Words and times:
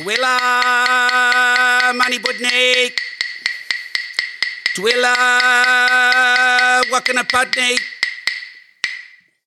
Twila 0.00 0.32
Mani 1.92 2.18
Budnik. 2.18 2.96
Twila 4.74 5.12
Wakana 6.90 7.24
Patnik. 7.28 7.80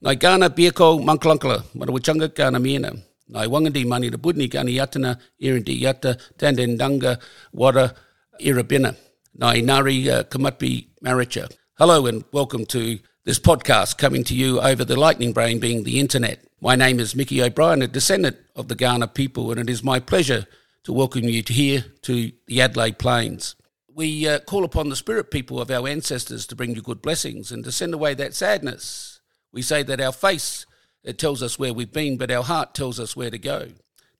Nai 0.03 0.15
Gana 0.15 0.49
Biako 0.51 1.01
Manklankala, 1.01 1.63
Marawachanga 1.73 2.27
Gana 2.35 2.59
Miena. 2.59 2.93
Nai 3.29 3.47
Wangandi 3.47 3.83
Mani 3.87 4.09
the 4.09 4.17
Budni 4.19 4.47
Gani 4.47 4.75
Yatana, 4.75 5.17
Irindi 5.41 5.81
Yata, 5.81 6.19
Tandendanga, 6.37 7.19
Wada, 7.51 7.95
Irabina. 8.39 8.95
Nai 9.33 9.61
Nari 9.61 10.07
uh, 10.07 10.21
Maricha. 10.21 11.51
Hello 11.79 12.05
and 12.05 12.23
welcome 12.31 12.67
to 12.67 12.99
this 13.25 13.39
podcast 13.39 13.97
coming 13.97 14.25
to 14.25 14.35
you 14.35 14.59
over 14.59 14.83
the 14.83 14.99
lightning 14.99 15.31
brain 15.31 15.57
being 15.57 15.83
the 15.83 15.99
internet. 15.99 16.43
My 16.59 16.75
name 16.75 16.99
is 16.99 17.15
Mickey 17.15 17.41
O'Brien, 17.41 17.81
a 17.81 17.87
descendant 17.87 18.35
of 18.53 18.67
the 18.67 18.75
Kaurna 18.75 19.13
people, 19.13 19.49
and 19.49 19.61
it 19.61 19.69
is 19.69 19.81
my 19.81 20.01
pleasure 20.01 20.45
to 20.83 20.91
welcome 20.91 21.23
you 21.23 21.41
to 21.41 21.53
here 21.53 21.85
to 22.01 22.33
the 22.47 22.61
Adelaide 22.61 22.99
Plains. 22.99 23.55
We 23.95 24.27
uh, 24.27 24.39
call 24.39 24.65
upon 24.65 24.89
the 24.89 24.97
spirit 24.97 25.31
people 25.31 25.61
of 25.61 25.71
our 25.71 25.87
ancestors 25.87 26.45
to 26.47 26.55
bring 26.55 26.75
you 26.75 26.81
good 26.81 27.01
blessings 27.01 27.49
and 27.49 27.63
to 27.63 27.71
send 27.71 27.93
away 27.93 28.13
that 28.15 28.33
sadness. 28.33 29.21
We 29.53 29.61
say 29.61 29.83
that 29.83 30.01
our 30.01 30.11
face 30.11 30.65
it 31.03 31.17
tells 31.17 31.41
us 31.41 31.57
where 31.57 31.73
we've 31.73 31.91
been, 31.93 32.17
but 32.17 32.31
our 32.31 32.43
heart 32.43 32.73
tells 32.73 32.99
us 32.99 33.15
where 33.15 33.29
to 33.29 33.37
go. 33.37 33.69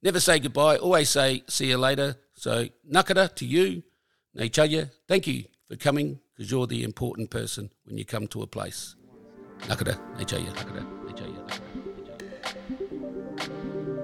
Never 0.02 0.22
say 0.22 0.40
goodbye, 0.40 0.77
always 0.77 1.10
say 1.10 1.44
see 1.48 1.68
you 1.68 1.77
later. 1.77 2.16
So, 2.35 2.68
nakara 2.90 3.35
to 3.35 3.46
you, 3.46 3.84
Nechaya, 4.38 4.91
thank 5.08 5.27
you 5.27 5.46
for 5.68 5.76
coming 5.76 6.20
because 6.35 6.52
you're 6.52 6.68
the 6.68 6.84
important 6.84 7.30
person 7.30 7.70
when 7.85 7.98
you 7.98 8.05
come 8.05 8.27
to 8.27 8.41
a 8.41 8.48
place. 8.48 8.96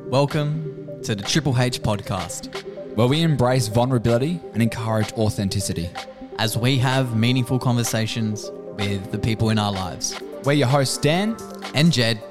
Welcome 0.10 1.02
to 1.04 1.16
the 1.16 1.24
Triple 1.24 1.58
H 1.60 1.82
podcast, 1.82 2.54
where 2.96 3.08
we 3.08 3.22
embrace 3.22 3.68
vulnerability 3.68 4.40
and 4.54 4.62
encourage 4.62 5.12
authenticity. 5.14 5.90
as 6.38 6.58
we 6.58 6.78
have 6.78 7.18
meaningful 7.18 7.60
conversations 7.60 8.50
with 8.78 9.12
the 9.12 9.20
people 9.20 9.50
in 9.50 9.60
our 9.60 9.74
lives. 9.74 10.18
We're 10.46 10.54
your 10.54 10.70
hosts, 10.70 10.98
Dan, 10.98 11.36
And 11.76 11.92
Jed, 11.92 12.22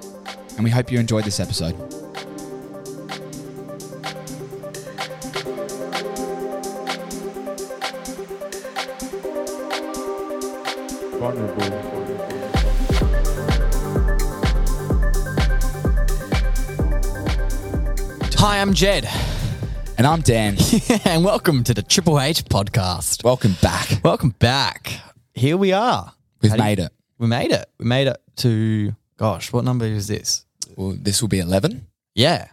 and 0.57 0.65
we 0.65 0.71
hope 0.71 0.91
you 0.91 0.99
enjoyed 0.99 1.25
this 1.25 1.41
episode. 1.41 1.75
Hi, 18.59 18.63
I'm 18.63 18.75
Jed, 18.75 19.09
And 19.99 20.05
I'm 20.05 20.21
Dan. 20.21 20.57
and 21.05 21.25
welcome 21.25 21.63
to 21.63 21.73
the 21.73 21.81
Triple 21.83 22.21
H 22.21 22.45
podcast. 22.45 23.23
Welcome 23.23 23.55
back. 23.63 24.03
Welcome 24.03 24.31
back. 24.41 24.95
Here 25.33 25.57
we 25.57 25.73
are. 25.73 26.13
We've 26.43 26.51
How 26.51 26.57
do 26.57 26.63
you- 26.63 26.69
made 26.69 26.79
it. 26.81 26.93
We 27.19 27.29
made 27.29 27.53
it. 27.53 27.71
We 27.79 27.85
made 27.85 28.09
it 28.09 28.17
to, 28.39 28.97
gosh, 29.17 29.53
what 29.53 29.65
number 29.65 29.85
is 29.85 30.09
this? 30.09 30.45
Well, 30.75 30.97
this 31.01 31.23
will 31.23 31.29
be 31.29 31.39
11. 31.39 31.87
Yeah. 32.17 32.49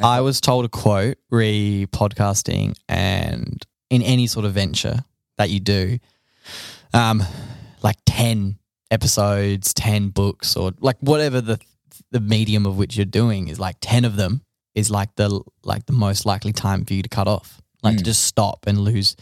I 0.00 0.20
was 0.20 0.40
told 0.40 0.66
a 0.66 0.68
quote 0.68 1.18
re 1.30 1.88
podcasting 1.90 2.76
and 2.88 3.60
in 3.90 4.02
any 4.02 4.28
sort 4.28 4.46
of 4.46 4.52
venture 4.52 5.00
that 5.36 5.50
you 5.50 5.58
do, 5.58 5.98
um, 6.94 7.24
like 7.82 7.96
10 8.06 8.56
episodes, 8.92 9.74
10 9.74 10.10
books, 10.10 10.54
or 10.56 10.70
like 10.78 10.98
whatever 11.00 11.40
the 11.40 11.58
the 12.12 12.20
medium 12.20 12.66
of 12.66 12.78
which 12.78 12.96
you're 12.96 13.04
doing 13.04 13.48
is 13.48 13.58
like 13.58 13.76
10 13.80 14.04
of 14.04 14.14
them 14.14 14.42
is 14.80 14.90
like 14.90 15.14
the 15.16 15.40
like 15.62 15.86
the 15.86 15.92
most 15.92 16.26
likely 16.26 16.52
time 16.52 16.84
for 16.84 16.94
you 16.94 17.02
to 17.02 17.08
cut 17.08 17.28
off. 17.28 17.60
Like 17.82 17.96
to 17.96 18.02
mm. 18.02 18.06
just 18.06 18.24
stop 18.24 18.66
and 18.66 18.78
lose 18.78 19.16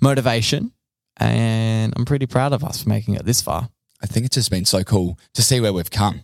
motivation. 0.00 0.72
And 1.16 1.92
I'm 1.96 2.04
pretty 2.04 2.26
proud 2.26 2.52
of 2.52 2.62
us 2.64 2.82
for 2.82 2.88
making 2.88 3.14
it 3.14 3.24
this 3.24 3.42
far. 3.42 3.68
I 4.02 4.06
think 4.06 4.26
it's 4.26 4.36
just 4.36 4.50
been 4.50 4.64
so 4.64 4.84
cool 4.84 5.18
to 5.34 5.42
see 5.42 5.60
where 5.60 5.72
we've 5.72 5.90
come. 5.90 6.22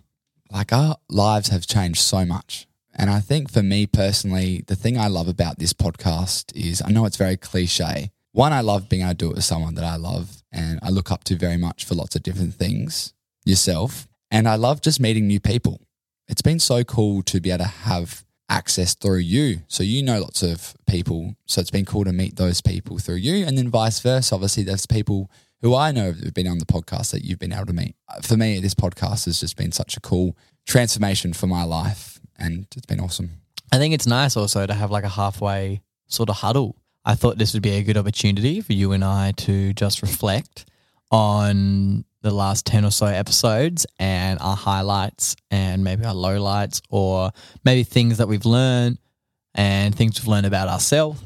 Like 0.50 0.72
our 0.72 0.97
lives 1.10 1.49
have 1.49 1.66
changed 1.66 2.00
so 2.00 2.25
much. 2.25 2.66
And 2.94 3.10
I 3.10 3.19
think 3.19 3.50
for 3.50 3.62
me 3.62 3.87
personally, 3.87 4.62
the 4.69 4.76
thing 4.76 4.97
I 4.97 5.09
love 5.09 5.26
about 5.26 5.59
this 5.59 5.72
podcast 5.72 6.55
is 6.55 6.81
I 6.81 6.93
know 6.93 7.06
it's 7.06 7.16
very 7.16 7.37
cliche. 7.37 8.11
One, 8.31 8.53
I 8.53 8.61
love 8.61 8.88
being 8.88 9.03
able 9.03 9.11
to 9.11 9.16
do 9.16 9.31
it 9.31 9.34
with 9.37 9.44
someone 9.44 9.75
that 9.75 9.84
I 9.84 9.97
love 9.97 10.43
and 10.53 10.78
I 10.82 10.91
look 10.91 11.11
up 11.11 11.25
to 11.25 11.37
very 11.37 11.56
much 11.56 11.84
for 11.84 11.94
lots 11.94 12.15
of 12.15 12.22
different 12.22 12.55
things, 12.55 13.12
yourself. 13.44 14.06
And 14.31 14.49
I 14.49 14.55
love 14.55 14.81
just 14.81 15.00
meeting 15.00 15.26
new 15.26 15.41
people. 15.41 15.81
It's 16.28 16.43
been 16.43 16.61
so 16.61 16.84
cool 16.84 17.22
to 17.25 17.41
be 17.41 17.50
able 17.50 17.65
to 17.65 17.71
have 17.71 18.25
access 18.49 18.94
through 18.94 19.19
you. 19.19 19.60
So 19.69 19.82
you 19.82 20.03
know 20.03 20.21
lots 20.21 20.43
of 20.43 20.75
people. 20.87 21.34
So 21.47 21.60
it's 21.60 21.71
been 21.71 21.84
cool 21.84 22.05
to 22.05 22.12
meet 22.12 22.37
those 22.37 22.60
people 22.60 22.99
through 22.99 23.16
you. 23.16 23.47
And 23.47 23.56
then 23.56 23.69
vice 23.69 24.00
versa. 24.00 24.34
Obviously, 24.34 24.62
there's 24.62 24.87
people 24.87 25.31
who 25.60 25.75
I 25.75 25.93
know 25.93 26.12
have 26.12 26.34
been 26.34 26.47
on 26.47 26.59
the 26.59 26.66
podcast 26.66 27.12
that 27.12 27.25
you've 27.25 27.38
been 27.38 27.53
able 27.53 27.66
to 27.66 27.72
meet. 27.72 27.97
For 28.22 28.37
me, 28.37 28.60
this 28.60 28.75
podcast 28.75 29.25
has 29.25 29.41
just 29.41 29.56
been 29.56 29.72
such 29.72 29.97
a 29.97 30.00
cool 30.00 30.37
transformation 30.66 31.32
for 31.32 31.47
my 31.47 31.65
life. 31.65 32.21
And 32.38 32.66
it's 32.77 32.87
been 32.87 33.00
awesome. 33.00 33.31
I 33.72 33.78
think 33.78 33.94
it's 33.94 34.06
nice 34.06 34.37
also 34.37 34.66
to 34.66 34.75
have 34.75 34.91
like 34.91 35.05
a 35.05 35.09
halfway 35.09 35.81
sort 36.06 36.28
of 36.28 36.37
huddle. 36.37 36.76
I 37.05 37.15
thought 37.15 37.38
this 37.38 37.55
would 37.55 37.62
be 37.62 37.76
a 37.76 37.82
good 37.82 37.97
opportunity 37.97 38.61
for 38.61 38.72
you 38.72 38.93
and 38.93 39.05
I 39.05 39.32
to 39.32 39.72
just 39.72 40.03
reflect 40.03 40.66
on 41.11 42.05
the 42.25 42.31
last 42.31 42.65
10 42.65 42.87
or 42.87 42.91
so 42.91 43.05
episodes 43.05 43.87
and 43.99 44.41
our 44.41 44.57
highlights 44.57 45.37
and 45.51 45.85
maybe 45.85 46.07
our 46.07 46.15
lowlights 46.15 46.81
or 46.89 47.31
maybe 47.65 47.85
things 47.85 48.17
that 48.17 48.27
we've 48.27 48.47
learned 48.47 48.97
and 49.55 49.95
things 49.95 50.19
we've 50.19 50.27
learned 50.27 50.47
about 50.47 50.69
ourselves. 50.69 51.23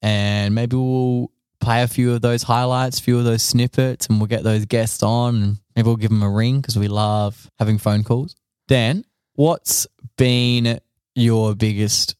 And 0.00 0.54
maybe 0.54 0.74
we'll 0.74 1.30
play 1.60 1.82
a 1.82 1.86
few 1.86 2.14
of 2.14 2.22
those 2.22 2.42
highlights, 2.42 2.98
a 2.98 3.02
few 3.02 3.18
of 3.18 3.24
those 3.24 3.42
snippets, 3.42 4.06
and 4.06 4.18
we'll 4.18 4.26
get 4.26 4.42
those 4.42 4.64
guests 4.64 5.02
on 5.02 5.42
and 5.42 5.58
maybe 5.76 5.86
we'll 5.86 5.96
give 5.96 6.10
them 6.10 6.22
a 6.22 6.30
ring 6.30 6.62
because 6.62 6.78
we 6.78 6.88
love 6.88 7.50
having 7.58 7.76
phone 7.76 8.02
calls. 8.02 8.34
Dan, 8.68 9.04
what's 9.34 9.86
been 10.16 10.80
your 11.14 11.54
biggest 11.54 12.16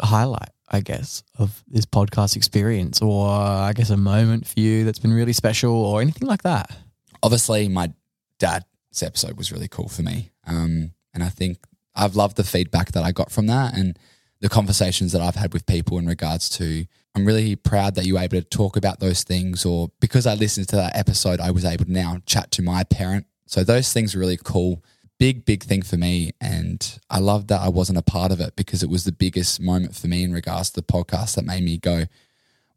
highlight, 0.00 0.50
I 0.68 0.80
guess, 0.80 1.22
of 1.38 1.62
this 1.68 1.86
podcast 1.86 2.34
experience, 2.34 3.00
or 3.00 3.28
I 3.28 3.72
guess 3.72 3.90
a 3.90 3.96
moment 3.96 4.48
for 4.48 4.58
you 4.58 4.84
that's 4.84 4.98
been 4.98 5.12
really 5.12 5.32
special, 5.32 5.72
or 5.72 6.00
anything 6.00 6.26
like 6.26 6.42
that? 6.42 6.76
Obviously, 7.22 7.68
my 7.68 7.92
dad's 8.38 8.64
episode 9.02 9.36
was 9.36 9.52
really 9.52 9.68
cool 9.68 9.88
for 9.88 10.02
me. 10.02 10.30
Um, 10.46 10.92
and 11.14 11.22
I 11.22 11.28
think 11.28 11.58
I've 11.94 12.16
loved 12.16 12.36
the 12.36 12.44
feedback 12.44 12.92
that 12.92 13.02
I 13.02 13.12
got 13.12 13.30
from 13.30 13.46
that 13.46 13.76
and 13.76 13.98
the 14.40 14.48
conversations 14.48 15.12
that 15.12 15.20
I've 15.20 15.34
had 15.34 15.52
with 15.52 15.66
people 15.66 15.98
in 15.98 16.06
regards 16.06 16.48
to. 16.50 16.86
I'm 17.14 17.24
really 17.24 17.56
proud 17.56 17.96
that 17.96 18.06
you 18.06 18.14
were 18.14 18.20
able 18.20 18.40
to 18.40 18.44
talk 18.44 18.76
about 18.76 19.00
those 19.00 19.24
things, 19.24 19.64
or 19.64 19.90
because 20.00 20.26
I 20.26 20.34
listened 20.34 20.68
to 20.68 20.76
that 20.76 20.96
episode, 20.96 21.40
I 21.40 21.50
was 21.50 21.64
able 21.64 21.86
to 21.86 21.92
now 21.92 22.18
chat 22.26 22.50
to 22.52 22.62
my 22.62 22.84
parent. 22.84 23.26
So 23.46 23.64
those 23.64 23.92
things 23.92 24.14
are 24.14 24.20
really 24.20 24.38
cool. 24.42 24.84
Big, 25.18 25.44
big 25.44 25.64
thing 25.64 25.82
for 25.82 25.96
me. 25.96 26.32
And 26.40 27.00
I 27.10 27.18
love 27.18 27.48
that 27.48 27.60
I 27.60 27.68
wasn't 27.68 27.98
a 27.98 28.02
part 28.02 28.30
of 28.30 28.40
it 28.40 28.54
because 28.54 28.84
it 28.84 28.90
was 28.90 29.04
the 29.04 29.10
biggest 29.10 29.60
moment 29.60 29.96
for 29.96 30.06
me 30.06 30.22
in 30.22 30.32
regards 30.32 30.70
to 30.70 30.80
the 30.80 30.86
podcast 30.86 31.34
that 31.34 31.44
made 31.44 31.64
me 31.64 31.78
go, 31.78 32.04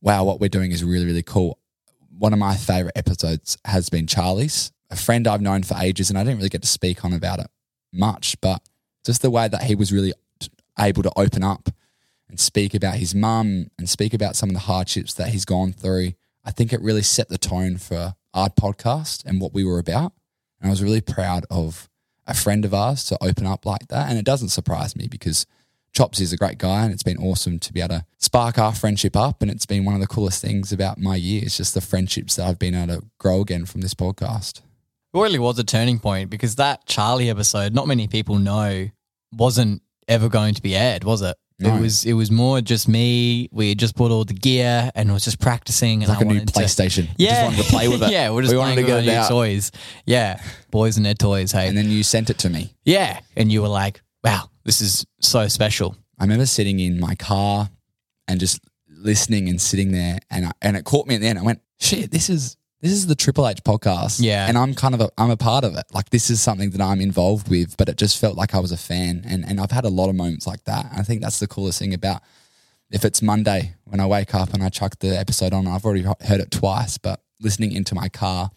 wow, 0.01 0.23
what 0.23 0.39
we're 0.39 0.49
doing 0.49 0.71
is 0.71 0.83
really, 0.83 1.05
really 1.05 1.21
cool. 1.21 1.59
One 2.21 2.33
of 2.33 2.37
my 2.37 2.55
favorite 2.55 2.95
episodes 2.95 3.57
has 3.65 3.89
been 3.89 4.05
Charlie's, 4.05 4.71
a 4.91 4.95
friend 4.95 5.27
I've 5.27 5.41
known 5.41 5.63
for 5.63 5.75
ages, 5.81 6.11
and 6.11 6.19
I 6.19 6.23
didn't 6.23 6.37
really 6.37 6.49
get 6.49 6.61
to 6.61 6.67
speak 6.67 7.03
on 7.03 7.13
about 7.13 7.39
it 7.39 7.47
much, 7.91 8.39
but 8.41 8.61
just 9.03 9.23
the 9.23 9.31
way 9.31 9.47
that 9.47 9.63
he 9.63 9.73
was 9.73 9.91
really 9.91 10.13
able 10.77 11.01
to 11.01 11.11
open 11.15 11.43
up 11.43 11.71
and 12.29 12.39
speak 12.39 12.75
about 12.75 12.97
his 12.97 13.15
mum 13.15 13.71
and 13.79 13.89
speak 13.89 14.13
about 14.13 14.35
some 14.35 14.49
of 14.49 14.53
the 14.53 14.59
hardships 14.59 15.15
that 15.15 15.29
he's 15.29 15.45
gone 15.45 15.73
through. 15.73 16.11
I 16.45 16.51
think 16.51 16.71
it 16.71 16.79
really 16.83 17.01
set 17.01 17.27
the 17.27 17.39
tone 17.39 17.77
for 17.77 18.13
our 18.35 18.49
podcast 18.49 19.25
and 19.25 19.41
what 19.41 19.55
we 19.55 19.63
were 19.63 19.79
about. 19.79 20.13
And 20.59 20.67
I 20.67 20.69
was 20.69 20.83
really 20.83 21.01
proud 21.01 21.47
of 21.49 21.89
a 22.27 22.35
friend 22.35 22.65
of 22.65 22.73
ours 22.75 23.03
to 23.05 23.17
open 23.19 23.47
up 23.47 23.65
like 23.65 23.87
that. 23.87 24.11
And 24.11 24.19
it 24.19 24.25
doesn't 24.25 24.49
surprise 24.49 24.95
me 24.95 25.07
because 25.07 25.47
Chops 25.93 26.19
is 26.21 26.31
a 26.31 26.37
great 26.37 26.57
guy 26.57 26.83
and 26.83 26.93
it's 26.93 27.03
been 27.03 27.17
awesome 27.17 27.59
to 27.59 27.73
be 27.73 27.81
able 27.81 27.95
to 27.95 28.05
spark 28.17 28.57
our 28.57 28.73
friendship 28.73 29.15
up. 29.17 29.41
And 29.41 29.51
it's 29.51 29.65
been 29.65 29.83
one 29.83 29.93
of 29.95 30.01
the 30.01 30.07
coolest 30.07 30.41
things 30.41 30.71
about 30.71 30.97
my 30.97 31.15
year. 31.17 31.41
It's 31.43 31.57
just 31.57 31.73
the 31.73 31.81
friendships 31.81 32.37
that 32.37 32.47
I've 32.47 32.59
been 32.59 32.75
able 32.75 33.01
to 33.01 33.05
grow 33.19 33.41
again 33.41 33.65
from 33.65 33.81
this 33.81 33.93
podcast. 33.93 34.59
It 35.13 35.19
really 35.19 35.39
was 35.39 35.59
a 35.59 35.63
turning 35.65 35.99
point 35.99 36.29
because 36.29 36.55
that 36.55 36.85
Charlie 36.85 37.29
episode, 37.29 37.73
not 37.73 37.87
many 37.87 38.07
people 38.07 38.37
know, 38.39 38.87
wasn't 39.33 39.81
ever 40.07 40.29
going 40.29 40.53
to 40.53 40.61
be 40.61 40.75
aired, 40.75 41.03
was 41.03 41.21
it? 41.21 41.35
No. 41.59 41.75
It 41.75 41.81
was. 41.81 42.05
It 42.05 42.13
was 42.13 42.31
more 42.31 42.59
just 42.61 42.87
me. 42.87 43.47
We 43.51 43.69
had 43.69 43.77
just 43.77 43.95
bought 43.95 44.09
all 44.11 44.23
the 44.25 44.33
gear 44.33 44.89
and 44.95 45.11
was 45.13 45.23
just 45.25 45.39
practicing. 45.39 46.01
And 46.01 46.03
It's 46.03 46.09
like 46.09 46.17
I 46.19 46.21
a 46.21 46.25
new 46.25 46.39
wanted 46.39 46.53
to- 46.53 46.59
PlayStation. 46.59 47.07
We 47.19 47.25
Yeah, 47.25 47.31
just 47.31 47.43
wanted 47.43 47.63
to 47.65 47.69
play 47.69 47.87
with 47.87 48.01
it. 48.09 48.11
yeah, 48.11 48.31
we're 48.31 48.41
just 48.41 48.53
we 48.53 48.57
wanted 48.57 48.73
playing 48.75 48.87
to 48.87 48.93
with 48.95 49.05
get 49.05 49.17
our 49.17 49.23
new 49.23 49.29
toys. 49.29 49.71
Yeah, 50.05 50.41
boys 50.71 50.97
and 50.97 51.05
their 51.05 51.13
toys. 51.13 51.51
Hey, 51.51 51.67
And 51.67 51.77
then 51.77 51.89
you 51.91 52.01
sent 52.01 52.29
it 52.31 52.39
to 52.39 52.49
me. 52.49 52.73
yeah, 52.83 53.19
and 53.35 53.51
you 53.51 53.61
were 53.61 53.67
like, 53.67 54.01
"Wow, 54.23 54.49
this 54.63 54.81
is 54.81 55.05
so 55.19 55.47
special." 55.47 55.95
I 56.19 56.23
remember 56.23 56.45
sitting 56.45 56.79
in 56.79 56.99
my 56.99 57.15
car 57.15 57.69
and 58.27 58.39
just 58.39 58.59
listening 58.87 59.49
and 59.49 59.59
sitting 59.61 59.91
there, 59.91 60.19
and 60.29 60.45
I, 60.47 60.51
and 60.61 60.77
it 60.77 60.85
caught 60.85 61.07
me 61.07 61.15
at 61.15 61.21
the 61.21 61.27
end. 61.27 61.39
I 61.39 61.43
went, 61.43 61.61
"Shit, 61.79 62.11
this 62.11 62.29
is 62.29 62.57
this 62.81 62.91
is 62.91 63.05
the 63.07 63.15
Triple 63.15 63.47
H 63.47 63.63
podcast, 63.63 64.19
Yeah. 64.21 64.47
and 64.47 64.57
I'm 64.57 64.73
kind 64.73 64.95
of 64.95 65.01
a, 65.01 65.09
I'm 65.15 65.29
a 65.29 65.37
part 65.37 65.63
of 65.63 65.75
it. 65.75 65.85
Like 65.93 66.09
this 66.09 66.31
is 66.31 66.41
something 66.41 66.71
that 66.71 66.81
I'm 66.81 66.99
involved 66.99 67.47
with, 67.47 67.77
but 67.77 67.89
it 67.89 67.95
just 67.97 68.17
felt 68.19 68.35
like 68.35 68.55
I 68.55 68.59
was 68.59 68.71
a 68.71 68.77
fan, 68.77 69.23
and 69.27 69.45
and 69.47 69.59
I've 69.59 69.71
had 69.71 69.85
a 69.85 69.89
lot 69.89 70.09
of 70.09 70.15
moments 70.15 70.47
like 70.47 70.63
that. 70.65 70.85
And 70.91 70.99
I 70.99 71.03
think 71.03 71.21
that's 71.21 71.39
the 71.39 71.47
coolest 71.47 71.79
thing 71.79 71.93
about 71.93 72.21
if 72.91 73.05
it's 73.05 73.21
Monday 73.21 73.75
when 73.85 73.99
I 73.99 74.05
wake 74.07 74.33
up 74.35 74.53
and 74.53 74.61
I 74.63 74.69
chuck 74.69 74.97
the 74.99 75.17
episode 75.17 75.53
on, 75.53 75.65
I've 75.67 75.85
already 75.85 76.03
heard 76.03 76.41
it 76.41 76.51
twice, 76.51 76.97
but 76.97 77.21
listening 77.39 77.71
into 77.71 77.95
my 77.95 78.09
car 78.09 78.51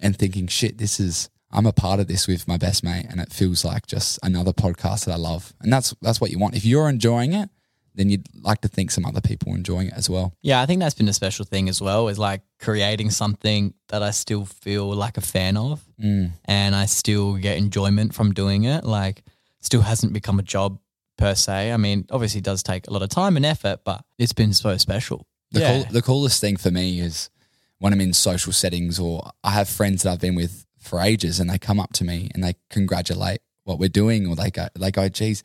and 0.00 0.16
thinking, 0.16 0.46
shit, 0.46 0.78
this 0.78 1.00
is 1.00 1.28
I'm 1.52 1.66
a 1.66 1.72
part 1.72 2.00
of 2.00 2.06
this 2.06 2.26
with 2.28 2.46
my 2.46 2.56
best 2.56 2.84
mate, 2.84 3.06
and 3.10 3.20
it 3.20 3.32
feels 3.32 3.64
like 3.64 3.86
just 3.86 4.18
another 4.22 4.52
podcast 4.52 5.06
that 5.06 5.12
I 5.12 5.16
love, 5.16 5.52
and 5.60 5.72
that's 5.72 5.94
that's 6.00 6.20
what 6.20 6.30
you 6.30 6.38
want. 6.38 6.54
If 6.56 6.64
you're 6.64 6.88
enjoying 6.88 7.32
it, 7.32 7.50
then 7.94 8.08
you'd 8.08 8.26
like 8.40 8.60
to 8.60 8.68
think 8.68 8.90
some 8.92 9.04
other 9.04 9.20
people 9.20 9.52
are 9.52 9.56
enjoying 9.56 9.88
it 9.88 9.94
as 9.96 10.08
well. 10.08 10.32
Yeah, 10.42 10.62
I 10.62 10.66
think 10.66 10.80
that's 10.80 10.94
been 10.94 11.08
a 11.08 11.12
special 11.12 11.44
thing 11.44 11.68
as 11.68 11.82
well, 11.82 12.06
is 12.08 12.18
like 12.20 12.42
creating 12.60 13.10
something 13.10 13.74
that 13.88 14.00
I 14.02 14.12
still 14.12 14.44
feel 14.44 14.92
like 14.94 15.16
a 15.16 15.20
fan 15.20 15.56
of 15.56 15.84
Mm. 16.00 16.30
and 16.44 16.74
I 16.74 16.86
still 16.86 17.34
get 17.34 17.58
enjoyment 17.58 18.14
from 18.14 18.32
doing 18.32 18.64
it. 18.64 18.84
Like, 18.84 19.22
still 19.60 19.82
hasn't 19.82 20.12
become 20.12 20.38
a 20.38 20.42
job 20.42 20.78
per 21.18 21.34
se. 21.34 21.72
I 21.72 21.76
mean, 21.76 22.06
obviously, 22.10 22.38
it 22.38 22.44
does 22.44 22.62
take 22.62 22.86
a 22.86 22.92
lot 22.92 23.02
of 23.02 23.08
time 23.10 23.36
and 23.36 23.44
effort, 23.44 23.80
but 23.84 24.02
it's 24.18 24.32
been 24.32 24.54
so 24.54 24.76
special. 24.78 25.26
The, 25.50 25.60
yeah. 25.60 25.82
cool, 25.82 25.92
the 25.92 26.02
coolest 26.02 26.40
thing 26.40 26.56
for 26.56 26.70
me 26.70 27.00
is 27.00 27.28
when 27.80 27.92
I'm 27.92 28.00
in 28.00 28.12
social 28.14 28.52
settings 28.52 28.98
or 29.00 29.30
I 29.42 29.50
have 29.50 29.68
friends 29.68 30.04
that 30.04 30.12
I've 30.12 30.20
been 30.20 30.36
with 30.36 30.64
for 30.80 31.00
ages 31.00 31.38
and 31.40 31.48
they 31.48 31.58
come 31.58 31.78
up 31.78 31.92
to 31.94 32.04
me 32.04 32.30
and 32.34 32.42
they 32.42 32.54
congratulate 32.70 33.40
what 33.64 33.78
we're 33.78 33.88
doing 33.88 34.26
or 34.26 34.34
they 34.34 34.50
go, 34.50 34.66
they 34.74 34.90
go, 34.90 35.08
geez, 35.08 35.42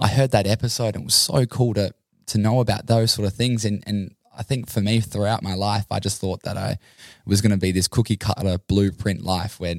I 0.00 0.08
heard 0.08 0.30
that 0.30 0.46
episode 0.46 0.94
and 0.94 1.02
it 1.02 1.04
was 1.04 1.14
so 1.14 1.44
cool 1.46 1.74
to, 1.74 1.92
to 2.26 2.38
know 2.38 2.60
about 2.60 2.86
those 2.86 3.12
sort 3.12 3.26
of 3.26 3.34
things. 3.34 3.64
And, 3.64 3.82
and 3.86 4.14
I 4.36 4.42
think 4.42 4.70
for 4.70 4.80
me 4.80 5.00
throughout 5.00 5.42
my 5.42 5.54
life, 5.54 5.86
I 5.90 6.00
just 6.00 6.20
thought 6.20 6.42
that 6.44 6.56
I 6.56 6.78
was 7.26 7.40
going 7.40 7.50
to 7.50 7.58
be 7.58 7.72
this 7.72 7.88
cookie 7.88 8.16
cutter 8.16 8.58
blueprint 8.68 9.22
life 9.22 9.58
where 9.58 9.74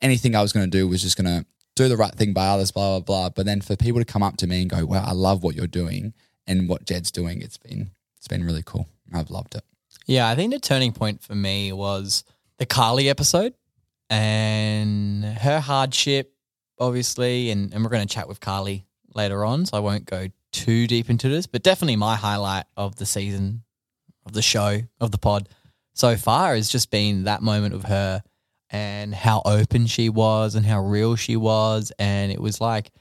anything 0.00 0.34
I 0.34 0.42
was 0.42 0.52
going 0.52 0.68
to 0.68 0.78
do 0.78 0.88
was 0.88 1.02
just 1.02 1.16
going 1.16 1.40
to 1.40 1.46
do 1.76 1.88
the 1.88 1.96
right 1.96 2.14
thing 2.14 2.32
by 2.32 2.48
others, 2.48 2.70
blah, 2.70 2.98
blah, 2.98 3.00
blah. 3.00 3.28
But 3.28 3.46
then 3.46 3.60
for 3.60 3.76
people 3.76 4.00
to 4.00 4.04
come 4.04 4.22
up 4.22 4.36
to 4.38 4.46
me 4.46 4.62
and 4.62 4.70
go, 4.70 4.84
wow, 4.84 5.04
I 5.06 5.12
love 5.12 5.42
what 5.42 5.54
you're 5.54 5.66
doing 5.66 6.14
and 6.46 6.68
what 6.68 6.86
Jed's 6.86 7.10
doing, 7.10 7.42
it's 7.42 7.58
been, 7.58 7.90
it's 8.16 8.28
been 8.28 8.44
really 8.44 8.62
cool. 8.64 8.88
I've 9.12 9.30
loved 9.30 9.54
it. 9.54 9.62
Yeah, 10.06 10.28
I 10.28 10.34
think 10.34 10.52
the 10.52 10.58
turning 10.58 10.92
point 10.92 11.22
for 11.22 11.34
me 11.34 11.72
was 11.72 12.24
the 12.56 12.66
Carly 12.66 13.08
episode 13.08 13.54
and 14.10 15.24
her 15.24 15.60
hardship, 15.60 16.34
obviously. 16.78 17.50
And, 17.50 17.72
and 17.72 17.82
we're 17.82 17.90
going 17.90 18.06
to 18.06 18.14
chat 18.14 18.28
with 18.28 18.40
Carly 18.40 18.86
later 19.14 19.44
on, 19.44 19.66
so 19.66 19.76
I 19.76 19.80
won't 19.80 20.06
go 20.06 20.28
too 20.52 20.86
deep 20.86 21.10
into 21.10 21.28
this, 21.28 21.46
but 21.46 21.62
definitely 21.62 21.96
my 21.96 22.16
highlight 22.16 22.64
of 22.76 22.96
the 22.96 23.06
season, 23.06 23.62
of 24.24 24.32
the 24.32 24.42
show, 24.42 24.80
of 25.00 25.10
the 25.10 25.18
pod 25.18 25.48
so 25.92 26.16
far 26.16 26.54
has 26.54 26.68
just 26.68 26.90
been 26.90 27.24
that 27.24 27.42
moment 27.42 27.74
of 27.74 27.84
her 27.84 28.22
and 28.70 29.14
how 29.14 29.42
open 29.44 29.86
she 29.86 30.08
was 30.08 30.54
and 30.54 30.64
how 30.64 30.80
real 30.80 31.16
she 31.16 31.36
was. 31.36 31.92
And 31.98 32.30
it 32.30 32.40
was 32.40 32.60
like 32.60 32.92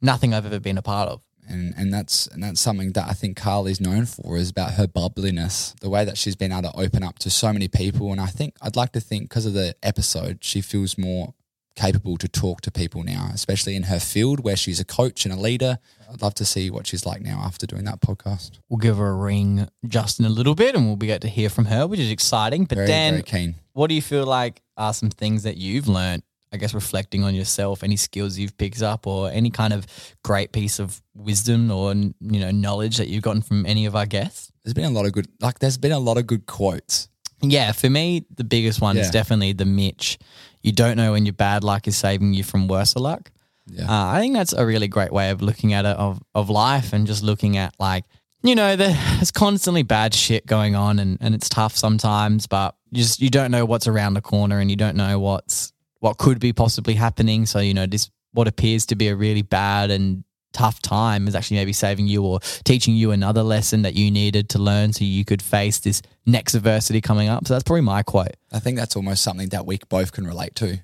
nothing 0.00 0.32
I've 0.32 0.46
ever 0.46 0.58
been 0.58 0.78
a 0.78 0.82
part 0.82 1.10
of. 1.10 1.22
And 1.50 1.74
and 1.76 1.92
that's 1.92 2.26
and 2.28 2.42
that's 2.42 2.60
something 2.60 2.92
that 2.92 3.08
I 3.08 3.12
think 3.12 3.36
Carly's 3.36 3.80
known 3.80 4.06
for 4.06 4.36
is 4.36 4.50
about 4.50 4.72
her 4.74 4.86
bubbliness, 4.86 5.74
the 5.80 5.90
way 5.90 6.04
that 6.04 6.16
she's 6.16 6.36
been 6.36 6.52
able 6.52 6.70
to 6.70 6.76
open 6.78 7.02
up 7.02 7.18
to 7.20 7.30
so 7.30 7.52
many 7.52 7.68
people. 7.68 8.12
And 8.12 8.20
I 8.20 8.26
think 8.26 8.54
I'd 8.62 8.76
like 8.76 8.92
to 8.92 9.00
think 9.00 9.24
because 9.24 9.46
of 9.46 9.52
the 9.54 9.74
episode, 9.82 10.38
she 10.42 10.60
feels 10.60 10.96
more 10.96 11.34
capable 11.76 12.16
to 12.18 12.28
talk 12.28 12.60
to 12.62 12.70
people 12.70 13.02
now, 13.02 13.30
especially 13.32 13.74
in 13.76 13.84
her 13.84 14.00
field 14.00 14.40
where 14.40 14.56
she's 14.56 14.80
a 14.80 14.84
coach 14.84 15.24
and 15.24 15.32
a 15.32 15.36
leader. 15.40 15.78
I'd 16.12 16.20
love 16.20 16.34
to 16.34 16.44
see 16.44 16.68
what 16.70 16.86
she's 16.86 17.06
like 17.06 17.22
now 17.22 17.40
after 17.44 17.66
doing 17.66 17.84
that 17.84 18.00
podcast. 18.00 18.58
We'll 18.68 18.78
give 18.78 18.96
her 18.98 19.08
a 19.08 19.14
ring 19.14 19.68
just 19.86 20.18
in 20.18 20.26
a 20.26 20.28
little 20.28 20.54
bit 20.54 20.74
and 20.74 20.86
we'll 20.86 20.96
be 20.96 21.10
able 21.10 21.20
to 21.20 21.28
hear 21.28 21.48
from 21.48 21.66
her, 21.66 21.86
which 21.86 22.00
is 22.00 22.10
exciting. 22.10 22.64
But 22.64 22.74
Very 22.76 22.86
Dan, 22.88 23.12
very 23.12 23.22
keen. 23.22 23.54
what 23.72 23.86
do 23.88 23.94
you 23.94 24.02
feel 24.02 24.24
like 24.26 24.60
are 24.76 24.92
some 24.92 25.10
things 25.10 25.44
that 25.44 25.56
you've 25.56 25.88
learned? 25.88 26.22
I 26.52 26.56
guess 26.56 26.74
reflecting 26.74 27.22
on 27.22 27.34
yourself, 27.34 27.82
any 27.82 27.96
skills 27.96 28.38
you've 28.38 28.56
picked 28.58 28.82
up, 28.82 29.06
or 29.06 29.30
any 29.30 29.50
kind 29.50 29.72
of 29.72 29.86
great 30.24 30.52
piece 30.52 30.78
of 30.78 31.00
wisdom 31.14 31.70
or 31.70 31.92
you 31.94 32.40
know 32.40 32.50
knowledge 32.50 32.96
that 32.96 33.08
you've 33.08 33.22
gotten 33.22 33.42
from 33.42 33.66
any 33.66 33.86
of 33.86 33.94
our 33.94 34.06
guests. 34.06 34.50
There's 34.64 34.74
been 34.74 34.84
a 34.84 34.90
lot 34.90 35.06
of 35.06 35.12
good 35.12 35.28
like 35.40 35.58
there's 35.58 35.78
been 35.78 35.92
a 35.92 35.98
lot 35.98 36.18
of 36.18 36.26
good 36.26 36.46
quotes. 36.46 37.08
Yeah, 37.42 37.72
for 37.72 37.88
me, 37.88 38.26
the 38.36 38.44
biggest 38.44 38.80
one 38.80 38.98
is 38.98 39.10
definitely 39.10 39.54
the 39.54 39.64
Mitch. 39.64 40.18
You 40.62 40.72
don't 40.72 40.96
know 40.98 41.12
when 41.12 41.24
your 41.24 41.32
bad 41.32 41.64
luck 41.64 41.88
is 41.88 41.96
saving 41.96 42.34
you 42.34 42.44
from 42.44 42.68
worse 42.68 42.94
luck. 42.96 43.30
Yeah. 43.66 43.84
Uh, 43.84 44.12
I 44.12 44.20
think 44.20 44.34
that's 44.34 44.52
a 44.52 44.66
really 44.66 44.88
great 44.88 45.12
way 45.12 45.30
of 45.30 45.40
looking 45.40 45.72
at 45.72 45.84
it 45.84 45.96
of 45.96 46.20
of 46.34 46.50
life 46.50 46.92
and 46.92 47.06
just 47.06 47.22
looking 47.22 47.56
at 47.56 47.74
like 47.78 48.04
you 48.42 48.54
know 48.54 48.76
there's 48.76 49.30
constantly 49.30 49.82
bad 49.82 50.14
shit 50.14 50.46
going 50.46 50.74
on 50.74 50.98
and, 50.98 51.18
and 51.20 51.34
it's 51.34 51.48
tough 51.48 51.76
sometimes, 51.76 52.46
but 52.46 52.74
you 52.90 53.02
just 53.02 53.20
you 53.20 53.30
don't 53.30 53.50
know 53.50 53.64
what's 53.64 53.86
around 53.86 54.14
the 54.14 54.20
corner 54.20 54.58
and 54.58 54.70
you 54.70 54.76
don't 54.76 54.96
know 54.96 55.18
what's 55.18 55.72
what 56.00 56.18
could 56.18 56.40
be 56.40 56.52
possibly 56.52 56.94
happening. 56.94 57.46
So 57.46 57.60
you 57.60 57.74
know 57.74 57.86
this 57.86 58.10
what 58.32 58.48
appears 58.48 58.86
to 58.86 58.96
be 58.96 59.08
a 59.08 59.16
really 59.16 59.42
bad 59.42 59.90
and 59.90 60.24
tough 60.52 60.82
time 60.82 61.28
is 61.28 61.34
actually 61.34 61.58
maybe 61.58 61.72
saving 61.72 62.06
you 62.06 62.24
or 62.24 62.40
teaching 62.64 62.94
you 62.94 63.12
another 63.12 63.42
lesson 63.42 63.82
that 63.82 63.94
you 63.94 64.10
needed 64.10 64.48
to 64.50 64.58
learn 64.58 64.92
so 64.92 65.04
you 65.04 65.24
could 65.24 65.42
face 65.42 65.78
this 65.78 66.02
next 66.26 66.54
adversity 66.54 67.00
coming 67.00 67.28
up. 67.28 67.46
So 67.46 67.54
that's 67.54 67.64
probably 67.64 67.82
my 67.82 68.02
quote. 68.02 68.36
I 68.52 68.58
think 68.58 68.76
that's 68.76 68.96
almost 68.96 69.22
something 69.22 69.48
that 69.50 69.66
we 69.66 69.78
both 69.88 70.12
can 70.12 70.26
relate 70.26 70.54
to. 70.56 70.80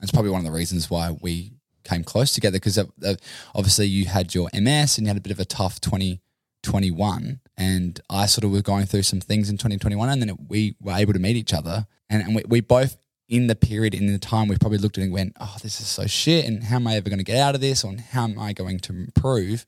It's 0.00 0.10
probably 0.10 0.30
one 0.30 0.40
of 0.40 0.46
the 0.46 0.56
reasons 0.56 0.90
why 0.90 1.16
we 1.20 1.52
came 1.84 2.04
close 2.04 2.32
together 2.32 2.56
because 2.56 2.78
obviously 3.54 3.86
you 3.86 4.06
had 4.06 4.34
your 4.34 4.48
MS 4.52 4.98
and 4.98 5.06
you 5.06 5.08
had 5.08 5.16
a 5.16 5.20
bit 5.20 5.32
of 5.32 5.40
a 5.40 5.44
tough 5.44 5.80
2021. 5.80 7.40
And 7.56 8.00
I 8.08 8.26
sort 8.26 8.44
of 8.44 8.50
was 8.50 8.62
going 8.62 8.86
through 8.86 9.02
some 9.02 9.20
things 9.20 9.48
in 9.50 9.56
2021 9.56 10.08
and 10.08 10.22
then 10.22 10.36
we 10.48 10.74
were 10.80 10.94
able 10.94 11.12
to 11.12 11.18
meet 11.18 11.36
each 11.36 11.52
other. 11.52 11.86
And, 12.08 12.22
and 12.22 12.34
we, 12.34 12.42
we 12.46 12.60
both, 12.60 12.96
in 13.32 13.46
the 13.46 13.56
period, 13.56 13.94
in 13.94 14.12
the 14.12 14.18
time, 14.18 14.46
we've 14.46 14.60
probably 14.60 14.76
looked 14.76 14.98
at 14.98 15.00
it 15.00 15.04
and 15.04 15.12
went, 15.14 15.34
oh, 15.40 15.56
this 15.62 15.80
is 15.80 15.86
so 15.86 16.06
shit. 16.06 16.44
And 16.44 16.64
how 16.64 16.76
am 16.76 16.86
I 16.86 16.96
ever 16.96 17.08
going 17.08 17.18
to 17.18 17.24
get 17.24 17.38
out 17.38 17.54
of 17.54 17.62
this? 17.62 17.82
Or 17.82 17.96
how 18.10 18.24
am 18.24 18.38
I 18.38 18.52
going 18.52 18.78
to 18.80 18.92
improve? 18.92 19.64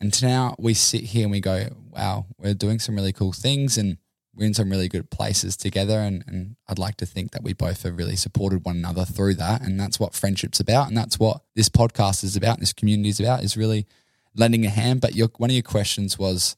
And 0.00 0.22
now 0.22 0.56
we 0.58 0.72
sit 0.72 1.02
here 1.02 1.24
and 1.24 1.30
we 1.30 1.40
go, 1.40 1.68
wow, 1.90 2.24
we're 2.38 2.54
doing 2.54 2.78
some 2.78 2.94
really 2.94 3.12
cool 3.12 3.34
things 3.34 3.76
and 3.76 3.98
we're 4.34 4.46
in 4.46 4.54
some 4.54 4.70
really 4.70 4.88
good 4.88 5.10
places 5.10 5.58
together. 5.58 6.00
And, 6.00 6.24
and 6.26 6.56
I'd 6.68 6.78
like 6.78 6.96
to 6.96 7.06
think 7.06 7.32
that 7.32 7.42
we 7.42 7.52
both 7.52 7.82
have 7.82 7.98
really 7.98 8.16
supported 8.16 8.64
one 8.64 8.78
another 8.78 9.04
through 9.04 9.34
that. 9.34 9.60
And 9.60 9.78
that's 9.78 10.00
what 10.00 10.14
friendship's 10.14 10.60
about. 10.60 10.88
And 10.88 10.96
that's 10.96 11.18
what 11.18 11.42
this 11.54 11.68
podcast 11.68 12.24
is 12.24 12.34
about, 12.34 12.54
and 12.54 12.62
this 12.62 12.72
community 12.72 13.10
is 13.10 13.20
about, 13.20 13.44
is 13.44 13.58
really 13.58 13.86
lending 14.34 14.64
a 14.64 14.70
hand. 14.70 15.02
But 15.02 15.14
your, 15.14 15.28
one 15.36 15.50
of 15.50 15.54
your 15.54 15.62
questions 15.62 16.18
was, 16.18 16.56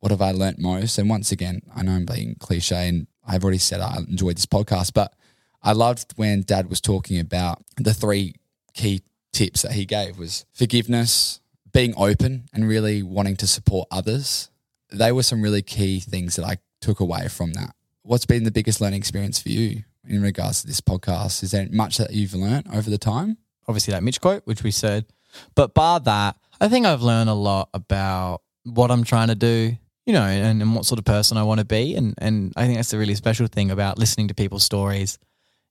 what 0.00 0.10
have 0.10 0.20
I 0.20 0.32
learnt 0.32 0.58
most? 0.58 0.98
And 0.98 1.08
once 1.08 1.32
again, 1.32 1.62
I 1.74 1.82
know 1.82 1.92
I'm 1.92 2.04
being 2.04 2.36
cliche 2.40 2.88
and 2.88 3.06
I've 3.26 3.42
already 3.42 3.56
said 3.56 3.80
I 3.80 3.96
enjoyed 3.96 4.36
this 4.36 4.44
podcast, 4.44 4.92
but 4.92 5.14
I 5.62 5.72
loved 5.72 6.12
when 6.16 6.42
dad 6.42 6.68
was 6.68 6.80
talking 6.80 7.18
about 7.18 7.62
the 7.76 7.94
three 7.94 8.34
key 8.74 9.02
tips 9.32 9.62
that 9.62 9.72
he 9.72 9.84
gave 9.84 10.18
was 10.18 10.44
forgiveness, 10.52 11.40
being 11.72 11.94
open 11.96 12.48
and 12.52 12.68
really 12.68 13.02
wanting 13.02 13.36
to 13.36 13.46
support 13.46 13.88
others. 13.90 14.50
They 14.90 15.12
were 15.12 15.22
some 15.22 15.42
really 15.42 15.62
key 15.62 16.00
things 16.00 16.36
that 16.36 16.44
I 16.44 16.58
took 16.80 17.00
away 17.00 17.28
from 17.28 17.52
that. 17.54 17.74
What's 18.02 18.26
been 18.26 18.44
the 18.44 18.50
biggest 18.50 18.80
learning 18.80 18.98
experience 18.98 19.40
for 19.40 19.48
you 19.48 19.84
in 20.06 20.20
regards 20.20 20.62
to 20.62 20.66
this 20.66 20.80
podcast? 20.80 21.42
Is 21.42 21.52
there 21.52 21.68
much 21.70 21.98
that 21.98 22.12
you've 22.12 22.34
learned 22.34 22.66
over 22.72 22.90
the 22.90 22.98
time? 22.98 23.38
obviously 23.68 23.92
that 23.92 24.02
Mitch 24.02 24.20
quote, 24.20 24.42
which 24.44 24.62
we 24.62 24.70
said. 24.70 25.06
But 25.54 25.74
bar 25.74 26.00
that, 26.00 26.36
I 26.60 26.68
think 26.68 26.86
I've 26.86 27.02
learned 27.02 27.30
a 27.30 27.34
lot 27.34 27.68
about 27.74 28.42
what 28.64 28.90
I'm 28.90 29.04
trying 29.04 29.28
to 29.28 29.34
do, 29.34 29.76
you 30.06 30.12
know, 30.12 30.22
and, 30.22 30.60
and 30.62 30.74
what 30.74 30.84
sort 30.84 30.98
of 30.98 31.04
person 31.04 31.36
I 31.36 31.42
want 31.42 31.60
to 31.60 31.66
be. 31.66 31.94
And, 31.94 32.14
and 32.18 32.52
I 32.56 32.66
think 32.66 32.76
that's 32.76 32.90
the 32.90 32.98
really 32.98 33.14
special 33.14 33.46
thing 33.46 33.70
about 33.70 33.98
listening 33.98 34.28
to 34.28 34.34
people's 34.34 34.64
stories. 34.64 35.18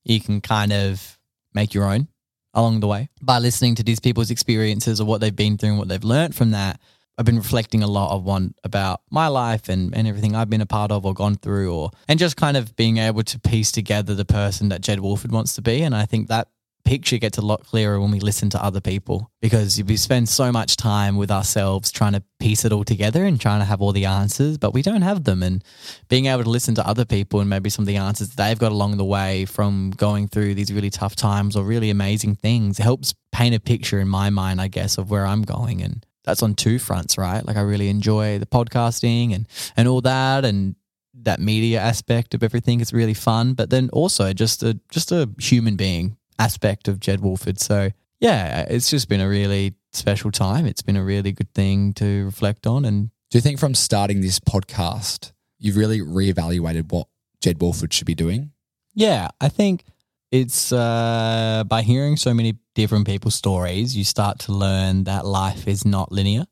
You 0.04 0.20
can 0.20 0.42
kind 0.42 0.72
of 0.72 1.20
make 1.54 1.74
your 1.74 1.86
own 1.86 2.08
along 2.54 2.80
the 2.80 2.88
way 2.88 3.10
by 3.22 3.40
listening 3.40 3.76
to 3.76 3.84
these 3.84 4.00
people's 4.00 4.32
experiences 4.32 5.00
or 5.00 5.06
what 5.06 5.22
they've 5.22 5.36
been 5.36 5.58
through 5.58 5.70
and 5.70 5.78
what 5.78 5.88
they've 5.88 6.04
learned 6.04 6.36
from 6.36 6.52
that. 6.52 6.80
I've 7.18 7.26
been 7.26 7.38
reflecting 7.38 7.84
a 7.84 7.88
lot 7.88 8.16
of 8.16 8.24
one 8.24 8.56
about 8.64 9.02
my 9.12 9.28
life 9.28 9.70
and, 9.70 9.96
and 9.96 10.08
everything 10.08 10.36
I've 10.36 10.50
been 10.50 10.62
a 10.62 10.66
part 10.66 10.92
of 10.92 11.06
or 11.06 11.14
gone 11.14 11.36
through 11.36 11.74
or 11.74 11.92
and 12.08 12.20
just 12.20 12.36
kind 12.36 12.58
of 12.58 12.76
being 12.76 12.98
able 12.98 13.24
to 13.24 13.40
piece 13.40 13.72
together 13.72 14.16
the 14.16 14.26
person 14.26 14.70
that 14.70 14.82
Jed 14.82 15.00
Wolford 15.00 15.32
wants 15.32 15.56
to 15.56 15.62
be. 15.62 15.84
And 15.84 15.96
I 15.96 16.06
think 16.06 16.30
that 16.30 16.48
picture 16.84 17.18
gets 17.18 17.38
a 17.38 17.42
lot 17.42 17.66
clearer 17.66 18.00
when 18.00 18.12
we 18.12 18.20
listen 18.20 18.50
to 18.50 18.64
other 18.64 18.82
people 18.82 19.32
because 19.42 19.82
we 19.84 19.98
spend 19.98 20.30
so 20.30 20.52
much 20.52 20.76
time 20.76 21.16
with 21.18 21.32
ourselves 21.32 21.92
trying 21.92 22.14
to 22.14 22.24
piece 22.40 22.66
it 22.66 22.72
all 22.72 22.84
together 22.84 23.26
and 23.26 23.40
trying 23.40 23.60
to 23.60 23.66
have 23.66 23.82
all 23.82 23.92
the 23.92 24.06
answers, 24.06 24.58
but 24.58 24.74
we 24.74 24.82
don't 24.82 25.02
have 25.02 25.24
them. 25.24 25.44
And 25.44 25.64
being 26.10 26.26
able 26.26 26.44
to 26.44 26.50
listen 26.50 26.76
to 26.76 26.88
other 26.88 27.06
people 27.06 27.40
and 27.40 27.50
maybe 27.50 27.70
some 27.70 27.84
of 27.84 27.88
the 27.88 27.98
answers 27.98 28.30
they've 28.30 28.60
got 28.60 28.72
along 28.72 28.98
the 28.98 29.06
way 29.06 29.46
from 29.46 29.92
going 29.92 30.28
through 30.28 30.56
these 30.56 30.72
really 30.72 30.90
tough 30.90 31.16
times 31.16 31.56
or 31.56 31.64
really 31.64 31.90
amazing 31.90 32.36
things 32.36 32.78
helps 32.78 33.14
paint 33.32 33.56
a 33.56 33.60
picture 33.60 34.00
in 34.00 34.08
my 34.08 34.30
mind, 34.30 34.60
I 34.62 34.68
guess, 34.68 34.98
of 34.98 35.10
where 35.10 35.26
I'm 35.26 35.44
going. 35.44 35.82
And 35.82 36.06
that's 36.24 36.44
on 36.44 36.56
two 36.56 36.80
fronts, 36.80 37.18
right? 37.18 37.46
Like 37.46 37.58
I 37.58 37.62
really 37.62 37.90
enjoy 37.90 38.40
the 38.40 38.46
podcasting 38.46 39.34
and, 39.34 39.48
and 39.76 39.88
all 39.88 40.02
that 40.02 40.46
and 40.46 40.76
that 41.24 41.40
media 41.40 41.80
aspect 41.80 42.34
of 42.34 42.44
everything 42.44 42.80
is 42.82 42.94
really 42.94 43.14
fun, 43.14 43.54
but 43.54 43.70
then 43.70 43.90
also 43.92 44.34
just 44.34 44.64
a 44.64 44.80
just 44.90 45.12
a 45.12 45.30
human 45.40 45.76
being 45.76 46.18
aspect 46.42 46.88
of 46.88 47.00
Jed 47.00 47.22
Wolford. 47.22 47.60
So 47.60 47.92
yeah, 48.20 48.66
it's 48.70 48.90
just 48.90 49.10
been 49.10 49.22
a 49.22 49.28
really 49.30 49.74
special 49.94 50.32
time. 50.32 50.66
It's 50.66 50.82
been 50.82 50.98
a 50.98 51.04
really 51.04 51.32
good 51.32 51.54
thing 51.54 51.94
to 51.94 52.26
reflect 52.26 52.68
on. 52.68 52.86
And 52.86 53.10
Do 53.30 53.38
you 53.38 53.42
think 53.42 53.60
from 53.60 53.74
starting 53.76 54.22
this 54.22 54.40
podcast, 54.40 55.32
you've 55.60 55.78
really 55.78 56.00
reevaluated 56.00 56.92
what 56.92 57.08
Jed 57.42 57.62
Wolford 57.62 57.94
should 57.94 58.08
be 58.08 58.16
doing? 58.16 58.52
yeah, 58.94 59.30
I 59.40 59.48
think 59.50 59.86
it's 60.32 60.72
uh, 60.72 61.64
by 61.68 61.82
hearing 61.82 62.18
so 62.18 62.34
many 62.34 62.58
different 62.76 63.06
people's 63.08 63.36
stories, 63.36 63.96
you 63.98 64.04
start 64.04 64.40
to 64.40 64.52
learn 64.52 65.06
that 65.06 65.26
life 65.26 65.68
is 65.68 65.86
not 65.86 66.12
linear 66.12 66.46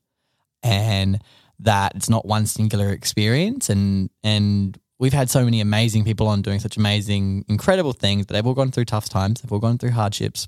and 0.64 1.22
that 1.60 1.94
it's 1.96 2.10
not 2.10 2.26
one 2.26 2.46
singular 2.46 2.90
experience 2.92 3.70
and 3.70 4.10
and 4.24 4.78
we've 5.00 5.14
had 5.14 5.30
so 5.30 5.44
many 5.44 5.62
amazing 5.62 6.04
people 6.04 6.28
on 6.28 6.42
doing 6.42 6.60
such 6.60 6.78
amazing 6.78 7.46
incredible 7.48 7.94
things 7.94 8.26
but 8.26 8.34
they've 8.34 8.46
all 8.46 8.54
gone 8.54 8.72
through 8.72 8.86
tough 8.86 9.10
times. 9.10 9.42
They've 9.42 9.52
all 9.52 9.60
gone 9.60 9.78
through 9.78 9.92
hardships. 9.92 10.48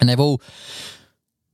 And 0.00 0.08
they've 0.08 0.20
all 0.20 0.40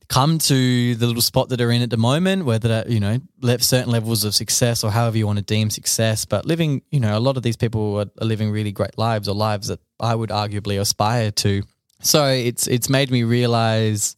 come 0.08 0.38
to 0.38 0.94
the 0.96 1.06
little 1.06 1.22
spot 1.22 1.48
that 1.48 1.56
they're 1.56 1.70
in 1.70 1.82
at 1.82 1.90
the 1.90 1.96
moment 1.96 2.44
whether 2.44 2.66
that 2.66 2.90
you 2.90 2.98
know 2.98 3.20
certain 3.60 3.92
levels 3.92 4.24
of 4.24 4.34
success 4.34 4.82
or 4.82 4.90
however 4.90 5.16
you 5.16 5.26
want 5.26 5.38
to 5.38 5.44
deem 5.44 5.70
success. 5.70 6.24
But 6.24 6.46
living 6.46 6.82
you 6.90 7.00
know 7.00 7.16
a 7.16 7.20
lot 7.20 7.36
of 7.36 7.42
these 7.42 7.56
people 7.56 7.98
are, 7.98 8.06
are 8.20 8.26
living 8.26 8.50
really 8.50 8.72
great 8.72 8.98
lives 8.98 9.28
or 9.28 9.34
lives 9.34 9.68
that 9.68 9.80
i 10.00 10.14
would 10.14 10.30
arguably 10.30 10.80
aspire 10.80 11.30
to. 11.30 11.62
So 12.02 12.26
it's 12.26 12.66
it's 12.66 12.88
made 12.88 13.10
me 13.10 13.24
realize 13.24 14.16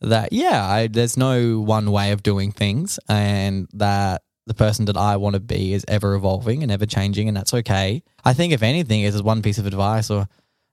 that 0.00 0.32
yeah, 0.32 0.66
I, 0.66 0.86
there's 0.86 1.16
no 1.16 1.60
one 1.60 1.90
way 1.90 2.12
of 2.12 2.22
doing 2.22 2.52
things, 2.52 2.98
and 3.08 3.68
that 3.74 4.22
the 4.50 4.54
person 4.54 4.86
that 4.86 4.96
I 4.96 5.16
want 5.16 5.34
to 5.34 5.40
be 5.40 5.72
is 5.72 5.84
ever 5.86 6.14
evolving 6.14 6.64
and 6.64 6.72
ever 6.72 6.84
changing, 6.84 7.28
and 7.28 7.36
that's 7.36 7.54
okay. 7.54 8.02
I 8.24 8.32
think 8.32 8.52
if 8.52 8.64
anything, 8.64 9.02
is 9.02 9.22
one 9.22 9.42
piece 9.42 9.58
of 9.58 9.66
advice 9.66 10.10
or 10.10 10.26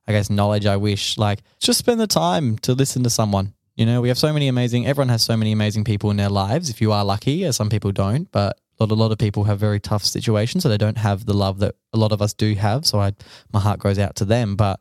I 0.08 0.10
guess 0.10 0.30
knowledge 0.30 0.66
I 0.66 0.76
wish 0.76 1.16
like 1.16 1.42
just 1.60 1.78
spend 1.78 2.00
the 2.00 2.08
time 2.08 2.58
to 2.58 2.72
listen 2.72 3.04
to 3.04 3.10
someone. 3.10 3.54
You 3.76 3.86
know, 3.86 4.00
we 4.00 4.08
have 4.08 4.18
so 4.18 4.32
many 4.32 4.48
amazing. 4.48 4.88
Everyone 4.88 5.10
has 5.10 5.22
so 5.22 5.36
many 5.36 5.52
amazing 5.52 5.84
people 5.84 6.10
in 6.10 6.16
their 6.16 6.28
lives. 6.28 6.70
If 6.70 6.80
you 6.80 6.90
are 6.90 7.04
lucky, 7.04 7.44
as 7.44 7.54
some 7.54 7.70
people 7.70 7.92
don't, 7.92 8.28
but 8.32 8.58
a 8.80 8.84
lot, 8.84 8.90
a 8.90 8.94
lot 8.96 9.12
of 9.12 9.18
people 9.18 9.44
have 9.44 9.60
very 9.60 9.78
tough 9.78 10.04
situations, 10.04 10.64
so 10.64 10.68
they 10.68 10.76
don't 10.76 10.98
have 10.98 11.24
the 11.24 11.34
love 11.34 11.60
that 11.60 11.76
a 11.92 11.98
lot 11.98 12.10
of 12.10 12.20
us 12.20 12.34
do 12.34 12.54
have. 12.54 12.84
So 12.84 12.98
I, 12.98 13.12
my 13.52 13.60
heart 13.60 13.78
goes 13.78 14.00
out 14.00 14.16
to 14.16 14.24
them, 14.24 14.56
but 14.56 14.80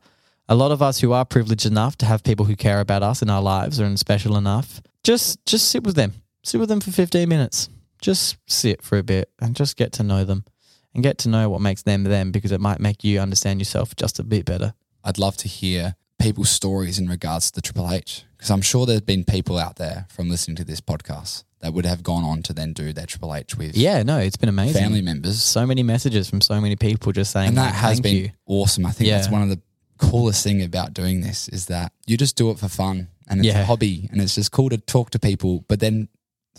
a 0.50 0.56
lot 0.56 0.72
of 0.72 0.82
us 0.82 1.00
who 1.02 1.12
are 1.12 1.24
privileged 1.24 1.68
enough 1.68 1.98
to 1.98 2.08
have 2.08 2.24
people 2.24 2.46
who 2.46 2.56
care 2.56 2.80
about 2.80 3.04
us 3.04 3.22
in 3.22 3.30
our 3.30 3.44
lives 3.44 3.78
and 3.78 4.00
special 4.00 4.38
enough, 4.38 4.82
just 5.04 5.46
just 5.46 5.70
sit 5.70 5.84
with 5.84 5.96
them. 5.96 6.14
Sit 6.44 6.60
with 6.60 6.70
them 6.70 6.80
for 6.80 6.92
15 6.92 7.30
minutes. 7.30 7.70
Just 8.02 8.38
sit 8.48 8.82
for 8.82 8.98
a 8.98 9.04
bit 9.04 9.30
and 9.42 9.56
just 9.56 9.76
get 9.78 9.92
to 9.94 10.04
know 10.04 10.24
them 10.24 10.46
and 10.94 11.04
get 11.04 11.18
to 11.20 11.30
know 11.30 11.50
what 11.50 11.62
makes 11.62 11.84
them 11.84 12.04
them 12.04 12.32
because 12.32 12.52
it 12.52 12.62
might 12.62 12.80
make 12.80 13.04
you 13.04 13.20
understand 13.20 13.60
yourself 13.60 13.96
just 13.96 14.20
a 14.20 14.24
bit 14.24 14.46
better. 14.46 14.74
I'd 15.04 15.18
love 15.18 15.38
to 15.38 15.48
hear 15.48 15.96
people's 16.20 16.50
stories 16.50 16.98
in 17.00 17.08
regards 17.08 17.52
to 17.52 17.56
the 17.56 17.62
Triple 17.62 17.92
H 17.92 18.24
because 18.36 18.50
I'm 18.52 18.62
sure 18.62 18.86
there's 18.86 19.02
been 19.02 19.24
people 19.24 19.58
out 19.58 19.76
there 19.78 20.08
from 20.10 20.30
listening 20.30 20.56
to 20.58 20.64
this 20.64 20.82
podcast 20.82 21.44
that 21.60 21.74
would 21.74 21.86
have 21.86 22.04
gone 22.04 22.24
on 22.24 22.44
to 22.44 22.54
then 22.54 22.74
do 22.74 22.94
their 22.94 23.06
Triple 23.06 23.34
H 23.34 23.56
with 23.58 23.76
Yeah, 23.76 24.04
no, 24.04 24.20
it's 24.20 24.38
been 24.38 24.50
amazing. 24.50 24.82
family 24.82 25.02
members. 25.02 25.42
So 25.44 25.66
many 25.66 25.82
messages 25.84 26.30
from 26.30 26.42
so 26.42 26.60
many 26.62 26.76
people 26.76 27.12
just 27.12 27.32
saying 27.32 27.50
and 27.50 27.58
that 27.58 27.66
like, 27.68 27.74
has 27.76 28.00
been 28.02 28.16
you. 28.16 28.30
awesome. 28.46 28.86
I 28.86 28.92
think 28.92 29.10
that's 29.10 29.30
one 29.30 29.42
of 29.44 29.50
the 29.50 29.60
coolest 29.98 30.44
thing 30.44 30.62
about 30.62 30.94
doing 30.94 31.22
this 31.22 31.48
is 31.50 31.66
that 31.68 31.92
you 32.06 32.18
just 32.18 32.36
do 32.36 32.52
it 32.52 32.60
for 32.60 32.68
fun 32.68 33.08
and 33.28 33.40
it's 33.40 33.48
Yeah. 33.48 33.62
a 33.62 33.66
hobby 33.66 34.08
and 34.12 34.22
it's 34.22 34.36
just 34.36 34.52
cool 34.52 34.70
to 34.70 34.78
talk 34.78 35.10
to 35.12 35.20
people, 35.20 35.66
but 35.68 35.80
then 35.80 36.10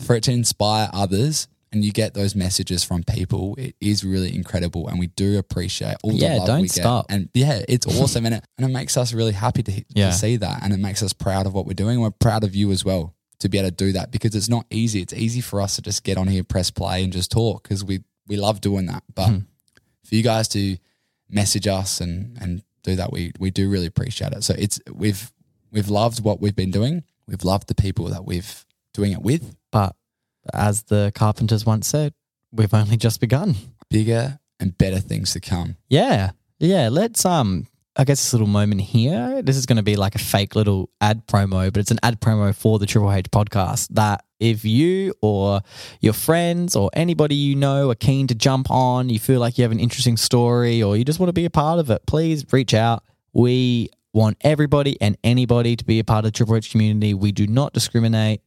for 0.01 0.15
it 0.15 0.23
to 0.23 0.31
inspire 0.31 0.89
others 0.93 1.47
and 1.71 1.85
you 1.85 1.91
get 1.91 2.13
those 2.15 2.35
messages 2.35 2.83
from 2.83 3.03
people, 3.03 3.55
it 3.57 3.75
is 3.79 4.03
really 4.03 4.33
incredible 4.35 4.87
and 4.87 4.97
we 4.99 5.07
do 5.07 5.37
appreciate 5.37 5.97
all 6.03 6.13
Yeah, 6.13 6.33
the 6.33 6.37
love 6.39 6.47
don't 6.47 6.61
we 6.61 6.67
stop. 6.67 7.07
get. 7.07 7.15
And 7.15 7.29
yeah, 7.33 7.61
it's 7.67 7.85
awesome 7.85 8.25
and 8.25 8.35
it, 8.35 8.43
and 8.57 8.67
it 8.69 8.73
makes 8.73 8.97
us 8.97 9.13
really 9.13 9.33
happy 9.33 9.61
to, 9.63 9.83
Yeah. 9.93 10.07
to 10.07 10.13
see 10.13 10.37
that 10.37 10.63
and 10.63 10.73
it 10.73 10.79
makes 10.79 11.03
us 11.03 11.13
proud 11.13 11.45
of 11.45 11.53
what 11.53 11.65
we're 11.65 11.73
doing. 11.73 11.99
We're 11.99 12.09
proud 12.11 12.43
of 12.43 12.55
you 12.55 12.71
as 12.71 12.83
well 12.83 13.13
to 13.39 13.49
be 13.49 13.57
able 13.59 13.69
to 13.69 13.75
do 13.75 13.91
that 13.93 14.11
because 14.11 14.35
it's 14.35 14.49
not 14.49 14.65
easy. 14.69 15.01
It's 15.01 15.13
easy 15.13 15.41
for 15.41 15.61
us 15.61 15.75
to 15.75 15.81
just 15.81 16.03
get 16.03 16.17
on 16.17 16.27
here, 16.27 16.43
press 16.43 16.71
play 16.71 17.03
and 17.03 17.13
just 17.13 17.31
talk 17.31 17.63
because 17.63 17.83
we, 17.83 18.03
we 18.27 18.35
love 18.37 18.61
doing 18.61 18.87
that. 18.87 19.03
But 19.13 19.27
Hmm. 19.29 19.37
for 20.03 20.15
you 20.15 20.23
guys 20.23 20.47
to 20.49 20.77
message 21.29 21.67
us 21.67 22.01
and 22.01 22.35
and 22.41 22.63
do 22.81 22.95
that 22.95 23.11
we 23.11 23.31
we 23.39 23.51
do 23.51 23.69
really 23.69 23.85
appreciate 23.85 24.31
it 24.33 24.43
so 24.43 24.55
it's 24.57 24.79
we've 24.91 25.31
we've 25.71 25.89
loved 25.89 26.23
what 26.23 26.41
we've 26.41 26.55
been 26.55 26.71
doing 26.71 27.03
we've 27.27 27.43
loved 27.43 27.67
the 27.67 27.75
people 27.75 28.05
that 28.07 28.25
we've 28.25 28.65
doing 28.95 29.11
it 29.11 29.21
with 29.21 29.55
But 29.71 29.95
as 30.53 30.83
the 30.83 31.11
carpenters 31.15 31.65
once 31.65 31.87
said, 31.87 32.13
we've 32.51 32.73
only 32.73 32.97
just 32.97 33.19
begun. 33.19 33.55
bigger 33.89 34.39
and 34.59 34.77
better 34.77 34.99
things 34.99 35.31
to 35.33 35.39
come 35.39 35.77
Yeah. 35.87 36.31
Yeah. 36.59 36.89
Let's 36.91 37.25
um 37.25 37.67
I 37.95 38.05
guess 38.05 38.19
this 38.19 38.33
little 38.33 38.47
moment 38.47 38.81
here. 38.81 39.41
This 39.41 39.57
is 39.57 39.65
gonna 39.65 39.83
be 39.83 39.95
like 39.95 40.15
a 40.15 40.19
fake 40.19 40.55
little 40.55 40.89
ad 41.01 41.27
promo, 41.27 41.71
but 41.73 41.79
it's 41.79 41.91
an 41.91 41.99
ad 42.03 42.21
promo 42.21 42.55
for 42.55 42.79
the 42.79 42.85
Triple 42.85 43.11
H 43.11 43.25
podcast 43.31 43.87
that 43.91 44.23
if 44.39 44.63
you 44.63 45.13
or 45.21 45.61
your 45.99 46.13
friends 46.13 46.75
or 46.75 46.89
anybody 46.93 47.35
you 47.35 47.55
know 47.55 47.89
are 47.89 47.95
keen 47.95 48.27
to 48.27 48.35
jump 48.35 48.71
on, 48.71 49.09
you 49.09 49.19
feel 49.19 49.41
like 49.41 49.57
you 49.57 49.63
have 49.63 49.71
an 49.73 49.79
interesting 49.81 50.15
story 50.17 50.81
or 50.81 50.95
you 50.95 51.03
just 51.03 51.19
want 51.19 51.27
to 51.29 51.33
be 51.33 51.45
a 51.45 51.49
part 51.49 51.79
of 51.79 51.89
it, 51.89 52.05
please 52.05 52.45
reach 52.53 52.73
out. 52.73 53.03
We 53.33 53.89
want 54.13 54.37
everybody 54.41 54.99
and 55.01 55.17
anybody 55.23 55.75
to 55.75 55.83
be 55.83 55.99
a 55.99 56.03
part 56.05 56.19
of 56.19 56.31
the 56.31 56.37
Triple 56.37 56.55
H 56.55 56.71
community. 56.71 57.13
We 57.13 57.31
do 57.31 57.47
not 57.47 57.73
discriminate. 57.73 58.41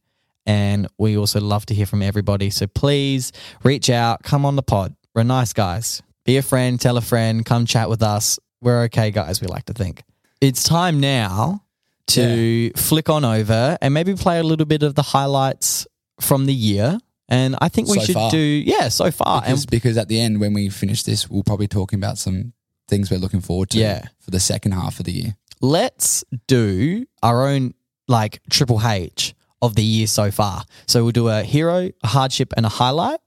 And 0.45 0.87
we 0.97 1.17
also 1.17 1.39
love 1.39 1.65
to 1.67 1.73
hear 1.73 1.85
from 1.85 2.01
everybody. 2.01 2.49
So 2.49 2.67
please 2.67 3.31
reach 3.63 3.89
out, 3.89 4.23
come 4.23 4.45
on 4.45 4.55
the 4.55 4.63
pod. 4.63 4.95
We're 5.15 5.23
nice 5.23 5.53
guys. 5.53 6.01
Be 6.25 6.37
a 6.37 6.41
friend, 6.41 6.79
tell 6.79 6.97
a 6.97 7.01
friend, 7.01 7.45
come 7.45 7.65
chat 7.65 7.89
with 7.89 8.01
us. 8.03 8.39
We're 8.61 8.83
okay 8.83 9.11
guys, 9.11 9.41
we 9.41 9.47
like 9.47 9.65
to 9.65 9.73
think. 9.73 10.03
It's 10.41 10.63
time 10.63 10.99
now 10.99 11.63
to 12.07 12.71
flick 12.75 13.09
on 13.09 13.23
over 13.23 13.77
and 13.81 13.93
maybe 13.93 14.13
play 14.15 14.39
a 14.39 14.43
little 14.43 14.65
bit 14.65 14.83
of 14.83 14.95
the 14.95 15.01
highlights 15.01 15.87
from 16.19 16.45
the 16.45 16.53
year. 16.53 16.97
And 17.29 17.55
I 17.61 17.69
think 17.69 17.87
we 17.87 17.99
So 17.99 18.05
should 18.05 18.13
far. 18.15 18.31
do, 18.31 18.37
yeah, 18.37 18.89
so 18.89 19.09
far. 19.11 19.41
because, 19.41 19.61
and 19.63 19.71
because 19.71 19.97
at 19.97 20.07
the 20.09 20.19
end 20.19 20.39
when 20.41 20.53
we 20.53 20.69
finish 20.69 21.03
this 21.03 21.29
we'll 21.29 21.43
probably 21.43 21.67
talking 21.67 21.97
about 21.97 22.17
some 22.17 22.53
things 22.89 23.09
we're 23.09 23.17
looking 23.19 23.39
forward 23.41 23.69
to 23.71 23.79
Yeah. 23.79 24.03
for 24.19 24.31
the 24.31 24.39
second 24.41 24.73
half 24.73 24.99
of 24.99 25.05
the 25.05 25.13
year 25.13 25.37
let's 25.61 26.25
do 26.47 27.05
our 27.23 27.47
own 27.47 27.73
like 28.09 28.41
triple 28.49 28.85
H 28.85 29.33
of 29.63 29.73
the 29.75 29.83
year 29.83 30.05
so 30.05 30.29
far. 30.29 30.63
So 30.87 31.01
we'll 31.03 31.11
do 31.11 31.29
a 31.29 31.41
hero, 31.41 31.89
a 32.03 32.07
hardship, 32.07 32.53
and 32.55 32.65
a 32.67 32.69
highlight. 32.69 33.19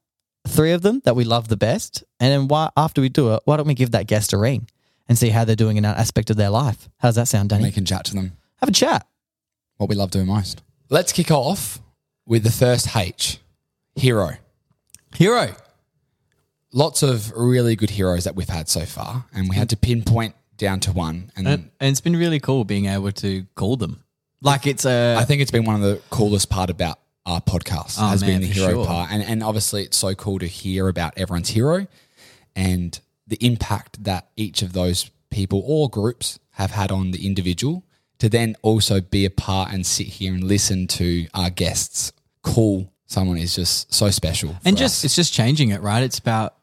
Three 0.46 0.70
of 0.70 0.82
them 0.82 1.00
that 1.04 1.16
we 1.16 1.24
love 1.24 1.48
the 1.48 1.56
best. 1.56 2.04
And 2.20 2.30
then 2.32 2.46
why, 2.46 2.70
after 2.76 3.00
we 3.00 3.08
do 3.08 3.34
it, 3.34 3.40
why 3.46 3.56
don't 3.56 3.66
we 3.66 3.74
give 3.74 3.90
that 3.90 4.06
guest 4.06 4.32
a 4.32 4.38
ring 4.38 4.68
and 5.08 5.18
see 5.18 5.30
how 5.30 5.44
they're 5.44 5.56
doing 5.56 5.76
in 5.76 5.82
that 5.82 5.96
aspect 5.98 6.30
of 6.30 6.36
their 6.36 6.50
life? 6.50 6.88
How's 6.98 7.16
that 7.16 7.26
sound, 7.26 7.48
Danny? 7.48 7.64
we 7.64 7.72
can 7.72 7.84
chat 7.84 8.04
to 8.04 8.14
them 8.14 8.36
Have 8.60 8.68
a 8.68 8.72
chat. 8.72 9.06
what 9.78 9.88
we 9.88 9.96
love 9.96 10.10
doing 10.12 10.26
most 10.26 10.62
let's 10.88 11.12
kick 11.12 11.30
off 11.32 11.80
with 12.26 12.44
the 12.44 12.50
first 12.52 12.94
H 12.94 13.38
hero 13.96 14.30
Hero. 15.14 15.56
lots 16.72 17.02
of 17.02 17.32
really 17.34 17.74
good 17.76 17.90
heroes 17.90 18.24
that 18.24 18.36
we've 18.36 18.48
had 18.48 18.68
so 18.68 18.84
far, 18.84 19.24
and 19.32 19.48
we 19.48 19.56
had 19.56 19.68
to 19.70 19.76
pinpoint 19.76 20.34
down 20.58 20.80
to 20.80 20.92
one. 20.92 21.30
And, 21.36 21.48
And, 21.48 21.70
and 21.80 21.90
it's 21.90 22.00
been 22.00 22.16
really 22.16 22.38
cool 22.40 22.64
being 22.64 22.86
able 22.86 23.12
to 23.12 23.46
call 23.54 23.76
them. 23.76 24.02
Like 24.42 24.66
it's 24.66 24.84
a 24.84 25.16
I 25.18 25.24
think 25.24 25.42
it's 25.42 25.50
been 25.50 25.64
one 25.64 25.76
of 25.76 25.80
the 25.82 26.00
coolest 26.10 26.50
part 26.50 26.70
about 26.70 26.98
our 27.24 27.40
podcast 27.40 27.96
Oh, 27.98 28.08
has 28.08 28.20
man, 28.20 28.30
been 28.32 28.40
the 28.42 28.48
for 28.48 28.54
hero 28.54 28.70
sure. 28.74 28.86
part, 28.86 29.10
and 29.10 29.22
and 29.22 29.42
obviously 29.42 29.82
it's 29.84 29.96
so 29.96 30.14
cool 30.14 30.38
to 30.38 30.46
hear 30.46 30.88
about 30.88 31.14
everyone's 31.16 31.48
hero 31.50 31.86
and 32.54 33.00
the 33.26 33.36
impact 33.44 34.04
that 34.04 34.28
each 34.36 34.62
of 34.62 34.72
those 34.72 35.10
people 35.30 35.62
or 35.66 35.88
groups 35.90 36.38
have 36.52 36.70
had 36.70 36.90
on 36.92 37.10
the 37.10 37.26
individual. 37.26 37.82
To 38.20 38.30
then 38.30 38.56
also 38.62 39.02
be 39.02 39.26
a 39.26 39.30
part 39.30 39.70
and 39.72 39.84
sit 39.84 40.06
here 40.06 40.32
and 40.32 40.42
listen 40.42 40.86
to 40.86 41.26
our 41.34 41.50
guests 41.50 42.12
call 42.42 42.90
someone 43.06 43.36
is 43.36 43.54
just 43.54 43.92
so 43.92 44.08
special. 44.10 44.56
and 44.64 44.74
just 44.76 45.00
us. 45.00 45.04
it's 45.04 45.14
just 45.16 45.34
changing 45.34 45.68
it 45.68 45.82
right 45.82 46.02
it's 46.02 46.18
about 46.18 46.54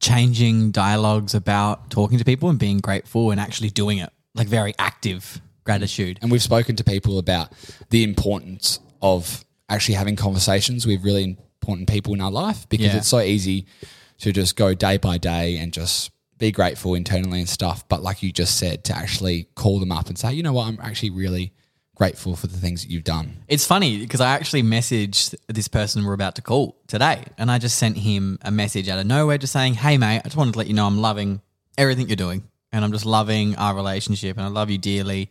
changing 0.00 0.70
dialogues 0.70 1.34
about 1.34 1.90
talking 1.90 2.18
to 2.18 2.24
people 2.24 2.48
and 2.50 2.58
being 2.58 2.78
grateful 2.78 3.30
and 3.30 3.40
actually 3.40 3.70
doing 3.70 3.98
it 3.98 4.10
like 4.34 4.48
very 4.48 4.74
active 4.78 5.40
gratitude 5.64 6.18
And 6.22 6.30
we've 6.30 6.42
spoken 6.42 6.76
to 6.76 6.84
people 6.84 7.18
about 7.18 7.52
the 7.90 8.02
importance 8.04 8.80
of 9.02 9.44
actually 9.68 9.94
having 9.94 10.16
conversations 10.16 10.86
with 10.86 11.02
really 11.04 11.22
important 11.62 11.88
people 11.88 12.12
in 12.14 12.20
our 12.20 12.30
life 12.30 12.68
because 12.68 12.86
Yeah. 12.86 12.96
it's 12.96 13.08
so 13.08 13.20
easy 13.20 13.66
to 14.18 14.32
just 14.32 14.56
go 14.56 14.74
day 14.74 14.96
by 14.96 15.18
day 15.18 15.56
and 15.58 15.72
just 15.72 16.10
be 16.38 16.50
grateful 16.50 16.94
internally 16.94 17.38
and 17.40 17.48
stuff. 17.48 17.86
But 17.88 18.02
like 18.02 18.22
you 18.22 18.32
just 18.32 18.56
said, 18.56 18.84
to 18.84 18.96
actually 18.96 19.48
call 19.54 19.78
them 19.78 19.92
up 19.92 20.08
and 20.08 20.18
say, 20.18 20.32
you 20.32 20.42
know 20.42 20.52
what, 20.52 20.66
I'm 20.68 20.78
actually 20.82 21.10
really 21.10 21.52
grateful 21.94 22.34
for 22.34 22.46
the 22.46 22.56
things 22.56 22.80
that 22.82 22.90
you've 22.90 23.04
done. 23.04 23.44
It's 23.46 23.66
funny 23.66 23.98
because 23.98 24.22
I 24.22 24.30
actually 24.30 24.62
messaged 24.62 25.34
this 25.48 25.68
person 25.68 26.02
we're 26.04 26.14
about 26.14 26.34
to 26.36 26.42
call 26.42 26.78
today, 26.86 27.24
and 27.36 27.50
I 27.50 27.58
just 27.58 27.76
sent 27.76 27.98
him 27.98 28.38
a 28.40 28.50
message 28.50 28.88
out 28.88 28.98
of 28.98 29.06
nowhere, 29.06 29.36
just 29.36 29.52
saying, 29.52 29.74
"Hey, 29.74 29.98
mate, 29.98 30.18
I 30.20 30.22
just 30.24 30.36
wanted 30.36 30.52
to 30.52 30.58
let 30.58 30.66
you 30.66 30.72
know 30.72 30.86
I'm 30.86 30.98
loving 31.02 31.42
everything 31.76 32.08
you're 32.08 32.16
doing, 32.16 32.44
and 32.72 32.84
I'm 32.86 32.92
just 32.92 33.04
loving 33.04 33.54
our 33.56 33.74
relationship, 33.74 34.38
and 34.38 34.46
I 34.46 34.48
love 34.48 34.70
you 34.70 34.78
dearly, 34.78 35.28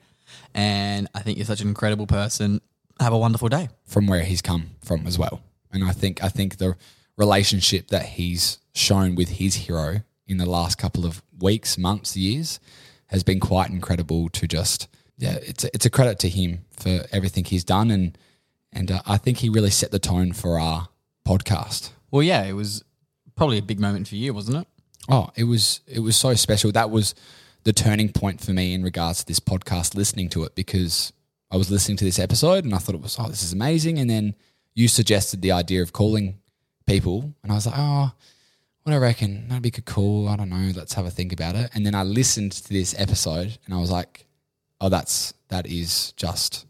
and 0.54 1.08
I 1.14 1.22
think 1.22 1.38
you're 1.38 1.46
such 1.46 1.62
an 1.62 1.68
incredible 1.68 2.08
person. 2.08 2.62
Have 3.00 3.14
a 3.14 3.18
wonderful 3.18 3.50
day." 3.50 3.70
from 3.86 4.06
where 4.06 4.24
he's 4.24 4.42
come 4.42 4.70
from 4.84 5.08
as 5.08 5.18
well. 5.18 5.42
And 5.72 5.84
I 5.84 5.92
think 5.92 6.24
I 6.24 6.30
think 6.30 6.58
the 6.58 6.76
relationship 7.18 7.88
that 7.88 8.06
he's 8.06 8.60
shown 8.74 9.16
with 9.16 9.30
his 9.30 9.56
hero 9.56 10.02
in 10.28 10.38
the 10.38 10.46
last 10.46 10.78
couple 10.78 11.06
of 11.06 11.22
weeks, 11.40 11.78
months, 11.78 12.16
years 12.16 12.60
has 13.08 13.24
been 13.24 13.40
quite 13.40 13.70
incredible 13.72 14.30
to 14.30 14.48
just 14.48 14.88
yeah, 15.18 15.38
it's 15.42 15.66
a, 15.66 15.70
it's 15.74 15.86
a 15.86 15.90
credit 15.90 16.20
to 16.20 16.30
him 16.30 16.66
for 16.72 17.06
everything 17.12 17.44
he's 17.44 17.64
done 17.64 17.92
and 17.92 18.18
and 18.72 18.92
uh, 18.92 19.02
I 19.08 19.18
think 19.18 19.40
he 19.40 19.50
really 19.50 19.72
set 19.72 19.92
the 19.92 20.00
tone 20.00 20.32
for 20.32 20.60
our 20.60 20.90
podcast. 21.28 21.90
Well, 22.12 22.22
yeah, 22.22 22.44
it 22.44 22.54
was 22.54 22.84
probably 23.36 23.58
a 23.58 23.64
big 23.64 23.80
moment 23.80 24.08
for 24.08 24.16
you, 24.16 24.34
wasn't 24.34 24.58
it? 24.58 24.68
Oh, 25.10 25.32
it 25.36 25.46
was 25.46 25.82
it 25.88 26.00
was 26.00 26.16
so 26.16 26.36
special. 26.36 26.72
That 26.72 26.92
was 26.92 27.16
the 27.64 27.74
turning 27.74 28.10
point 28.12 28.42
for 28.42 28.52
me 28.52 28.74
in 28.74 28.84
regards 28.84 29.20
to 29.20 29.26
this 29.26 29.40
podcast, 29.40 29.96
listening 29.96 30.30
to 30.30 30.44
it 30.44 30.56
because 30.56 31.12
I 31.52 31.58
was 31.58 31.70
listening 31.72 31.98
to 31.98 32.06
this 32.06 32.20
episode 32.20 32.64
and 32.64 32.74
I 32.74 32.78
thought 32.78 32.96
it 32.96 33.02
was 33.02 33.18
oh 33.20 33.28
this 33.28 33.44
is 33.44 33.54
amazing, 33.54 33.98
and 34.00 34.10
then 34.10 34.36
you 34.76 34.88
suggested 34.88 35.42
the 35.42 35.52
idea 35.52 35.82
of 35.82 35.94
calling 35.94 36.40
people, 36.86 37.34
and 37.44 37.52
I 37.52 37.56
was 37.56 37.66
like, 37.66 37.76
oh, 37.78 38.12
what 38.84 38.94
I 38.94 38.98
reckon 38.98 39.48
that'd 39.50 39.62
be 39.62 39.72
cool. 39.72 40.28
I 40.30 40.36
don't 40.36 40.50
know. 40.50 40.72
Let's 40.76 40.94
have 40.94 41.06
a 41.06 41.12
think 41.12 41.34
about 41.34 41.56
it. 41.56 41.70
And 41.74 41.86
then 41.86 41.94
I 41.96 42.04
listened 42.04 42.54
to 42.54 42.70
this 42.70 42.96
episode, 42.98 43.58
and 43.66 43.74
I 43.74 43.78
was 43.80 43.92
like, 43.92 44.26
oh, 44.82 44.90
that's 44.90 45.34
that 45.50 45.68
is 45.68 46.14
just 46.14 46.66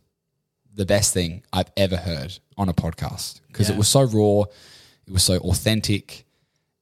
the 0.74 0.86
best 0.86 1.13
thing 1.13 1.43
I've 1.51 1.72
ever 1.77 1.98
heard 1.98 2.39
on 2.58 2.69
a 2.69 2.74
podcast 2.74 3.41
because 3.48 3.67
Yeah. 3.69 3.75
it 3.75 3.77
was 3.77 3.88
so 3.89 4.01
raw, 4.03 4.43
it 5.05 5.13
was 5.13 5.24
so 5.24 5.38
authentic, 5.38 6.25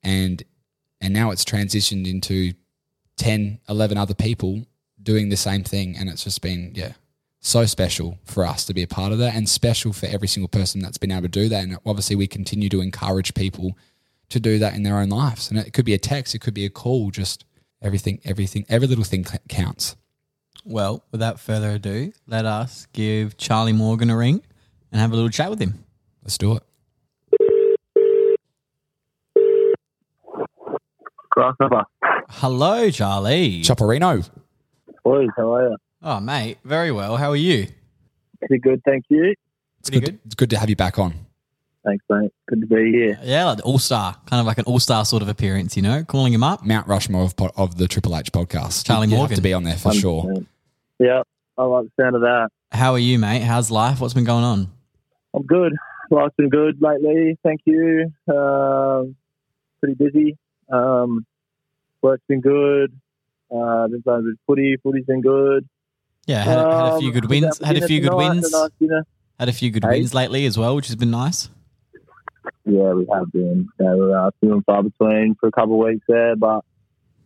and 0.04 0.42
and 1.02 1.14
now 1.14 1.32
it's 1.32 1.44
transitioned 1.46 2.08
into 2.08 2.54
10, 3.18 3.60
11 3.68 3.98
other 3.98 4.14
people 4.14 4.66
doing 5.02 5.30
the 5.30 5.38
same 5.38 5.64
thing, 5.64 5.96
and 5.98 6.10
it's 6.10 6.24
just 6.24 6.42
been 6.42 6.72
yeah 6.76 6.94
so 7.40 7.66
special 7.66 8.18
for 8.26 8.46
us 8.46 8.66
to 8.66 8.74
be 8.74 8.84
a 8.84 8.88
part 8.88 9.12
of 9.12 9.20
that, 9.20 9.36
and 9.36 9.48
special 9.48 9.94
for 9.94 10.06
every 10.08 10.28
single 10.28 10.48
person 10.48 10.82
that's 10.82 10.98
been 10.98 11.12
able 11.12 11.24
to 11.24 11.28
do 11.28 11.50
that. 11.50 11.64
And 11.64 11.78
obviously, 11.86 12.16
we 12.16 12.28
continue 12.28 12.70
to 12.70 12.82
encourage 12.82 13.34
people 13.34 13.78
to 14.30 14.40
do 14.40 14.60
that 14.60 14.74
in 14.74 14.84
their 14.84 14.98
own 14.98 15.10
lives, 15.10 15.50
and 15.50 15.60
it 15.60 15.74
could 15.74 15.86
be 15.86 15.94
a 15.94 16.00
text, 16.00 16.36
it 16.36 16.40
could 16.40 16.54
be 16.54 16.66
a 16.66 16.70
call, 16.70 17.12
just 17.12 17.46
everything, 17.82 18.20
everything, 18.26 18.66
every 18.68 18.88
little 18.88 19.04
thing 19.04 19.26
counts. 19.48 19.96
Well, 20.66 21.06
without 21.12 21.40
further 21.40 21.72
ado, 21.72 22.12
let 22.28 22.46
us 22.46 22.88
give 22.92 23.38
Charlie 23.38 23.72
Morgan 23.72 24.10
a 24.10 24.18
ring 24.18 24.44
and 24.92 25.00
have 25.00 25.14
a 25.14 25.16
little 25.16 25.30
chat 25.30 25.50
with 25.50 25.62
him. 25.62 25.86
Let's 26.24 26.38
do 26.38 26.58
it. 26.58 26.64
Grasshopper. 31.30 31.86
Hello, 32.30 32.90
Charlie. 32.90 33.62
Chopperino. 33.62 34.30
Boys, 35.04 35.30
how 35.38 35.54
are 35.56 35.70
you? 35.70 35.78
Oh, 36.04 36.20
mate, 36.20 36.58
very 36.64 36.92
well. 36.92 37.18
How 37.18 37.30
are 37.32 37.36
you? 37.38 37.68
Pretty 38.40 38.60
good, 38.60 38.82
thank 38.86 39.06
you. 39.10 39.34
It's 39.80 39.90
Pretty 39.90 40.06
good. 40.06 40.12
good. 40.12 40.20
It's 40.26 40.36
good 40.36 40.50
to 40.52 40.60
have 40.60 40.70
you 40.70 40.76
back 40.76 41.00
on. 41.00 41.14
Thanks, 41.86 42.04
mate. 42.10 42.32
Good 42.48 42.62
to 42.62 42.68
be 42.68 42.92
here. 42.92 43.18
Yeah, 43.24 43.46
like 43.46 43.66
all 43.66 43.80
star, 43.80 44.16
kind 44.26 44.42
of 44.42 44.46
like 44.46 44.58
an 44.58 44.66
all 44.66 44.80
star 44.80 45.06
sort 45.06 45.24
of 45.24 45.30
appearance, 45.30 45.78
you 45.78 45.82
know, 45.84 46.04
calling 46.04 46.34
him 46.34 46.44
up. 46.44 46.66
Mount 46.66 46.86
Rushmore 46.88 47.24
of, 47.24 47.36
po- 47.38 47.52
of 47.56 47.78
the 47.78 47.88
Triple 47.88 48.16
H 48.18 48.32
podcast. 48.34 48.86
Charlie 48.86 49.08
You 49.08 49.12
have 49.14 49.20
Morgan. 49.22 49.36
to 49.38 49.42
be 49.42 49.54
on 49.54 49.64
there 49.64 49.78
for 49.78 49.94
sure. 49.94 50.24
100%. 50.24 50.46
Yeah, 51.00 51.22
I 51.58 51.64
like 51.64 51.86
the 51.86 52.04
sound 52.04 52.16
of 52.16 52.22
that. 52.24 52.50
How 52.74 52.92
are 52.94 53.00
you, 53.00 53.18
mate? 53.20 53.42
How's 53.42 53.72
life? 53.72 54.02
What's 54.02 54.14
been 54.14 54.26
going 54.26 54.44
on? 54.44 54.68
I'm 55.34 55.44
good. 55.44 55.74
Life's 56.12 56.36
been 56.38 56.50
good 56.50 56.82
lately, 56.82 57.38
thank 57.44 57.62
you. 57.66 58.12
Um, 58.28 59.16
pretty 59.80 59.96
busy. 59.96 60.38
Um, 60.70 61.26
work's 62.02 62.24
been 62.28 62.42
good. 62.42 62.94
Uh, 63.50 63.88
been 63.88 64.02
playing 64.04 64.20
a 64.20 64.24
bit 64.24 64.32
of 64.34 64.40
footy. 64.48 64.78
Footy's 64.84 65.06
been 65.06 65.22
good. 65.22 65.68
Yeah, 66.26 66.44
had, 66.44 66.58
a- 66.58 66.76
had 66.86 66.94
a 66.94 67.00
few 67.00 67.08
Um, 67.10 67.14
good 67.14 67.30
wins. 67.30 67.58
Had 67.60 67.78
a 67.78 67.88
few 67.88 68.02
good 68.02 68.12
tonight, 68.12 68.30
wins. 68.30 68.52
nice. 68.52 69.04
Had 69.40 69.50
a 69.50 69.54
few 69.54 69.72
good 69.72 69.84
Hey. 69.84 69.92
wins 70.00 70.14
lately 70.14 70.46
as 70.46 70.58
well, 70.58 70.76
which 70.76 70.88
has 70.88 70.96
been 70.96 71.12
nice. 71.12 71.50
Yeah, 72.66 72.94
we 72.94 73.06
have 73.14 73.32
been. 73.32 73.68
Yeah, 73.80 73.94
we're 73.96 74.18
uh, 74.18 74.32
few 74.42 74.54
and 74.54 74.66
far 74.66 74.84
between 74.84 75.36
for 75.40 75.48
a 75.48 75.52
couple 75.52 75.82
of 75.82 75.88
weeks 75.88 76.06
there, 76.08 76.36
but 76.36 76.62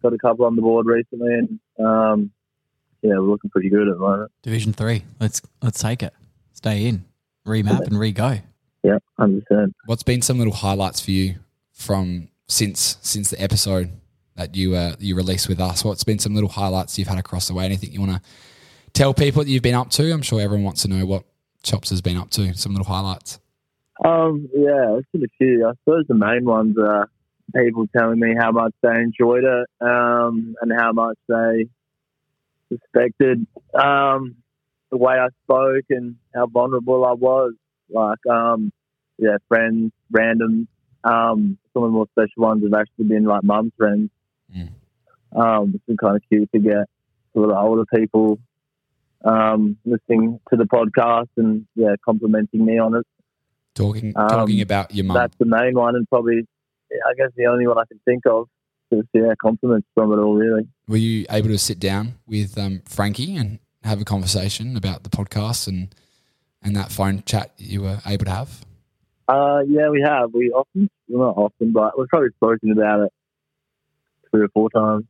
got 0.03 0.13
a 0.13 0.17
couple 0.17 0.45
on 0.45 0.55
the 0.55 0.61
board 0.61 0.85
recently, 0.85 1.33
and 1.33 1.59
um, 1.83 2.31
yeah, 3.01 3.13
we're 3.13 3.21
looking 3.21 3.49
pretty 3.49 3.69
good 3.69 3.87
at 3.87 3.95
the 3.95 3.99
moment. 3.99 4.31
Division 4.43 4.73
three. 4.73 5.03
Let's 5.19 5.41
let's 5.63 5.79
take 5.81 6.03
it. 6.03 6.13
Stay 6.53 6.85
in. 6.85 7.05
Remap 7.47 7.87
and 7.87 7.97
re-go. 7.97 8.37
Yeah, 8.83 8.99
hundred 9.17 9.45
percent. 9.45 9.75
What's 9.85 10.03
been 10.03 10.21
some 10.21 10.37
little 10.37 10.53
highlights 10.53 11.01
for 11.01 11.09
you 11.11 11.35
from 11.71 12.27
since 12.47 12.97
since 13.01 13.31
the 13.31 13.41
episode 13.41 13.89
that 14.35 14.55
you 14.55 14.75
uh, 14.75 14.95
you 14.99 15.15
released 15.15 15.49
with 15.49 15.59
us? 15.59 15.83
What's 15.83 16.03
been 16.03 16.19
some 16.19 16.33
little 16.33 16.49
highlights 16.49 16.97
you've 16.97 17.07
had 17.07 17.19
across 17.19 17.47
the 17.47 17.53
way? 17.53 17.65
Anything 17.65 17.91
you 17.91 17.99
want 17.99 18.13
to 18.13 18.21
tell 18.93 19.13
people 19.13 19.43
that 19.43 19.49
you've 19.49 19.63
been 19.63 19.75
up 19.75 19.89
to? 19.91 20.11
I'm 20.11 20.21
sure 20.21 20.39
everyone 20.41 20.63
wants 20.63 20.81
to 20.83 20.87
know 20.87 21.05
what 21.05 21.23
Chops 21.63 21.89
has 21.89 22.01
been 22.01 22.17
up 22.17 22.29
to. 22.31 22.53
Some 22.55 22.73
little 22.73 22.87
highlights. 22.87 23.39
Um, 24.03 24.49
yeah, 24.53 24.97
it's 24.97 25.07
been 25.11 25.23
a 25.23 25.27
few. 25.37 25.67
I 25.67 25.73
suppose 25.83 26.05
the 26.07 26.15
main 26.15 26.45
ones 26.45 26.75
are 26.79 27.09
people 27.55 27.85
telling 27.95 28.19
me 28.19 28.33
how 28.39 28.51
much 28.51 28.73
they 28.81 28.89
enjoyed 28.89 29.43
it, 29.43 29.67
um, 29.79 30.55
and 30.61 30.71
how 30.75 30.91
much 30.91 31.17
they 31.27 31.67
respected 32.69 33.45
um, 33.73 34.35
the 34.89 34.97
way 34.97 35.15
I 35.15 35.27
spoke 35.43 35.85
and 35.89 36.15
how 36.33 36.47
vulnerable 36.47 37.05
I 37.05 37.13
was. 37.13 37.53
Like, 37.89 38.25
um, 38.29 38.71
yeah, 39.17 39.37
friends, 39.47 39.91
random. 40.09 40.67
Um, 41.03 41.57
some 41.73 41.83
of 41.83 41.89
the 41.89 41.93
more 41.93 42.07
special 42.11 42.43
ones 42.43 42.63
have 42.63 42.79
actually 42.79 43.05
been 43.05 43.25
like 43.25 43.43
mum's 43.43 43.73
friends. 43.77 44.09
Mm. 44.55 44.69
Um, 45.33 45.71
it's 45.75 45.85
been 45.85 45.97
kind 45.97 46.15
of 46.15 46.21
cute 46.29 46.49
to 46.53 46.59
get 46.59 46.87
sort 47.33 47.49
of 47.49 47.57
older 47.57 47.85
people 47.93 48.39
um, 49.23 49.77
listening 49.85 50.39
to 50.49 50.57
the 50.57 50.65
podcast 50.65 51.27
and 51.37 51.65
yeah, 51.75 51.95
complimenting 52.03 52.65
me 52.65 52.77
on 52.77 52.95
it. 52.95 53.05
Talking 53.75 54.13
Um, 54.15 54.27
talking 54.27 54.61
about 54.61 54.93
your 54.93 55.05
mum. 55.05 55.15
That's 55.15 55.35
the 55.37 55.45
main 55.45 55.75
one, 55.75 55.95
and 55.95 56.07
probably, 56.09 56.45
I 56.91 57.13
guess, 57.17 57.29
the 57.35 57.45
only 57.45 57.67
one 57.67 57.77
I 57.77 57.85
can 57.85 57.99
think 58.03 58.25
of. 58.25 58.47
Just 58.91 59.07
yeah, 59.13 59.33
compliments 59.41 59.87
from 59.95 60.11
it 60.11 60.17
all, 60.17 60.35
really. 60.35 60.67
Were 60.87 60.97
you 60.97 61.25
able 61.29 61.47
to 61.47 61.57
sit 61.57 61.79
down 61.79 62.15
with 62.27 62.57
um, 62.57 62.81
Frankie 62.85 63.35
and 63.37 63.59
have 63.83 64.01
a 64.01 64.05
conversation 64.05 64.75
about 64.75 65.03
the 65.03 65.09
podcast 65.09 65.67
and 65.67 65.95
and 66.61 66.75
that 66.75 66.91
phone 66.91 67.23
chat 67.25 67.51
you 67.57 67.83
were 67.83 67.99
able 68.05 68.25
to 68.25 68.31
have? 68.31 68.65
Uh, 69.29 69.61
yeah, 69.65 69.89
we 69.89 70.01
have. 70.01 70.33
We 70.33 70.51
often, 70.51 70.89
well, 71.07 71.27
not 71.27 71.37
often, 71.37 71.71
but 71.71 71.97
we've 71.97 72.09
probably 72.09 72.31
spoken 72.35 72.71
about 72.71 73.05
it 73.05 73.13
three 74.31 74.41
or 74.41 74.49
four 74.49 74.69
times. 74.69 75.05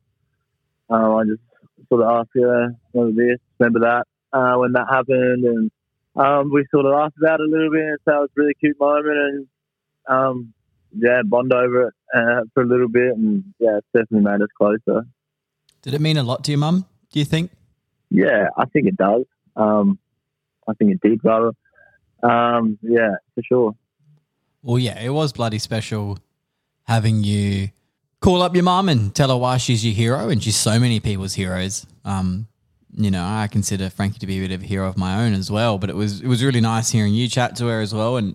Um, 0.90 1.16
I 1.16 1.24
just 1.24 1.42
sort 1.88 2.02
of 2.02 2.08
asked 2.10 2.30
her, 2.34 2.74
remember 2.92 3.22
this, 3.22 3.38
remember 3.58 3.80
that, 3.80 4.06
uh, 4.36 4.56
when 4.58 4.72
that 4.72 4.86
happened, 4.90 5.44
and 5.44 5.70
um, 6.16 6.50
we 6.52 6.66
sort 6.70 6.86
of 6.86 6.92
laughed 6.92 7.16
about 7.18 7.40
it 7.40 7.48
a 7.48 7.50
little 7.50 7.70
bit. 7.70 8.00
So 8.04 8.12
it 8.12 8.20
was 8.20 8.30
a 8.36 8.40
really 8.40 8.54
cute 8.54 8.78
moment, 8.78 9.16
and 9.16 9.46
um, 10.08 10.54
yeah, 10.96 11.22
bond 11.24 11.52
over 11.52 11.88
it 11.88 11.94
uh, 12.14 12.42
for 12.52 12.62
a 12.62 12.66
little 12.66 12.88
bit, 12.88 13.16
and 13.16 13.44
yeah, 13.58 13.78
it's 13.78 13.86
definitely 13.94 14.30
made 14.30 14.42
us 14.42 14.48
closer. 14.56 15.06
Did 15.82 15.94
it 15.94 16.00
mean 16.00 16.16
a 16.16 16.22
lot 16.22 16.44
to 16.44 16.52
your 16.52 16.58
mum? 16.58 16.86
Do 17.12 17.18
you 17.18 17.24
think? 17.24 17.50
Yeah, 18.10 18.48
I 18.56 18.66
think 18.66 18.86
it 18.86 18.96
does. 18.96 19.24
Um, 19.56 19.98
I 20.68 20.74
think 20.74 20.92
it 20.92 21.00
did, 21.00 21.20
rather. 21.24 21.52
Um, 22.22 22.78
yeah, 22.82 23.16
for 23.34 23.42
sure. 23.42 23.74
Well, 24.62 24.78
yeah, 24.78 25.00
it 25.00 25.10
was 25.10 25.32
bloody 25.32 25.58
special 25.58 26.18
having 26.84 27.24
you 27.24 27.70
call 28.22 28.40
up 28.40 28.54
your 28.54 28.62
mum 28.64 28.88
and 28.88 29.14
tell 29.14 29.28
her 29.28 29.36
why 29.36 29.58
she's 29.58 29.84
your 29.84 29.94
hero, 29.94 30.30
and 30.30 30.42
she's 30.42 30.56
so 30.56 30.78
many 30.80 31.00
people's 31.00 31.34
heroes. 31.34 31.86
Um, 32.06 32.46
you 32.94 33.10
know, 33.10 33.22
I 33.22 33.48
consider 33.48 33.90
Frankie 33.90 34.20
to 34.20 34.26
be 34.26 34.38
a 34.38 34.48
bit 34.48 34.54
of 34.54 34.62
a 34.62 34.66
hero 34.66 34.88
of 34.88 34.96
my 34.96 35.24
own 35.24 35.34
as 35.34 35.50
well. 35.50 35.76
But 35.76 35.90
it 35.90 35.96
was 35.96 36.22
it 36.22 36.26
was 36.26 36.42
really 36.42 36.60
nice 36.60 36.90
hearing 36.90 37.12
you 37.12 37.28
chat 37.28 37.56
to 37.56 37.66
her 37.66 37.80
as 37.80 37.92
well. 37.92 38.16
And 38.16 38.34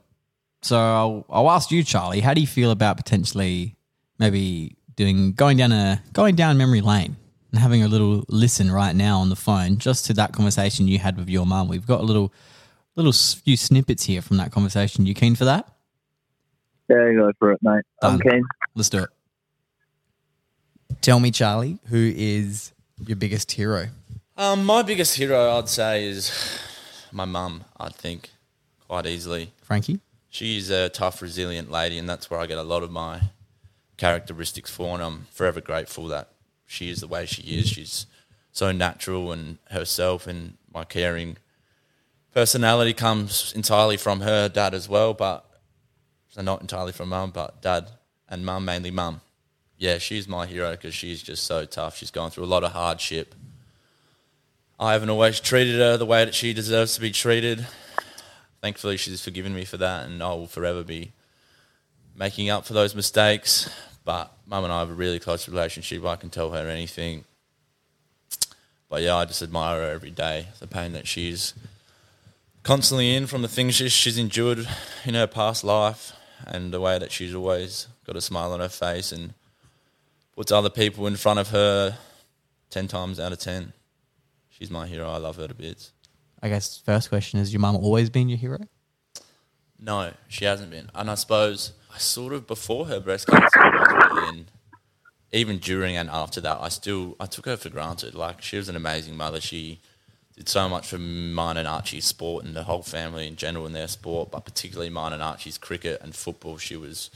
so 0.61 0.77
I'll, 0.77 1.25
I'll 1.29 1.49
ask 1.49 1.71
you, 1.71 1.83
Charlie, 1.83 2.21
how 2.21 2.33
do 2.33 2.41
you 2.41 2.47
feel 2.47 2.71
about 2.71 2.97
potentially 2.97 3.75
maybe 4.19 4.75
doing 4.95 5.33
going 5.33 5.57
down 5.57 5.71
a 5.71 6.03
going 6.13 6.35
down 6.35 6.57
memory 6.57 6.81
lane 6.81 7.15
and 7.51 7.61
having 7.61 7.83
a 7.83 7.87
little 7.87 8.25
listen 8.27 8.71
right 8.71 8.95
now 8.95 9.19
on 9.19 9.29
the 9.29 9.35
phone 9.35 9.77
just 9.77 10.05
to 10.07 10.13
that 10.13 10.33
conversation 10.33 10.87
you 10.87 10.99
had 10.99 11.17
with 11.17 11.29
your 11.29 11.45
mum? 11.45 11.67
We've 11.67 11.87
got 11.87 12.01
a 12.01 12.03
little 12.03 12.33
little 12.95 13.13
few 13.13 13.55
snippets 13.55 14.03
here 14.03 14.21
from 14.21 14.37
that 14.37 14.51
conversation. 14.51 15.05
You 15.05 15.13
keen 15.13 15.35
for 15.35 15.45
that? 15.45 15.71
Yeah, 16.89 17.13
go 17.15 17.31
for 17.37 17.51
it, 17.51 17.59
mate. 17.61 17.83
I'm 18.01 18.19
keen. 18.19 18.43
Let's 18.75 18.89
do 18.89 19.03
it. 19.03 19.09
Tell 21.07 21.21
me, 21.21 21.31
Charlie, 21.31 21.77
who 21.85 22.11
is 22.17 22.73
your 23.05 23.15
biggest 23.15 23.53
hero? 23.53 23.87
Um, 24.35 24.65
my 24.65 24.81
biggest 24.81 25.15
hero, 25.15 25.51
I'd 25.51 25.69
say, 25.69 26.03
is 26.05 26.59
my 27.13 27.23
mum. 27.23 27.63
I 27.79 27.87
think 27.87 28.31
quite 28.89 29.05
easily. 29.05 29.53
Frankie? 29.61 30.01
She's 30.29 30.69
a 30.69 30.89
tough, 30.89 31.21
resilient 31.21 31.71
lady, 31.71 31.97
and 31.97 32.09
that's 32.09 32.29
where 32.29 32.41
I 32.41 32.45
get 32.45 32.57
a 32.57 32.63
lot 32.63 32.83
of 32.83 32.91
my 32.91 33.21
characteristics 33.95 34.69
for. 34.69 34.95
And 34.95 35.01
I'm 35.01 35.27
forever 35.31 35.61
grateful 35.61 36.09
that 36.09 36.27
she 36.65 36.89
is 36.89 36.99
the 36.99 37.07
way 37.07 37.25
she 37.25 37.57
is. 37.57 37.69
She's 37.69 38.05
so 38.51 38.73
natural 38.73 39.31
and 39.31 39.59
herself, 39.71 40.27
and 40.27 40.57
my 40.73 40.83
caring 40.83 41.37
personality 42.33 42.91
comes 42.91 43.53
entirely 43.55 43.95
from 43.95 44.19
her 44.19 44.49
dad 44.49 44.73
as 44.73 44.89
well, 44.89 45.13
but 45.13 45.45
so 46.27 46.41
not 46.41 46.59
entirely 46.59 46.91
from 46.91 47.07
mum, 47.07 47.31
but 47.31 47.61
dad 47.61 47.91
and 48.27 48.45
mum, 48.45 48.65
mainly 48.65 48.91
mum. 48.91 49.21
Yeah, 49.77 49.99
she's 49.99 50.27
my 50.27 50.47
hero 50.47 50.71
because 50.71 50.95
she's 50.95 51.21
just 51.21 51.43
so 51.43 51.65
tough. 51.65 51.97
She's 51.97 52.09
gone 52.09 52.31
through 52.31 52.45
a 52.45 52.45
lot 52.45 52.63
of 52.63 52.71
hardship. 52.71 53.35
I 54.79 54.93
haven't 54.93 55.09
always 55.09 55.39
treated 55.39 55.79
her 55.79 55.97
the 55.97 56.05
way 56.05 56.25
that 56.25 56.33
she 56.33 56.53
deserves 56.53 56.95
to 56.95 57.01
be 57.01 57.11
treated. 57.11 57.67
Thankfully, 58.61 58.97
she's 58.97 59.23
forgiven 59.23 59.53
me 59.53 59.65
for 59.65 59.77
that, 59.77 60.07
and 60.07 60.21
I 60.21 60.29
will 60.29 60.47
forever 60.47 60.83
be 60.83 61.11
making 62.15 62.49
up 62.49 62.65
for 62.65 62.73
those 62.73 62.95
mistakes. 62.95 63.69
But 64.03 64.31
mum 64.47 64.63
and 64.63 64.73
I 64.73 64.79
have 64.79 64.89
a 64.89 64.93
really 64.93 65.19
close 65.19 65.47
relationship. 65.47 66.03
I 66.05 66.15
can 66.15 66.29
tell 66.29 66.51
her 66.51 66.67
anything. 66.67 67.25
But 68.89 69.03
yeah, 69.03 69.15
I 69.15 69.25
just 69.25 69.43
admire 69.43 69.81
her 69.81 69.91
every 69.91 70.11
day. 70.11 70.47
The 70.59 70.67
pain 70.67 70.93
that 70.93 71.07
she's 71.07 71.53
constantly 72.63 73.15
in 73.15 73.27
from 73.27 73.43
the 73.43 73.47
things 73.47 73.75
she's 73.75 74.17
endured 74.17 74.67
in 75.05 75.13
her 75.13 75.27
past 75.27 75.63
life, 75.63 76.13
and 76.45 76.73
the 76.73 76.81
way 76.81 76.97
that 76.97 77.11
she's 77.11 77.35
always 77.35 77.87
got 78.05 78.15
a 78.15 78.21
smile 78.21 78.53
on 78.53 78.59
her 78.59 78.69
face 78.69 79.11
and 79.11 79.33
puts 80.37 80.51
other 80.51 80.69
people 80.69 81.07
in 81.07 81.15
front 81.15 81.39
of 81.39 81.49
her 81.49 81.97
10 82.69 82.87
times 82.87 83.19
out 83.19 83.31
of 83.31 83.39
10. 83.39 83.73
She's 84.49 84.69
my 84.69 84.85
hero. 84.85 85.09
I 85.09 85.17
love 85.17 85.37
her 85.37 85.47
to 85.47 85.53
bits. 85.55 85.91
I 86.41 86.47
guess 86.47 86.77
first 86.77 87.09
question 87.09 87.39
is 87.39 87.51
your 87.51 87.59
mum 87.59 87.75
always 87.75 88.11
been 88.11 88.29
your 88.29 88.37
hero? 88.37 88.59
No, 89.79 90.13
she 90.27 90.45
hasn't 90.45 90.69
been. 90.69 90.91
And 90.93 91.09
I 91.09 91.15
suppose 91.15 91.73
I 91.93 91.97
sort 91.97 92.33
of 92.33 92.45
before 92.45 92.85
her 92.85 92.99
breast 92.99 93.25
cancer 93.27 94.29
in, 94.29 94.45
even 95.31 95.57
during 95.57 95.97
and 95.97 96.09
after 96.09 96.39
that, 96.41 96.59
I 96.61 96.69
still 96.69 97.15
I 97.19 97.25
took 97.25 97.47
her 97.47 97.57
for 97.57 97.69
granted. 97.69 98.13
Like 98.13 98.43
she 98.43 98.57
was 98.57 98.69
an 98.69 98.75
amazing 98.75 99.17
mother. 99.17 99.41
She 99.41 99.81
did 100.35 100.47
so 100.47 100.69
much 100.69 100.87
for 100.87 100.99
mine 100.99 101.57
and 101.57 101.67
Archie's 101.67 102.05
sport 102.05 102.45
and 102.45 102.55
the 102.55 102.63
whole 102.63 102.83
family 102.83 103.27
in 103.27 103.35
general 103.37 103.65
in 103.65 103.73
their 103.73 103.87
sport, 103.87 104.29
but 104.29 104.45
particularly 104.45 104.91
mine 104.91 105.13
and 105.13 105.23
Archie's 105.23 105.57
cricket 105.57 105.99
and 106.01 106.15
football. 106.15 106.57
She 106.57 106.75
was 106.75 107.09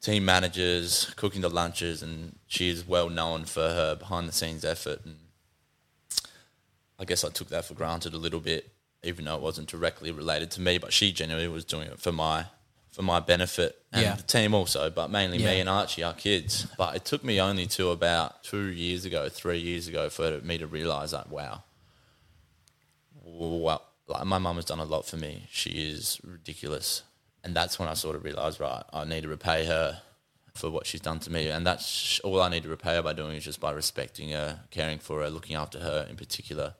team 0.00 0.24
managers, 0.24 1.12
cooking 1.16 1.40
the 1.40 1.48
lunches, 1.50 2.02
and 2.02 2.36
she 2.46 2.68
is 2.68 2.86
well 2.86 3.08
known 3.10 3.44
for 3.44 3.62
her 3.62 3.94
behind 3.94 4.28
the 4.28 4.32
scenes 4.32 4.64
effort. 4.64 5.00
And 5.04 5.16
I 6.98 7.04
guess 7.04 7.24
I 7.24 7.30
took 7.30 7.48
that 7.48 7.64
for 7.64 7.74
granted 7.74 8.14
a 8.14 8.18
little 8.18 8.40
bit, 8.40 8.70
even 9.02 9.24
though 9.24 9.36
it 9.36 9.42
wasn't 9.42 9.68
directly 9.68 10.10
related 10.10 10.50
to 10.52 10.60
me. 10.60 10.78
But 10.78 10.92
she 10.92 11.12
genuinely 11.12 11.48
was 11.48 11.64
doing 11.64 11.88
it 11.88 11.98
for 12.00 12.12
my 12.12 12.46
for 12.90 13.02
my 13.02 13.20
benefit 13.20 13.80
and 13.92 14.02
Yeah. 14.02 14.14
the 14.16 14.22
team 14.24 14.54
also, 14.54 14.90
but 14.90 15.08
mainly 15.08 15.38
Yeah. 15.38 15.50
me 15.52 15.60
and 15.60 15.68
Archie, 15.68 16.02
our 16.02 16.14
kids. 16.14 16.66
But 16.76 16.96
it 16.96 17.04
took 17.04 17.22
me 17.22 17.40
only 17.40 17.66
to 17.66 17.90
about 17.90 18.42
two 18.42 18.64
years 18.66 19.04
ago, 19.04 19.28
three 19.28 19.58
years 19.60 19.86
ago, 19.86 20.10
for 20.10 20.40
me 20.40 20.58
to 20.58 20.66
realise 20.66 21.12
that 21.12 21.28
wow, 21.28 21.62
wow, 23.14 23.82
like 24.08 24.24
my 24.24 24.38
mum 24.38 24.56
has 24.56 24.64
done 24.64 24.80
a 24.80 24.84
lot 24.84 25.06
for 25.06 25.16
me. 25.16 25.46
She 25.52 25.70
is 25.90 26.18
ridiculous, 26.24 27.02
and 27.44 27.54
that's 27.54 27.78
when 27.78 27.88
I 27.88 27.94
sort 27.94 28.16
of 28.16 28.24
realised, 28.24 28.60
right, 28.60 28.82
I 28.92 29.04
need 29.04 29.22
to 29.22 29.28
repay 29.28 29.66
her 29.66 30.00
for 30.54 30.70
what 30.70 30.86
she's 30.86 31.00
done 31.00 31.20
to 31.20 31.30
me, 31.30 31.48
and 31.48 31.66
that's 31.66 32.20
all 32.20 32.42
I 32.42 32.48
need 32.48 32.64
to 32.64 32.68
repay 32.68 32.96
her 32.96 33.02
by 33.02 33.12
doing 33.12 33.36
is 33.36 33.44
just 33.44 33.60
by 33.60 33.70
respecting 33.70 34.30
her, 34.30 34.60
caring 34.70 34.98
for 34.98 35.22
her, 35.22 35.30
looking 35.30 35.56
after 35.56 35.78
her 35.78 36.06
in 36.10 36.16
particular. 36.16 36.74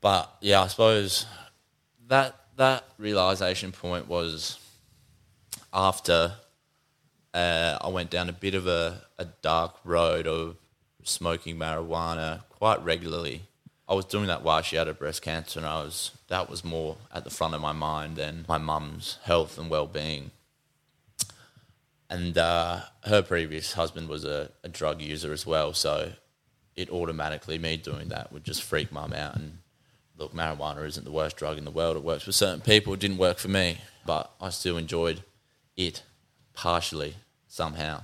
But 0.00 0.30
yeah, 0.40 0.62
I 0.62 0.66
suppose 0.66 1.26
that 2.08 2.36
that 2.56 2.84
realization 2.98 3.72
point 3.72 4.08
was 4.08 4.58
after 5.72 6.34
uh, 7.32 7.78
I 7.80 7.88
went 7.88 8.10
down 8.10 8.28
a 8.28 8.32
bit 8.32 8.54
of 8.54 8.66
a, 8.66 9.02
a 9.18 9.24
dark 9.24 9.76
road 9.84 10.26
of 10.26 10.56
smoking 11.02 11.56
marijuana 11.56 12.42
quite 12.50 12.82
regularly. 12.84 13.42
I 13.88 13.94
was 13.94 14.06
doing 14.06 14.26
that 14.28 14.42
while 14.42 14.62
she 14.62 14.76
had 14.76 14.86
her 14.86 14.94
breast 14.94 15.22
cancer, 15.22 15.58
and 15.58 15.66
I 15.66 15.82
was 15.82 16.12
that 16.28 16.48
was 16.48 16.64
more 16.64 16.96
at 17.12 17.24
the 17.24 17.30
front 17.30 17.54
of 17.54 17.60
my 17.60 17.72
mind 17.72 18.16
than 18.16 18.46
my 18.48 18.58
mum's 18.58 19.18
health 19.24 19.58
and 19.58 19.68
well 19.68 19.86
being. 19.86 20.30
And 22.08 22.36
uh, 22.38 22.80
her 23.04 23.22
previous 23.22 23.72
husband 23.72 24.08
was 24.08 24.24
a, 24.24 24.50
a 24.62 24.68
drug 24.68 25.02
user 25.02 25.32
as 25.32 25.46
well, 25.46 25.74
so 25.74 26.12
it 26.76 26.90
automatically 26.90 27.58
me 27.58 27.76
doing 27.76 28.08
that 28.08 28.32
would 28.32 28.44
just 28.44 28.62
freak 28.62 28.90
mum 28.92 29.12
out. 29.12 29.36
And 29.36 29.58
look, 30.16 30.32
marijuana 30.34 30.86
isn't 30.86 31.04
the 31.04 31.12
worst 31.12 31.36
drug 31.36 31.58
in 31.58 31.64
the 31.64 31.70
world. 31.70 31.96
It 31.96 32.04
works 32.04 32.24
for 32.24 32.32
certain 32.32 32.60
people. 32.60 32.94
It 32.94 33.00
didn't 33.00 33.18
work 33.18 33.38
for 33.38 33.48
me, 33.48 33.78
but 34.06 34.30
I 34.40 34.50
still 34.50 34.76
enjoyed 34.76 35.22
it 35.76 36.02
partially 36.54 37.16
somehow. 37.48 38.02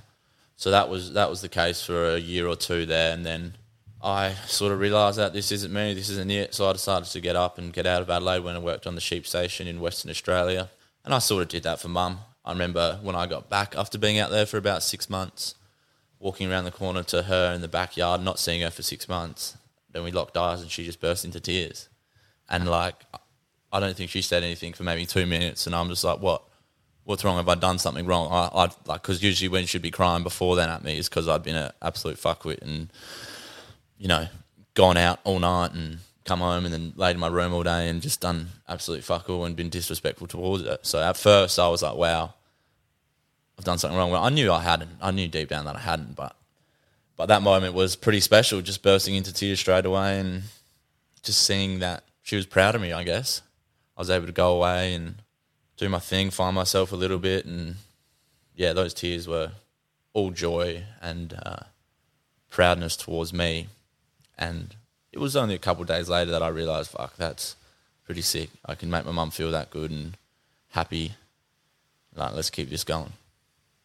So 0.57 0.71
that 0.71 0.91
was 0.91 1.15
that 1.15 1.31
was 1.31 1.41
the 1.41 1.49
case 1.49 1.83
for 1.83 2.15
a 2.15 2.19
year 2.19 2.47
or 2.47 2.57
two 2.57 2.85
there, 2.85 3.15
and 3.15 3.25
then 3.25 3.55
I 4.03 4.33
sort 4.47 4.73
of 4.73 4.81
realised 4.81 5.19
that 5.19 5.33
this 5.33 5.53
isn't 5.53 5.73
me, 5.73 5.93
this 5.93 6.09
isn't 6.09 6.31
it. 6.31 6.55
So 6.55 6.69
I 6.69 6.73
decided 6.73 7.09
to 7.11 7.21
get 7.21 7.37
up 7.37 7.59
and 7.59 7.73
get 7.73 7.87
out 7.87 8.01
of 8.01 8.09
Adelaide 8.09 8.41
when 8.45 8.57
I 8.57 8.59
worked 8.59 8.87
on 8.87 8.95
the 8.95 9.01
sheep 9.01 9.27
station 9.27 9.67
in 9.67 9.81
Western 9.81 10.11
Australia, 10.11 10.71
and 11.05 11.13
I 11.13 11.19
sort 11.19 11.43
of 11.43 11.49
did 11.49 11.65
that 11.65 11.81
for 11.81 11.89
mum. 11.89 12.21
I 12.45 12.53
remember 12.53 12.99
when 13.03 13.15
I 13.15 13.27
got 13.27 13.51
back 13.51 13.75
after 13.77 13.99
being 13.99 14.19
out 14.19 14.31
there 14.31 14.47
for 14.47 14.57
about 14.57 14.83
six 14.83 15.11
months, 15.11 15.55
walking 16.19 16.51
around 16.51 16.65
the 16.65 16.71
corner 16.71 17.03
to 17.05 17.25
her 17.25 17.53
in 17.53 17.61
the 17.61 17.69
backyard, 17.69 18.23
not 18.23 18.39
seeing 18.39 18.63
her 18.63 18.71
for 18.71 18.83
six 18.83 19.09
months. 19.09 19.57
Then 19.93 20.03
we 20.03 20.11
locked 20.13 20.37
eyes, 20.37 20.63
and 20.63 20.71
she 20.71 20.85
just 20.85 21.01
burst 21.01 21.25
into 21.25 21.41
tears, 21.41 21.89
and 22.49 22.69
like 22.69 22.95
I 23.73 23.81
don't 23.81 23.97
think 23.97 24.11
she 24.11 24.23
said 24.23 24.43
anything 24.43 24.73
for 24.73 24.83
maybe 24.83 25.05
two 25.05 25.27
minutes, 25.27 25.67
and 25.67 25.77
I'm 25.77 25.89
just 25.89 26.05
like, 26.05 26.21
what? 26.21 26.43
What's 27.05 27.25
wrong? 27.25 27.39
Have 27.39 27.49
I 27.49 27.55
done 27.57 27.79
something 27.79 28.07
wrong? 28.07 28.29
I, 28.31 28.51
I 28.55 28.71
like 28.87 29.03
because 29.03 29.23
usually 29.23 29.49
when 29.49 29.67
she'd 29.67 29.83
be 29.83 29.91
crying 29.91 30.23
before 30.23 30.55
then 30.55 30.69
at 30.69 30.85
me 30.85 30.99
is 30.99 31.09
because 31.09 31.29
I'd 31.29 31.43
been 31.43 31.57
an 31.57 31.73
absolute 31.83 32.19
fuckwit 32.19 32.63
and 32.63 32.93
you 34.01 34.09
know 34.09 34.27
gone 34.75 34.97
out 34.97 35.21
all 35.23 35.39
night 35.39 35.73
and 35.73 35.99
come 36.25 36.41
home 36.41 36.65
and 36.65 36.73
then 36.73 36.93
laid 36.97 37.13
in 37.13 37.21
my 37.21 37.29
room 37.29 37.53
all 37.53 37.63
day 37.63 37.89
and 37.89 38.03
just 38.03 38.21
done 38.21 38.49
absolute 38.69 39.05
fuck 39.05 39.29
all 39.29 39.45
and 39.45 39.57
been 39.57 39.69
disrespectful 39.69 40.27
towards 40.27 40.65
it. 40.65 40.81
So 40.87 41.01
at 41.01 41.17
first 41.17 41.59
I 41.59 41.69
was 41.69 41.83
like, 41.83 41.97
wow, 41.97 42.35
I've 43.59 43.65
done 43.65 43.79
something 43.79 43.99
wrong. 43.99 44.11
Well, 44.11 44.23
I 44.23 44.31
knew 44.31 44.53
I 44.53 44.63
hadn't. 44.63 44.91
I 45.03 45.11
knew 45.11 45.29
deep 45.29 45.49
down 45.49 45.67
that 45.67 45.77
I 45.77 45.81
hadn't, 45.81 46.17
but 46.17 46.35
but 47.17 47.27
that 47.27 47.43
moment 47.43 47.75
was 47.75 47.97
pretty 47.97 48.21
special. 48.21 48.63
Just 48.63 48.83
bursting 48.83 49.15
into 49.15 49.33
tears 49.33 49.61
straight 49.61 49.85
away 49.85 50.19
and 50.19 50.45
just 51.23 51.43
seeing 51.43 51.81
that 51.81 52.05
she 52.23 52.37
was 52.37 52.47
proud 52.47 52.75
of 52.75 52.81
me. 52.81 52.93
I 52.93 53.05
guess 53.05 53.43
I 53.97 54.01
was 54.01 54.09
able 54.09 54.27
to 54.27 54.33
go 54.33 54.57
away 54.57 54.95
and 54.95 55.17
do 55.77 55.89
my 55.91 55.99
thing, 55.99 56.31
find 56.31 56.55
myself 56.55 56.93
a 56.93 56.97
little 56.97 57.19
bit, 57.19 57.45
and 57.45 57.75
yeah, 58.55 58.73
those 58.73 58.95
tears 58.95 59.29
were 59.29 59.53
all 60.15 60.31
joy 60.31 60.85
and 61.03 61.35
uh, 61.45 61.65
proudness 62.49 62.97
towards 62.97 63.33
me. 63.33 63.69
And 64.41 64.75
it 65.13 65.19
was 65.19 65.37
only 65.37 65.55
a 65.55 65.59
couple 65.59 65.83
of 65.83 65.89
days 65.89 66.09
later 66.09 66.31
that 66.33 66.43
I 66.43 66.49
realised, 66.49 66.91
fuck, 66.91 67.15
that's 67.17 67.55
pretty 68.05 68.23
sick. 68.23 68.49
I 68.65 68.75
can 68.75 68.91
make 68.91 69.05
my 69.05 69.13
mum 69.13 69.31
feel 69.31 69.51
that 69.53 69.71
good 69.71 69.91
and 69.91 70.17
happy. 70.71 71.13
Like, 72.17 72.33
let's 72.33 72.51
keep 72.51 72.71
this 72.71 72.83
going. 72.83 73.13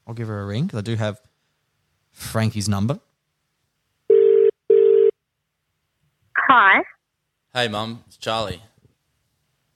I'll 0.08 0.14
give 0.14 0.30
her 0.30 0.42
a 0.42 0.46
ring 0.46 0.68
'cause 0.70 0.78
I 0.78 0.82
do 0.82 0.96
have 0.96 1.20
Frankie's 2.12 2.70
number. 2.70 3.00
Hi. 6.38 6.84
Hey, 7.54 7.68
mum, 7.68 8.04
it's 8.08 8.18
Charlie. 8.18 8.62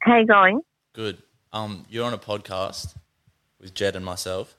How 0.02 0.20
you 0.20 0.26
going? 0.26 0.62
Good. 0.94 1.22
Um, 1.52 1.86
you're 1.90 2.06
on 2.06 2.14
a 2.14 2.18
podcast 2.18 2.96
with 3.60 3.74
Jed 3.74 3.96
and 3.96 4.06
myself 4.06 4.56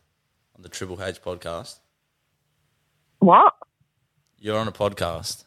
on 0.56 0.62
the 0.62 0.68
Triple 0.68 1.02
H 1.02 1.22
podcast. 1.22 1.78
What? 3.20 3.54
You're 4.38 4.58
on 4.58 4.68
a 4.68 4.72
podcast. 4.72 5.44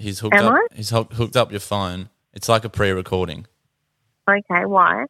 He's 0.00 0.20
hooked 0.20 0.34
Am 0.36 0.46
up. 0.46 0.54
I? 0.54 0.66
He's 0.74 0.90
hook, 0.90 1.12
hooked 1.12 1.36
up 1.36 1.50
your 1.50 1.60
phone. 1.60 2.08
It's 2.32 2.48
like 2.48 2.64
a 2.64 2.70
pre-recording. 2.70 3.46
Okay, 4.30 4.64
why? 4.64 5.04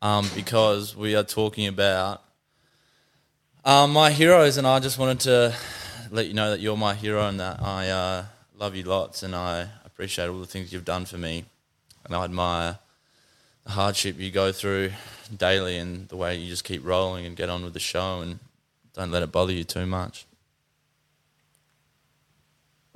Um, 0.00 0.26
because 0.34 0.96
we 0.96 1.14
are 1.14 1.22
talking 1.24 1.66
about 1.66 2.22
um, 3.64 3.92
my 3.92 4.10
heroes, 4.10 4.56
and 4.56 4.66
I 4.66 4.80
just 4.80 4.98
wanted 4.98 5.20
to 5.20 5.54
let 6.10 6.26
you 6.26 6.34
know 6.34 6.50
that 6.50 6.60
you're 6.60 6.76
my 6.76 6.94
hero 6.94 7.28
and 7.28 7.38
that 7.40 7.62
I 7.62 7.90
uh, 7.90 8.24
love 8.56 8.74
you 8.74 8.84
lots, 8.84 9.22
and 9.22 9.34
I 9.34 9.68
appreciate 9.84 10.28
all 10.28 10.40
the 10.40 10.46
things 10.46 10.72
you've 10.72 10.86
done 10.86 11.04
for 11.04 11.18
me, 11.18 11.44
and 12.04 12.16
I 12.16 12.24
admire 12.24 12.78
the 13.64 13.72
hardship 13.72 14.18
you 14.18 14.30
go 14.30 14.52
through 14.52 14.92
daily 15.36 15.76
and 15.78 16.08
the 16.08 16.16
way 16.16 16.36
you 16.36 16.48
just 16.48 16.64
keep 16.64 16.84
rolling 16.84 17.26
and 17.26 17.36
get 17.36 17.50
on 17.50 17.64
with 17.64 17.74
the 17.74 17.80
show 17.80 18.20
and 18.20 18.38
don't 18.94 19.10
let 19.10 19.22
it 19.22 19.32
bother 19.32 19.52
you 19.52 19.64
too 19.64 19.86
much. 19.86 20.26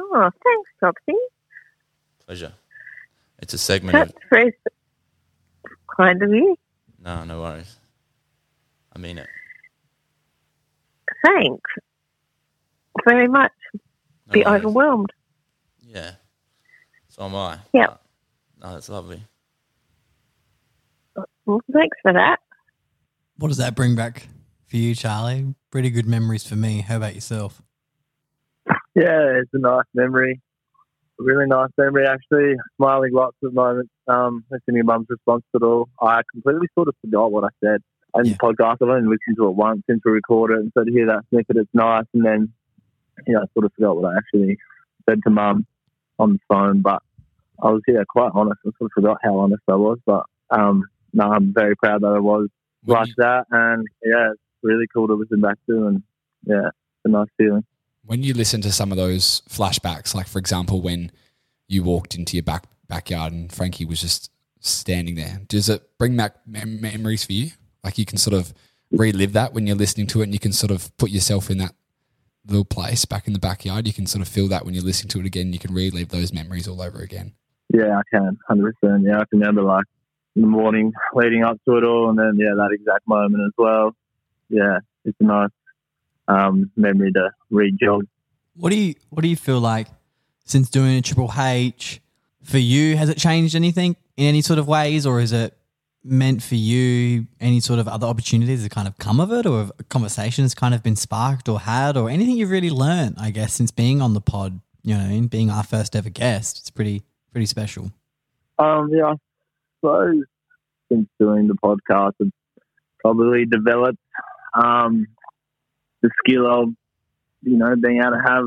Oh, 0.01 0.31
thanks, 0.45 0.68
Topsy. 0.81 1.15
Pleasure. 2.27 2.53
It's 3.41 3.55
a 3.55 3.59
segment 3.59 3.97
of 3.97 4.09
That's 4.09 4.19
very 4.31 4.53
kind 5.97 6.23
of 6.23 6.31
you. 6.31 6.57
no, 7.03 7.25
no 7.25 7.41
worries. 7.41 7.77
I 8.95 8.99
mean 8.99 9.19
it. 9.19 9.27
Thanks 11.25 11.71
very 13.07 13.29
much. 13.29 13.53
No 13.75 14.33
Be 14.33 14.43
worries. 14.45 14.65
overwhelmed. 14.65 15.13
Yeah. 15.81 16.13
So 17.09 17.23
am 17.25 17.35
I. 17.35 17.59
Yep. 17.73 18.01
No, 18.61 18.73
that's 18.75 18.89
lovely. 18.89 19.23
Uh, 21.17 21.23
well, 21.47 21.61
thanks 21.73 21.97
for 22.03 22.13
that. 22.13 22.39
What 23.37 23.49
does 23.49 23.57
that 23.59 23.75
bring 23.77 23.95
back 23.95 24.29
for 24.67 24.77
you, 24.77 24.95
Charlie? 24.95 25.55
Pretty 25.71 25.91
good 25.91 26.07
memories 26.07 26.47
for 26.47 26.57
me. 26.57 26.81
How 26.81 26.97
about 26.97 27.15
yourself? 27.15 27.63
Yeah, 28.95 29.41
it's 29.41 29.51
a 29.55 29.59
nice 29.59 29.85
memory. 29.95 30.41
Really 31.19 31.47
nice 31.47 31.71
memory, 31.77 32.07
actually. 32.07 32.55
Smiling 32.77 33.13
lots 33.13 33.37
of 33.43 33.53
moments. 33.53 33.91
Um, 34.07 34.45
listening 34.51 34.83
to 34.83 34.85
mum's 34.85 35.07
response 35.09 35.43
to 35.53 35.59
it 35.63 35.67
all. 35.67 35.89
I 36.01 36.23
completely 36.33 36.69
sort 36.75 36.89
of 36.89 36.95
forgot 37.01 37.33
what 37.33 37.45
I 37.45 37.49
said. 37.63 37.83
And 38.15 38.27
Yeah. 38.27 38.33
the 38.35 38.39
podcast, 38.39 38.77
I've 38.81 38.89
only 38.89 39.09
listened 39.09 39.37
to 39.37 39.49
it 39.49 39.57
once 39.57 39.83
since 39.89 40.01
we 40.05 40.13
recorded 40.13 40.59
it. 40.59 40.61
And 40.61 40.73
so 40.75 40.85
to 40.85 40.91
hear 40.93 41.07
that 41.07 41.25
snippet, 41.31 41.57
it's 41.57 41.75
nice. 41.75 42.07
And 42.15 42.25
then, 42.25 42.53
you 43.27 43.35
know, 43.35 43.41
I 43.41 43.47
sort 43.53 43.67
of 43.67 43.73
forgot 43.75 43.97
what 43.97 44.13
I 44.13 44.17
actually 44.17 44.59
said 45.09 45.21
to 45.25 45.31
mum 45.31 45.67
on 46.21 46.35
the 46.35 46.39
phone. 46.49 46.83
But 46.83 47.03
I 47.61 47.71
was, 47.71 47.83
yeah, 47.89 48.05
quite 48.09 48.31
honest. 48.35 48.61
I 48.65 48.71
sort 48.79 48.91
of 48.91 48.93
forgot 48.95 49.19
how 49.23 49.39
honest 49.39 49.63
I 49.69 49.75
was. 49.75 49.99
But, 50.07 50.25
um, 50.51 50.85
no, 51.13 51.25
I'm 51.25 51.53
very 51.53 51.75
proud 51.75 52.03
that 52.03 52.15
I 52.15 52.21
was 52.21 52.49
like 52.87 53.09
that. 53.17 53.47
And, 53.51 53.87
yeah, 54.05 54.31
it's 54.31 54.41
really 54.63 54.87
cool 54.95 55.09
to 55.09 55.15
listen 55.15 55.41
back 55.41 55.59
to. 55.69 55.89
And, 55.89 56.03
yeah, 56.47 56.69
it's 56.69 57.05
a 57.05 57.09
nice 57.09 57.29
feeling. 57.37 57.65
When 58.09 58.23
you 58.23 58.33
listen 58.33 58.63
to 58.63 58.73
some 58.73 58.91
of 58.91 58.97
those 58.97 59.43
flashbacks, 59.51 60.15
like 60.15 60.27
for 60.27 60.39
example, 60.39 60.81
when 60.81 61.13
you 61.69 61.83
walked 61.83 62.15
into 62.15 62.37
your 62.37 62.43
back 62.43 62.65
backyard 62.89 63.35
and 63.35 63.53
Frankie 63.53 63.85
was 63.85 64.01
just 64.01 64.31
standing 64.61 65.15
there, 65.15 65.43
does 65.47 65.69
it 65.69 65.83
bring 65.99 66.17
back 66.17 66.37
mem- 66.47 66.81
memories 66.81 67.25
for 67.25 67.35
you? 67.35 67.51
Like 67.85 67.99
you 67.99 68.07
can 68.07 68.17
sort 68.17 68.33
of 68.33 68.55
relive 68.91 69.35
that 69.35 69.53
when 69.53 69.67
you're 69.67 69.77
listening 69.77 70.07
to 70.09 70.21
it, 70.21 70.25
and 70.25 70.33
you 70.33 70.39
can 70.41 70.55
sort 70.55 70.71
of 70.71 70.97
put 70.97 71.11
yourself 71.11 71.51
in 71.51 71.59
that 71.59 71.75
little 72.47 72.65
place 72.65 73.05
back 73.05 73.27
in 73.27 73.35
the 73.35 73.39
backyard. 73.39 73.87
You 73.87 73.93
can 73.93 74.07
sort 74.07 74.23
of 74.23 74.29
feel 74.29 74.49
that 74.49 74.65
when 74.65 74.73
you're 74.73 74.83
listening 74.83 75.11
to 75.11 75.21
it 75.21 75.27
again. 75.27 75.53
You 75.53 75.59
can 75.59 75.75
relive 75.75 76.09
those 76.09 76.33
memories 76.33 76.67
all 76.67 76.81
over 76.81 77.01
again. 77.01 77.35
Yeah, 77.69 77.99
I 77.99 78.03
can, 78.11 78.39
hundred 78.49 78.75
percent. 78.81 79.05
Yeah, 79.07 79.17
I 79.17 79.25
can 79.27 79.41
remember 79.41 79.63
like 79.63 79.85
in 80.35 80.41
the 80.41 80.49
morning 80.49 80.95
leading 81.13 81.45
up 81.45 81.59
to 81.69 81.77
it 81.77 81.85
all, 81.85 82.09
and 82.09 82.19
then 82.19 82.39
yeah, 82.39 82.55
that 82.57 82.71
exact 82.73 83.07
moment 83.07 83.43
as 83.47 83.53
well. 83.59 83.95
Yeah, 84.49 84.79
it's 85.05 85.19
nice 85.21 85.51
um, 86.29 86.71
memory 86.77 87.13
to 87.13 87.31
re-jog. 87.51 88.07
What 88.55 88.71
do 88.71 88.77
you 88.77 88.95
What 89.11 89.23
do 89.23 89.29
you 89.29 89.37
feel 89.37 89.61
like 89.61 89.89
since 90.45 90.71
doing 90.71 90.97
a 90.97 91.03
Triple 91.03 91.33
H 91.37 92.01
for 92.43 92.59
you? 92.59 92.97
Has 92.97 93.09
it 93.09 93.19
changed 93.19 93.55
anything 93.55 93.97
in 94.17 94.27
any 94.27 94.43
sort 94.43 94.59
of 94.59 94.67
ways, 94.69 95.07
or 95.07 95.21
is 95.21 95.33
it 95.33 95.57
meant 96.05 96.43
for 96.43 96.55
you 96.55 97.27
any 97.41 97.61
sort 97.61 97.79
of 97.79 97.89
other 97.89 98.07
opportunities 98.07 98.63
that 98.63 98.71
kind 98.71 98.89
of 98.89 98.97
come 98.99 99.21
of 99.21 99.33
it, 99.33 99.47
or 99.47 99.71
conversations 99.89 100.55
kind 100.55 100.75
of 100.75 100.83
been 100.83 100.97
sparked 100.97 101.49
or 101.49 101.61
had, 101.61 101.97
or 101.97 102.11
anything 102.11 102.37
you've 102.37 102.51
really 102.51 102.71
learned? 102.71 103.17
I 103.19 103.31
guess 103.31 103.55
since 103.55 103.71
being 103.71 104.01
on 104.03 104.15
the 104.15 104.21
pod, 104.21 104.61
you 104.83 104.95
know, 104.95 105.01
what 105.01 105.07
I 105.07 105.11
mean, 105.11 105.27
being 105.29 105.51
our 105.51 105.63
first 105.65 105.95
ever 105.95 106.11
guest, 106.11 106.59
it's 106.59 106.71
pretty 106.71 107.03
pretty 107.33 107.47
special. 107.47 107.93
Um, 108.59 108.91
yeah, 108.93 109.15
so 109.83 110.23
since 110.91 111.09
doing 111.21 111.47
the 111.47 111.55
podcast, 111.55 112.15
I've 112.21 112.33
probably 112.99 113.45
developed 113.45 113.99
um, 114.55 115.07
the 116.03 116.11
skill 116.19 116.47
of, 116.47 116.69
you 117.43 117.57
know, 117.57 117.75
being 117.77 118.01
able 118.01 118.13
to 118.13 118.23
have 118.25 118.45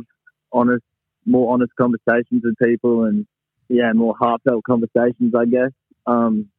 honest, 0.52 0.84
more 1.26 1.54
honest 1.54 1.72
conversations 1.76 2.44
with 2.44 2.56
people 2.58 3.06
and, 3.06 3.26
yeah, 3.70 3.94
more 3.94 4.16
heartfelt 4.20 4.64
conversations, 4.64 5.34
I 5.36 5.46
guess. 5.46 5.72
Um, 6.06 6.50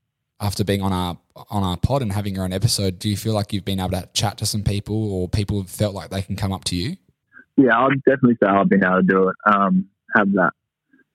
After 0.40 0.64
being 0.64 0.82
on 0.82 0.92
our 0.92 1.18
on 1.50 1.62
our 1.62 1.76
pod 1.76 2.02
and 2.02 2.12
having 2.12 2.34
your 2.34 2.44
own 2.44 2.52
episode, 2.52 2.98
do 2.98 3.08
you 3.08 3.16
feel 3.16 3.32
like 3.32 3.52
you've 3.52 3.64
been 3.64 3.80
able 3.80 3.90
to 3.90 4.08
chat 4.12 4.38
to 4.38 4.46
some 4.46 4.62
people, 4.62 5.12
or 5.12 5.28
people 5.28 5.60
have 5.60 5.70
felt 5.70 5.94
like 5.94 6.10
they 6.10 6.22
can 6.22 6.36
come 6.36 6.52
up 6.52 6.64
to 6.64 6.76
you? 6.76 6.96
yeah, 7.56 7.78
I'd 7.78 8.02
definitely 8.04 8.36
say 8.42 8.48
I've 8.48 8.68
been 8.68 8.84
able 8.84 8.96
to 8.96 9.02
do 9.02 9.28
it. 9.28 9.36
Um, 9.46 9.88
have 10.16 10.32
that 10.32 10.52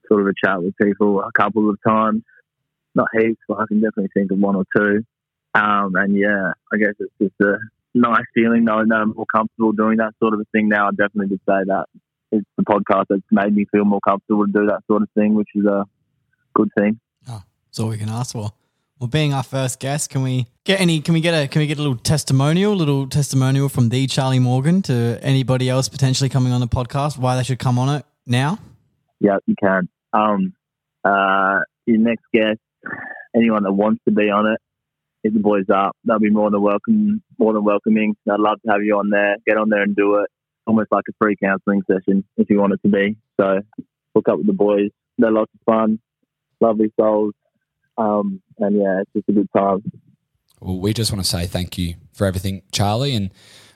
sort 0.08 0.22
of 0.22 0.28
a 0.28 0.34
chat 0.46 0.62
with 0.62 0.76
people 0.78 1.22
a 1.22 1.32
couple 1.32 1.70
of 1.70 1.78
times. 1.86 2.24
Not 2.96 3.08
heaps, 3.18 3.42
but 3.48 3.60
I 3.60 3.66
can 3.68 3.82
definitely 3.82 4.10
think 4.14 4.32
of 4.32 4.40
one 4.40 4.56
or 4.56 4.66
two. 4.76 5.04
Um, 5.54 5.96
and 5.96 6.16
yeah, 6.16 6.54
I 6.74 6.78
guess 6.78 6.94
it's 7.00 7.14
just 7.22 7.34
a 7.42 7.58
nice 7.98 8.26
feeling 8.34 8.64
knowing 8.66 8.90
that 8.90 8.96
I'm 8.96 9.14
more 9.16 9.26
comfortable 9.26 9.72
doing 9.72 9.98
that 9.98 10.14
sort 10.20 10.34
of 10.34 10.40
a 10.40 10.46
thing 10.52 10.70
now. 10.70 10.88
I 10.88 10.92
definitely 10.92 11.28
would 11.28 11.40
say 11.40 11.64
that 11.68 11.86
it's 12.32 12.48
the 12.58 12.64
podcast 12.64 13.06
that's 13.10 13.22
made 13.32 13.56
me 13.56 13.66
feel 13.72 13.86
more 13.86 14.02
comfortable 14.08 14.46
to 14.46 14.52
do 14.52 14.66
that 14.68 14.82
sort 14.88 15.02
of 15.02 15.10
thing, 15.16 15.34
which 15.34 15.50
is 15.56 15.66
a 15.66 15.86
good 16.54 16.70
thing. 16.78 17.00
That's 17.78 17.84
all 17.84 17.90
we 17.90 17.98
can 18.00 18.10
ask 18.10 18.34
for. 18.34 18.52
Well, 19.00 19.08
being 19.08 19.36
our 19.36 19.44
first 19.44 19.80
guest, 19.80 20.10
can 20.10 20.24
we 20.24 20.48
get 20.64 20.82
any? 20.82 21.00
Can 21.00 21.14
we 21.14 21.22
get 21.22 21.36
a? 21.36 21.48
Can 21.48 21.60
we 21.60 21.68
get 21.68 21.78
a 21.78 21.82
little 21.82 21.98
testimonial? 21.98 22.74
Little 22.74 23.08
testimonial 23.08 23.70
from 23.70 23.90
the 23.90 24.08
Charlie 24.08 24.40
Morgan 24.40 24.82
to 24.84 25.20
anybody 25.22 25.70
else 25.70 25.88
potentially 25.88 26.28
coming 26.28 26.52
on 26.52 26.60
the 26.60 26.68
podcast? 26.68 27.20
Why 27.20 27.36
they 27.36 27.44
should 27.44 27.60
come 27.60 27.78
on 27.78 27.98
it 27.98 28.06
now? 28.26 28.58
Yeah, 29.20 29.38
you 29.46 29.54
can. 29.62 29.88
Um, 30.14 30.56
uh, 31.04 31.60
your 31.86 32.00
next 32.00 32.24
guest, 32.34 32.58
anyone 33.36 33.62
that 33.62 33.74
wants 33.74 34.02
to 34.06 34.12
be 34.12 34.32
on 34.32 34.48
it, 34.48 34.60
hit 35.28 35.34
the 35.34 35.40
boys 35.40 35.66
up. 35.74 35.96
They'll 36.06 36.20
be 36.20 36.30
more 36.30 36.50
than 36.50 36.62
welcome, 36.62 37.22
more 37.38 37.54
than 37.54 37.64
welcoming. 37.64 38.16
I'd 38.30 38.40
love 38.40 38.62
to 38.66 38.72
have 38.72 38.84
you 38.84 38.98
on 38.98 39.10
there. 39.10 39.36
Get 39.46 39.58
on 39.58 39.70
there 39.70 39.82
and 39.82 39.96
do 39.96 40.16
it. 40.16 40.30
Almost 40.66 40.92
like 40.92 41.04
a 41.10 41.14
free 41.20 41.36
counselling 41.42 41.82
session 41.90 42.24
if 42.38 42.50
you 42.50 42.60
want 42.60 42.74
it 42.74 42.82
to 42.84 42.90
be. 42.90 43.18
So 43.40 43.62
hook 44.16 44.30
up 44.30 44.38
with 44.38 44.48
the 44.48 44.54
boys. 44.54 44.90
They're 45.18 45.32
lots 45.32 45.52
of 45.54 45.60
fun, 45.66 46.00
lovely 46.62 46.92
souls, 47.00 47.34
um, 47.98 48.42
and 48.60 48.76
yeah, 48.78 49.02
it's 49.02 49.12
just 49.14 49.30
a 49.30 49.32
good 49.32 49.50
time. 49.56 49.92
Well, 50.60 50.80
we 50.80 50.94
just 50.94 51.12
want 51.12 51.24
to 51.24 51.30
say 51.30 51.48
thank 51.48 51.78
you 51.78 51.96
for 52.14 52.28
everything, 52.28 52.62
Charlie, 52.72 53.16
and 53.16 53.32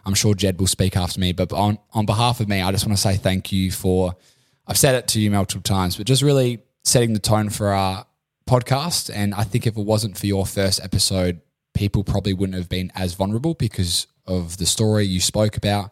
I'm 0.05 0.13
sure 0.13 0.35
Jed 0.35 0.59
will 0.59 0.67
speak 0.67 0.95
after 0.95 1.19
me. 1.19 1.31
But 1.31 1.51
on 1.53 1.79
on 1.93 2.05
behalf 2.05 2.39
of 2.39 2.47
me, 2.47 2.61
I 2.61 2.71
just 2.71 2.85
want 2.85 2.97
to 2.97 3.01
say 3.01 3.15
thank 3.15 3.51
you 3.51 3.71
for. 3.71 4.15
I've 4.67 4.77
said 4.77 4.95
it 4.95 5.07
to 5.09 5.19
you 5.19 5.31
multiple 5.31 5.63
times, 5.63 5.97
but 5.97 6.05
just 6.05 6.21
really 6.21 6.63
setting 6.83 7.13
the 7.13 7.19
tone 7.19 7.49
for 7.49 7.69
our 7.69 8.05
podcast. 8.51 9.09
And 9.13 9.33
I 9.33 9.43
think 9.43 9.65
if 9.65 9.77
it 9.77 9.85
wasn't 9.85 10.17
for 10.17 10.27
your 10.27 10.45
first 10.45 10.83
episode, 10.83 11.39
people 11.73 12.03
probably 12.03 12.33
wouldn't 12.33 12.57
have 12.57 12.67
been 12.67 12.91
as 12.95 13.13
vulnerable 13.13 13.53
because 13.53 14.07
of 14.27 14.57
the 14.57 14.65
story 14.65 15.05
you 15.05 15.21
spoke 15.21 15.55
about 15.55 15.91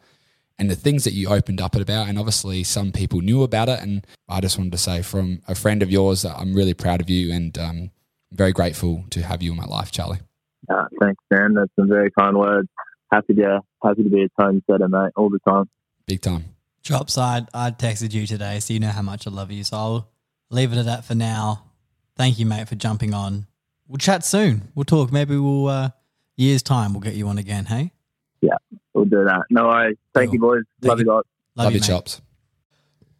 and 0.57 0.69
the 0.69 0.75
things 0.75 1.05
that 1.05 1.13
you 1.13 1.29
opened 1.29 1.61
up 1.61 1.75
about. 1.75 2.09
And 2.09 2.19
obviously, 2.19 2.63
some 2.63 2.91
people 2.91 3.21
knew 3.21 3.43
about 3.43 3.69
it. 3.69 3.79
And 3.79 4.05
I 4.27 4.41
just 4.41 4.57
wanted 4.57 4.73
to 4.73 4.77
say 4.77 5.01
from 5.01 5.41
a 5.47 5.55
friend 5.55 5.81
of 5.81 5.89
yours 5.89 6.23
that 6.23 6.35
I'm 6.37 6.53
really 6.53 6.73
proud 6.73 6.99
of 6.99 7.09
you 7.09 7.31
and 7.31 7.57
um, 7.57 7.91
very 8.33 8.51
grateful 8.51 9.05
to 9.11 9.23
have 9.23 9.41
you 9.41 9.51
in 9.51 9.57
my 9.57 9.65
life, 9.65 9.91
Charlie. 9.91 10.19
Uh, 10.69 10.85
thanks, 10.99 11.23
Dan. 11.33 11.53
That's 11.53 11.71
some 11.79 11.87
very 11.87 12.11
kind 12.11 12.37
words. 12.37 12.67
Happy 13.11 13.33
to 13.35 13.61
happy 13.83 14.03
to 14.03 14.09
be 14.09 14.23
a 14.23 14.41
tone 14.41 14.61
setter, 14.69 14.87
mate, 14.87 15.13
all 15.15 15.29
the 15.29 15.39
time. 15.47 15.69
Big 16.05 16.21
time. 16.21 16.43
Chops, 16.83 17.17
I 17.17 17.47
I 17.53 17.71
texted 17.71 18.13
you 18.13 18.27
today, 18.27 18.59
so 18.59 18.73
you 18.73 18.79
know 18.79 18.89
how 18.89 19.01
much 19.01 19.25
I 19.25 19.31
love 19.31 19.51
you. 19.51 19.63
So 19.63 19.77
I'll 19.77 20.11
leave 20.51 20.71
it 20.73 20.77
at 20.77 20.85
that 20.85 21.05
for 21.05 21.15
now. 21.15 21.68
Thank 22.19 22.37
you, 22.37 22.45
mate, 22.45 22.67
for 22.67 22.75
jumping 22.75 23.13
on. 23.13 23.47
We'll 23.87 23.97
chat 23.97 24.25
soon. 24.25 24.67
We'll 24.75 24.83
talk. 24.83 25.09
Maybe 25.09 25.37
we'll 25.37 25.67
uh, 25.67 25.89
years 26.35 26.61
time 26.61 26.91
we'll 26.93 26.99
get 26.99 27.13
you 27.13 27.29
on 27.29 27.37
again. 27.37 27.63
Hey, 27.65 27.93
Yeah, 28.41 28.57
We'll 28.93 29.05
do 29.05 29.23
that. 29.23 29.43
No 29.49 29.67
worries. 29.67 29.95
Thank 30.13 30.33
you, 30.33 30.39
boys. 30.39 30.63
Thank 30.81 30.89
Love 30.89 30.99
you. 30.99 31.05
you 31.05 31.11
guys. 31.11 31.23
Love, 31.55 31.71
your 31.71 31.79
mate. 31.81 31.87
chops. 31.87 32.21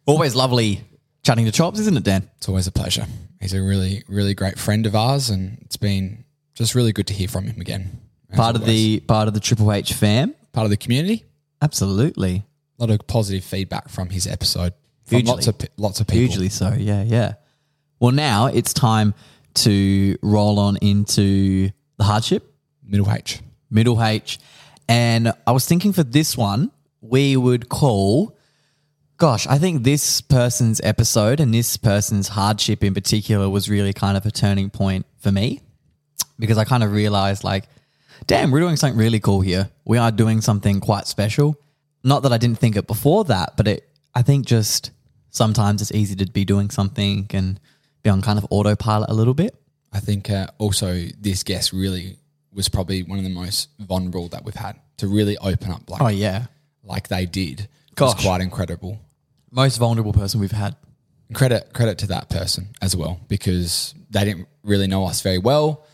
Always 0.04 0.34
lovely 0.34 0.82
chatting 1.22 1.46
to 1.46 1.50
Chops, 1.52 1.78
isn't 1.80 1.96
it, 1.96 2.02
Dan? 2.04 2.28
It's 2.36 2.46
always 2.48 2.66
a 2.66 2.72
pleasure. 2.72 3.06
He's 3.40 3.54
a 3.54 3.62
really, 3.62 4.04
really 4.06 4.34
great 4.34 4.58
friend 4.58 4.84
of 4.84 4.94
ours, 4.94 5.30
and 5.30 5.56
it's 5.62 5.78
been 5.78 6.24
just 6.54 6.74
really 6.74 6.92
good 6.92 7.06
to 7.06 7.14
hear 7.14 7.28
from 7.28 7.44
him 7.46 7.58
again. 7.60 8.00
as 8.30 8.36
Part 8.36 8.54
of 8.54 8.66
the 8.66 9.00
part 9.00 9.28
of 9.28 9.34
the 9.34 9.40
Triple 9.40 9.72
H 9.72 9.94
fam. 9.94 10.34
part 10.52 10.66
of 10.66 10.70
the 10.70 10.76
community. 10.76 11.24
Absolutely. 11.62 12.44
A 12.78 12.82
lot 12.82 12.90
of 12.90 13.06
positive 13.06 13.44
feedback 13.44 13.88
from 13.88 14.10
his 14.10 14.26
episode. 14.26 14.74
From 15.06 15.16
Hugely. 15.18 15.32
lots 15.32 15.46
of 15.46 15.56
lots 15.78 16.00
of 16.00 16.06
people. 16.06 16.20
Hugely 16.28 16.48
so. 16.50 16.74
Yeah, 16.78 17.02
yeah. 17.02 17.34
Well, 18.00 18.12
now 18.12 18.46
it's 18.46 18.72
time 18.72 19.12
to 19.56 20.16
roll 20.22 20.58
on 20.58 20.78
into 20.78 21.70
the 21.98 22.04
hardship, 22.04 22.50
Middle 22.82 23.12
H. 23.12 23.40
middle 23.70 24.02
H. 24.02 24.38
And 24.88 25.34
I 25.46 25.52
was 25.52 25.66
thinking 25.66 25.92
for 25.92 26.02
this 26.02 26.34
one, 26.34 26.70
we 27.02 27.36
would 27.36 27.68
call, 27.68 28.38
gosh, 29.18 29.46
I 29.46 29.58
think 29.58 29.82
this 29.82 30.22
person's 30.22 30.80
episode 30.82 31.40
and 31.40 31.52
this 31.52 31.76
person's 31.76 32.28
hardship 32.28 32.82
in 32.82 32.94
particular 32.94 33.50
was 33.50 33.68
really 33.68 33.92
kind 33.92 34.16
of 34.16 34.24
a 34.24 34.30
turning 34.30 34.70
point 34.70 35.04
for 35.18 35.30
me 35.30 35.60
because 36.38 36.56
I 36.56 36.64
kind 36.64 36.82
of 36.82 36.92
realized, 36.92 37.44
like, 37.44 37.68
damn, 38.26 38.50
we're 38.50 38.60
doing 38.60 38.76
something 38.76 38.98
really 38.98 39.20
cool 39.20 39.42
here. 39.42 39.68
We 39.84 39.98
are 39.98 40.10
doing 40.10 40.40
something 40.40 40.80
quite 40.80 41.06
special. 41.06 41.60
Not 42.02 42.22
that 42.22 42.32
I 42.32 42.38
didn't 42.38 42.58
think 42.58 42.76
it 42.76 42.86
before 42.86 43.24
that, 43.24 43.58
but 43.58 43.68
it, 43.68 43.90
I 44.14 44.22
think 44.22 44.46
just 44.46 44.90
sometimes 45.28 45.82
it's 45.82 45.92
easy 45.92 46.16
to 46.16 46.24
be 46.32 46.46
doing 46.46 46.70
something 46.70 47.26
and 47.34 47.60
be 48.02 48.10
on 48.10 48.22
kind 48.22 48.38
of 48.38 48.46
autopilot 48.50 49.10
a 49.10 49.14
little 49.14 49.34
bit. 49.34 49.54
I 49.92 50.00
think 50.00 50.30
uh, 50.30 50.48
also 50.58 51.06
this 51.20 51.42
guest 51.42 51.72
really 51.72 52.16
was 52.52 52.68
probably 52.68 53.02
one 53.02 53.18
of 53.18 53.24
the 53.24 53.30
most 53.30 53.68
vulnerable 53.78 54.28
that 54.28 54.44
we've 54.44 54.54
had 54.54 54.76
to 54.98 55.06
really 55.08 55.36
open 55.38 55.70
up 55.70 55.88
like 55.90 56.00
Oh, 56.02 56.08
yeah. 56.08 56.46
like 56.84 57.08
they 57.08 57.26
did. 57.26 57.68
was 57.98 58.14
quite 58.14 58.40
incredible. 58.40 58.98
Most 59.50 59.76
vulnerable 59.78 60.12
person 60.12 60.40
we've 60.40 60.50
had. 60.52 60.76
Credit 61.32 61.72
credit 61.72 61.98
to 61.98 62.06
that 62.08 62.28
person 62.28 62.68
as 62.82 62.96
well 62.96 63.20
because 63.28 63.94
they 64.10 64.24
didn't 64.24 64.48
really 64.64 64.88
know 64.88 65.04
us 65.06 65.20
very 65.22 65.38
well, 65.38 65.86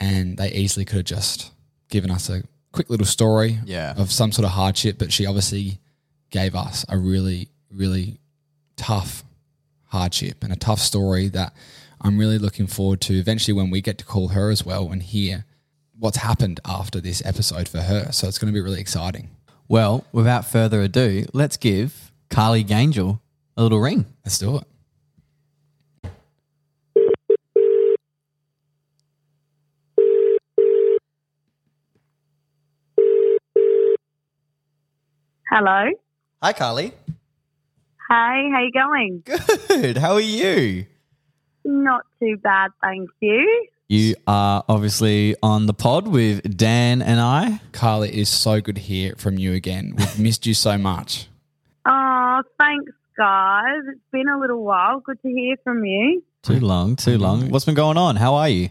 and 0.00 0.36
they 0.36 0.50
easily 0.50 0.84
could 0.84 0.96
have 0.96 1.04
just 1.04 1.52
given 1.88 2.10
us 2.10 2.28
a 2.28 2.42
quick 2.72 2.90
little 2.90 3.06
story 3.06 3.60
Yeah. 3.64 3.94
of 3.96 4.10
some 4.10 4.32
sort 4.32 4.44
of 4.44 4.50
hardship. 4.52 4.98
But 4.98 5.12
she 5.12 5.24
obviously 5.26 5.78
gave 6.30 6.56
us 6.56 6.84
a 6.88 6.98
really 6.98 7.48
really 7.70 8.18
tough 8.76 9.22
hardship 9.92 10.42
and 10.42 10.52
a 10.52 10.56
tough 10.56 10.80
story 10.80 11.28
that 11.28 11.52
I'm 12.00 12.18
really 12.18 12.38
looking 12.38 12.66
forward 12.66 13.00
to 13.02 13.14
eventually 13.14 13.52
when 13.52 13.70
we 13.70 13.82
get 13.82 13.98
to 13.98 14.04
call 14.04 14.28
her 14.28 14.50
as 14.50 14.64
well 14.64 14.90
and 14.90 15.02
hear 15.02 15.44
what's 15.98 16.16
happened 16.16 16.60
after 16.64 16.98
this 17.00 17.22
episode 17.24 17.68
for 17.68 17.82
her. 17.82 18.10
So 18.10 18.26
it's 18.26 18.38
going 18.38 18.52
to 18.52 18.56
be 18.56 18.62
really 18.62 18.80
exciting. 18.80 19.28
Well, 19.68 20.04
without 20.10 20.46
further 20.46 20.80
ado, 20.80 21.26
let's 21.34 21.58
give 21.58 22.10
Carly 22.30 22.64
Gangel 22.64 23.20
a 23.56 23.62
little 23.62 23.80
ring. 23.80 24.06
Let's 24.24 24.38
do 24.38 24.56
it. 24.56 24.64
Hello. 35.50 35.90
Hi, 36.42 36.52
Carly. 36.54 36.94
Hey, 38.12 38.50
how 38.52 38.60
you 38.60 38.72
going? 38.72 39.22
Good. 39.24 39.96
How 39.96 40.12
are 40.12 40.20
you? 40.20 40.84
Not 41.64 42.04
too 42.20 42.36
bad, 42.36 42.70
thank 42.82 43.08
you. 43.20 43.68
You 43.88 44.16
are 44.26 44.62
obviously 44.68 45.34
on 45.42 45.64
the 45.64 45.72
pod 45.72 46.06
with 46.06 46.54
Dan 46.54 47.00
and 47.00 47.18
I. 47.18 47.62
Carly, 47.72 48.10
it 48.10 48.16
is 48.16 48.28
so 48.28 48.60
good 48.60 48.74
to 48.74 48.82
hear 48.82 49.14
from 49.16 49.38
you 49.38 49.54
again. 49.54 49.94
We've 49.96 50.18
missed 50.18 50.44
you 50.44 50.52
so 50.52 50.76
much. 50.76 51.28
Oh, 51.86 52.42
thanks, 52.60 52.92
guys. 53.16 53.80
It's 53.88 54.00
been 54.12 54.28
a 54.28 54.38
little 54.38 54.62
while. 54.62 55.00
Good 55.00 55.22
to 55.22 55.28
hear 55.28 55.56
from 55.64 55.82
you. 55.82 56.22
Too 56.42 56.60
long, 56.60 56.96
too 56.96 57.16
long. 57.16 57.48
What's 57.48 57.64
been 57.64 57.74
going 57.74 57.96
on? 57.96 58.16
How 58.16 58.34
are 58.34 58.48
you? 58.50 58.68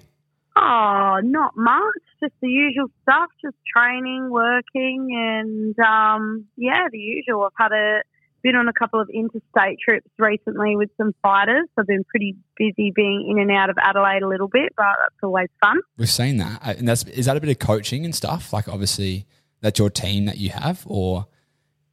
Oh, 0.55 1.19
not 1.23 1.57
much. 1.57 1.81
Just 2.19 2.33
the 2.41 2.47
usual 2.47 2.91
stuff. 3.01 3.31
Just 3.43 3.55
training, 3.75 4.29
working, 4.29 5.09
and 5.11 5.79
um, 5.79 6.45
yeah, 6.57 6.89
the 6.91 6.99
usual. 6.99 7.45
I've 7.45 7.51
had 7.57 7.71
a 7.71 8.01
been 8.41 8.55
on 8.55 8.67
a 8.67 8.73
couple 8.73 8.99
of 8.99 9.09
interstate 9.09 9.79
trips 9.83 10.09
recently 10.17 10.75
with 10.75 10.89
some 10.97 11.13
fighters. 11.21 11.67
I've 11.77 11.87
been 11.87 12.03
pretty 12.03 12.35
busy 12.57 12.91
being 12.95 13.27
in 13.29 13.39
and 13.39 13.51
out 13.51 13.69
of 13.69 13.77
Adelaide 13.81 14.23
a 14.23 14.27
little 14.27 14.47
bit, 14.47 14.73
but 14.75 14.85
that's 15.01 15.23
always 15.23 15.49
fun. 15.61 15.79
We've 15.97 16.09
seen 16.09 16.37
that, 16.37 16.61
Uh, 16.65 16.73
and 16.77 16.87
that's 16.87 17.03
is 17.03 17.25
that 17.25 17.37
a 17.37 17.41
bit 17.41 17.49
of 17.49 17.59
coaching 17.59 18.05
and 18.05 18.13
stuff. 18.15 18.53
Like 18.53 18.67
obviously, 18.67 19.25
that's 19.61 19.79
your 19.79 19.89
team 19.89 20.25
that 20.25 20.37
you 20.37 20.49
have, 20.49 20.83
or 20.85 21.27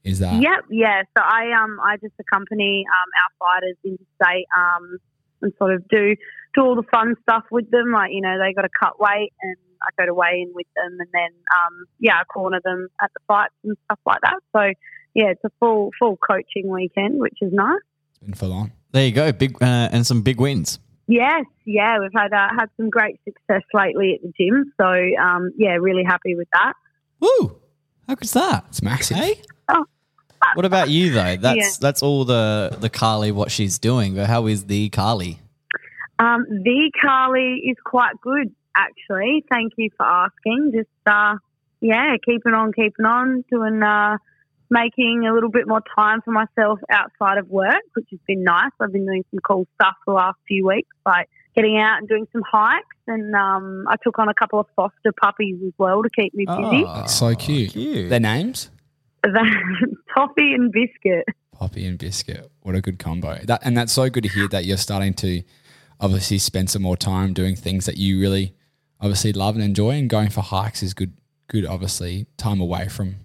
is 0.04 0.20
that? 0.20 0.40
Yep, 0.40 0.64
yeah. 0.70 1.02
So 1.16 1.22
I 1.22 1.52
um 1.52 1.78
I 1.82 1.96
just 1.96 2.14
accompany 2.18 2.84
um 2.88 3.10
our 3.22 3.60
fighters 3.60 3.76
interstate 3.84 4.46
um 4.56 4.98
and 5.42 5.52
sort 5.58 5.74
of 5.74 5.86
do 5.88 6.16
do 6.54 6.62
all 6.62 6.74
the 6.76 6.88
fun 6.90 7.14
stuff 7.22 7.44
with 7.50 7.70
them. 7.70 7.92
Like 7.92 8.12
you 8.12 8.20
know 8.20 8.38
they 8.38 8.52
got 8.54 8.62
to 8.62 8.70
cut 8.80 9.00
weight 9.00 9.32
and 9.42 9.56
I 9.82 9.90
go 10.00 10.06
to 10.06 10.14
weigh 10.14 10.42
in 10.42 10.52
with 10.54 10.66
them 10.74 10.96
and 10.98 11.08
then 11.12 11.30
um 11.54 11.84
yeah 12.00 12.20
I 12.20 12.24
corner 12.24 12.60
them 12.64 12.88
at 13.02 13.10
the 13.12 13.20
fights 13.26 13.54
and 13.64 13.76
stuff 13.84 13.98
like 14.06 14.20
that. 14.22 14.38
So 14.52 14.72
yeah, 15.14 15.26
it's 15.30 15.44
a 15.44 15.50
full 15.60 15.90
full 15.98 16.16
coaching 16.16 16.68
weekend, 16.68 17.18
which 17.20 17.36
is 17.40 17.52
nice. 17.52 17.80
It's 18.10 18.18
been 18.24 18.34
full 18.34 18.52
on. 18.52 18.72
There 18.92 19.04
you 19.06 19.12
go, 19.12 19.32
big 19.32 19.60
uh, 19.62 19.88
and 19.92 20.06
some 20.06 20.22
big 20.22 20.40
wins. 20.40 20.78
Yes, 21.06 21.44
yeah, 21.64 21.98
we've 22.00 22.10
had 22.14 22.32
uh, 22.32 22.48
had 22.58 22.66
some 22.76 22.90
great 22.90 23.18
success 23.24 23.62
lately 23.72 24.14
at 24.14 24.22
the 24.22 24.32
gym. 24.38 24.72
So 24.80 24.86
um 25.22 25.52
yeah, 25.56 25.76
really 25.80 26.04
happy 26.04 26.34
with 26.34 26.48
that. 26.52 26.72
Woo! 27.20 27.58
How 28.06 28.14
good's 28.14 28.32
that? 28.32 28.64
It's 28.68 28.82
massive. 28.82 29.16
Hey. 29.16 29.42
Oh. 29.68 29.84
What 30.54 30.64
about 30.64 30.88
you 30.88 31.12
though? 31.12 31.36
That's 31.40 31.56
Yeah. 31.58 31.70
that's 31.80 32.02
all 32.02 32.24
the 32.24 32.76
the 32.80 32.88
Carly 32.90 33.32
what 33.32 33.50
she's 33.50 33.78
doing. 33.78 34.14
But 34.14 34.26
how 34.26 34.46
is 34.46 34.64
the 34.66 34.88
Carly? 34.90 35.40
Um, 36.20 36.44
the 36.48 36.90
Carly 37.00 37.62
is 37.70 37.76
quite 37.84 38.20
good, 38.20 38.52
actually. 38.76 39.44
Thank 39.50 39.74
you 39.76 39.88
for 39.96 40.04
asking. 40.04 40.72
Just, 40.74 40.88
uh, 41.06 41.36
yeah, 41.80 42.16
keeping 42.24 42.54
on, 42.54 42.72
keeping 42.72 43.04
on, 43.06 43.44
doing, 43.50 43.80
uh, 43.84 44.16
making 44.70 45.26
a 45.28 45.34
little 45.34 45.50
bit 45.50 45.66
more 45.66 45.82
time 45.96 46.20
for 46.22 46.30
myself 46.30 46.78
outside 46.90 47.38
of 47.38 47.48
work, 47.48 47.82
which 47.94 48.06
has 48.10 48.20
been 48.26 48.44
nice. 48.44 48.70
I've 48.80 48.92
been 48.92 49.06
doing 49.06 49.24
some 49.30 49.40
cool 49.46 49.66
stuff 49.74 49.94
the 50.06 50.12
last 50.12 50.38
few 50.46 50.66
weeks, 50.66 50.94
like 51.06 51.28
getting 51.54 51.78
out 51.78 51.98
and 51.98 52.08
doing 52.08 52.26
some 52.32 52.42
hikes. 52.50 52.96
And 53.06 53.34
um, 53.34 53.86
I 53.88 53.96
took 54.02 54.18
on 54.18 54.28
a 54.28 54.34
couple 54.34 54.60
of 54.60 54.66
foster 54.76 55.12
puppies 55.20 55.56
as 55.66 55.72
well 55.78 56.02
to 56.02 56.10
keep 56.10 56.34
me 56.34 56.44
busy. 56.46 56.84
That's 56.84 57.14
so 57.14 57.34
cute. 57.34 57.72
cute. 57.72 58.10
Their 58.10 58.20
names? 58.20 58.70
Toffee 60.16 60.52
and 60.52 60.72
Biscuit. 60.72 61.24
Poppy 61.52 61.86
and 61.86 61.98
Biscuit. 61.98 62.50
What 62.62 62.74
a 62.74 62.80
good 62.80 62.98
combo. 62.98 63.38
That 63.44 63.60
and 63.64 63.76
that's 63.76 63.92
so 63.92 64.08
good 64.08 64.22
to 64.22 64.28
hear 64.28 64.46
that 64.48 64.64
you're 64.64 64.76
starting 64.76 65.14
to 65.14 65.42
obviously 66.00 66.38
spend 66.38 66.70
some 66.70 66.82
more 66.82 66.96
time 66.96 67.32
doing 67.32 67.56
things 67.56 67.86
that 67.86 67.96
you 67.96 68.20
really 68.20 68.54
obviously 69.00 69.32
love 69.32 69.56
and 69.56 69.64
enjoy 69.64 69.90
and 69.90 70.08
going 70.08 70.30
for 70.30 70.40
hikes 70.42 70.82
is 70.82 70.94
good 70.94 71.14
good 71.48 71.66
obviously 71.66 72.26
time 72.36 72.60
away 72.60 72.88
from 72.88 73.16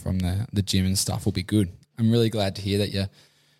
from 0.00 0.18
the 0.18 0.46
the 0.52 0.62
gym 0.62 0.86
and 0.86 0.98
stuff 0.98 1.24
will 1.24 1.32
be 1.32 1.42
good. 1.42 1.70
I'm 1.98 2.10
really 2.10 2.30
glad 2.30 2.56
to 2.56 2.62
hear 2.62 2.78
that 2.78 2.90
you're 2.90 3.10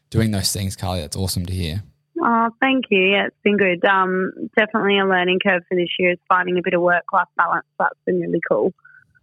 doing 0.08 0.30
those 0.30 0.52
things, 0.52 0.76
Carly. 0.76 1.00
That's 1.00 1.16
awesome 1.16 1.46
to 1.46 1.52
hear. 1.52 1.82
Oh, 2.22 2.50
thank 2.60 2.86
you. 2.90 3.00
Yeah, 3.00 3.26
it's 3.26 3.36
been 3.42 3.56
good. 3.56 3.84
Um, 3.84 4.32
definitely 4.56 4.98
a 4.98 5.06
learning 5.06 5.38
curve 5.46 5.62
for 5.68 5.74
this 5.74 5.88
year 5.98 6.12
is 6.12 6.18
finding 6.28 6.58
a 6.58 6.62
bit 6.62 6.74
of 6.74 6.82
work 6.82 7.04
life 7.12 7.28
balance. 7.36 7.66
That's 7.78 7.98
been 8.04 8.20
really 8.20 8.40
cool. 8.50 8.72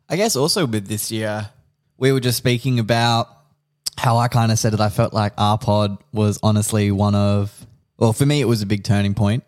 I 0.09 0.15
guess 0.15 0.35
also 0.35 0.65
with 0.65 0.87
this 0.87 1.11
year, 1.11 1.49
we 1.97 2.11
were 2.11 2.19
just 2.19 2.37
speaking 2.37 2.79
about 2.79 3.27
how 3.97 4.17
I 4.17 4.27
kind 4.27 4.51
of 4.51 4.59
said 4.59 4.73
that 4.73 4.81
I 4.81 4.89
felt 4.89 5.13
like 5.13 5.33
our 5.37 5.57
pod 5.57 5.97
was 6.11 6.39
honestly 6.41 6.91
one 6.91 7.15
of, 7.15 7.67
well, 7.97 8.13
for 8.13 8.25
me, 8.25 8.41
it 8.41 8.45
was 8.45 8.61
a 8.61 8.65
big 8.65 8.83
turning 8.83 9.13
point 9.13 9.43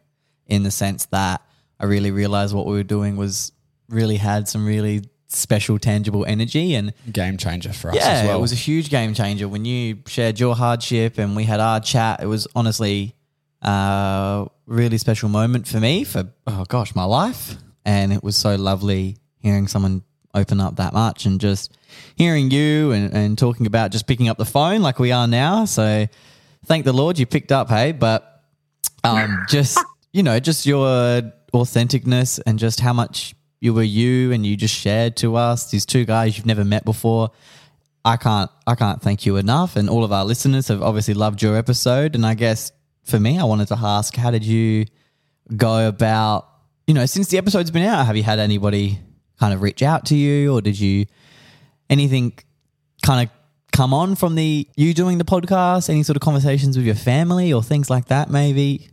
in 0.48 0.64
the 0.64 0.72
sense 0.72 1.06
that 1.08 1.42
I 1.80 1.86
really 1.86 2.12
realized 2.12 2.54
what 2.54 2.66
we 2.66 2.74
were 2.74 2.84
doing 2.84 3.16
was 3.16 3.52
really 3.88 4.18
had 4.18 4.48
some 4.48 4.66
really 4.66 5.04
special, 5.30 5.80
tangible 5.80 6.26
energy. 6.26 6.76
And 6.76 6.94
Game 7.12 7.38
changer 7.38 7.72
for 7.72 7.90
us 7.90 7.96
yeah, 7.96 8.10
as 8.10 8.28
well. 8.28 8.38
it 8.38 8.42
was 8.42 8.52
a 8.52 8.56
huge 8.56 8.90
game 8.90 9.14
changer 9.14 9.48
when 9.48 9.64
you 9.64 10.00
shared 10.08 10.40
your 10.40 10.56
hardship 10.56 11.18
and 11.18 11.36
we 11.36 11.46
had 11.46 11.60
our 11.60 11.80
chat. 11.80 12.22
It 12.22 12.26
was 12.26 12.48
honestly 12.56 13.16
a 13.62 14.48
really 14.66 14.98
special 14.98 15.30
moment 15.30 15.68
for 15.68 15.80
me 15.80 16.04
for 16.04 16.30
oh 16.48 16.66
gosh, 16.68 16.96
my 16.96 17.04
life, 17.04 17.56
and 17.86 18.12
it 18.12 18.24
was 18.24 18.36
so 18.36 18.56
lovely 18.56 19.18
hearing 19.40 19.68
someone 19.68 20.04
open 20.34 20.60
up 20.60 20.76
that 20.76 20.94
much 20.94 21.26
and 21.26 21.42
just 21.42 21.76
hearing 22.16 22.52
you 22.52 22.92
and, 22.92 23.14
and 23.14 23.38
talking 23.38 23.66
about 23.66 23.92
just 23.92 24.06
picking 24.06 24.30
up 24.30 24.38
the 24.38 24.46
phone 24.46 24.82
like 24.82 25.00
we 25.00 25.12
are 25.12 25.28
now. 25.28 25.66
So 25.66 26.08
thank 26.66 26.86
the 26.86 26.94
Lord 26.94 27.18
you 27.18 27.26
picked 27.26 27.52
up, 27.52 27.70
hey, 27.70 27.92
but 27.92 28.44
um, 29.04 29.46
just 29.50 29.80
you 30.14 30.24
know, 30.24 30.40
just 30.40 30.66
your 30.66 31.22
authenticness 31.54 32.40
and 32.46 32.60
just 32.60 32.80
how 32.80 32.94
much 32.94 33.36
you 33.62 33.74
were 33.74 33.84
you 33.84 34.32
and 34.32 34.46
you 34.46 34.56
just 34.56 34.76
shared 34.76 35.18
to 35.18 35.36
us 35.36 35.70
these 35.70 35.86
two 35.86 36.06
guys 36.06 36.38
you've 36.38 36.46
never 36.46 36.64
met 36.64 36.86
before. 36.86 37.32
I 38.06 38.18
can't 38.18 38.50
I 38.66 38.76
can't 38.76 39.02
thank 39.02 39.26
you 39.26 39.36
enough 39.36 39.76
and 39.76 39.90
all 39.90 40.04
of 40.04 40.12
our 40.12 40.24
listeners 40.24 40.70
have 40.70 40.82
obviously 40.82 41.14
loved 41.14 41.42
your 41.42 41.58
episode 41.58 42.16
and 42.16 42.26
I 42.26 42.34
guess 42.34 42.72
for 43.04 43.20
me 43.20 43.38
I 43.38 43.44
wanted 43.44 43.68
to 43.70 43.78
ask 43.78 44.16
how 44.16 44.32
did 44.32 44.46
you 44.46 44.86
go 45.56 45.88
about 45.88 46.48
you 46.88 46.94
know 46.94 47.06
since 47.06 47.28
the 47.28 47.38
episode's 47.38 47.72
been 47.72 47.84
out 47.84 48.06
have 48.06 48.16
you 48.16 48.24
had 48.24 48.40
anybody 48.40 49.00
kind 49.38 49.54
of 49.54 49.62
reach 49.62 49.84
out 49.84 50.06
to 50.08 50.16
you 50.16 50.56
or 50.56 50.62
did 50.62 50.80
you 50.80 51.08
anything 51.90 52.34
kind 53.04 53.28
of 53.28 53.34
come 53.74 53.94
on 53.94 54.16
from 54.16 54.36
the 54.36 54.68
you 54.78 54.94
doing 54.94 55.18
the 55.18 55.26
podcast 55.26 55.90
any 55.90 56.04
sort 56.04 56.16
of 56.16 56.22
conversations 56.22 56.78
with 56.78 56.86
your 56.86 56.96
family 56.96 57.52
or 57.52 57.62
things 57.62 57.90
like 57.90 58.06
that 58.06 58.30
maybe 58.30 58.89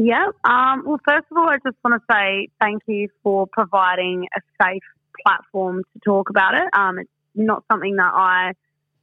Yeah. 0.00 0.26
Um, 0.44 0.84
well, 0.86 1.00
first 1.04 1.26
of 1.28 1.36
all, 1.36 1.48
I 1.50 1.56
just 1.56 1.76
want 1.82 2.00
to 2.00 2.14
say 2.14 2.50
thank 2.60 2.82
you 2.86 3.08
for 3.24 3.48
providing 3.48 4.28
a 4.36 4.40
safe 4.62 4.84
platform 5.24 5.82
to 5.92 6.00
talk 6.04 6.30
about 6.30 6.54
it. 6.54 6.68
Um, 6.72 7.00
it's 7.00 7.10
not 7.34 7.64
something 7.68 7.96
that 7.96 8.12
I 8.14 8.52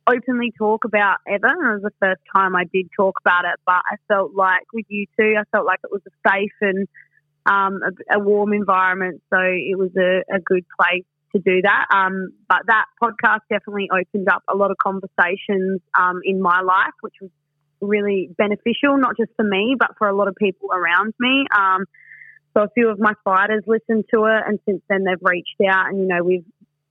openly 0.07 0.53
talk 0.57 0.85
about 0.85 1.17
ever. 1.27 1.47
and 1.47 1.65
It 1.67 1.83
was 1.83 1.91
the 1.91 1.91
first 1.99 2.21
time 2.33 2.55
I 2.55 2.63
did 2.71 2.87
talk 2.95 3.15
about 3.25 3.43
it, 3.43 3.59
but 3.65 3.81
I 3.91 3.97
felt 4.07 4.35
like 4.35 4.61
with 4.73 4.85
you 4.87 5.05
two, 5.19 5.35
I 5.37 5.43
felt 5.51 5.65
like 5.65 5.81
it 5.83 5.91
was 5.91 6.01
a 6.07 6.29
safe 6.29 6.53
and 6.61 6.87
um, 7.45 7.81
a, 7.83 8.17
a 8.17 8.19
warm 8.19 8.53
environment. 8.53 9.21
So 9.33 9.39
it 9.41 9.77
was 9.77 9.91
a, 9.97 10.23
a 10.33 10.39
good 10.39 10.63
place 10.79 11.03
to 11.35 11.41
do 11.41 11.61
that. 11.63 11.87
Um, 11.93 12.31
but 12.47 12.59
that 12.67 12.85
podcast 13.03 13.41
definitely 13.49 13.89
opened 13.91 14.29
up 14.29 14.43
a 14.47 14.55
lot 14.55 14.71
of 14.71 14.77
conversations 14.77 15.81
um, 15.99 16.21
in 16.23 16.41
my 16.41 16.61
life, 16.61 16.93
which 17.01 17.15
was 17.19 17.31
really 17.81 18.29
beneficial, 18.37 18.97
not 18.97 19.17
just 19.17 19.31
for 19.35 19.43
me, 19.43 19.75
but 19.77 19.91
for 19.97 20.07
a 20.07 20.15
lot 20.15 20.27
of 20.27 20.35
people 20.35 20.69
around 20.71 21.13
me. 21.19 21.45
Um, 21.57 21.85
so 22.55 22.63
a 22.63 22.69
few 22.69 22.89
of 22.89 22.99
my 22.99 23.13
fighters 23.23 23.63
listened 23.67 24.05
to 24.13 24.25
it, 24.25 24.43
and 24.47 24.59
since 24.65 24.81
then 24.89 25.03
they've 25.03 25.21
reached 25.21 25.59
out, 25.67 25.87
and 25.89 25.99
you 25.99 26.07
know 26.07 26.23
we've 26.23 26.45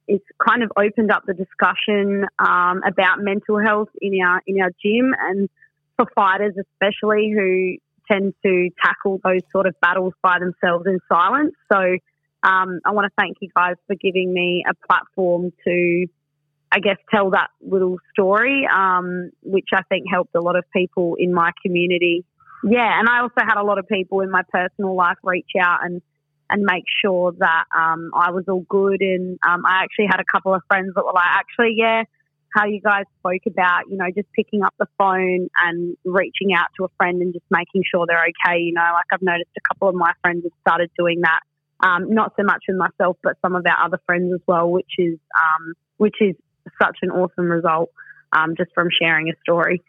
it's 0.07 0.25
kind 0.47 0.62
of 0.62 0.70
opened 0.77 1.11
up 1.11 1.23
the 1.27 1.33
discussion 1.33 2.27
um, 2.38 2.83
about 2.87 3.20
mental 3.20 3.59
health 3.59 3.88
in 4.01 4.20
our 4.23 4.42
in 4.47 4.61
our 4.61 4.70
gym, 4.83 5.14
and 5.18 5.49
for 5.97 6.07
fighters 6.14 6.55
especially 6.59 7.33
who 7.35 7.77
tend 8.11 8.35
to 8.44 8.68
tackle 8.85 9.18
those 9.25 9.40
sort 9.51 9.66
of 9.66 9.75
battles 9.81 10.12
by 10.23 10.38
themselves 10.38 10.85
in 10.87 10.99
silence. 11.11 11.55
So 11.73 11.79
um, 12.42 12.81
I 12.85 12.90
want 12.90 13.07
to 13.07 13.12
thank 13.18 13.38
you 13.40 13.49
guys 13.57 13.77
for 13.87 13.97
giving 13.97 14.33
me 14.33 14.62
a 14.68 14.75
platform 14.87 15.53
to 15.66 16.07
I 16.74 16.80
guess, 16.80 16.96
tell 17.14 17.30
that 17.30 17.50
little 17.60 17.98
story, 18.12 18.66
um, 18.66 19.30
which 19.42 19.68
I 19.72 19.82
think 19.88 20.06
helped 20.10 20.34
a 20.34 20.40
lot 20.40 20.56
of 20.56 20.64
people 20.72 21.14
in 21.20 21.32
my 21.32 21.52
community. 21.64 22.24
Yeah, 22.64 22.98
and 22.98 23.08
I 23.08 23.20
also 23.20 23.46
had 23.46 23.60
a 23.60 23.62
lot 23.62 23.78
of 23.78 23.87
people 23.87 24.22
in 24.22 24.30
my 24.30 24.42
personal 24.50 24.96
life 24.96 25.18
reach 25.22 25.50
out 25.60 25.84
and 25.84 26.02
and 26.50 26.62
make 26.62 26.84
sure 27.02 27.32
that 27.38 27.64
um, 27.74 28.10
I 28.14 28.30
was 28.32 28.44
all 28.48 28.66
good. 28.68 29.00
And 29.00 29.38
um, 29.48 29.64
I 29.64 29.82
actually 29.84 30.06
had 30.10 30.20
a 30.20 30.24
couple 30.30 30.52
of 30.52 30.62
friends 30.68 30.92
that 30.94 31.04
were 31.04 31.12
like, 31.12 31.24
actually, 31.24 31.74
yeah, 31.78 32.02
how 32.54 32.66
you 32.66 32.80
guys 32.80 33.04
spoke 33.20 33.42
about, 33.46 33.88
you 33.88 33.96
know, 33.96 34.06
just 34.14 34.30
picking 34.32 34.62
up 34.62 34.74
the 34.78 34.87
phone 34.98 35.48
and 35.64 35.96
reaching 36.04 36.54
out 36.54 36.68
to 36.76 36.84
a 36.84 36.88
friend 36.96 37.22
and 37.22 37.32
just 37.32 37.46
making 37.50 37.82
sure 37.88 38.04
they're 38.06 38.18
okay. 38.18 38.58
You 38.58 38.72
know, 38.72 38.88
like 38.92 39.06
I've 39.12 39.22
noticed 39.22 39.50
a 39.56 39.60
couple 39.68 39.88
of 39.88 39.94
my 39.94 40.12
friends 40.22 40.42
have 40.44 40.52
started 40.60 40.90
doing 40.98 41.22
that. 41.22 41.40
Um, 41.80 42.12
not 42.12 42.32
so 42.37 42.44
much 42.44 42.64
with 42.68 42.76
myself, 42.76 43.16
but 43.22 43.37
some 43.42 43.54
of 43.54 43.64
our 43.66 43.87
other 43.87 44.00
friends 44.06 44.32
as 44.34 44.40
well, 44.46 44.70
which 44.70 44.92
is 44.98 45.18
um, 45.37 45.74
which 45.96 46.16
is 46.20 46.34
such 46.81 46.98
an 47.03 47.11
awesome 47.11 47.50
result 47.50 47.90
um, 48.33 48.55
just 48.57 48.72
from 48.74 48.88
sharing 49.00 49.29
a 49.29 49.33
story. 49.42 49.83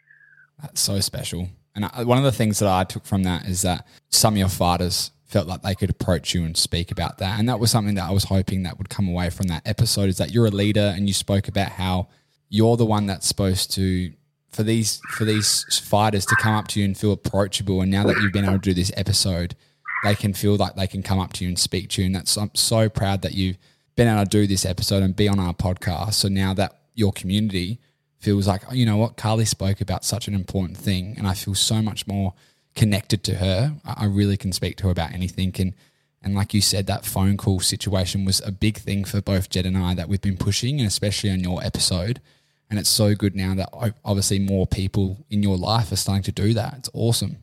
That's 0.62 0.82
so 0.82 1.00
special. 1.00 1.50
And 1.76 1.86
I, 1.86 2.04
one 2.04 2.18
of 2.18 2.24
the 2.24 2.32
things 2.32 2.60
that 2.60 2.70
I 2.70 2.84
took 2.84 3.06
from 3.06 3.24
that 3.24 3.46
is 3.46 3.64
that 3.64 3.86
some 4.10 4.36
of 4.36 4.38
your 4.38 4.50
fighters 4.50 5.12
felt 5.26 5.48
like 5.48 5.64
they 5.64 5.76
could 5.76 5.90
approach 5.90 6.34
you 6.34 6.46
and 6.46 6.56
speak 6.56 6.92
about 6.92 7.18
that. 7.18 7.40
And 7.40 7.50
that 7.50 7.60
was 7.60 7.72
something 7.72 7.96
that 7.96 8.08
I 8.08 8.12
was 8.12 8.26
hoping 8.26 8.64
that 8.64 8.78
would 8.78 8.90
come 8.90 9.10
away 9.10 9.30
from 9.30 9.48
that 9.48 9.68
episode 9.68 10.08
is 10.08 10.18
that 10.18 10.32
you're 10.32 10.46
a 10.46 10.52
leader 10.52 10.94
and 10.96 11.08
you 11.08 11.14
spoke 11.14 11.48
about 11.48 11.72
how 11.72 12.08
you're 12.50 12.78
the 12.78 12.86
one 12.86 13.08
that's 13.08 13.28
supposed 13.28 13.72
to 13.72 14.14
for 14.50 14.64
these 14.64 15.02
for 15.10 15.26
these 15.26 15.66
fighters 15.84 16.26
to 16.26 16.36
come 16.38 16.54
up 16.54 16.70
to 16.70 16.80
you 16.80 16.86
and 16.86 16.98
feel 16.98 17.12
approachable 17.12 17.82
and 17.82 17.92
now 17.92 18.06
that 18.06 18.16
you've 18.22 18.32
been 18.32 18.46
able 18.46 18.54
to 18.54 18.60
do 18.60 18.74
this 18.74 18.92
episode 18.96 19.54
they 20.06 20.16
can 20.16 20.34
feel 20.34 20.56
like 20.56 20.76
they 20.76 20.88
can 20.88 21.04
come 21.04 21.20
up 21.20 21.34
to 21.34 21.44
you 21.44 21.50
and 21.50 21.60
speak 21.60 21.90
to 21.90 22.02
you 22.02 22.06
and 22.06 22.16
that's 22.16 22.38
I'm 22.38 22.52
so 22.54 22.88
proud 22.88 23.22
that 23.24 23.34
you've 23.34 23.58
been 23.96 24.08
able 24.08 24.24
to 24.24 24.30
do 24.30 24.48
this 24.48 24.66
episode 24.66 25.04
and 25.04 25.16
be 25.16 25.28
on 25.28 25.40
our 25.40 25.54
podcast. 25.54 26.14
So 26.14 26.28
now 26.28 26.54
that 26.54 26.80
your 26.94 27.12
community 27.12 27.80
feels 28.20 28.48
like 28.48 28.64
oh, 28.70 28.74
you 28.74 28.86
know 28.86 28.98
what? 28.98 29.18
Carly 29.18 29.46
spoke 29.46 29.82
about 29.82 30.04
such 30.04 30.28
an 30.28 30.34
important 30.34 30.78
thing 30.78 31.16
and 31.18 31.28
I 31.28 31.34
feel 31.34 31.56
so 31.56 31.82
much 31.82 32.08
more 32.08 32.34
connected 32.76 33.24
to 33.24 33.36
her 33.36 33.74
I 33.86 34.06
really 34.06 34.36
can 34.36 34.52
speak 34.52 34.76
to 34.78 34.84
her 34.86 34.90
about 34.90 35.14
anything. 35.14 35.54
And 35.60 35.74
and 36.22 36.34
like 36.34 36.54
you 36.54 36.62
said 36.62 36.88
that 36.88 37.06
phone 37.06 37.38
call 37.38 37.60
situation 37.60 38.26
was 38.26 38.42
a 38.42 38.52
big 38.52 38.78
thing 38.78 39.06
for 39.06 39.22
both 39.22 39.50
Jed 39.50 39.66
and 39.66 39.78
I 39.78 39.94
that 39.94 40.10
we've 40.10 40.22
been 40.22 40.38
pushing 40.38 40.80
and 40.80 40.88
especially 40.88 41.32
on 41.32 41.42
your 41.42 41.64
episode. 41.64 42.20
And 42.70 42.80
it's 42.80 42.90
so 42.90 43.14
good 43.14 43.36
now 43.36 43.54
that 43.56 43.70
obviously 44.04 44.40
more 44.40 44.66
people 44.66 45.24
in 45.30 45.44
your 45.44 45.56
life 45.56 45.92
are 45.92 45.96
starting 45.98 46.24
to 46.24 46.32
do 46.32 46.54
that. 46.56 46.74
It's 46.80 46.90
awesome 46.94 47.38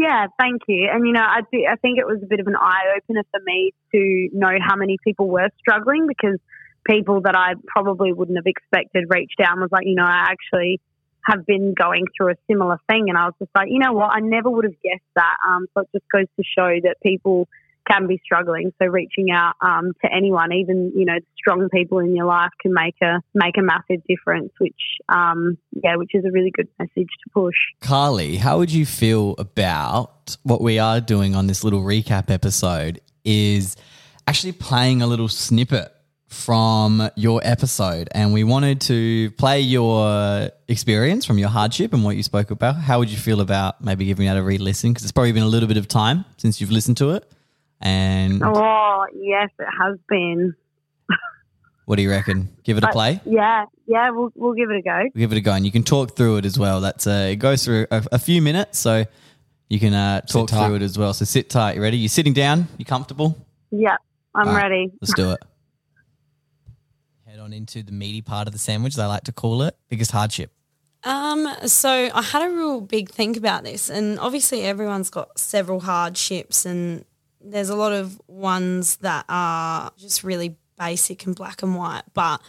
Yeah, 0.00 0.28
thank 0.38 0.62
you. 0.66 0.88
And 0.90 1.06
you 1.06 1.12
know, 1.12 1.20
I 1.20 1.40
do, 1.52 1.66
I 1.70 1.76
think 1.76 1.98
it 1.98 2.06
was 2.06 2.22
a 2.22 2.26
bit 2.26 2.40
of 2.40 2.46
an 2.46 2.56
eye 2.56 2.96
opener 2.96 3.22
for 3.30 3.40
me 3.44 3.74
to 3.92 4.30
know 4.32 4.56
how 4.66 4.74
many 4.74 4.96
people 5.04 5.28
were 5.28 5.50
struggling 5.58 6.06
because 6.06 6.38
people 6.86 7.20
that 7.20 7.36
I 7.36 7.52
probably 7.66 8.10
wouldn't 8.14 8.38
have 8.38 8.46
expected 8.46 9.04
reached 9.10 9.38
out 9.44 9.52
and 9.52 9.60
was 9.60 9.70
like, 9.70 9.84
you 9.84 9.94
know, 9.94 10.06
I 10.06 10.32
actually 10.32 10.80
have 11.26 11.44
been 11.44 11.74
going 11.74 12.06
through 12.16 12.32
a 12.32 12.36
similar 12.50 12.78
thing. 12.88 13.10
And 13.10 13.18
I 13.18 13.26
was 13.26 13.34
just 13.38 13.50
like, 13.54 13.68
you 13.68 13.78
know 13.78 13.92
what, 13.92 14.10
I 14.10 14.20
never 14.20 14.48
would 14.48 14.64
have 14.64 14.80
guessed 14.82 15.04
that. 15.16 15.36
Um, 15.46 15.66
so 15.74 15.82
it 15.82 15.88
just 15.92 16.08
goes 16.10 16.26
to 16.38 16.44
show 16.56 16.80
that 16.84 16.96
people 17.02 17.46
can 17.88 18.06
be 18.06 18.20
struggling. 18.24 18.72
So 18.80 18.88
reaching 18.88 19.30
out 19.30 19.54
um, 19.60 19.92
to 20.04 20.12
anyone, 20.12 20.52
even 20.52 20.92
you 20.94 21.04
know 21.04 21.18
strong 21.36 21.68
people 21.68 21.98
in 21.98 22.14
your 22.14 22.26
life, 22.26 22.50
can 22.60 22.72
make 22.72 22.96
a 23.02 23.20
make 23.34 23.56
a 23.58 23.62
massive 23.62 24.04
difference. 24.08 24.52
Which 24.58 24.80
um, 25.08 25.58
yeah, 25.72 25.96
which 25.96 26.14
is 26.14 26.24
a 26.24 26.30
really 26.30 26.50
good 26.50 26.68
message 26.78 27.08
to 27.24 27.30
push. 27.32 27.56
Carly, 27.80 28.36
how 28.36 28.58
would 28.58 28.72
you 28.72 28.86
feel 28.86 29.34
about 29.38 30.36
what 30.42 30.60
we 30.60 30.78
are 30.78 31.00
doing 31.00 31.34
on 31.34 31.46
this 31.46 31.64
little 31.64 31.82
recap 31.82 32.30
episode? 32.30 33.00
Is 33.24 33.76
actually 34.26 34.52
playing 34.52 35.02
a 35.02 35.06
little 35.06 35.28
snippet 35.28 35.92
from 36.30 37.10
your 37.16 37.40
episode 37.42 38.08
and 38.12 38.32
we 38.32 38.44
wanted 38.44 38.80
to 38.80 39.32
play 39.32 39.60
your 39.60 40.48
experience 40.68 41.24
from 41.26 41.38
your 41.38 41.48
hardship 41.48 41.92
and 41.92 42.04
what 42.04 42.16
you 42.16 42.22
spoke 42.22 42.52
about. 42.52 42.76
How 42.76 43.00
would 43.00 43.10
you 43.10 43.16
feel 43.16 43.40
about 43.40 43.82
maybe 43.82 44.04
giving 44.04 44.26
that 44.26 44.36
a 44.36 44.42
re 44.42 44.56
listen? 44.56 44.92
Because 44.92 45.02
it's 45.02 45.12
probably 45.12 45.32
been 45.32 45.42
a 45.42 45.48
little 45.48 45.68
bit 45.68 45.76
of 45.76 45.88
time 45.88 46.24
since 46.36 46.60
you've 46.60 46.70
listened 46.70 46.96
to 46.98 47.10
it. 47.10 47.30
And 47.80 48.42
Oh 48.44 49.06
yes, 49.14 49.48
it 49.58 49.66
has 49.80 49.98
been. 50.08 50.54
what 51.86 51.96
do 51.96 52.02
you 52.02 52.10
reckon? 52.10 52.48
Give 52.62 52.76
it 52.76 52.84
a 52.84 52.88
But, 52.88 52.92
play? 52.92 53.20
Yeah, 53.24 53.64
yeah, 53.86 54.10
we'll 54.10 54.30
we'll 54.34 54.52
give 54.54 54.70
it 54.70 54.76
a 54.78 54.82
go. 54.82 55.02
Give 55.16 55.32
it 55.32 55.38
a 55.38 55.40
go, 55.40 55.52
and 55.52 55.64
you 55.64 55.72
can 55.72 55.82
talk 55.82 56.16
through 56.16 56.36
it 56.38 56.44
as 56.44 56.58
well. 56.58 56.80
That's 56.80 57.06
uh, 57.06 57.28
it 57.32 57.36
goes 57.36 57.64
through 57.64 57.86
a, 57.90 58.04
a 58.12 58.18
few 58.18 58.42
minutes, 58.42 58.78
so 58.78 59.04
you 59.68 59.80
can 59.80 59.94
uh, 59.94 60.20
talk 60.22 60.50
through 60.50 60.74
it 60.76 60.82
as 60.82 60.98
well. 60.98 61.14
So 61.14 61.24
sit 61.24 61.48
tight. 61.48 61.76
You 61.76 61.82
ready? 61.82 61.96
You 61.96 62.08
sitting 62.08 62.32
down? 62.34 62.68
You 62.76 62.84
comfortable? 62.84 63.36
Yeah, 63.70 63.96
I'm 64.34 64.48
All 64.48 64.54
right. 64.54 64.62
ready. 64.70 64.92
Let's 65.00 65.14
do 65.14 65.30
it. 65.32 65.38
Head 67.26 67.38
on 67.38 67.52
into 67.52 67.82
the 67.82 67.92
meaty 67.92 68.20
part 68.22 68.46
of 68.46 68.52
the 68.52 68.58
sandwich, 68.58 68.94
they 68.96 69.04
like 69.04 69.24
to 69.24 69.32
call 69.32 69.62
it. 69.62 69.76
Biggest 69.88 70.10
hardship. 70.10 70.52
Um, 71.02 71.48
so 71.66 71.88
I 72.12 72.20
had 72.20 72.42
a 72.42 72.50
real 72.50 72.80
big 72.82 73.08
think 73.10 73.36
about 73.38 73.64
this, 73.64 73.88
and 73.88 74.18
obviously 74.18 74.62
everyone's 74.64 75.08
got 75.08 75.38
several 75.38 75.80
hardships, 75.80 76.66
and 76.66 77.04
there's 77.40 77.70
a 77.70 77.76
lot 77.76 77.92
of 77.92 78.20
ones 78.26 78.96
that 78.98 79.24
are 79.28 79.92
just 79.96 80.22
really 80.24 80.56
basic 80.78 81.26
and 81.26 81.34
black 81.34 81.62
and 81.62 81.76
white. 81.76 82.02
But 82.14 82.40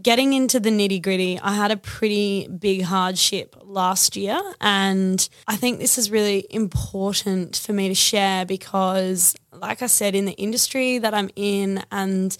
getting 0.00 0.32
into 0.32 0.60
the 0.60 0.70
nitty 0.70 1.02
gritty, 1.02 1.38
I 1.40 1.54
had 1.54 1.70
a 1.70 1.76
pretty 1.76 2.48
big 2.48 2.82
hardship 2.82 3.56
last 3.62 4.16
year, 4.16 4.40
and 4.60 5.26
I 5.46 5.56
think 5.56 5.78
this 5.78 5.98
is 5.98 6.10
really 6.10 6.46
important 6.50 7.56
for 7.56 7.72
me 7.72 7.88
to 7.88 7.94
share 7.94 8.44
because, 8.44 9.34
like 9.52 9.82
I 9.82 9.86
said, 9.86 10.14
in 10.14 10.24
the 10.24 10.32
industry 10.32 10.98
that 10.98 11.14
I'm 11.14 11.30
in, 11.36 11.82
and 11.90 12.36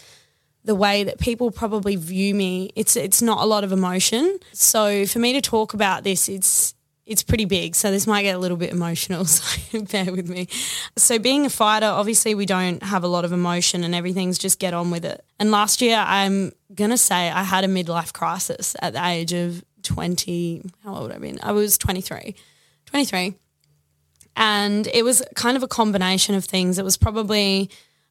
the 0.65 0.75
way 0.75 1.05
that 1.05 1.19
people 1.19 1.51
probably 1.51 1.97
view 1.97 2.35
me, 2.35 2.71
it's 2.75 2.97
it's 2.97 3.23
not 3.23 3.43
a 3.43 3.47
lot 3.47 3.65
of 3.65 3.73
emotion. 3.73 4.39
So 4.53 5.07
for 5.07 5.19
me 5.19 5.33
to 5.35 5.41
talk 5.41 5.75
about 5.75 6.05
this, 6.05 6.29
it's 6.29 6.74
it's 7.07 7.23
pretty 7.23 7.45
big. 7.45 7.75
So 7.75 7.91
this 7.91 8.07
might 8.07 8.23
get 8.23 8.35
a 8.35 8.39
little 8.39 8.57
bit 8.57 8.71
emotional. 8.71 9.25
So 9.75 9.83
bear 9.83 10.13
with 10.13 10.29
me. 10.29 10.47
So 10.97 11.19
being 11.19 11.47
a 11.47 11.51
fighter, 11.51 11.87
obviously 11.87 12.35
we 12.35 12.47
don't 12.47 12.83
have 12.83 13.03
a 13.03 13.09
lot 13.09 13.25
of 13.25 13.33
emotion, 13.33 13.83
and 13.83 13.95
everything's 13.95 14.39
just 14.39 14.59
get 14.61 14.73
on 14.73 14.91
with 14.91 15.05
it. 15.05 15.25
And 15.41 15.51
last 15.51 15.81
year, 15.83 15.97
I'm 15.97 16.53
gonna 16.75 16.99
say 16.99 17.29
I 17.31 17.43
had 17.43 17.65
a 17.65 17.67
midlife 17.67 18.13
crisis 18.13 18.77
at 18.81 18.93
the 18.93 19.05
age 19.05 19.33
of 19.33 19.65
twenty. 19.83 20.63
How 20.85 20.95
old 20.95 21.13
I 21.13 21.19
been? 21.19 21.41
I 21.43 21.53
was 21.53 21.77
23. 21.77 22.37
23. 22.87 23.35
And 24.37 24.87
it 24.89 25.05
was 25.05 25.23
kind 25.35 25.57
of 25.57 25.63
a 25.63 25.69
combination 25.69 26.35
of 26.35 26.45
things. 26.45 26.79
It 26.79 26.85
was 26.85 26.97
probably 26.97 27.71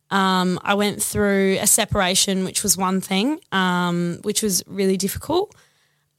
um, 0.10 0.60
I 0.64 0.76
went 0.76 1.02
through 1.02 1.58
a 1.60 1.68
separation, 1.68 2.44
which 2.44 2.62
was 2.64 2.78
one 2.78 3.02
thing, 3.02 3.40
um, 3.52 4.20
which 4.24 4.44
was 4.44 4.64
really 4.68 4.98
difficult. 4.98 5.56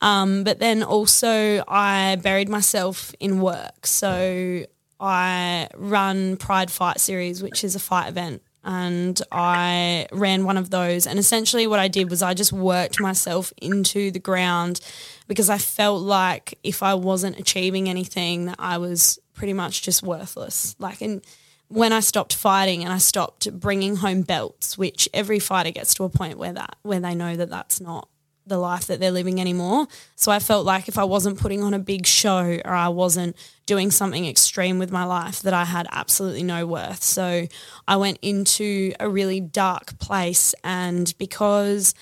Um, 0.01 0.45
but 0.45 0.59
then 0.59 0.83
also, 0.83 1.65
I 1.67 2.17
buried 2.23 2.49
myself 2.49 3.15
in 3.21 3.41
work. 3.41 3.87
So 3.87 4.65
I 5.01 5.69
run 5.77 6.37
Pride 6.37 6.71
Fight 6.71 7.01
Series, 7.01 7.43
which 7.43 7.65
is 7.65 7.75
a 7.75 7.81
fight 7.81 8.09
event. 8.09 8.43
And 8.67 9.21
I 9.31 10.07
ran 10.11 10.45
one 10.45 10.57
of 10.57 10.71
those. 10.71 11.07
And 11.07 11.19
essentially, 11.19 11.67
what 11.67 11.79
I 11.79 11.89
did 11.89 12.09
was 12.09 12.23
I 12.23 12.33
just 12.33 12.53
worked 12.53 12.99
myself 12.99 13.53
into 13.59 14.11
the 14.11 14.19
ground 14.19 14.81
because 15.29 15.51
I 15.51 15.59
felt 15.59 16.03
like 16.03 16.59
if 16.63 16.83
I 16.83 16.95
wasn't 16.95 17.39
achieving 17.39 17.89
anything, 17.89 18.47
that 18.47 18.57
I 18.59 18.79
was 18.79 19.19
pretty 19.35 19.53
much 19.53 19.83
just 19.83 20.03
worthless. 20.03 20.77
Like, 20.79 21.03
and 21.03 21.23
when 21.69 21.93
I 21.93 22.01
stopped 22.01 22.35
fighting 22.35 22.85
and 22.85 22.93
I 22.93 22.99
stopped 22.99 23.53
bringing 23.53 23.97
home 23.97 24.23
belts, 24.23 24.79
which 24.79 25.09
every 25.13 25.39
fighter 25.39 25.71
gets 25.71 25.95
to 25.95 26.05
a 26.05 26.09
point 26.09 26.39
where 26.39 26.53
that 26.53 26.77
where 26.83 27.01
they 27.01 27.15
know 27.15 27.37
that 27.37 27.51
that's 27.51 27.81
not 27.81 28.09
the 28.47 28.59
life 28.59 28.87
that 28.87 29.01
they're 29.01 29.11
living 29.11 29.41
anymore. 29.41 29.87
So 30.17 30.31
I 30.31 30.39
felt 30.39 30.67
like 30.67 30.89
if 30.89 30.99
I 30.99 31.05
wasn't 31.05 31.39
putting 31.39 31.63
on 31.63 31.73
a 31.75 31.79
big 31.79 32.07
show 32.07 32.59
or 32.65 32.73
I 32.73 32.89
wasn't 32.89 33.37
doing 33.67 33.91
something 33.91 34.27
extreme 34.27 34.79
with 34.79 34.93
my 34.93 35.05
life, 35.05 35.41
that 35.43 35.55
I 35.55 35.65
had 35.65 35.87
absolutely 35.91 36.43
no 36.43 36.67
worth. 36.67 37.03
So 37.03 37.47
I 37.89 37.97
went 37.97 38.19
into 38.21 38.93
a 39.01 39.09
really 39.09 39.41
dark 39.41 39.99
place, 39.99 40.55
and 40.63 41.15
because 41.19 41.95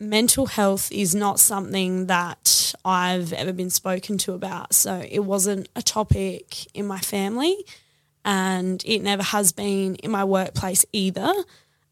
mental 0.00 0.46
health 0.46 0.90
is 0.90 1.14
not 1.14 1.38
something 1.38 2.06
that 2.06 2.72
I've 2.84 3.32
ever 3.34 3.52
been 3.52 3.70
spoken 3.70 4.16
to 4.18 4.32
about. 4.32 4.74
So 4.74 5.04
it 5.08 5.20
wasn't 5.20 5.68
a 5.76 5.82
topic 5.82 6.74
in 6.74 6.86
my 6.86 6.98
family 6.98 7.64
and 8.24 8.82
it 8.86 9.00
never 9.02 9.22
has 9.22 9.52
been 9.52 9.96
in 9.96 10.10
my 10.10 10.24
workplace 10.24 10.84
either. 10.92 11.32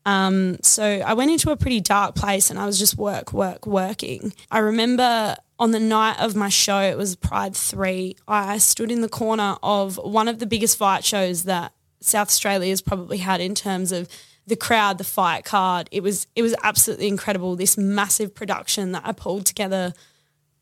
Um, 0.08 0.56
so 0.62 0.84
I 0.84 1.12
went 1.12 1.30
into 1.30 1.50
a 1.50 1.56
pretty 1.56 1.80
dark 1.80 2.14
place 2.14 2.48
and 2.48 2.58
I 2.58 2.64
was 2.64 2.78
just 2.78 2.96
work, 2.96 3.34
work, 3.34 3.66
working. 3.66 4.32
I 4.50 4.60
remember 4.60 5.36
on 5.58 5.72
the 5.72 5.80
night 5.80 6.18
of 6.18 6.34
my 6.34 6.48
show, 6.48 6.80
it 6.80 6.96
was 6.96 7.14
Pride 7.14 7.54
3, 7.54 8.16
I 8.26 8.56
stood 8.56 8.90
in 8.90 9.02
the 9.02 9.08
corner 9.10 9.56
of 9.62 9.98
one 9.98 10.26
of 10.26 10.38
the 10.38 10.46
biggest 10.46 10.78
fight 10.78 11.04
shows 11.04 11.42
that 11.42 11.74
South 12.00 12.28
Australia 12.28 12.70
has 12.70 12.80
probably 12.80 13.18
had 13.18 13.42
in 13.42 13.54
terms 13.54 13.92
of 13.92 14.08
the 14.46 14.56
crowd, 14.56 14.96
the 14.96 15.04
fight 15.04 15.44
card. 15.44 15.90
It 15.92 16.02
was 16.02 16.26
it 16.34 16.40
was 16.40 16.54
absolutely 16.62 17.08
incredible. 17.08 17.54
This 17.54 17.76
massive 17.76 18.34
production 18.34 18.92
that 18.92 19.02
I 19.04 19.12
pulled 19.12 19.44
together 19.44 19.92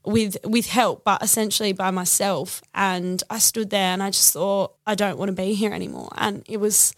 with 0.05 0.39
with 0.45 0.67
help, 0.67 1.05
but 1.05 1.23
essentially 1.23 1.73
by 1.73 1.93
myself. 1.93 2.63
And 2.75 3.23
I 3.31 3.39
stood 3.39 3.71
there 3.71 3.93
and 3.93 4.03
I 4.03 4.11
just 4.11 4.33
thought, 4.33 4.75
I 4.89 4.97
don't 4.97 5.19
want 5.19 5.29
to 5.29 5.37
be 5.37 5.55
here 5.55 5.73
anymore. 5.73 6.09
And 6.17 6.43
it 6.49 6.57
was 6.57 6.95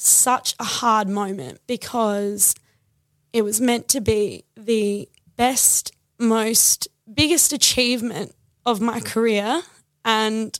such 0.00 0.54
a 0.58 0.64
hard 0.64 1.08
moment 1.08 1.60
because 1.66 2.54
it 3.32 3.42
was 3.42 3.60
meant 3.60 3.88
to 3.88 4.00
be 4.00 4.44
the 4.56 5.08
best, 5.36 5.92
most 6.18 6.88
biggest 7.12 7.52
achievement 7.52 8.34
of 8.64 8.80
my 8.80 9.00
career. 9.00 9.62
And 10.04 10.58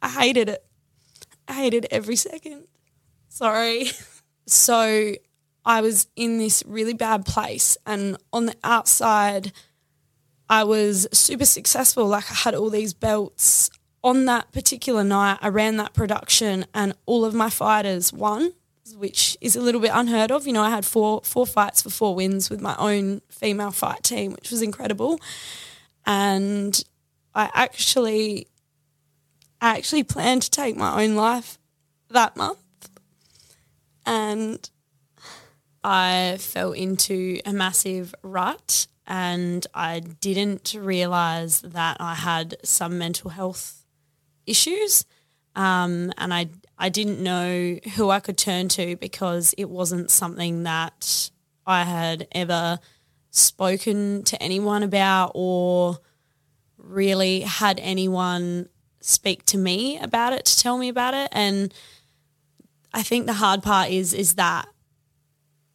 I 0.00 0.08
hated 0.08 0.48
it. 0.48 0.64
I 1.46 1.54
hated 1.54 1.86
every 1.90 2.16
second. 2.16 2.66
Sorry. 3.28 3.90
So 4.46 5.14
I 5.64 5.80
was 5.80 6.08
in 6.16 6.38
this 6.38 6.64
really 6.66 6.94
bad 6.94 7.24
place. 7.24 7.76
And 7.86 8.16
on 8.32 8.46
the 8.46 8.56
outside, 8.64 9.52
I 10.48 10.64
was 10.64 11.06
super 11.12 11.44
successful. 11.44 12.08
Like 12.08 12.28
I 12.28 12.34
had 12.34 12.56
all 12.56 12.68
these 12.68 12.92
belts. 12.92 13.70
On 14.02 14.24
that 14.24 14.50
particular 14.50 15.04
night, 15.04 15.38
I 15.40 15.48
ran 15.50 15.76
that 15.76 15.92
production 15.92 16.66
and 16.74 16.94
all 17.06 17.24
of 17.24 17.32
my 17.32 17.48
fighters 17.48 18.12
won, 18.12 18.54
which 18.96 19.36
is 19.40 19.56
a 19.56 19.60
little 19.60 19.80
bit 19.80 19.92
unheard 19.92 20.30
of. 20.30 20.46
You 20.46 20.52
know, 20.52 20.62
I 20.62 20.70
had 20.70 20.84
four 20.84 21.20
four 21.22 21.46
fights 21.46 21.82
for 21.82 21.90
four 21.90 22.14
wins 22.14 22.50
with 22.50 22.60
my 22.60 22.76
own 22.78 23.22
female 23.28 23.70
fight 23.70 24.02
team, 24.02 24.32
which 24.32 24.50
was 24.50 24.62
incredible. 24.62 25.20
And 26.06 26.82
I 27.34 27.50
actually 27.54 28.46
I 29.60 29.76
actually 29.76 30.04
planned 30.04 30.42
to 30.42 30.50
take 30.50 30.76
my 30.76 31.02
own 31.02 31.14
life 31.14 31.58
that 32.08 32.36
month. 32.36 32.58
And 34.06 34.68
I 35.84 36.36
fell 36.40 36.72
into 36.72 37.40
a 37.44 37.52
massive 37.52 38.14
rut 38.22 38.86
and 39.06 39.66
I 39.74 40.00
didn't 40.00 40.74
realize 40.78 41.60
that 41.62 41.96
I 42.00 42.14
had 42.14 42.56
some 42.62 42.98
mental 42.98 43.30
health 43.30 43.84
issues. 44.46 45.04
Um, 45.56 46.12
and 46.16 46.32
I, 46.32 46.48
I 46.82 46.88
didn't 46.88 47.22
know 47.22 47.78
who 47.94 48.08
I 48.08 48.20
could 48.20 48.38
turn 48.38 48.68
to 48.68 48.96
because 48.96 49.54
it 49.58 49.68
wasn't 49.68 50.10
something 50.10 50.62
that 50.62 51.30
I 51.66 51.84
had 51.84 52.26
ever 52.32 52.78
spoken 53.30 54.24
to 54.24 54.42
anyone 54.42 54.82
about 54.82 55.32
or 55.34 55.98
really 56.78 57.40
had 57.40 57.78
anyone 57.80 58.70
speak 59.02 59.44
to 59.46 59.58
me 59.58 59.98
about 59.98 60.32
it 60.32 60.46
to 60.46 60.58
tell 60.58 60.78
me 60.78 60.88
about 60.88 61.12
it. 61.12 61.28
And 61.32 61.72
I 62.94 63.02
think 63.02 63.26
the 63.26 63.34
hard 63.34 63.62
part 63.62 63.90
is 63.90 64.14
is 64.14 64.36
that 64.36 64.66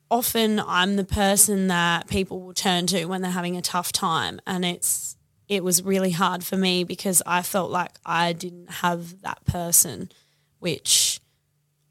often 0.10 0.60
I'm 0.60 0.96
the 0.96 1.06
person 1.06 1.68
that 1.68 2.08
people 2.08 2.42
will 2.42 2.54
turn 2.54 2.88
to 2.88 3.06
when 3.06 3.22
they're 3.22 3.30
having 3.30 3.58
a 3.58 3.62
tough 3.62 3.92
time 3.92 4.42
and 4.48 4.66
it's 4.66 5.18
it 5.48 5.64
was 5.64 5.84
really 5.84 6.12
hard 6.12 6.44
for 6.44 6.58
me 6.58 6.84
because 6.84 7.22
I 7.28 7.44
felt 7.44 7.70
like 7.70 7.92
I 8.04 8.34
didn't 8.34 8.70
have 8.70 9.22
that 9.22 9.46
person 9.46 10.10
which 10.60 11.20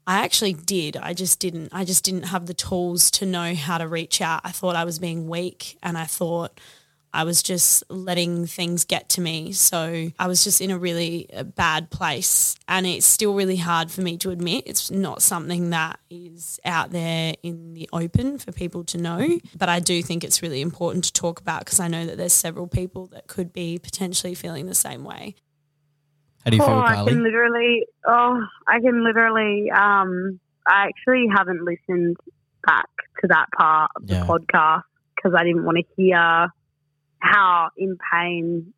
I 0.07 0.23
actually 0.23 0.53
did. 0.53 0.97
I 0.97 1.13
just 1.13 1.39
didn't. 1.39 1.69
I 1.73 1.83
just 1.83 2.03
didn't 2.03 2.23
have 2.23 2.45
the 2.45 2.53
tools 2.53 3.09
to 3.11 3.25
know 3.25 3.55
how 3.55 3.77
to 3.77 3.87
reach 3.87 4.21
out. 4.21 4.41
I 4.43 4.51
thought 4.51 4.75
I 4.75 4.83
was 4.83 4.99
being 4.99 5.27
weak 5.27 5.77
and 5.81 5.97
I 5.97 6.05
thought 6.05 6.59
I 7.15 7.23
was 7.23 7.41
just 7.41 7.81
letting 7.89 8.45
things 8.45 8.83
get 8.83 9.07
to 9.09 9.21
me. 9.21 9.53
So 9.53 10.11
I 10.19 10.27
was 10.27 10.43
just 10.43 10.59
in 10.59 10.69
a 10.69 10.77
really 10.77 11.27
uh, 11.33 11.43
bad 11.43 11.89
place. 11.89 12.55
And 12.67 12.85
it's 12.85 13.05
still 13.05 13.33
really 13.33 13.55
hard 13.55 13.89
for 13.89 14.01
me 14.01 14.17
to 14.17 14.31
admit. 14.31 14.65
It's 14.67 14.91
not 14.91 15.21
something 15.21 15.69
that 15.69 15.97
is 16.09 16.59
out 16.65 16.91
there 16.91 17.33
in 17.41 17.73
the 17.73 17.89
open 17.93 18.37
for 18.37 18.51
people 18.51 18.83
to 18.85 18.97
know. 18.97 19.39
But 19.57 19.69
I 19.69 19.79
do 19.79 20.03
think 20.03 20.25
it's 20.25 20.41
really 20.41 20.61
important 20.61 21.05
to 21.05 21.13
talk 21.13 21.39
about 21.39 21.61
because 21.61 21.79
I 21.79 21.87
know 21.87 22.05
that 22.05 22.17
there's 22.17 22.33
several 22.33 22.67
people 22.67 23.07
that 23.07 23.27
could 23.27 23.53
be 23.53 23.79
potentially 23.79 24.35
feeling 24.35 24.65
the 24.65 24.75
same 24.75 25.05
way. 25.05 25.35
How 26.45 26.51
do 26.51 26.57
you 26.57 26.63
oh, 26.63 26.67
feel, 26.67 26.75
I 26.75 27.05
can 27.05 27.23
literally. 27.23 27.85
Oh, 28.07 28.39
I 28.67 28.79
can 28.79 29.03
literally. 29.03 29.71
Um, 29.71 30.39
I 30.67 30.87
actually 30.87 31.25
haven't 31.35 31.63
listened 31.63 32.17
back 32.65 32.89
to 33.21 33.27
that 33.27 33.47
part 33.57 33.91
of 33.95 34.07
the 34.07 34.13
Yeah. 34.15 34.25
podcast 34.25 34.83
because 35.15 35.33
I 35.35 35.43
didn't 35.43 35.65
want 35.65 35.77
to 35.77 35.83
hear 35.97 36.47
how 37.19 37.69
in 37.77 37.97
pain 38.11 38.73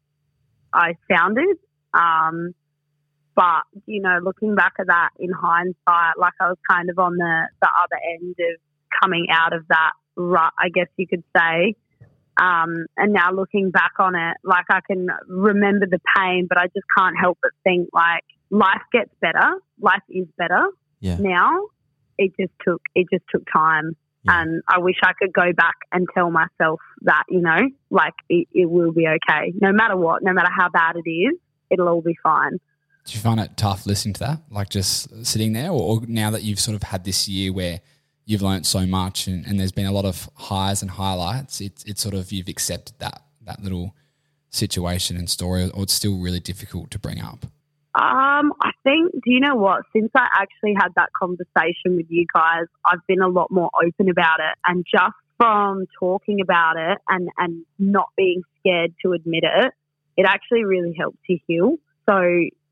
I 0.74 0.96
sounded. 1.12 1.58
Um, 1.94 2.54
but 3.36 3.64
you 3.86 4.02
know, 4.02 4.20
looking 4.24 4.56
back 4.56 4.74
at 4.80 4.88
that 4.88 5.10
in 5.20 5.32
hindsight, 5.32 6.18
like 6.18 6.34
I 6.40 6.48
was 6.48 6.58
kind 6.70 6.90
of 6.90 6.98
on 7.00 7.18
the 7.18 7.48
the 7.62 7.68
other 7.68 8.00
end 8.14 8.36
of 8.40 8.62
coming 9.02 9.28
out 9.30 9.54
of 9.54 9.68
that 9.68 9.92
rut, 10.16 10.54
I 10.58 10.70
guess 10.70 10.88
you 10.98 11.08
could 11.08 11.24
say. 11.36 11.76
Um, 12.40 12.86
and 12.98 13.14
now 13.14 13.32
looking 13.32 13.72
back 13.72 13.94
on 14.00 14.14
it, 14.16 14.38
like 14.44 14.66
I 14.70 14.80
can 14.86 15.08
remember 15.28 15.88
the 15.90 16.00
pain, 16.16 16.46
but 16.48 16.58
I 16.58 16.66
just 16.68 16.86
can't 16.98 17.16
help 17.20 17.38
but 17.42 17.52
think 17.64 17.90
like 17.94 18.24
life 18.50 18.82
gets 18.92 19.10
better. 19.22 19.56
Life 19.82 20.04
is 20.10 20.28
better 20.38 20.68
Yeah. 21.00 21.18
now. 21.20 21.50
It 22.18 22.32
just 22.40 22.54
took 22.66 22.82
it 22.96 23.08
just 23.12 23.24
took 23.34 23.44
time, 23.52 23.96
Yeah. 24.24 24.42
and 24.42 24.62
I 24.68 24.80
wish 24.80 24.96
I 25.04 25.14
could 25.20 25.34
go 25.34 25.52
back 25.54 25.76
and 25.92 26.08
tell 26.14 26.30
myself 26.32 26.80
that 27.02 27.24
you 27.30 27.42
know, 27.42 27.62
like 27.90 28.14
it, 28.30 28.48
it 28.54 28.70
will 28.70 28.92
be 28.92 29.08
okay, 29.08 29.54
no 29.62 29.72
matter 29.72 29.96
what, 29.96 30.24
no 30.24 30.34
matter 30.34 30.52
how 30.52 30.70
bad 30.70 30.96
it 30.96 31.10
is, 31.10 31.36
it'll 31.70 31.88
all 31.88 32.02
be 32.02 32.18
fine. 32.24 32.54
Do 33.06 33.14
you 33.14 33.20
find 33.20 33.40
it 33.40 33.56
tough 33.56 33.86
listening 33.86 34.14
to 34.16 34.20
that? 34.22 34.40
Like 34.52 34.70
just 34.70 35.26
sitting 35.26 35.54
there, 35.54 35.70
or, 35.72 35.82
or 35.82 36.02
now 36.08 36.30
that 36.32 36.44
you've 36.44 36.60
sort 36.60 36.76
of 36.76 36.84
had 36.84 37.04
this 37.06 37.28
year 37.28 37.54
where 37.54 37.80
you've 38.28 38.44
learned 38.44 38.68
so 38.68 38.86
much 38.86 39.26
and, 39.26 39.46
and 39.48 39.60
there's 39.60 39.72
been 39.72 39.88
a 39.88 39.92
lot 39.92 40.06
of 40.06 40.30
highs 40.36 40.84
and 40.84 40.92
highlights, 40.92 41.62
it's 41.62 41.84
it's 41.86 42.02
sort 42.02 42.14
of 42.14 42.32
you've 42.32 42.50
accepted 42.50 42.94
that 43.00 43.24
that 43.46 43.64
little 43.64 43.96
situation 44.50 45.18
and 45.18 45.30
story, 45.30 45.72
or 45.74 45.84
it's 45.84 45.94
still 45.94 46.20
really 46.20 46.40
difficult 46.40 46.92
to 46.92 47.00
bring 47.00 47.22
up. 47.22 47.46
Um, 47.96 48.54
I 48.62 48.72
think, 48.84 49.12
do 49.12 49.32
you 49.32 49.40
know 49.40 49.56
what? 49.56 49.82
Since 49.92 50.12
I 50.16 50.28
actually 50.34 50.76
had 50.76 50.90
that 50.98 51.10
conversation 51.20 51.96
with 51.96 52.06
you 52.10 52.28
guys, 52.32 52.66
I've 52.86 53.06
been 53.08 53.22
a 53.22 53.28
lot 53.28 53.50
more 53.50 53.72
open 53.84 54.10
about 54.10 54.40
it. 54.40 54.56
And 54.66 54.86
just 54.86 55.16
from 55.38 55.88
talking 56.00 56.40
about 56.42 56.76
it 56.78 57.00
and, 57.10 57.30
and 57.40 57.66
not 57.80 58.10
being 58.16 58.44
scared 58.60 58.94
to 59.04 59.14
admit 59.14 59.44
it, 59.44 59.74
it 60.16 60.26
actually 60.28 60.64
really 60.64 60.96
helped 60.98 61.18
to 61.26 61.40
heal. 61.48 61.78
So 62.08 62.20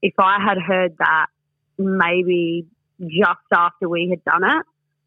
if 0.04 0.14
I 0.20 0.38
had 0.40 0.58
heard 0.60 0.96
that 1.00 1.28
maybe 1.80 2.68
just 3.02 3.50
after 3.52 3.90
we 3.90 4.10
had 4.12 4.24
done 4.26 4.44
it, 4.44 4.66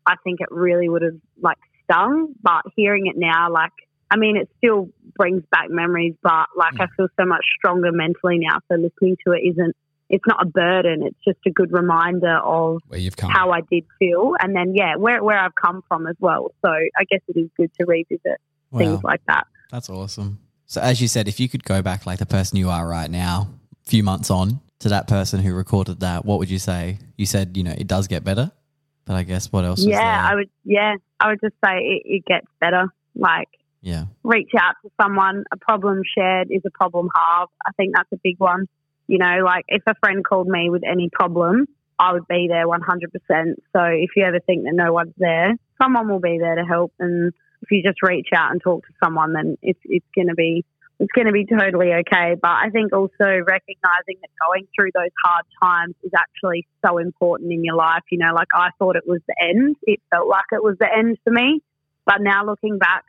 I 0.08 0.16
think 0.24 0.40
it 0.40 0.48
really 0.50 0.88
would 0.88 1.02
have 1.02 1.20
like 1.40 1.58
stung. 1.84 2.34
But 2.42 2.62
hearing 2.74 3.06
it 3.06 3.16
now, 3.16 3.52
like, 3.52 3.72
I 4.10 4.16
mean, 4.16 4.36
it 4.36 4.48
still 4.58 4.88
brings 5.16 5.42
back 5.50 5.68
memories, 5.68 6.14
but 6.22 6.46
like 6.56 6.74
I 6.80 6.86
mm. 6.86 6.96
feel 6.96 7.08
so 7.20 7.26
much 7.26 7.44
stronger 7.58 7.92
mentally 7.92 8.38
now. 8.38 8.58
So 8.68 8.76
listening 8.76 9.16
to 9.26 9.32
it 9.32 9.42
isn't, 9.50 9.76
it's 10.08 10.24
not 10.26 10.42
a 10.42 10.46
burden. 10.46 11.02
It's 11.02 11.18
just 11.22 11.38
a 11.46 11.50
good 11.50 11.70
reminder 11.72 12.38
of 12.38 12.80
Where 12.88 12.98
you've 12.98 13.16
come, 13.16 13.30
how 13.30 13.50
I 13.50 13.60
did 13.70 13.84
feel. 13.98 14.32
And 14.40 14.56
then, 14.56 14.74
yeah, 14.74 14.96
where, 14.96 15.22
where 15.22 15.38
I've 15.38 15.54
come 15.54 15.82
from 15.86 16.06
as 16.06 16.16
well. 16.18 16.52
So 16.64 16.70
I 16.70 17.04
guess 17.10 17.20
it 17.28 17.38
is 17.38 17.50
good 17.56 17.70
to 17.78 17.84
revisit 17.86 18.40
things 18.76 19.02
like 19.04 19.20
that. 19.28 19.46
That's 19.70 19.90
awesome. 19.90 20.38
So, 20.66 20.80
as 20.80 21.00
you 21.00 21.08
said, 21.08 21.28
if 21.28 21.40
you 21.40 21.48
could 21.48 21.64
go 21.64 21.80
back 21.82 22.06
like 22.06 22.18
the 22.18 22.26
person 22.26 22.58
you 22.58 22.68
are 22.68 22.86
right 22.86 23.10
now, 23.10 23.48
a 23.86 23.88
few 23.88 24.02
months 24.02 24.30
on, 24.30 24.60
to 24.80 24.90
that 24.90 25.08
person 25.08 25.40
who 25.40 25.54
recorded 25.54 26.00
that, 26.00 26.24
what 26.24 26.38
would 26.38 26.50
you 26.50 26.58
say? 26.58 26.98
You 27.16 27.26
said, 27.26 27.56
you 27.56 27.64
know, 27.64 27.74
it 27.76 27.86
does 27.86 28.06
get 28.06 28.22
better, 28.22 28.52
but 29.08 29.16
I 29.16 29.22
guess 29.22 29.50
what 29.50 29.64
else? 29.64 29.80
is 29.80 29.86
Yeah? 29.86 30.28
I 30.30 30.34
would, 30.34 30.50
yeah, 30.64 30.96
I 31.18 31.28
would 31.30 31.40
just 31.42 31.54
say 31.64 31.78
it, 31.78 32.02
it 32.04 32.24
gets 32.26 32.46
better. 32.60 32.92
Like, 33.16 33.48
yeah, 33.80 34.04
reach 34.22 34.50
out 34.56 34.74
to 34.84 34.90
someone. 35.00 35.44
A 35.50 35.56
problem 35.56 36.02
shared 36.16 36.48
is 36.50 36.60
a 36.66 36.70
problem 36.70 37.08
halved. 37.16 37.52
I 37.66 37.72
think 37.72 37.94
that's 37.96 38.12
a 38.12 38.18
big 38.22 38.38
one. 38.38 38.68
You 39.06 39.16
know, 39.16 39.38
like 39.44 39.64
if 39.68 39.82
a 39.86 39.94
friend 40.00 40.22
called 40.22 40.46
me 40.46 40.68
with 40.68 40.82
any 40.84 41.08
problem, 41.10 41.66
I 41.98 42.12
would 42.12 42.28
be 42.28 42.48
there 42.48 42.66
100%. 42.66 42.78
So 43.72 43.82
if 43.82 44.10
you 44.14 44.24
ever 44.24 44.40
think 44.40 44.64
that 44.64 44.74
no 44.74 44.92
one's 44.92 45.14
there, 45.16 45.54
someone 45.80 46.08
will 46.08 46.20
be 46.20 46.38
there 46.38 46.56
to 46.56 46.64
help. 46.64 46.92
And 47.00 47.32
if 47.62 47.70
you 47.70 47.82
just 47.82 48.02
reach 48.02 48.28
out 48.34 48.52
and 48.52 48.60
talk 48.60 48.86
to 48.86 48.92
someone, 49.02 49.32
then 49.32 49.56
it's, 49.62 49.80
it's 49.84 50.06
going 50.14 50.28
to 50.28 50.34
be 50.34 50.66
it's 51.00 51.12
going 51.14 51.26
to 51.26 51.32
be 51.32 51.46
totally 51.46 51.92
okay. 51.92 52.34
But 52.40 52.50
I 52.50 52.70
think 52.72 52.92
also 52.92 53.08
recognizing 53.20 54.18
that 54.20 54.30
going 54.46 54.66
through 54.74 54.90
those 54.94 55.14
hard 55.24 55.44
times 55.62 55.94
is 56.02 56.10
actually 56.16 56.66
so 56.84 56.98
important 56.98 57.52
in 57.52 57.64
your 57.64 57.76
life. 57.76 58.02
You 58.10 58.18
know, 58.18 58.34
like 58.34 58.48
I 58.54 58.70
thought 58.78 58.96
it 58.96 59.06
was 59.06 59.20
the 59.28 59.36
end. 59.40 59.76
It 59.82 60.00
felt 60.10 60.28
like 60.28 60.46
it 60.50 60.62
was 60.62 60.76
the 60.78 60.88
end 60.92 61.18
for 61.22 61.32
me. 61.32 61.62
But 62.04 62.20
now 62.20 62.44
looking 62.44 62.78
back 62.78 63.04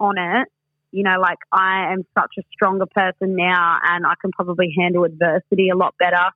on 0.00 0.16
it, 0.16 0.48
you 0.90 1.02
know, 1.02 1.16
like 1.20 1.38
I 1.52 1.92
am 1.92 2.06
such 2.16 2.32
a 2.38 2.42
stronger 2.52 2.86
person 2.86 3.36
now 3.36 3.78
and 3.82 4.06
I 4.06 4.14
can 4.20 4.30
probably 4.30 4.72
handle 4.78 5.04
adversity 5.04 5.68
a 5.68 5.76
lot 5.76 5.94
better. 5.98 6.30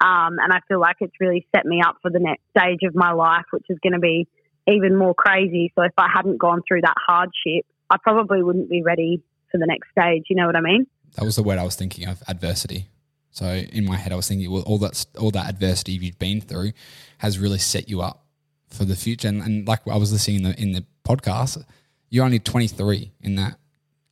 Um, 0.00 0.38
and 0.38 0.52
I 0.52 0.60
feel 0.68 0.80
like 0.80 0.96
it's 1.00 1.14
really 1.20 1.46
set 1.54 1.66
me 1.66 1.82
up 1.84 1.96
for 2.02 2.10
the 2.10 2.20
next 2.20 2.42
stage 2.56 2.80
of 2.86 2.94
my 2.94 3.12
life, 3.12 3.44
which 3.50 3.64
is 3.68 3.78
going 3.82 3.94
to 3.94 3.98
be 3.98 4.28
even 4.68 4.96
more 4.96 5.14
crazy. 5.14 5.72
So 5.74 5.82
if 5.82 5.92
I 5.98 6.08
hadn't 6.14 6.38
gone 6.38 6.62
through 6.66 6.82
that 6.82 6.96
hardship, 7.04 7.66
I 7.90 7.96
probably 8.02 8.42
wouldn't 8.42 8.70
be 8.70 8.82
ready 8.82 9.22
for 9.56 9.60
the 9.60 9.66
next 9.66 9.90
stage. 9.90 10.24
You 10.28 10.36
know 10.36 10.46
what 10.46 10.56
I 10.56 10.60
mean? 10.60 10.86
that 11.16 11.24
was 11.24 11.36
the 11.36 11.42
word 11.42 11.58
I 11.58 11.64
was 11.64 11.76
thinking 11.76 12.06
of, 12.06 12.22
adversity. 12.28 12.88
So 13.30 13.46
in 13.46 13.84
my 13.84 13.96
head, 13.96 14.12
I 14.12 14.16
was 14.16 14.28
thinking, 14.28 14.50
well, 14.50 14.62
all 14.62 14.78
that 14.78 15.04
all 15.18 15.30
that 15.32 15.48
adversity 15.48 15.92
you've 15.92 16.18
been 16.18 16.40
through 16.40 16.72
has 17.18 17.38
really 17.38 17.58
set 17.58 17.88
you 17.88 18.00
up 18.00 18.24
for 18.68 18.84
the 18.84 18.96
future. 18.96 19.28
And, 19.28 19.42
and 19.42 19.66
like 19.68 19.86
I 19.88 19.96
was 19.96 20.12
listening 20.12 20.38
in 20.38 20.42
the 20.44 20.62
in 20.62 20.72
the 20.72 20.84
podcast, 21.04 21.62
you're 22.08 22.24
only 22.24 22.38
23 22.38 23.12
in 23.20 23.34
that 23.36 23.58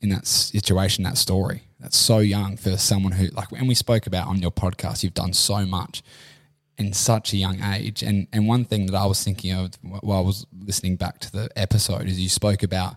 in 0.01 0.11
that 0.11 0.27
situation, 0.27 1.05
that 1.05 1.17
story. 1.17 1.63
That's 1.81 1.97
so 1.97 2.19
young 2.19 2.57
for 2.57 2.77
someone 2.77 3.13
who 3.13 3.29
like. 3.29 3.51
And 3.53 3.69
we 3.69 3.75
spoke 3.75 4.07
about 4.07 4.29
on 4.29 4.41
your 4.41 4.51
podcast, 4.51 5.03
you've 5.03 5.15
done 5.15 5.33
so 5.33 5.65
much 5.65 6.03
in 6.77 6.93
such 6.93 7.33
a 7.33 7.37
young 7.37 7.63
age. 7.63 8.03
And 8.03 8.27
and 8.33 8.47
one 8.47 8.65
thing 8.65 8.87
that 8.87 8.95
I 8.95 9.07
was 9.07 9.23
thinking 9.23 9.53
of 9.53 9.73
while 9.83 10.19
I 10.19 10.23
was 10.23 10.47
listening 10.59 10.97
back 10.97 11.19
to 11.21 11.33
the 11.33 11.49
episode 11.57 12.09
is 12.09 12.21
you 12.21 12.29
spoke 12.29 12.63
about 12.63 12.97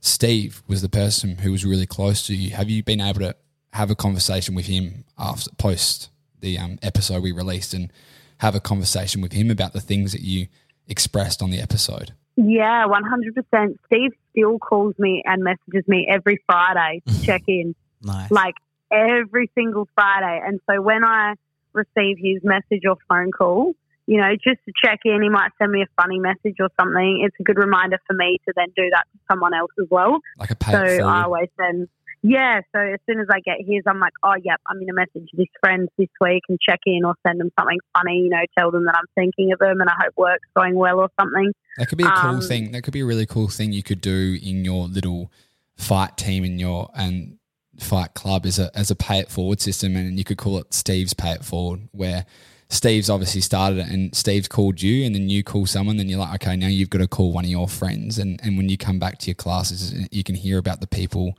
Steve 0.00 0.62
was 0.66 0.82
the 0.82 0.88
person 0.88 1.38
who 1.38 1.52
was 1.52 1.64
really 1.64 1.86
close 1.86 2.26
to 2.26 2.34
you. 2.34 2.50
Have 2.50 2.70
you 2.70 2.82
been 2.82 3.00
able 3.00 3.20
to 3.20 3.36
have 3.72 3.90
a 3.90 3.94
conversation 3.94 4.54
with 4.54 4.66
him 4.66 5.04
after 5.18 5.50
post 5.56 6.10
the 6.40 6.58
um, 6.58 6.78
episode 6.82 7.22
we 7.22 7.32
released 7.32 7.74
and 7.74 7.92
have 8.38 8.54
a 8.54 8.60
conversation 8.60 9.20
with 9.20 9.32
him 9.32 9.50
about 9.50 9.72
the 9.72 9.80
things 9.80 10.12
that 10.12 10.22
you 10.22 10.48
expressed 10.88 11.42
on 11.42 11.50
the 11.50 11.60
episode? 11.60 12.12
Yeah, 12.36 12.86
100%. 12.86 13.76
Steve 13.86 14.12
still 14.30 14.58
calls 14.58 14.94
me 14.98 15.22
and 15.26 15.42
messages 15.42 15.86
me 15.86 16.06
every 16.08 16.42
Friday 16.46 17.02
to 17.06 17.22
check 17.26 17.42
in, 17.46 17.74
nice. 18.02 18.30
like 18.30 18.54
every 18.90 19.50
single 19.54 19.86
Friday. 19.94 20.40
And 20.44 20.60
so 20.68 20.80
when 20.80 21.04
I 21.04 21.34
receive 21.72 22.16
his 22.18 22.42
message 22.42 22.84
or 22.88 22.96
phone 23.08 23.30
call, 23.30 23.74
you 24.10 24.20
know, 24.20 24.32
just 24.32 24.58
to 24.66 24.72
check 24.84 24.98
in, 25.04 25.22
he 25.22 25.28
might 25.28 25.52
send 25.56 25.70
me 25.70 25.82
a 25.82 26.02
funny 26.02 26.18
message 26.18 26.56
or 26.58 26.68
something. 26.80 27.22
It's 27.24 27.36
a 27.38 27.44
good 27.44 27.58
reminder 27.58 27.96
for 28.08 28.14
me 28.14 28.38
to 28.44 28.52
then 28.56 28.66
do 28.74 28.90
that 28.90 29.04
to 29.12 29.18
someone 29.30 29.54
else 29.54 29.70
as 29.80 29.86
well. 29.88 30.18
Like 30.36 30.50
a 30.50 30.56
pay 30.56 30.72
So? 30.72 31.06
I 31.06 31.22
always 31.22 31.48
send, 31.56 31.88
yeah. 32.20 32.60
So 32.74 32.80
as 32.80 32.98
soon 33.08 33.20
as 33.20 33.28
I 33.30 33.38
get 33.38 33.58
his, 33.60 33.84
I'm 33.86 34.00
like, 34.00 34.14
oh, 34.24 34.34
yep, 34.42 34.60
I'm 34.66 34.78
going 34.78 34.88
to 34.88 34.94
message 34.94 35.30
this 35.34 35.46
friend 35.60 35.88
this 35.96 36.08
week 36.20 36.42
and 36.48 36.58
check 36.60 36.80
in 36.86 37.04
or 37.04 37.14
send 37.24 37.38
them 37.38 37.52
something 37.56 37.78
funny, 37.96 38.16
you 38.16 38.30
know, 38.30 38.42
tell 38.58 38.72
them 38.72 38.84
that 38.86 38.96
I'm 38.96 39.06
thinking 39.14 39.52
of 39.52 39.60
them 39.60 39.80
and 39.80 39.88
I 39.88 39.94
hope 40.02 40.14
work's 40.16 40.48
going 40.56 40.74
well 40.74 40.98
or 40.98 41.08
something. 41.20 41.52
That 41.78 41.86
could 41.86 41.98
be 41.98 42.02
a 42.02 42.10
cool 42.10 42.30
Um, 42.30 42.40
thing. 42.40 42.72
That 42.72 42.82
could 42.82 42.92
be 42.92 43.02
a 43.02 43.06
really 43.06 43.26
cool 43.26 43.46
thing 43.46 43.72
you 43.72 43.84
could 43.84 44.00
do 44.00 44.36
in 44.42 44.64
your 44.64 44.88
little 44.88 45.30
fight 45.76 46.16
team 46.16 46.44
in 46.44 46.58
your 46.58 46.90
and 46.96 47.38
fight 47.78 48.14
club 48.14 48.44
as 48.44 48.58
a 48.58 48.76
as 48.76 48.90
a 48.90 48.96
pay 48.96 49.20
it 49.20 49.30
forward 49.30 49.60
system, 49.60 49.94
and 49.94 50.18
you 50.18 50.24
could 50.24 50.36
call 50.36 50.58
it 50.58 50.74
Steve's 50.74 51.14
pay 51.14 51.30
it 51.30 51.44
forward, 51.44 51.88
where 51.92 52.26
Steve's 52.70 53.10
obviously 53.10 53.40
started 53.40 53.80
it, 53.80 53.88
and 53.88 54.14
Steve's 54.14 54.46
called 54.46 54.80
you, 54.80 55.04
and 55.04 55.12
then 55.14 55.28
you 55.28 55.42
call 55.42 55.66
someone, 55.66 55.96
then 55.96 56.08
you're 56.08 56.20
like, 56.20 56.34
okay, 56.42 56.56
now 56.56 56.68
you've 56.68 56.88
got 56.88 56.98
to 56.98 57.08
call 57.08 57.32
one 57.32 57.44
of 57.44 57.50
your 57.50 57.68
friends, 57.68 58.18
and 58.18 58.40
and 58.42 58.56
when 58.56 58.68
you 58.68 58.78
come 58.78 58.98
back 58.98 59.18
to 59.18 59.26
your 59.26 59.34
classes, 59.34 60.08
you 60.12 60.22
can 60.22 60.36
hear 60.36 60.56
about 60.56 60.80
the 60.80 60.86
people, 60.86 61.36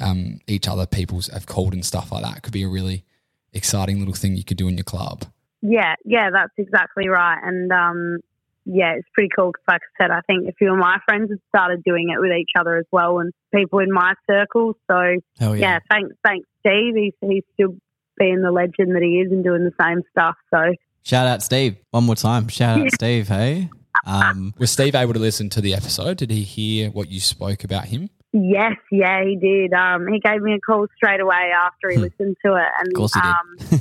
um, 0.00 0.40
each 0.46 0.68
other 0.68 0.86
people's 0.86 1.28
have 1.28 1.46
called 1.46 1.72
and 1.72 1.84
stuff 1.84 2.12
like 2.12 2.22
that. 2.22 2.36
It 2.36 2.42
could 2.42 2.52
be 2.52 2.64
a 2.64 2.68
really 2.68 3.04
exciting 3.54 3.98
little 3.98 4.14
thing 4.14 4.36
you 4.36 4.44
could 4.44 4.58
do 4.58 4.68
in 4.68 4.76
your 4.76 4.84
club. 4.84 5.24
Yeah, 5.62 5.94
yeah, 6.04 6.30
that's 6.30 6.52
exactly 6.58 7.08
right. 7.08 7.40
And 7.42 7.72
um, 7.72 8.18
yeah, 8.66 8.92
it's 8.92 9.08
pretty 9.14 9.30
cool 9.34 9.52
because, 9.52 9.64
like 9.66 9.80
I 9.98 10.04
said, 10.04 10.10
I 10.10 10.20
think 10.26 10.48
a 10.48 10.52
few 10.52 10.72
of 10.72 10.78
my 10.78 10.98
friends 11.06 11.30
have 11.30 11.40
started 11.48 11.82
doing 11.82 12.10
it 12.10 12.20
with 12.20 12.32
each 12.32 12.50
other 12.58 12.76
as 12.76 12.86
well, 12.92 13.20
and 13.20 13.32
people 13.54 13.78
in 13.78 13.90
my 13.90 14.12
circle. 14.30 14.76
So 14.90 15.16
yeah, 15.40 15.54
yeah. 15.54 15.78
thanks, 15.90 16.14
thanks, 16.22 16.46
Steve. 16.60 16.94
He's 16.94 17.14
he's 17.22 17.44
still 17.54 17.76
being 18.18 18.42
the 18.42 18.50
legend 18.52 18.94
that 18.96 19.02
he 19.02 19.20
is 19.20 19.30
and 19.32 19.42
doing 19.44 19.64
the 19.64 19.72
same 19.82 20.02
stuff. 20.10 20.36
So 20.52 20.74
Shout 21.04 21.26
out 21.26 21.42
Steve. 21.42 21.76
One 21.90 22.04
more 22.04 22.16
time. 22.16 22.48
Shout 22.48 22.80
out 22.80 22.90
Steve, 22.94 23.28
hey? 23.28 23.70
Um, 24.06 24.54
Was 24.58 24.70
Steve 24.70 24.94
able 24.94 25.14
to 25.14 25.18
listen 25.18 25.48
to 25.50 25.60
the 25.60 25.74
episode? 25.74 26.18
Did 26.18 26.30
he 26.30 26.42
hear 26.42 26.90
what 26.90 27.10
you 27.10 27.20
spoke 27.20 27.64
about 27.64 27.86
him? 27.86 28.10
Yes, 28.32 28.74
yeah, 28.92 29.24
he 29.24 29.36
did. 29.36 29.72
Um, 29.72 30.06
he 30.08 30.20
gave 30.20 30.42
me 30.42 30.52
a 30.54 30.60
call 30.60 30.86
straight 30.96 31.20
away 31.20 31.50
after 31.56 31.88
he 31.90 31.96
listened 31.96 32.36
to 32.44 32.54
it, 32.56 32.68
and 32.78 32.88
Hmm. 32.88 32.90
Of 32.90 32.94
course 32.94 33.14
he 33.14 33.20
did. 33.20 33.30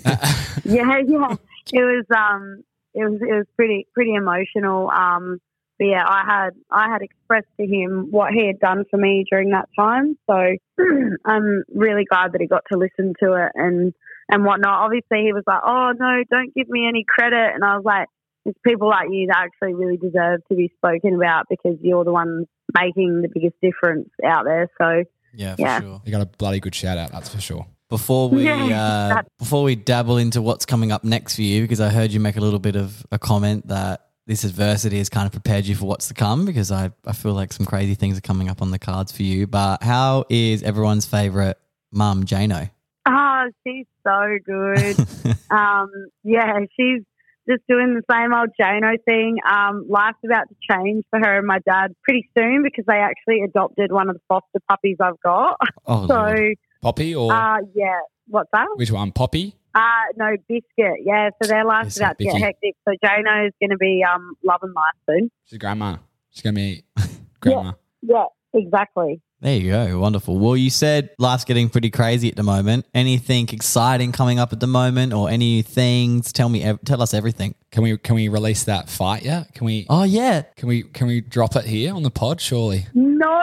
um, 0.08 0.22
yeah, 0.64 0.98
yeah, 1.06 1.36
it 1.74 1.84
was 1.84 2.06
um, 2.16 2.64
it 2.94 3.04
was 3.10 3.20
it 3.22 3.34
was 3.34 3.46
pretty 3.58 3.88
pretty 3.94 4.14
emotional. 4.14 4.90
Um, 4.90 5.40
but 5.78 5.86
yeah, 5.88 6.06
I 6.08 6.24
had 6.26 6.50
I 6.72 6.90
had 6.90 7.02
expressed 7.02 7.48
to 7.60 7.68
him 7.68 8.08
what 8.10 8.32
he 8.34 8.48
had 8.48 8.60
done 8.60 8.86
for 8.90 8.96
me 8.98 9.26
during 9.30 9.50
that 9.52 9.68
time, 9.78 10.18
so 10.30 10.34
I'm 11.26 11.64
really 11.76 12.06
glad 12.06 12.32
that 12.32 12.40
he 12.42 12.48
got 12.48 12.64
to 12.72 12.78
listen 12.80 13.14
to 13.22 13.34
it 13.34 13.52
and 13.54 13.94
and 14.30 14.44
whatnot. 14.46 14.86
Obviously, 14.86 15.22
he 15.24 15.34
was 15.34 15.44
like, 15.48 15.62
"Oh 15.66 15.92
no, 15.98 16.24
don't 16.30 16.54
give 16.56 16.68
me 16.70 16.88
any 16.88 17.06
credit," 17.08 17.52
and 17.56 17.64
I 17.64 17.76
was 17.76 17.86
like. 17.86 18.08
It's 18.50 18.58
people 18.66 18.88
like 18.88 19.10
you 19.12 19.28
that 19.28 19.40
actually 19.40 19.74
really 19.74 19.98
deserve 19.98 20.40
to 20.50 20.56
be 20.56 20.72
spoken 20.78 21.16
about 21.16 21.48
because 21.50 21.78
you're 21.82 22.06
the 22.06 22.14
ones 22.14 22.48
making 22.80 23.22
the 23.22 23.28
biggest 23.28 23.56
difference 23.62 24.08
out 24.26 24.46
there. 24.46 24.70
So 24.82 25.04
yeah, 25.34 25.56
for 25.58 25.62
Yeah. 25.64 25.82
sure. 25.82 26.02
You 26.06 26.14
got 26.14 26.22
a 26.22 26.28
bloody 26.38 26.62
good 26.62 26.74
shout 26.74 26.98
out, 26.98 27.12
that's 27.12 27.28
for 27.28 27.42
sure. 27.42 27.66
Before 27.90 28.30
we 28.30 28.46
Yeah. 28.46 29.18
uh, 29.20 29.22
before 29.38 29.64
we 29.64 29.76
dabble 29.76 30.16
into 30.16 30.42
what's 30.42 30.66
coming 30.66 30.94
up 30.94 31.04
next 31.04 31.36
for 31.36 31.42
you, 31.42 31.62
because 31.62 31.82
I 31.82 31.90
heard 31.90 32.12
you 32.14 32.22
make 32.22 32.38
a 32.38 32.40
little 32.40 32.60
bit 32.60 32.78
of 32.78 33.06
a 33.12 33.20
comment 33.20 33.68
that 33.68 34.06
this 34.28 34.46
adversity 34.46 35.00
has 35.00 35.10
kind 35.10 35.26
of 35.26 35.34
prepared 35.34 35.66
you 35.66 35.76
for 35.76 35.84
what's 35.86 36.08
to 36.08 36.14
come. 36.14 36.46
Because 36.46 36.72
I, 36.72 36.92
I 37.06 37.12
feel 37.12 37.34
like 37.34 37.52
some 37.52 37.66
crazy 37.66 37.96
things 37.96 38.18
are 38.18 38.22
coming 38.22 38.48
up 38.48 38.62
on 38.62 38.72
the 38.72 38.80
cards 38.80 39.12
for 39.12 39.24
you. 39.24 39.46
But 39.46 39.84
how 39.84 40.24
is 40.30 40.64
everyone's 40.64 41.06
favorite 41.06 41.58
mum, 41.92 42.24
Jano? 42.24 42.70
Oh, 43.08 43.49
she's 43.66 43.86
so 44.05 44.38
good. 44.45 44.97
um, 45.49 45.89
yeah, 46.24 46.60
she's 46.78 47.03
just 47.49 47.64
doing 47.70 47.95
the 47.95 48.03
same 48.12 48.34
old 48.34 48.49
Jano 48.60 48.97
thing. 49.05 49.38
Um, 49.49 49.86
life's 49.88 50.18
about 50.26 50.47
to 50.49 50.55
change 50.70 51.05
for 51.10 51.20
her 51.20 51.38
and 51.38 51.47
my 51.47 51.60
dad 51.60 51.95
pretty 52.03 52.30
soon 52.38 52.64
because 52.64 52.84
they 52.86 52.97
actually 52.97 53.41
adopted 53.43 53.91
one 53.91 54.10
of 54.10 54.16
the 54.16 54.22
foster 54.28 54.60
puppies 54.68 54.97
I've 55.01 55.20
got. 55.22 55.58
Oh, 55.86 56.08
So, 56.08 56.14
Lord. 56.14 56.58
Poppy 56.82 57.16
or 57.16 57.32
uh, 57.32 57.58
yeah, 57.74 57.99
what's 58.28 58.49
that? 58.53 58.68
which 58.76 58.91
one? 58.91 59.12
Poppy? 59.12 59.55
Uh, 59.74 59.82
no, 60.16 60.36
Biscuit. 60.47 61.01
Yeah, 61.05 61.30
so 61.41 61.47
their 61.47 61.64
life's 61.66 61.95
Biscuit, 61.97 62.03
about 62.03 62.18
to 62.18 62.24
get 62.26 62.41
hectic. 62.41 62.76
So 62.88 62.93
Jano's 63.03 63.53
going 63.60 63.70
to 63.72 63.78
be 63.78 64.03
um, 64.03 64.36
loving 64.43 64.74
life 64.74 64.95
soon. 65.10 65.32
She's 65.45 65.58
grandma. 65.60 65.97
She's 66.32 66.41
gonna 66.43 66.53
be 66.55 66.84
grandma. 67.39 67.74
Yeah, 68.01 68.26
exactly. 68.53 69.22
There 69.42 69.56
you 69.56 69.72
go, 69.72 70.00
wonderful. 70.00 70.38
Well, 70.40 70.58
you 70.58 70.70
said 70.70 71.12
life's 71.20 71.46
getting 71.46 71.70
pretty 71.70 71.90
crazy 71.92 72.30
at 72.30 72.36
the 72.36 72.44
moment. 72.44 72.86
Anything 72.94 73.48
exciting 73.50 74.12
coming 74.12 74.40
up 74.40 74.52
at 74.54 74.60
the 74.60 74.68
moment, 74.68 75.14
or 75.14 75.30
any 75.30 75.62
things? 75.62 76.32
Tell 76.34 76.50
me, 76.50 76.74
tell 76.86 77.02
us 77.02 77.14
everything. 77.14 77.56
Can 77.72 77.84
we 77.84 77.98
can 77.98 78.16
we 78.16 78.30
release 78.30 78.64
that 78.64 78.90
fight 78.90 79.24
yet? 79.24 79.54
Can 79.54 79.66
we 79.66 79.86
Oh 79.90 80.04
yeah, 80.04 80.42
can 80.56 80.68
we 80.68 80.84
can 80.84 81.08
we 81.08 81.22
drop 81.22 81.56
it 81.56 81.66
here 81.66 81.94
on 81.94 82.04
the 82.04 82.12
pod? 82.12 82.42
Surely. 82.42 82.88
No, 82.94 83.40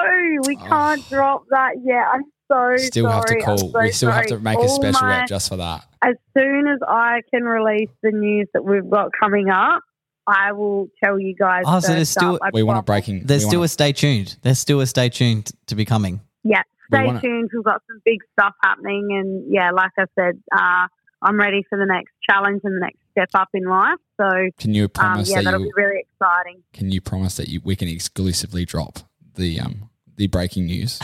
we 0.46 0.56
oh. 0.60 0.66
can't 0.66 1.08
drop 1.08 1.44
that 1.50 1.74
yet. 1.84 2.04
I'm 2.12 2.24
so 2.50 2.76
Still 2.76 3.08
have 3.08 3.24
to 3.26 3.40
call. 3.40 3.56
so 3.58 3.80
we 3.80 3.90
still 3.92 4.10
have 4.10 4.24
to 4.24 4.28
sorry. 4.30 4.40
make 4.42 4.58
a 4.58 4.68
special 4.68 5.00
my- 5.06 5.18
rep 5.20 5.28
just 5.28 5.48
for 5.48 5.56
that. 5.56 5.84
as 6.02 6.14
soon 6.36 6.68
as 6.68 6.78
I 6.86 7.22
can 7.32 7.44
release 7.44 7.88
the 8.02 8.10
news 8.10 8.48
that 8.52 8.64
we've 8.64 8.88
got 8.88 9.10
coming 9.18 9.48
up, 9.48 9.82
I 10.26 10.52
will 10.52 10.88
tell 11.02 11.18
you 11.18 11.34
guys. 11.34 11.64
Oh, 11.66 11.80
so 11.80 11.92
there's 11.92 12.08
still- 12.08 12.36
up. 12.42 12.52
We 12.52 12.62
want 12.62 12.78
a 12.78 12.82
promise. 12.82 13.06
breaking. 13.06 13.26
there's 13.26 13.42
we 13.44 13.48
still 13.48 13.60
wanna- 13.60 13.64
a 13.66 13.68
stay 13.68 13.92
tuned. 13.92 14.36
There's 14.42 14.58
still 14.58 14.80
a 14.80 14.86
stay 14.86 15.08
tuned 15.08 15.50
to 15.66 15.74
be 15.74 15.84
coming. 15.84 16.20
Yeah, 16.42 16.62
we 16.90 16.96
stay 16.98 17.06
wanna- 17.06 17.20
tuned. 17.20 17.50
We've 17.52 17.64
got 17.64 17.82
some 17.88 18.00
big 18.04 18.20
stuff 18.32 18.54
happening, 18.62 19.08
and 19.10 19.52
yeah, 19.52 19.70
like 19.70 19.92
I 19.98 20.04
said, 20.14 20.40
uh, 20.52 20.86
I'm 21.22 21.38
ready 21.38 21.64
for 21.68 21.78
the 21.78 21.86
next 21.86 22.12
challenge 22.28 22.60
and 22.64 22.74
the 22.76 22.80
next 22.80 22.98
step 23.12 23.28
up 23.34 23.48
in 23.54 23.64
life. 23.64 23.98
So, 24.20 24.28
Can 24.58 24.74
you 24.74 24.84
um, 24.84 24.88
promise 24.90 25.30
yeah, 25.30 25.36
that 25.36 25.44
that'll 25.44 25.60
you 25.60 25.72
be 25.74 25.82
really 25.82 26.00
exciting. 26.00 26.62
can 26.72 26.90
you 26.90 27.00
promise 27.00 27.36
that 27.36 27.48
you 27.48 27.60
we 27.64 27.76
can 27.76 27.88
exclusively 27.88 28.64
drop 28.64 28.98
the 29.34 29.58
um 29.60 29.88
the 30.16 30.26
breaking 30.28 30.66
news 30.66 30.98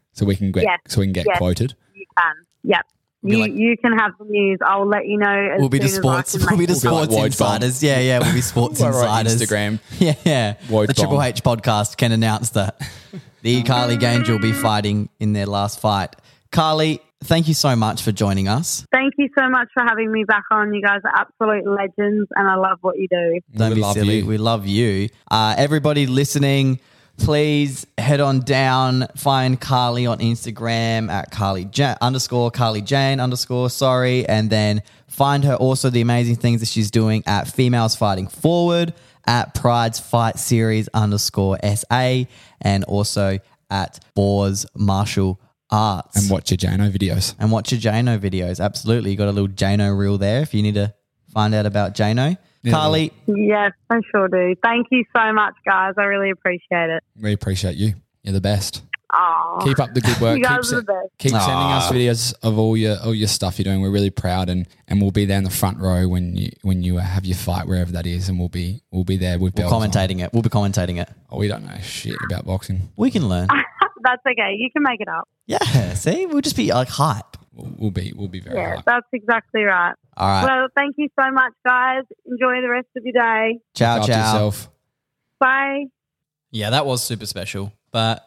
so 0.12 0.26
we 0.26 0.36
can 0.36 0.50
get 0.52 0.64
Yes. 0.64 0.78
so 0.88 1.00
we 1.00 1.06
can 1.06 1.12
get 1.12 1.26
Yes. 1.28 1.38
quoted. 1.38 1.74
You 1.94 2.06
can. 2.18 2.34
Yep. 2.64 2.86
Be 3.24 3.32
You, 3.32 3.38
like- 3.38 3.52
you 3.54 3.76
can 3.76 3.92
have 3.98 4.12
the 4.18 4.24
news. 4.24 4.58
I'll 4.66 4.86
let 4.86 5.06
you 5.06 5.16
know. 5.18 5.50
As 5.54 5.60
We'll 5.60 5.68
be 5.68 5.78
the 5.78 5.88
sports. 5.88 6.34
As 6.34 6.42
I 6.42 6.48
can 6.48 6.58
We'll 6.58 6.66
be 6.66 6.72
the 6.72 6.74
make. 6.74 6.82
We'll 6.92 7.06
be 7.06 7.14
like 7.14 7.32
sports 7.32 7.36
Woj 7.36 7.80
Bomb. 7.82 7.88
Yeah, 7.88 8.00
yeah. 8.00 8.18
We'll 8.18 8.34
be 8.34 8.40
sports 8.40 8.80
We'll 8.80 8.88
insiders. 8.88 9.40
Instagram. 9.40 9.78
Yeah, 9.98 10.14
yeah. 10.24 10.54
Woj 10.68 10.86
the 10.88 10.94
Triple 10.94 11.22
H 11.22 11.42
podcast 11.44 11.96
can 11.96 12.10
announce 12.12 12.50
that 12.50 12.80
the 13.42 13.62
Carly 13.62 13.96
Gange 13.96 14.28
will 14.28 14.38
be 14.40 14.52
fighting 14.52 15.08
in 15.20 15.32
their 15.34 15.46
last 15.46 15.78
fight. 15.80 16.16
Carly, 16.50 17.00
thank 17.24 17.48
you 17.48 17.54
so 17.54 17.74
much 17.76 18.02
for 18.02 18.12
joining 18.12 18.46
us. 18.48 18.84
Thank 18.92 19.14
you 19.18 19.28
so 19.38 19.48
much 19.48 19.68
for 19.72 19.82
having 19.84 20.12
me 20.12 20.24
back 20.24 20.44
on. 20.50 20.74
You 20.74 20.82
guys 20.82 21.00
are 21.04 21.12
absolute 21.14 21.66
legends, 21.66 22.28
and 22.34 22.48
I 22.48 22.56
love 22.56 22.78
what 22.82 22.98
you 22.98 23.08
do. 23.08 23.40
Don't 23.56 23.70
we 23.70 23.74
be 23.76 23.80
love 23.80 23.94
silly. 23.94 24.18
you. 24.18 24.26
We 24.26 24.36
love 24.38 24.66
you. 24.66 25.08
Uh, 25.30 25.54
everybody 25.56 26.06
listening, 26.06 26.80
please 27.22 27.86
head 27.98 28.20
on 28.20 28.40
down. 28.40 29.06
Find 29.16 29.60
Carly 29.60 30.06
on 30.06 30.18
Instagram 30.18 31.08
at 31.08 31.30
Carly 31.30 31.68
ja- 31.72 31.96
underscore 32.00 32.50
Carly 32.50 32.82
Jane 32.82 33.20
underscore 33.20 33.70
sorry, 33.70 34.28
and 34.28 34.50
then 34.50 34.82
find 35.06 35.44
her 35.44 35.54
also 35.54 35.88
the 35.88 36.00
amazing 36.00 36.36
things 36.36 36.60
that 36.60 36.68
she's 36.68 36.90
doing 36.90 37.22
at 37.26 37.46
Females 37.48 37.94
Fighting 37.94 38.26
Forward 38.26 38.92
at 39.26 39.54
Pride's 39.54 40.00
Fight 40.00 40.38
Series 40.38 40.88
underscore 40.94 41.58
SA, 41.62 42.24
and 42.60 42.84
also 42.84 43.38
at 43.70 44.00
Boars 44.14 44.66
Martial 44.74 45.40
Arts. 45.70 46.20
And 46.20 46.28
watch 46.28 46.50
your 46.50 46.58
Jano 46.58 46.90
videos. 46.90 47.34
and 47.38 47.52
watch 47.52 47.72
your 47.72 47.80
Jano 47.80 48.18
videos. 48.18 48.58
Absolutely, 48.62 49.12
you 49.12 49.16
got 49.16 49.28
a 49.28 49.32
little 49.32 49.48
Jano 49.48 49.96
reel 49.96 50.18
there 50.18 50.42
if 50.42 50.54
you 50.54 50.62
need 50.62 50.74
to 50.74 50.92
find 51.32 51.54
out 51.54 51.66
about 51.66 51.94
Jano. 51.94 52.36
Carly, 52.70 53.12
Yes, 53.26 53.72
I 53.90 54.00
sure 54.10 54.28
do. 54.28 54.54
Thank 54.62 54.86
you 54.90 55.04
so 55.16 55.32
much, 55.32 55.54
guys. 55.66 55.94
I 55.98 56.04
really 56.04 56.30
appreciate 56.30 56.90
it. 56.90 57.02
We 57.20 57.32
appreciate 57.32 57.76
you. 57.76 57.94
You're 58.22 58.34
the 58.34 58.40
best. 58.40 58.82
Oh, 59.14 59.58
Keep 59.62 59.78
up 59.78 59.92
the 59.92 60.00
good 60.00 60.18
work. 60.20 60.38
You 60.38 60.42
guys 60.44 60.70
keep 60.70 60.78
are 60.78 60.80
the 60.80 60.82
best. 60.84 61.08
keep 61.18 61.30
sending 61.32 61.46
us 61.46 61.90
videos 61.90 62.34
of 62.42 62.58
all 62.58 62.76
your 62.78 62.96
all 63.04 63.14
your 63.14 63.28
stuff 63.28 63.58
you're 63.58 63.64
doing. 63.64 63.82
We're 63.82 63.90
really 63.90 64.08
proud, 64.10 64.48
and 64.48 64.66
and 64.88 65.02
we'll 65.02 65.10
be 65.10 65.26
there 65.26 65.36
in 65.36 65.44
the 65.44 65.50
front 65.50 65.78
row 65.80 66.08
when 66.08 66.34
you 66.36 66.50
when 66.62 66.82
you 66.82 66.96
uh, 66.96 67.02
have 67.02 67.26
your 67.26 67.36
fight 67.36 67.66
wherever 67.66 67.92
that 67.92 68.06
is, 68.06 68.30
and 68.30 68.38
we'll 68.38 68.48
be 68.48 68.80
we'll 68.90 69.04
be 69.04 69.18
there 69.18 69.38
with 69.38 69.54
we're 69.54 69.68
bells 69.68 69.72
on. 69.74 69.82
commentating 69.90 70.24
it. 70.24 70.32
We'll 70.32 70.40
be 70.42 70.48
commentating 70.48 70.98
it. 71.02 71.10
Oh, 71.30 71.36
we 71.38 71.48
don't 71.48 71.66
know 71.66 71.76
shit 71.82 72.16
about 72.24 72.46
boxing. 72.46 72.88
We 72.96 73.10
can 73.10 73.28
learn. 73.28 73.48
That's 74.02 74.22
okay. 74.26 74.54
You 74.56 74.70
can 74.72 74.82
make 74.82 75.00
it 75.02 75.08
up. 75.08 75.28
Yeah, 75.46 75.92
see, 75.94 76.24
we'll 76.26 76.40
just 76.40 76.56
be 76.56 76.72
like 76.72 76.88
hype. 76.88 77.36
We'll, 77.54 77.72
we'll 77.78 77.90
be 77.90 78.12
we'll 78.16 78.28
be 78.28 78.40
very 78.40 78.56
Yeah, 78.56 78.76
high. 78.76 78.82
that's 78.86 79.06
exactly 79.12 79.62
right. 79.62 79.94
All 80.16 80.28
right, 80.28 80.44
Well, 80.44 80.68
thank 80.76 80.94
you 80.98 81.08
so 81.18 81.30
much, 81.30 81.52
guys. 81.66 82.02
Enjoy 82.26 82.60
the 82.62 82.68
rest 82.70 82.88
of 82.96 83.04
your 83.04 83.12
day. 83.14 83.58
ciao, 83.74 83.98
Look 83.98 84.06
ciao. 84.06 84.18
yourself. 84.32 84.70
Bye. 85.38 85.84
Yeah, 86.50 86.70
that 86.70 86.86
was 86.86 87.02
super 87.02 87.26
special. 87.26 87.72
But 87.92 88.26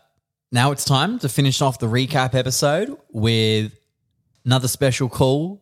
now 0.52 0.72
it's 0.72 0.86
time 0.86 1.20
to 1.20 1.30
finish 1.30 1.62
off 1.62 1.80
the 1.80 1.88
recap 1.88 2.34
episode 2.36 2.98
with 3.12 3.74
another 4.46 4.68
special 4.68 5.10
call, 5.10 5.62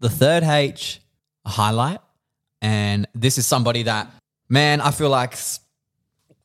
the 0.00 0.08
third 0.08 0.42
H, 0.44 1.00
a 1.44 1.50
highlight. 1.50 1.98
And 2.62 3.06
this 3.14 3.38
is 3.38 3.46
somebody 3.46 3.84
that, 3.84 4.10
man, 4.48 4.80
I 4.80 4.90
feel 4.90 5.10
like 5.10 5.36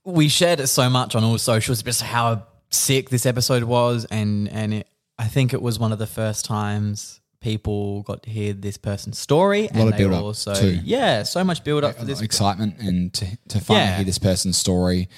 we 0.06 0.28
shared 0.28 0.60
it 0.60 0.68
so 0.68 0.89
much 0.89 1.16
on 1.16 1.24
all 1.24 1.38
socials, 1.38 1.82
just 1.82 2.01
how 2.01 2.45
sick 2.70 3.10
this 3.10 3.26
episode 3.26 3.64
was. 3.64 4.06
And, 4.12 4.49
and 4.49 4.74
it, 4.76 4.88
I 5.18 5.28
think 5.28 5.53
it 5.53 5.61
was 5.61 5.78
one 5.80 5.91
of 5.91 5.99
the 5.99 6.07
first 6.07 6.45
times 6.45 7.20
people 7.39 8.03
got 8.03 8.24
to 8.24 8.30
hear 8.30 8.53
this 8.53 8.78
person's 8.78 9.18
story. 9.20 9.64
lot 9.64 9.72
and 9.74 9.82
of 9.82 9.91
they 9.91 9.97
build-up 9.97 10.24
also, 10.24 10.55
too. 10.55 10.80
Yeah, 10.84 11.24
so 11.24 11.43
much 11.43 11.64
build 11.64 11.84
up 11.84 11.95
A 11.95 11.99
for 11.99 12.05
this. 12.05 12.22
excitement 12.22 12.76
and 12.80 13.14
to, 13.14 13.26
to 13.49 13.59
finally 13.59 13.86
Yeah. 13.86 13.95
hear 13.97 14.05
this 14.05 14.18
person's 14.18 14.57
story. 14.57 15.09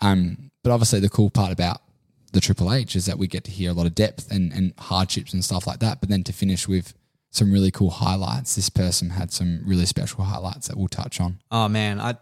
Um, 0.00 0.50
but 0.64 0.72
obviously, 0.72 1.00
the 1.00 1.08
cool 1.08 1.30
part 1.30 1.52
about 1.52 1.80
the 2.32 2.40
Triple 2.40 2.72
H 2.72 2.94
is 2.96 3.06
that 3.06 3.16
we 3.18 3.26
get 3.26 3.44
to 3.44 3.50
hear 3.50 3.70
a 3.70 3.74
lot 3.74 3.86
of 3.86 3.94
depth 3.94 4.30
and, 4.30 4.52
and 4.52 4.74
hardships 4.78 5.32
and 5.32 5.44
stuff 5.44 5.66
like 5.66 5.78
that. 5.80 6.00
But 6.00 6.08
then 6.10 6.24
to 6.24 6.32
finish 6.32 6.68
with 6.68 6.94
some 7.30 7.52
really 7.52 7.70
cool 7.70 7.90
highlights, 7.90 8.54
this 8.56 8.68
person 8.68 9.10
had 9.10 9.30
some 9.32 9.60
really 9.64 9.86
special 9.86 10.24
highlights 10.24 10.68
that 10.68 10.76
we'll 10.76 10.88
touch 10.88 11.20
on. 11.20 11.38
Oh 11.50 11.68
man, 11.68 12.00
I 12.00 12.16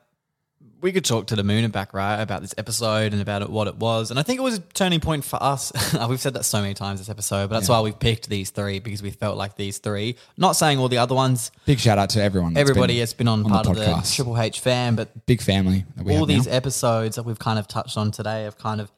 we 0.86 0.92
could 0.92 1.04
talk 1.04 1.26
to 1.26 1.34
the 1.34 1.42
moon 1.42 1.64
and 1.64 1.72
back 1.72 1.92
right 1.92 2.20
about 2.22 2.42
this 2.42 2.54
episode 2.56 3.12
and 3.12 3.20
about 3.20 3.42
it, 3.42 3.50
what 3.50 3.66
it 3.66 3.74
was, 3.74 4.12
and 4.12 4.20
I 4.20 4.22
think 4.22 4.38
it 4.38 4.42
was 4.42 4.58
a 4.58 4.60
turning 4.60 5.00
point 5.00 5.24
for 5.24 5.42
us. 5.42 5.72
we've 6.08 6.20
said 6.20 6.34
that 6.34 6.44
so 6.44 6.60
many 6.60 6.74
times 6.74 7.00
this 7.00 7.08
episode, 7.08 7.48
but 7.48 7.56
that's 7.56 7.68
why 7.68 7.80
we've 7.80 7.98
picked 7.98 8.28
these 8.28 8.50
three 8.50 8.78
because 8.78 9.02
we 9.02 9.10
felt 9.10 9.36
like 9.36 9.56
these 9.56 9.78
three. 9.78 10.14
Not 10.36 10.52
saying 10.52 10.78
all 10.78 10.88
the 10.88 10.98
other 10.98 11.16
ones. 11.16 11.50
Big 11.64 11.80
shout 11.80 11.98
out 11.98 12.10
to 12.10 12.22
everyone. 12.22 12.54
that's 12.54 12.60
Everybody 12.70 12.94
been 12.94 13.00
has 13.00 13.14
been 13.14 13.26
on, 13.26 13.40
on 13.40 13.42
the 13.42 13.48
part 13.48 13.66
of 13.66 13.74
the. 13.74 14.12
Triple 14.14 14.38
H 14.38 14.60
fan, 14.60 14.94
but 14.94 15.26
big 15.26 15.42
family 15.42 15.84
all 16.08 16.24
these 16.24 16.46
now. 16.46 16.52
episodes 16.52 17.16
that 17.16 17.24
we've 17.24 17.40
kind 17.40 17.58
of 17.58 17.66
touched 17.66 17.96
on 17.96 18.12
today 18.12 18.44
have 18.44 18.56
kind 18.56 18.80
of 18.80 18.88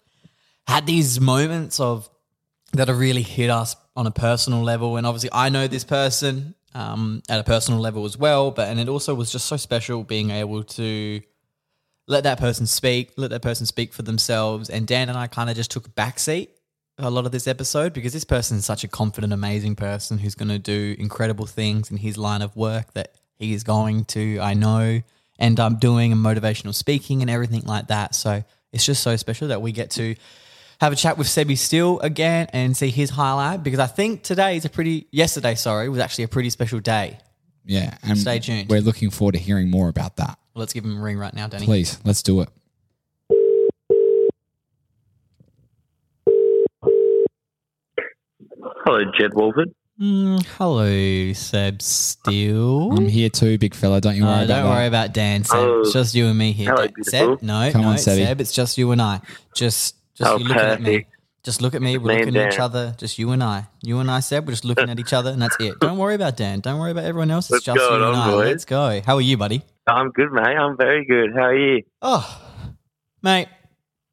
had 0.66 0.86
these 0.86 1.18
moments 1.18 1.80
of 1.80 2.10
that 2.74 2.88
have 2.88 2.98
really 2.98 3.22
hit 3.22 3.48
us 3.48 3.76
on 3.96 4.06
a 4.06 4.10
personal 4.10 4.62
level. 4.62 4.98
And 4.98 5.06
obviously, 5.06 5.30
I 5.32 5.48
know 5.48 5.66
this 5.66 5.84
person 5.84 6.54
um, 6.74 7.22
at 7.30 7.40
a 7.40 7.44
personal 7.44 7.80
level 7.80 8.04
as 8.04 8.18
well. 8.18 8.50
But 8.50 8.68
and 8.68 8.78
it 8.78 8.90
also 8.90 9.14
was 9.14 9.32
just 9.32 9.46
so 9.46 9.56
special 9.56 10.04
being 10.04 10.30
able 10.30 10.64
to 10.64 11.22
let 12.08 12.24
that 12.24 12.38
person 12.38 12.66
speak, 12.66 13.12
let 13.16 13.30
that 13.30 13.42
person 13.42 13.66
speak 13.66 13.92
for 13.92 14.02
themselves. 14.02 14.68
And 14.70 14.86
Dan 14.86 15.08
and 15.08 15.16
I 15.16 15.28
kind 15.28 15.48
of 15.48 15.54
just 15.54 15.70
took 15.70 15.86
a 15.86 15.90
backseat 15.90 16.48
a 16.98 17.10
lot 17.10 17.26
of 17.26 17.30
this 17.30 17.46
episode 17.46 17.92
because 17.92 18.12
this 18.12 18.24
person 18.24 18.56
is 18.56 18.64
such 18.64 18.82
a 18.82 18.88
confident, 18.88 19.32
amazing 19.32 19.76
person 19.76 20.18
who's 20.18 20.34
going 20.34 20.48
to 20.48 20.58
do 20.58 20.96
incredible 20.98 21.46
things 21.46 21.92
in 21.92 21.96
his 21.96 22.18
line 22.18 22.42
of 22.42 22.56
work 22.56 22.92
that 22.94 23.12
He's 23.38 23.62
going 23.62 24.04
to, 24.06 24.40
I 24.40 24.54
know, 24.54 25.00
end 25.38 25.60
up 25.60 25.78
doing 25.78 26.12
motivational 26.14 26.74
speaking 26.74 27.22
and 27.22 27.30
everything 27.30 27.62
like 27.64 27.88
that. 27.88 28.14
So 28.14 28.42
it's 28.72 28.84
just 28.84 29.02
so 29.02 29.14
special 29.16 29.48
that 29.48 29.62
we 29.62 29.70
get 29.70 29.92
to 29.92 30.16
have 30.80 30.92
a 30.92 30.96
chat 30.96 31.16
with 31.16 31.28
Sebi 31.28 31.56
Steele 31.56 32.00
again 32.00 32.48
and 32.52 32.76
see 32.76 32.90
his 32.90 33.10
highlight 33.10 33.62
because 33.62 33.78
I 33.78 33.86
think 33.86 34.24
today 34.24 34.56
is 34.56 34.64
a 34.64 34.68
pretty, 34.68 35.06
yesterday, 35.12 35.54
sorry, 35.54 35.88
was 35.88 36.00
actually 36.00 36.24
a 36.24 36.28
pretty 36.28 36.50
special 36.50 36.80
day. 36.80 37.18
Yeah, 37.64 37.96
and 38.02 38.18
Stay 38.18 38.40
tuned. 38.40 38.68
We're 38.68 38.80
looking 38.80 39.10
forward 39.10 39.32
to 39.32 39.38
hearing 39.38 39.70
more 39.70 39.88
about 39.88 40.16
that. 40.16 40.38
Let's 40.58 40.72
give 40.72 40.84
him 40.84 40.98
a 40.98 41.00
ring 41.00 41.18
right 41.18 41.32
now, 41.32 41.46
Danny. 41.46 41.64
Please, 41.66 41.98
let's 42.04 42.22
do 42.22 42.40
it. 42.40 42.48
Hello, 48.84 49.00
Jed 49.18 49.34
Wolford. 49.34 49.72
Mm, 50.00 50.44
hello, 50.56 51.32
Seb 51.32 51.82
Steele. 51.82 52.92
I'm 52.92 53.08
here 53.08 53.28
too, 53.28 53.58
big 53.58 53.74
fella. 53.74 54.00
Don't 54.00 54.16
you 54.16 54.22
worry 54.24 54.32
Uh, 54.32 54.44
about 54.44 54.48
don't 54.48 54.64
that. 54.64 54.70
worry 54.76 54.86
about 54.86 55.12
Dan, 55.12 55.44
Seb. 55.44 55.58
Oh. 55.58 55.80
It's 55.80 55.92
just 55.92 56.14
you 56.14 56.26
and 56.26 56.38
me 56.38 56.52
here. 56.52 56.72
Hello, 56.74 56.86
Seb, 57.02 57.42
no, 57.42 57.70
Come 57.72 57.82
no, 57.82 57.88
on, 57.88 57.96
Sebby. 57.96 58.24
Seb. 58.26 58.40
It's 58.40 58.52
just 58.52 58.78
you 58.78 58.90
and 58.92 59.02
I. 59.02 59.20
Just, 59.54 59.96
just 60.14 60.30
Oh, 60.30 60.36
you 60.38 60.44
looking 60.48 60.62
at 60.62 60.80
me. 60.82 61.06
Just 61.44 61.62
look 61.62 61.74
at 61.74 61.82
me. 61.82 61.96
We're 61.98 62.08
Me 62.14 62.18
looking 62.18 62.36
at 62.36 62.52
each 62.52 62.58
other. 62.60 62.94
Just 62.98 63.18
you 63.18 63.30
and 63.30 63.42
I. 63.42 63.66
You 63.82 63.98
and 64.00 64.10
I, 64.10 64.20
Seb. 64.20 64.46
We're 64.46 64.52
just 64.52 64.64
looking 64.64 64.90
at 64.90 64.98
each 65.00 65.12
other, 65.12 65.30
and 65.30 65.40
that's 65.40 65.56
it. 65.60 65.78
Don't 65.80 65.96
worry 65.98 66.14
about 66.14 66.36
Dan. 66.36 66.60
Don't 66.60 66.78
worry 66.78 66.90
about 66.90 67.04
everyone 67.04 67.30
else. 67.30 67.46
It's 67.46 67.52
What's 67.52 67.64
just 67.64 67.78
you 67.80 67.94
and 67.96 68.04
on, 68.04 68.14
I. 68.14 68.30
boys? 68.30 68.46
Let's 68.46 68.64
go. 68.64 69.00
How 69.04 69.14
are 69.16 69.20
you, 69.20 69.36
buddy? 69.36 69.62
I'm 69.88 70.10
good, 70.10 70.30
mate. 70.32 70.56
I'm 70.56 70.76
very 70.76 71.04
good. 71.04 71.32
How 71.34 71.46
are 71.46 71.56
you? 71.56 71.82
Oh, 72.02 72.40
mate, 73.22 73.48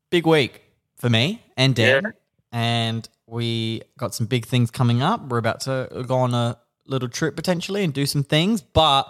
big 0.10 0.26
week 0.26 0.62
for 0.96 1.10
me 1.10 1.44
and 1.58 1.76
Dan. 1.76 2.04
Yeah. 2.04 2.12
And 2.52 3.08
we 3.28 3.82
got 3.98 4.14
some 4.14 4.28
big 4.28 4.46
things 4.46 4.72
coming 4.72 5.02
up. 5.02 5.28
We're 5.28 5.38
about 5.38 5.62
to 5.62 6.06
go 6.08 6.16
on 6.16 6.34
a 6.34 6.58
little 6.88 7.10
trip 7.10 7.36
potentially 7.36 7.84
and 7.84 7.94
do 7.94 8.06
some 8.06 8.24
things. 8.24 8.62
But 8.62 9.04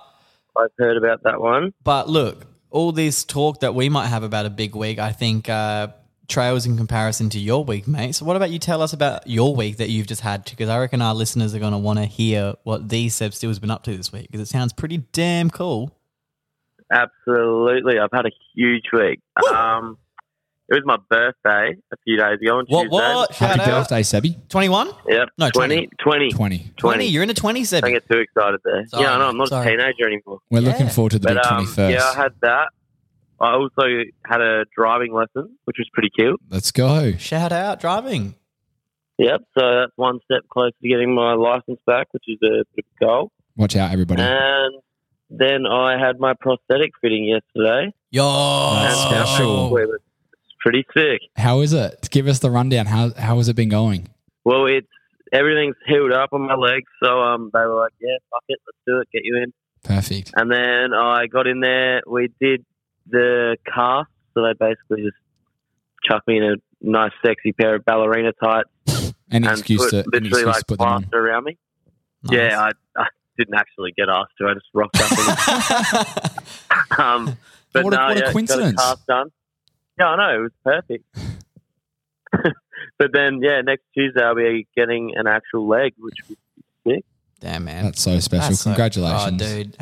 I've 0.57 0.72
heard 0.78 0.97
about 0.97 1.22
that 1.24 1.39
one. 1.39 1.74
but 1.84 2.09
look, 2.09 2.47
all 2.72 2.91
this 2.91 3.24
talk 3.24 3.59
that 3.59 3.76
we 3.76 3.89
might 3.89 4.07
have 4.07 4.24
about 4.24 4.45
a 4.45 4.49
big 4.49 4.76
week, 4.76 4.99
I 4.99 5.11
think 5.11 5.47
uh, 5.47 5.89
trails 6.28 6.66
in 6.66 6.78
comparison 6.78 7.30
to 7.32 7.39
your 7.39 7.63
week, 7.63 7.88
mate. 7.88 8.16
So 8.16 8.26
what 8.26 8.36
about 8.36 8.49
you 8.49 8.59
tell 8.59 8.82
us 8.82 8.93
about 8.93 9.28
your 9.28 9.55
week 9.55 9.78
that 9.78 9.89
you've 9.89 10.07
just 10.07 10.22
had? 10.22 10.45
Because 10.45 10.70
I 10.70 10.80
reckon 10.80 11.01
our 11.01 11.13
listeners 11.13 11.53
are 11.53 11.59
going 11.59 11.74
to 11.74 11.78
want 11.78 11.99
to 11.99 12.05
hear 12.05 12.55
what 12.63 12.89
these 12.89 13.13
Seb 13.16 13.34
Steele's 13.34 13.59
been 13.59 13.72
up 13.72 13.84
to 13.84 13.95
this 13.95 14.11
week 14.11 14.32
because 14.32 14.41
it 14.41 14.51
sounds 14.51 14.74
pretty 14.74 14.97
damn 15.11 15.49
cool. 15.49 15.95
Absolutely. 16.91 17.99
I've 17.99 18.09
had 18.13 18.25
a 18.25 18.31
huge 18.55 18.86
week. 18.93 19.19
Um, 19.51 19.97
it 20.67 20.73
was 20.73 20.83
my 20.86 20.97
birthday 21.09 21.77
a 21.93 21.97
few 22.03 22.17
days 22.17 22.39
ago 22.41 22.57
on 22.59 22.65
What? 22.67 22.83
Tuesday. 22.83 22.95
What? 22.95 23.31
Happy 23.36 23.61
out. 23.61 23.67
birthday, 23.67 24.01
Sebi. 24.01 24.49
21? 24.49 24.89
Yep. 25.07 25.29
No, 25.38 25.49
20. 25.51 25.89
20. 25.99 26.31
20. 26.31 26.71
20. 26.77 27.05
You're 27.05 27.23
in 27.23 27.29
a 27.29 27.33
20, 27.36 27.63
Seb. 27.63 27.83
Don't 27.83 27.91
get 27.93 28.07
too 28.09 28.17
excited 28.19 28.59
there. 28.63 28.88
Sorry, 28.88 29.03
yeah, 29.03 29.13
I 29.13 29.17
know. 29.19 29.29
I'm 29.29 29.38
not 29.38 29.49
sorry. 29.49 29.67
a 29.67 29.77
teenager 29.77 30.07
anymore. 30.07 30.39
We're 30.49 30.61
Yeah. 30.61 30.69
looking 30.69 30.88
forward 30.89 31.11
to 31.11 31.19
the 31.19 31.27
big 31.27 31.38
But 31.38 31.45
um, 31.51 31.65
21st. 31.65 31.91
yeah, 31.91 32.03
I 32.03 32.15
had 32.15 32.33
that. 32.41 32.69
I 33.39 33.51
also 33.53 33.83
had 34.25 34.41
a 34.41 34.65
driving 34.75 35.13
lesson, 35.13 35.55
which 35.65 35.75
was 35.77 35.88
pretty 35.93 36.09
cute. 36.15 36.39
Let's 36.49 36.71
go. 36.71 37.11
Shout 37.17 37.51
out 37.51 37.79
driving. 37.79 38.36
Yep. 39.17 39.41
So 39.57 39.75
that's 39.81 39.91
one 39.97 40.19
step 40.25 40.41
closer 40.49 40.73
to 40.81 40.88
getting 40.88 41.13
my 41.13 41.33
license 41.33 41.79
back, 41.86 42.07
which 42.11 42.23
is 42.27 42.38
a 42.43 42.63
bit 42.75 42.86
of 42.86 42.86
a 43.01 43.05
goal. 43.05 43.31
Watch 43.55 43.75
out, 43.75 43.91
everybody. 43.91 44.21
And 44.21 44.81
then 45.30 45.65
I 45.65 45.97
had 45.99 46.19
my 46.19 46.34
prosthetic 46.39 46.91
fitting 47.01 47.26
yesterday. 47.26 47.93
Yo. 48.11 48.23
That's 48.76 48.97
and 48.97 49.09
special. 49.09 49.78
It 49.78 49.88
was 49.88 49.99
pretty 50.59 50.86
sick. 50.93 51.21
How 51.36 51.61
is 51.61 51.73
it? 51.73 52.07
Give 52.11 52.28
us 52.28 52.39
the 52.39 52.51
rundown. 52.51 52.86
How 52.86 53.11
how 53.17 53.38
has 53.38 53.49
it 53.49 53.55
been 53.55 53.69
going? 53.69 54.07
Well, 54.43 54.65
it's 54.67 54.88
everything's 55.34 55.76
healed 55.88 56.11
up 56.11 56.34
on 56.34 56.41
my 56.43 56.55
legs, 56.55 56.89
so 57.03 57.21
um, 57.21 57.49
they 57.53 57.59
were 57.59 57.76
like, 57.76 57.93
"Yeah, 57.99 58.17
fuck 58.30 58.43
it, 58.47 58.59
let's 58.65 58.78
do 58.86 58.99
it, 58.99 59.07
get 59.11 59.23
you 59.23 59.38
in." 59.38 59.53
Perfect. 59.84 60.32
And 60.36 60.51
then 60.51 60.93
I 60.93 61.28
got 61.28 61.47
in 61.47 61.59
there. 61.59 62.01
We 62.07 62.30
did 62.39 62.65
the 63.07 63.57
cast, 63.65 64.09
so 64.34 64.43
they 64.43 64.53
basically 64.53 65.03
just 65.03 65.17
chucked 66.03 66.28
me 66.28 66.38
in 66.38 66.43
a 66.43 66.55
nice, 66.82 67.11
sexy 67.26 67.51
pair 67.51 67.76
of 67.76 67.86
ballerina 67.86 68.32
tights 68.43 68.69
Any 69.32 69.47
and 69.47 69.57
excuse 69.57 69.84
put, 69.84 69.89
to 69.91 69.97
any 69.97 70.05
literally 70.05 70.28
excuse 70.30 70.45
like 70.45 70.57
to 70.57 70.65
put 70.65 70.80
them 70.80 70.88
on. 70.88 71.01
plaster 71.03 71.28
around 71.28 71.43
me. 71.43 71.57
Nice. 72.23 72.38
Yeah, 72.51 72.59
I, 72.59 72.71
I 73.01 73.05
didn't 73.38 73.55
actually 73.55 73.91
get 73.97 74.09
asked 74.09 74.31
to. 74.39 74.47
I 74.47 74.53
just 74.53 74.65
rocked 74.73 74.97
up. 74.99 75.11
And, 76.91 76.99
um, 77.29 77.38
but 77.73 77.83
What 77.83 77.93
a- 77.93 77.97
no, 77.97 78.07
what 78.07 78.17
a 78.17 78.19
yeah, 78.21 78.31
coincidence. 78.31 78.75
Got 78.75 78.93
a 78.93 78.95
cast 78.95 79.07
done. 79.07 79.31
Yeah, 79.99 80.07
I 80.07 80.15
know 80.17 80.39
it 80.39 80.41
was 80.41 80.51
perfect. 80.63 81.05
but 82.97 83.11
then, 83.13 83.39
yeah, 83.41 83.61
next 83.61 83.83
Tuesday 83.93 84.21
I'll 84.21 84.36
be 84.36 84.67
getting 84.75 85.11
an 85.15 85.27
actual 85.27 85.67
leg, 85.67 85.93
which 85.97 86.15
would 86.29 86.38
be 86.86 86.91
sick. 86.95 87.05
Damn, 87.39 87.65
man. 87.65 87.83
That's 87.86 88.01
so 88.01 88.19
special. 88.19 88.49
That's 88.49 88.61
so- 88.61 88.69
Congratulations. 88.71 89.41
Oh, 89.41 89.45
dude. 89.45 89.77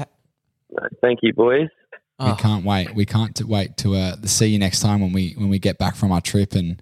Thank 1.02 1.20
you, 1.22 1.34
boys. 1.34 1.70
We 2.20 2.28
Oh. 2.28 2.36
can't 2.36 2.64
wait. 2.66 2.94
We 2.96 3.06
can't 3.06 3.36
t- 3.36 3.44
wait 3.44 3.76
to 3.78 3.96
uh, 3.96 4.16
see 4.26 4.48
you 4.48 4.60
next 4.60 4.80
time 4.82 5.02
when 5.02 5.12
we 5.14 5.34
when 5.38 5.50
we 5.50 5.58
get 5.60 5.78
back 5.78 5.96
from 5.96 6.12
our 6.12 6.22
trip 6.22 6.54
and 6.54 6.82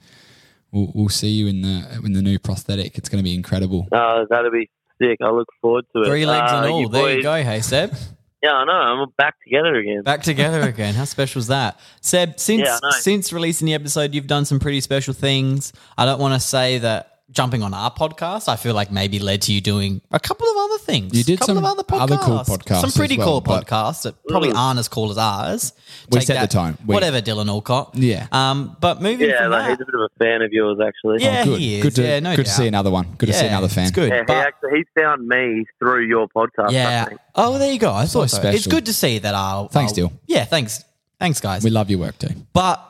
we'll, 0.71 0.91
we'll 0.93 1.09
see 1.09 1.29
you 1.29 1.47
in 1.47 1.61
the 1.61 1.99
in 2.03 2.13
the 2.13 2.21
new 2.21 2.37
prosthetic. 2.37 2.97
It's 2.97 3.07
going 3.09 3.23
to 3.23 3.27
be 3.27 3.33
incredible. 3.33 3.87
Uh, 3.91 4.25
that'll 4.29 4.51
be 4.51 4.69
sick. 5.01 5.17
I 5.21 5.29
look 5.31 5.47
forward 5.61 5.85
to 5.95 6.01
it. 6.03 6.05
Three 6.07 6.25
legs 6.25 6.51
Uh, 6.51 6.55
and 6.57 6.71
all. 6.71 6.89
There 6.89 7.15
you 7.17 7.23
go. 7.23 7.33
Hey, 7.43 7.61
Seb. 7.61 7.93
Yeah, 8.43 8.53
I 8.53 8.65
know. 8.65 8.71
I'm 8.71 9.09
back 9.19 9.35
together 9.43 9.75
again. 9.75 10.01
Back 10.01 10.23
together 10.23 10.61
again. 10.67 10.95
How 10.95 11.05
special 11.05 11.37
is 11.37 11.47
that? 11.49 11.79
Seb, 12.01 12.39
since 12.39 12.63
Yeah, 12.65 12.79
since 12.93 13.31
releasing 13.31 13.67
the 13.67 13.75
episode, 13.75 14.15
you've 14.15 14.25
done 14.25 14.45
some 14.45 14.59
pretty 14.59 14.81
special 14.81 15.13
things. 15.13 15.73
I 15.95 16.07
don't 16.07 16.19
want 16.19 16.33
to 16.33 16.39
say 16.39 16.79
that 16.79 17.10
jumping 17.31 17.63
on 17.63 17.73
our 17.73 17.89
podcast, 17.91 18.49
I 18.49 18.55
feel 18.57 18.73
like 18.73 18.91
maybe 18.91 19.17
led 19.19 19.41
to 19.43 19.53
you 19.53 19.61
doing 19.61 20.01
a 20.11 20.19
couple 20.19 20.47
of 20.49 20.57
other 20.57 20.77
things. 20.79 21.15
You 21.17 21.23
did 21.23 21.35
a 21.35 21.37
couple 21.37 21.55
some 21.55 21.63
of 21.63 21.71
other 21.71 21.83
podcasts. 21.83 22.01
other 22.01 22.17
cool 22.17 22.37
podcasts 22.39 22.81
Some 22.81 22.91
pretty 22.91 23.13
as 23.15 23.19
well, 23.19 23.41
cool 23.41 23.55
podcasts 23.55 24.01
that 24.03 24.15
probably 24.27 24.49
Mm. 24.49 24.55
aren't 24.57 24.79
as 24.79 24.87
cool 24.87 25.09
as 25.11 25.17
ours. 25.17 25.73
We 26.11 26.19
Take 26.19 26.27
set 26.27 26.33
the 26.35 26.39
that- 26.41 26.51
tone. 26.51 26.77
We- 26.85 26.93
Whatever, 26.93 27.21
Dylan 27.21 27.47
Alcott. 27.47 27.91
Yeah. 27.95 28.27
Um, 28.31 28.75
but 28.81 29.01
moving 29.01 29.29
Yeah, 29.29 29.43
from 29.43 29.51
like, 29.51 29.61
that, 29.63 29.69
he's 29.69 29.81
a 29.81 29.85
bit 29.85 29.95
of 29.95 30.01
a 30.01 30.09
fan 30.23 30.41
of 30.41 30.51
yours, 30.51 30.79
actually. 30.85 31.23
Yeah, 31.23 31.41
Oh, 31.41 31.45
good. 31.45 31.59
he 31.59 31.75
is. 31.77 31.83
Good 31.83 31.95
to, 31.95 32.01
Yeah, 32.03 32.19
no 32.19 32.35
good 32.35 32.45
to 32.45 32.51
see 32.51 32.67
another 32.67 32.91
one. 32.91 33.07
Good 33.17 33.27
to 33.27 33.33
see 33.33 33.45
another 33.47 33.67
fan. 33.69 33.83
It's 33.85 33.91
good. 33.91 34.09
Yeah, 34.09 34.23
he 34.27 34.33
actually 34.33 34.71
he 34.79 35.01
found 35.01 35.27
me 35.27 35.65
through 35.79 36.05
your 36.07 36.27
podcast. 36.27 36.71
Yeah. 36.71 37.05
Oh, 37.35 37.57
there 37.57 37.71
you 37.71 37.79
go. 37.79 37.93
I 37.93 38.05
thought 38.07 38.29
so. 38.29 38.41
It's 38.49 38.67
good 38.67 38.85
to 38.87 38.93
see 38.93 39.19
that 39.19 39.33
our 39.33 39.69
Thanks, 39.69 39.93
our- 39.93 39.95
Dill. 39.95 40.13
Yeah, 40.27 40.43
thanks. 40.45 40.83
Thanks, 41.19 41.39
guys. 41.39 41.63
We 41.63 41.69
love 41.69 41.89
your 41.89 41.99
work 41.99 42.17
too. 42.19 42.29
But 42.51 42.83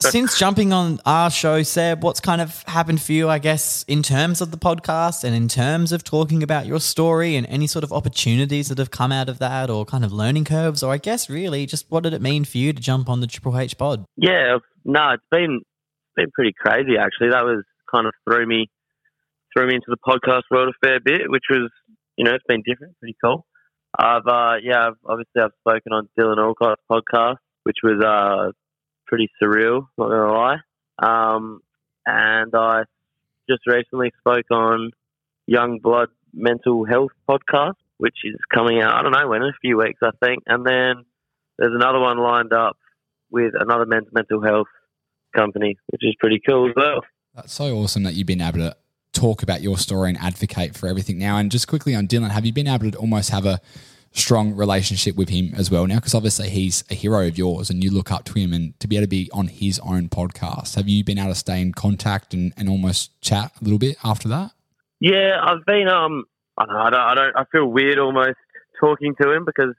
since 0.00 0.38
jumping 0.38 0.72
on 0.72 1.00
our 1.04 1.30
show, 1.30 1.62
Seb, 1.62 2.02
what's 2.02 2.20
kind 2.20 2.40
of 2.40 2.62
happened 2.64 3.00
for 3.00 3.12
you, 3.12 3.28
I 3.28 3.38
guess, 3.38 3.84
in 3.88 4.02
terms 4.02 4.40
of 4.40 4.50
the 4.50 4.56
podcast 4.56 5.24
and 5.24 5.34
in 5.34 5.48
terms 5.48 5.92
of 5.92 6.04
talking 6.04 6.42
about 6.42 6.66
your 6.66 6.80
story 6.80 7.36
and 7.36 7.46
any 7.48 7.66
sort 7.66 7.84
of 7.84 7.92
opportunities 7.92 8.68
that 8.68 8.78
have 8.78 8.90
come 8.90 9.12
out 9.12 9.28
of 9.28 9.38
that 9.38 9.70
or 9.70 9.84
kind 9.84 10.04
of 10.04 10.12
learning 10.12 10.44
curves? 10.44 10.82
Or 10.82 10.92
I 10.92 10.98
guess 10.98 11.28
really 11.28 11.66
just 11.66 11.86
what 11.90 12.02
did 12.02 12.14
it 12.14 12.22
mean 12.22 12.44
for 12.44 12.58
you 12.58 12.72
to 12.72 12.80
jump 12.80 13.08
on 13.08 13.20
the 13.20 13.26
Triple 13.26 13.58
H 13.58 13.76
pod? 13.76 14.04
Yeah, 14.16 14.58
no, 14.84 15.10
it's 15.10 15.24
been 15.30 15.60
been 16.16 16.30
pretty 16.32 16.52
crazy 16.58 16.96
actually. 16.98 17.30
That 17.30 17.44
was 17.44 17.64
kind 17.92 18.06
of 18.06 18.12
threw 18.28 18.46
me 18.46 18.68
threw 19.56 19.66
me 19.66 19.74
into 19.74 19.86
the 19.88 19.96
podcast 20.06 20.42
world 20.50 20.74
a 20.74 20.86
fair 20.86 21.00
bit, 21.00 21.30
which 21.30 21.44
was 21.50 21.70
you 22.16 22.24
know 22.24 22.34
it's 22.34 22.44
been 22.46 22.62
different, 22.66 22.98
pretty 22.98 23.16
cool. 23.22 23.46
I've 23.98 24.26
uh, 24.26 24.54
yeah, 24.62 24.88
I've, 24.88 24.98
obviously 25.04 25.42
I've 25.42 25.52
spoken 25.60 25.92
on 25.92 26.08
Dylan 26.18 26.38
Alcott's 26.38 26.82
podcast, 26.90 27.36
which 27.64 27.78
was 27.82 28.02
uh 28.02 28.52
pretty 29.12 29.30
surreal, 29.42 29.88
not 29.98 30.08
gonna 30.08 30.32
lie. 30.32 30.56
Um, 30.98 31.60
and 32.06 32.50
I 32.54 32.84
just 33.46 33.60
recently 33.66 34.10
spoke 34.20 34.50
on 34.50 34.92
Young 35.46 35.80
Blood 35.82 36.08
Mental 36.32 36.86
Health 36.86 37.10
podcast, 37.28 37.74
which 37.98 38.16
is 38.24 38.36
coming 38.54 38.80
out. 38.80 38.94
I 38.94 39.02
don't 39.02 39.12
know 39.12 39.28
when 39.28 39.42
in 39.42 39.48
a 39.48 39.58
few 39.60 39.76
weeks, 39.76 40.00
I 40.02 40.12
think. 40.24 40.44
And 40.46 40.64
then 40.64 41.04
there's 41.58 41.74
another 41.74 42.00
one 42.00 42.16
lined 42.20 42.54
up 42.54 42.78
with 43.30 43.52
another 43.60 43.84
men's 43.84 44.08
mental 44.12 44.42
health 44.42 44.68
company, 45.36 45.76
which 45.90 46.00
is 46.02 46.14
pretty 46.18 46.40
cool 46.48 46.70
as 46.70 46.74
well. 46.74 47.02
That's 47.34 47.52
so 47.52 47.76
awesome 47.76 48.04
that 48.04 48.14
you've 48.14 48.26
been 48.26 48.40
able 48.40 48.60
to 48.60 48.74
talk 49.12 49.42
about 49.42 49.60
your 49.60 49.76
story 49.76 50.08
and 50.08 50.18
advocate 50.18 50.74
for 50.74 50.86
everything 50.88 51.18
now. 51.18 51.36
And 51.36 51.50
just 51.50 51.68
quickly 51.68 51.94
on 51.94 52.08
Dylan, 52.08 52.30
have 52.30 52.46
you 52.46 52.52
been 52.54 52.66
able 52.66 52.90
to 52.90 52.96
almost 52.96 53.28
have 53.28 53.44
a 53.44 53.60
strong 54.12 54.54
relationship 54.54 55.16
with 55.16 55.28
him 55.28 55.52
as 55.56 55.70
well 55.70 55.86
now? 55.86 55.96
Because 55.96 56.14
obviously 56.14 56.48
he's 56.48 56.84
a 56.90 56.94
hero 56.94 57.26
of 57.26 57.38
yours 57.38 57.70
and 57.70 57.82
you 57.82 57.90
look 57.90 58.10
up 58.10 58.24
to 58.26 58.34
him 58.34 58.52
and 58.52 58.78
to 58.80 58.86
be 58.86 58.96
able 58.96 59.04
to 59.04 59.08
be 59.08 59.30
on 59.32 59.48
his 59.48 59.78
own 59.80 60.08
podcast, 60.08 60.76
have 60.76 60.88
you 60.88 61.04
been 61.04 61.18
able 61.18 61.30
to 61.30 61.34
stay 61.34 61.60
in 61.60 61.72
contact 61.72 62.34
and, 62.34 62.52
and 62.56 62.68
almost 62.68 63.20
chat 63.20 63.52
a 63.60 63.64
little 63.64 63.78
bit 63.78 63.96
after 64.04 64.28
that? 64.28 64.52
Yeah, 65.00 65.36
I've 65.42 65.64
been 65.66 65.88
um, 65.88 66.24
I 66.56 66.66
don't, 66.66 66.76
I 66.76 66.90
don't, 66.90 67.00
I 67.00 67.14
don't, 67.14 67.36
I 67.36 67.44
feel 67.50 67.66
weird 67.66 67.98
almost 67.98 68.36
talking 68.80 69.14
to 69.20 69.32
him 69.32 69.44
because 69.44 69.74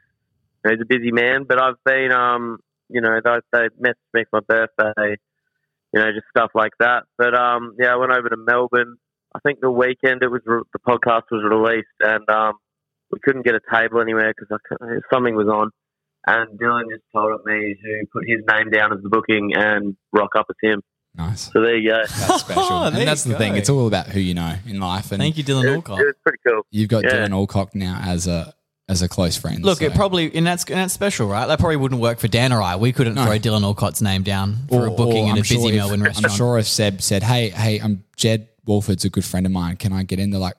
you 0.66 0.66
know, 0.66 0.72
he's 0.72 0.82
a 0.82 0.86
busy 0.86 1.12
man. 1.12 1.46
But 1.48 1.62
I've 1.62 1.82
been 1.86 2.12
um, 2.12 2.60
you 2.90 3.02
know, 3.02 3.20
they 3.24 3.40
they 3.52 3.68
messaged 3.82 4.14
me 4.14 4.24
for 4.30 4.42
my 4.50 4.68
birthday, 4.78 5.16
you 5.94 6.00
know, 6.00 6.12
just 6.12 6.28
stuff 6.36 6.52
like 6.56 6.74
that. 6.80 7.04
But 7.18 7.36
um, 7.36 7.76
yeah, 7.80 7.94
I 7.94 7.96
went 7.96 8.12
over 8.12 8.30
to 8.30 8.38
Melbourne. 8.38 8.98
I 9.36 9.40
think 9.40 9.62
the 9.62 9.72
weekend 9.72 10.22
it 10.22 10.30
was 10.30 10.42
re- 10.46 10.62
the 10.74 10.80
podcast 10.80 11.24
was 11.32 11.44
released, 11.44 11.88
and 12.02 12.30
um, 12.30 12.54
we 13.14 13.20
couldn't 13.24 13.44
get 13.46 13.56
a 13.56 13.60
table 13.74 14.02
anywhere 14.02 14.34
because 14.38 14.60
something 15.12 15.36
was 15.36 15.48
on. 15.48 15.72
And 16.26 16.58
Dylan 16.60 16.84
just 16.90 17.04
told 17.14 17.44
me 17.46 17.76
to 17.76 18.06
put 18.14 18.24
his 18.28 18.40
name 18.50 18.70
down 18.72 18.94
as 18.94 19.02
the 19.04 19.10
booking 19.10 19.54
and 19.56 19.96
rock 20.14 20.32
up 20.38 20.46
as 20.50 20.56
him. 20.62 20.82
Nice. 21.16 21.52
So 21.52 21.62
there 21.62 21.76
you 21.78 21.90
go. 21.92 21.98
That's 22.02 22.40
special. 22.40 22.64
Oh, 22.64 22.90
there 22.90 23.00
and 23.02 23.08
that's 23.08 23.26
you 23.26 23.34
the 23.34 23.38
thing. 23.38 23.56
It's 23.56 23.70
all 23.70 23.88
about 23.88 24.08
who 24.08 24.20
you 24.20 24.34
know 24.34 24.56
in 24.66 24.80
life. 24.80 25.12
And 25.12 25.20
Thank 25.22 25.38
you, 25.38 25.44
Dylan 25.44 25.64
It 25.66 25.68
was, 25.68 25.76
Alcott. 25.76 26.00
pretty 26.26 26.40
cool. 26.48 26.62
You've 26.72 26.90
got 26.90 27.04
Yeah. 27.04 27.12
Dylan 27.28 27.32
Alcott 27.34 27.76
now 27.76 28.00
as 28.04 28.26
a 28.28 28.54
as 28.90 29.02
a 29.02 29.08
close 29.10 29.38
friend. 29.38 29.64
Look, 29.64 29.80
so- 29.80 29.86
it 29.86 29.94
probably 29.96 30.34
and 30.36 30.48
that's 30.48 30.64
and 30.66 30.78
that's 30.78 30.94
special, 30.94 31.28
right? 31.28 31.46
That 31.46 31.60
probably 31.60 31.76
wouldn't 31.78 32.02
work 32.02 32.20
for 32.20 32.28
Dan 32.30 32.52
or 32.54 32.62
I. 32.62 32.78
We 32.78 32.94
couldn't 32.94 33.16
No. 33.16 33.26
throw 33.26 33.38
Dylan 33.38 33.64
Alcott's 33.64 34.02
name 34.02 34.24
down 34.24 34.56
for 34.70 34.88
a 34.88 34.92
booking 34.92 35.28
in 35.28 35.36
a 35.36 35.36
I'm 35.36 35.36
busy 35.42 35.56
sure 35.56 35.70
if- 35.70 35.76
Melbourne 35.76 36.04
restaurant. 36.04 36.32
I'm 36.34 36.38
sure 36.38 36.58
if 36.58 36.68
Seb 36.68 37.02
said, 37.02 37.22
"Hey, 37.24 37.50
hey, 37.50 37.80
I'm 37.80 38.06
Jed 38.16 38.48
Wolford's 38.66 39.04
a 39.06 39.10
good 39.10 39.26
friend 39.26 39.46
of 39.46 39.52
mine. 39.52 39.76
Can 39.76 39.92
I 39.94 40.04
get 40.04 40.20
in?" 40.20 40.32
They're 40.32 40.40
like, 40.40 40.56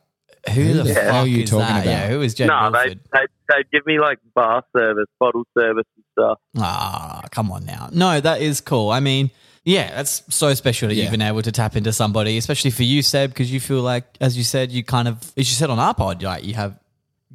Who, 0.52 0.60
Who 0.62 0.72
the 0.74 0.82
the 0.84 0.94
fuck 0.94 1.14
are 1.14 1.26
you 1.26 1.42
is 1.44 1.50
talking 1.50 1.66
that? 1.66 1.82
about? 1.82 1.86
Yeah, 1.90 2.08
who 2.08 2.20
is 2.22 2.34
Jed 2.34 2.48
no, 2.48 2.70
they 2.70 2.78
Wilford? 2.78 3.00
they 3.12 3.20
they 3.48 3.64
give 3.72 3.86
me 3.86 3.98
like 3.98 4.18
bar 4.34 4.62
service, 4.76 5.06
bottle 5.18 5.44
service 5.56 5.86
and 5.96 6.04
stuff. 6.12 6.38
Ah, 6.58 7.22
come 7.30 7.50
on 7.50 7.64
now. 7.64 7.88
No, 7.92 8.20
that 8.20 8.40
is 8.42 8.60
cool. 8.60 8.90
I 8.90 9.00
mean, 9.00 9.30
yeah, 9.64 9.94
that's 9.94 10.22
so 10.34 10.52
special 10.54 10.88
that 10.88 10.94
Yeah. 10.94 11.04
you've 11.04 11.10
been 11.12 11.22
able 11.22 11.42
to 11.42 11.52
tap 11.52 11.76
into 11.76 11.92
somebody, 11.92 12.36
especially 12.36 12.70
for 12.70 12.82
you, 12.82 13.00
Seb, 13.02 13.30
because 13.30 13.50
you 13.52 13.60
feel 13.60 13.80
like, 13.80 14.04
as 14.20 14.36
you 14.36 14.44
said, 14.44 14.70
you 14.70 14.84
kind 14.84 15.08
of, 15.08 15.16
as 15.36 15.48
you 15.50 15.54
said 15.56 15.70
on 15.70 15.78
our 15.78 15.94
pod, 15.94 16.22
like 16.22 16.44
you 16.44 16.54
have 16.54 16.78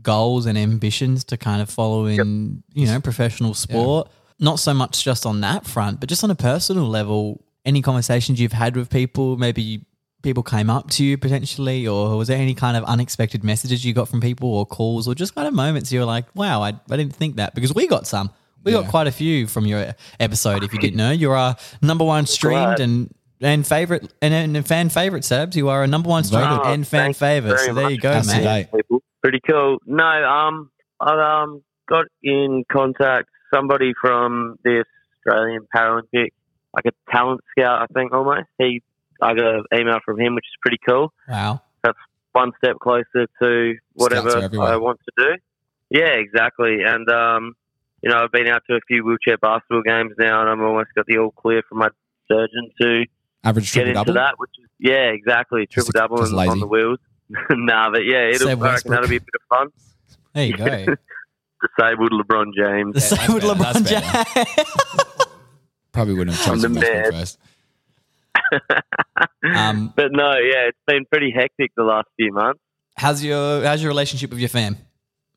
goals 0.01 0.45
and 0.45 0.57
ambitions 0.57 1.23
to 1.25 1.37
kind 1.37 1.61
of 1.61 1.69
follow 1.69 2.05
in, 2.05 2.63
you 2.73 2.85
know, 2.85 2.99
professional 3.01 3.53
sport. 3.53 4.09
Not 4.39 4.59
so 4.59 4.73
much 4.73 5.03
just 5.03 5.25
on 5.25 5.41
that 5.41 5.65
front, 5.65 5.99
but 5.99 6.07
just 6.07 6.23
on 6.23 6.31
a 6.31 6.35
personal 6.35 6.87
level. 6.87 7.43
Any 7.65 7.81
conversations 7.81 8.39
you've 8.39 8.53
had 8.53 8.75
with 8.77 8.89
people, 8.89 9.35
maybe 9.35 9.85
people 10.21 10.43
came 10.43 10.69
up 10.69 10.89
to 10.91 11.03
you 11.03 11.17
potentially, 11.17 11.87
or 11.87 12.17
was 12.17 12.27
there 12.27 12.37
any 12.37 12.53
kind 12.53 12.75
of 12.77 12.83
unexpected 12.83 13.43
messages 13.43 13.85
you 13.85 13.93
got 13.93 14.07
from 14.07 14.21
people, 14.21 14.53
or 14.53 14.65
calls, 14.65 15.07
or 15.07 15.15
just 15.15 15.35
kind 15.35 15.47
of 15.47 15.53
moments 15.53 15.91
you 15.91 15.99
were 15.99 16.05
like, 16.05 16.25
wow, 16.35 16.61
I, 16.61 16.69
I 16.69 16.97
didn't 16.97 17.15
think 17.15 17.37
that 17.37 17.55
because 17.55 17.73
we 17.73 17.87
got 17.87 18.07
some. 18.07 18.31
We 18.63 18.73
got 18.73 18.89
quite 18.89 19.07
a 19.07 19.11
few 19.11 19.47
from 19.47 19.65
your 19.65 19.95
episode. 20.19 20.63
If 20.63 20.73
you 20.73 20.79
didn't 20.79 20.97
know, 20.97 21.11
you're 21.11 21.35
our 21.35 21.55
number 21.81 22.03
one 22.03 22.25
streamed 22.25 22.79
and 22.79 23.13
and 23.41 23.65
favorite 23.65 24.13
and, 24.21 24.33
and 24.33 24.67
fan 24.67 24.89
favorite, 24.89 25.23
Sebs. 25.23 25.55
You 25.55 25.69
are 25.69 25.83
a 25.83 25.87
number 25.87 26.09
one 26.09 26.25
streamed 26.25 26.45
Oh, 26.45 26.63
and 26.63 26.85
fan 26.85 27.13
thank 27.13 27.17
favorite. 27.17 27.59
So 27.59 27.73
there 27.73 27.89
you 27.89 27.97
go, 27.97 28.11
That's 28.11 28.27
mate. 28.27 28.67
pretty 29.21 29.39
cool. 29.49 29.77
No, 29.85 30.03
um, 30.03 30.71
I 30.99 31.41
um 31.43 31.63
got 31.87 32.05
in 32.21 32.65
contact 32.71 33.29
somebody 33.53 33.93
from 33.99 34.57
the 34.63 34.83
Australian 35.25 35.65
Paralympic, 35.75 36.29
like 36.73 36.85
a 36.85 37.11
talent 37.11 37.41
scout, 37.51 37.81
I 37.81 37.85
think 37.93 38.13
almost. 38.13 38.47
He, 38.57 38.83
I 39.21 39.33
got 39.33 39.55
an 39.55 39.63
email 39.73 39.99
from 40.05 40.19
him, 40.19 40.35
which 40.35 40.45
is 40.45 40.57
pretty 40.61 40.79
cool. 40.87 41.13
Wow. 41.27 41.61
That's 41.83 41.97
one 42.33 42.51
step 42.63 42.77
closer 42.81 43.27
to 43.41 43.75
whatever 43.93 44.29
Scouts 44.29 44.41
are 44.43 44.45
everywhere. 44.45 44.73
I 44.73 44.77
want 44.77 44.99
to 45.05 45.11
do. 45.25 45.37
Yeah, 45.99 46.13
exactly. 46.13 46.83
And 46.83 47.09
um, 47.09 47.53
you 48.01 48.09
know, 48.09 48.17
I've 48.23 48.31
been 48.31 48.47
out 48.47 48.63
to 48.69 48.75
a 48.75 48.79
few 48.87 49.03
wheelchair 49.05 49.37
basketball 49.37 49.81
games 49.81 50.13
now, 50.17 50.41
and 50.41 50.49
I've 50.49 50.59
almost 50.65 50.89
got 50.95 51.05
the 51.07 51.17
all 51.17 51.31
clear 51.31 51.61
from 51.67 51.79
my 51.79 51.89
surgeon 52.27 52.69
to 52.81 53.05
average 53.43 53.73
get 53.73 53.87
into 53.87 53.93
double. 53.95 54.13
that. 54.13 54.35
Which 54.37 54.51
is 54.61 54.69
yeah, 54.79 55.09
exactly, 55.11 55.61
Just- 55.65 55.87
triple 55.87 55.91
double 55.99 56.17
just 56.17 56.33
on, 56.33 56.49
on 56.49 56.59
the 56.59 56.67
wheels. 56.67 56.99
nah, 57.51 57.91
but 57.91 58.05
yeah, 58.05 58.29
it'll, 58.29 58.47
Seb 58.47 58.47
I 58.47 58.51
reckon 58.51 58.59
Westbrook. 58.61 58.93
that'll 58.93 59.09
be 59.09 59.17
a 59.17 59.21
bit 59.21 59.29
of 59.35 59.57
fun. 59.57 59.67
There 60.33 60.45
you 60.45 60.57
go. 60.57 60.65
Disabled 61.77 62.11
LeBron 62.13 62.53
James. 62.55 62.93
The 62.93 63.01
same 63.01 63.33
with 63.33 63.43
better, 63.43 63.79
LeBron 63.79 63.85
James. 63.85 65.25
Probably 65.91 66.13
wouldn't 66.13 66.37
have 66.37 66.45
chosen 66.45 66.73
the 66.73 66.79
Westbrook 66.79 67.03
man. 67.03 67.11
first. 67.11 67.39
um, 69.55 69.93
But 69.95 70.11
no, 70.11 70.31
yeah, 70.33 70.67
it's 70.67 70.77
been 70.87 71.05
pretty 71.05 71.31
hectic 71.35 71.71
the 71.75 71.83
last 71.83 72.07
few 72.17 72.31
months. 72.33 72.59
how's 72.97 73.23
your 73.23 73.63
how's 73.63 73.81
your 73.81 73.89
relationship 73.89 74.29
with 74.29 74.39
your 74.39 74.49
fam? 74.49 74.77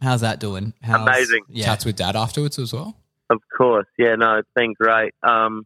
How's 0.00 0.20
that 0.22 0.40
doing? 0.40 0.72
How's, 0.82 1.06
Amazing. 1.06 1.42
Yeah. 1.48 1.66
Chats 1.66 1.84
with 1.84 1.96
dad 1.96 2.16
afterwards 2.16 2.58
as 2.58 2.72
well. 2.72 2.96
Of 3.30 3.40
course, 3.56 3.86
yeah, 3.98 4.14
no, 4.16 4.36
it's 4.38 4.48
been 4.54 4.74
great. 4.74 5.14
Um, 5.22 5.64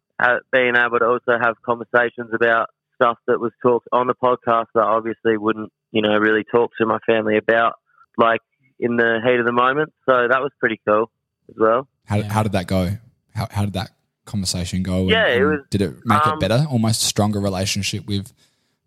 being 0.52 0.76
able 0.76 0.98
to 1.00 1.06
also 1.06 1.38
have 1.40 1.56
conversations 1.64 2.30
about 2.34 2.68
stuff 2.94 3.18
that 3.26 3.40
was 3.40 3.52
talked 3.62 3.88
on 3.92 4.06
the 4.06 4.14
podcast 4.14 4.66
that 4.74 4.82
I 4.82 4.94
obviously 4.94 5.36
wouldn't, 5.36 5.72
you 5.90 6.00
know, 6.02 6.16
really 6.16 6.44
talk 6.44 6.70
to 6.78 6.86
my 6.86 6.98
family 7.06 7.36
about, 7.36 7.74
like 8.16 8.40
in 8.78 8.96
the 8.96 9.18
heat 9.24 9.40
of 9.40 9.46
the 9.46 9.52
moment. 9.52 9.92
So 10.08 10.28
that 10.28 10.40
was 10.40 10.52
pretty 10.60 10.80
cool 10.86 11.10
as 11.48 11.56
well. 11.58 11.88
How, 12.04 12.16
Yeah. 12.18 12.32
how 12.32 12.42
did 12.42 12.52
that 12.52 12.66
go? 12.68 12.96
How, 13.34 13.48
how 13.50 13.64
did 13.64 13.72
that 13.74 13.90
conversation 14.26 14.82
go? 14.82 15.02
And- 15.02 15.10
Yeah, 15.10 15.28
it 15.28 15.42
was, 15.44 15.60
Did 15.70 15.82
it 15.82 15.94
make 16.04 16.20
it 16.20 16.32
um, 16.32 16.38
better? 16.38 16.66
Almost 16.70 17.02
stronger 17.02 17.40
relationship 17.40 18.06
with 18.06 18.32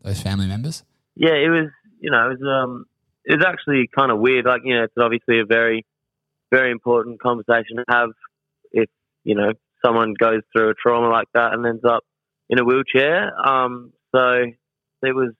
those 0.04 0.22
family 0.22 0.46
members. 0.48 0.84
Yeah, 1.16 1.34
it 1.34 1.50
was, 1.50 1.70
you 2.00 2.12
know, 2.12 2.30
it 2.30 2.40
was, 2.40 2.64
um, 2.64 2.86
it 3.26 3.36
was 3.38 3.46
actually 3.46 3.90
kind 3.96 4.12
of 4.12 4.20
weird. 4.20 4.46
Like, 4.46 4.62
you 4.64 4.76
know, 4.76 4.84
it's 4.84 4.94
obviously 4.98 5.40
a 5.40 5.46
very, 5.46 5.86
very 6.52 6.72
important 6.72 7.22
conversation 7.22 7.78
to 7.78 7.84
have 7.90 8.10
if, 8.72 8.90
you 9.24 9.36
know, 9.36 9.52
someone 9.84 10.14
goes 10.18 10.42
through 10.52 10.70
a 10.70 10.74
trauma 10.74 11.10
like 11.10 11.28
that 11.34 11.54
and 11.54 11.66
ends 11.66 11.84
up 11.86 12.04
in 12.50 12.60
a 12.60 12.64
wheelchair. 12.64 13.32
Um, 13.38 13.94
so 14.16 14.46
it 15.04 15.16
was 15.16 15.34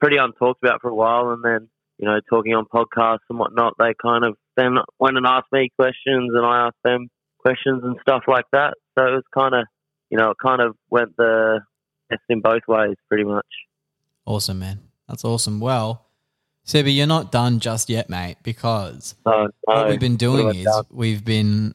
pretty 0.00 0.16
untalked 0.16 0.62
about 0.62 0.80
for 0.82 0.88
a 0.90 0.94
while. 0.94 1.30
And 1.30 1.44
then, 1.44 1.68
you 1.98 2.06
know, 2.06 2.18
talking 2.28 2.54
on 2.54 2.66
podcasts 2.66 3.26
and 3.30 3.38
whatnot, 3.38 3.74
they 3.78 3.94
kind 4.00 4.24
of 4.24 4.36
then 4.56 4.76
went 4.98 5.16
and 5.16 5.26
asked 5.26 5.52
me 5.52 5.70
questions 5.78 6.32
and 6.34 6.44
I 6.44 6.66
asked 6.66 6.82
them 6.82 7.08
questions 7.38 7.82
and 7.84 7.96
stuff 8.00 8.24
like 8.26 8.46
that. 8.52 8.74
So 8.98 9.06
it 9.06 9.10
was 9.12 9.24
kind 9.34 9.54
of, 9.54 9.66
you 10.10 10.18
know, 10.18 10.30
it 10.30 10.36
kind 10.42 10.60
of 10.60 10.76
went 10.90 11.16
the 11.16 11.60
best 12.10 12.22
in 12.28 12.40
both 12.40 12.62
ways 12.68 12.96
pretty 13.08 13.24
much. 13.24 13.46
Awesome, 14.24 14.58
man. 14.58 14.80
That's 15.08 15.24
awesome. 15.24 15.60
Well, 15.60 16.06
Sebi, 16.66 16.94
you're 16.96 17.06
not 17.06 17.30
done 17.30 17.60
just 17.60 17.88
yet, 17.88 18.10
mate, 18.10 18.36
because 18.42 19.14
So, 19.24 19.48
what 19.62 19.88
we've 19.88 20.00
been 20.00 20.16
doing 20.16 20.54
is 20.54 20.66
about- 20.66 20.92
we've 20.92 21.24
been 21.24 21.74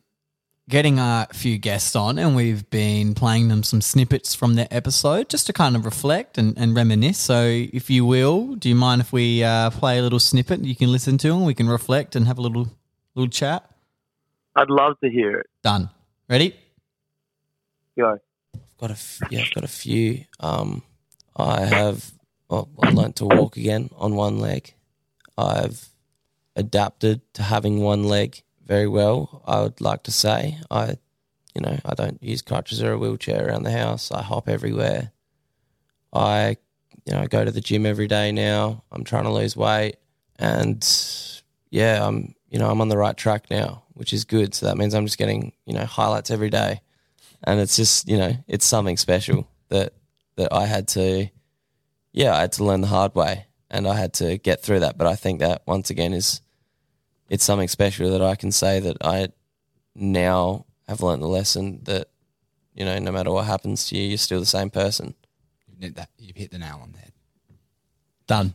getting 0.68 1.00
a 1.00 1.28
few 1.34 1.58
guests 1.58 1.96
on 1.96 2.18
and 2.18 2.36
we've 2.36 2.70
been 2.70 3.14
playing 3.14 3.48
them 3.50 3.62
some 3.64 3.82
snippets 3.82 4.34
from 4.36 4.56
their 4.56 4.68
episode 4.72 5.28
just 5.30 5.46
to 5.48 5.54
kind 5.54 5.76
of 5.76 5.84
reflect 5.86 6.38
and, 6.38 6.58
and 6.58 6.76
reminisce. 6.76 7.18
So, 7.20 7.42
if 7.46 7.90
you 7.90 8.06
will, 8.06 8.56
do 8.56 8.68
you 8.70 8.76
mind 8.76 9.02
if 9.02 9.14
we 9.14 9.44
uh, 9.44 9.70
play 9.70 9.98
a 10.00 10.02
little 10.02 10.20
snippet 10.20 10.64
you 10.64 10.76
can 10.76 10.92
listen 10.92 11.18
to 11.20 11.30
and 11.34 11.46
we 11.46 11.54
can 11.54 11.68
reflect 11.70 12.16
and 12.16 12.28
have 12.28 12.38
a 12.38 12.42
little 12.42 12.68
little 13.16 13.30
chat? 13.30 13.70
I'd 14.56 14.70
love 14.70 15.00
to 15.04 15.10
hear 15.10 15.40
it. 15.40 15.48
Done. 15.64 15.90
Ready? 16.30 16.56
Go. 18.02 18.18
got 18.80 18.90
a 18.90 18.94
f- 18.94 19.24
yeah, 19.30 19.42
I've 19.42 19.52
got 19.52 19.64
a 19.64 19.68
few. 19.68 20.26
Um, 20.40 20.82
I 21.36 21.62
have 21.62 22.12
well, 22.50 22.70
I 22.80 22.90
learnt 22.90 23.16
to 23.18 23.26
walk 23.26 23.58
again 23.58 23.90
on 23.96 24.16
one 24.16 24.40
leg. 24.40 24.74
I've 25.38 25.90
adapted 26.56 27.22
to 27.36 27.44
having 27.44 27.80
one 27.80 28.04
leg 28.06 28.42
very 28.66 28.88
well. 28.88 29.44
I 29.46 29.62
would 29.62 29.82
like 29.82 30.04
to 30.04 30.12
say 30.12 30.60
I, 30.72 30.98
you 31.54 31.62
know, 31.62 31.80
I 31.86 31.94
don't 31.94 32.22
use 32.24 32.42
crutches 32.42 32.82
or 32.82 32.94
a 32.94 32.98
wheelchair 32.98 33.48
around 33.48 33.64
the 33.64 33.72
house. 33.72 34.12
I 34.12 34.24
hop 34.24 34.50
everywhere. 34.50 35.12
I, 36.12 36.58
you 37.06 37.14
know, 37.14 37.28
go 37.28 37.46
to 37.46 37.52
the 37.52 37.62
gym 37.62 37.86
every 37.86 38.08
day 38.08 38.32
now. 38.32 38.84
I'm 38.92 39.04
trying 39.04 39.26
to 39.26 39.32
lose 39.32 39.56
weight, 39.56 39.98
and 40.40 40.86
yeah, 41.70 42.06
I'm, 42.06 42.34
you 42.50 42.60
know, 42.60 42.70
I'm 42.70 42.82
on 42.82 42.90
the 42.90 42.98
right 42.98 43.16
track 43.16 43.52
now, 43.52 43.84
which 43.94 44.12
is 44.12 44.26
good. 44.26 44.56
So 44.56 44.66
that 44.66 44.78
means 44.78 44.96
I'm 44.96 45.06
just 45.06 45.20
getting, 45.20 45.54
you 45.66 45.74
know, 45.74 45.86
highlights 45.86 46.32
every 46.32 46.50
day 46.50 46.82
and 47.44 47.60
it's 47.60 47.76
just 47.76 48.08
you 48.08 48.18
know 48.18 48.34
it's 48.48 48.66
something 48.66 48.98
special 48.98 49.48
that 49.70 49.94
that 50.36 50.54
I 50.54 50.66
had 50.66 50.88
to 50.90 51.28
yeah 52.12 52.36
I 52.36 52.42
had 52.42 52.52
to 52.54 52.64
learn 52.64 52.82
the 52.82 52.88
hard 52.88 53.16
way 53.16 53.48
and 53.70 53.88
I 53.88 53.96
had 53.96 54.14
to 54.16 54.38
get 54.38 54.62
through 54.62 54.80
that 54.82 54.98
but 54.98 55.08
I 55.08 55.16
think 55.16 55.40
that 55.40 55.64
once 55.66 55.90
again 55.90 56.14
is 56.14 56.42
it's 57.30 57.44
something 57.44 57.68
special 57.68 58.12
that 58.12 58.22
I 58.22 58.36
can 58.36 58.52
say 58.52 58.80
that 58.80 58.98
I 59.02 59.30
now 59.96 60.66
have 60.88 61.02
learned 61.02 61.22
the 61.24 61.28
lesson 61.28 61.82
that 61.84 62.08
you 62.74 62.86
know 62.86 62.98
no 63.00 63.12
matter 63.12 63.32
what 63.32 63.46
happens 63.46 63.88
to 63.90 63.98
you 63.98 64.10
you're 64.10 64.18
still 64.18 64.40
the 64.40 64.46
same 64.46 64.70
person 64.70 65.16
You've 65.68 65.80
hit, 65.82 65.96
that, 65.96 66.10
you've 66.18 66.38
hit 66.38 66.52
the 66.52 66.60
nail 66.60 66.80
on 66.84 66.92
the 66.92 67.00
head. 67.00 67.12
Done. 68.28 68.54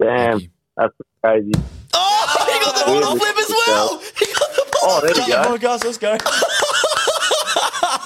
Damn, 0.00 0.50
that's 0.76 0.94
crazy. 1.22 1.52
oh 1.94 2.46
he 2.52 2.64
got 2.64 2.74
the 2.76 2.84
bottle 2.86 3.16
flip 3.16 3.36
as 3.36 3.48
well 3.66 3.98
he 4.18 4.26
got 4.26 4.50
the 4.54 4.62
Oh, 4.84 5.00
there 5.00 5.14
we 5.14 5.30
go. 5.30 5.42
Oh 5.46 5.56
podcast 5.56 5.84
let's 5.84 5.98
go 5.98 6.16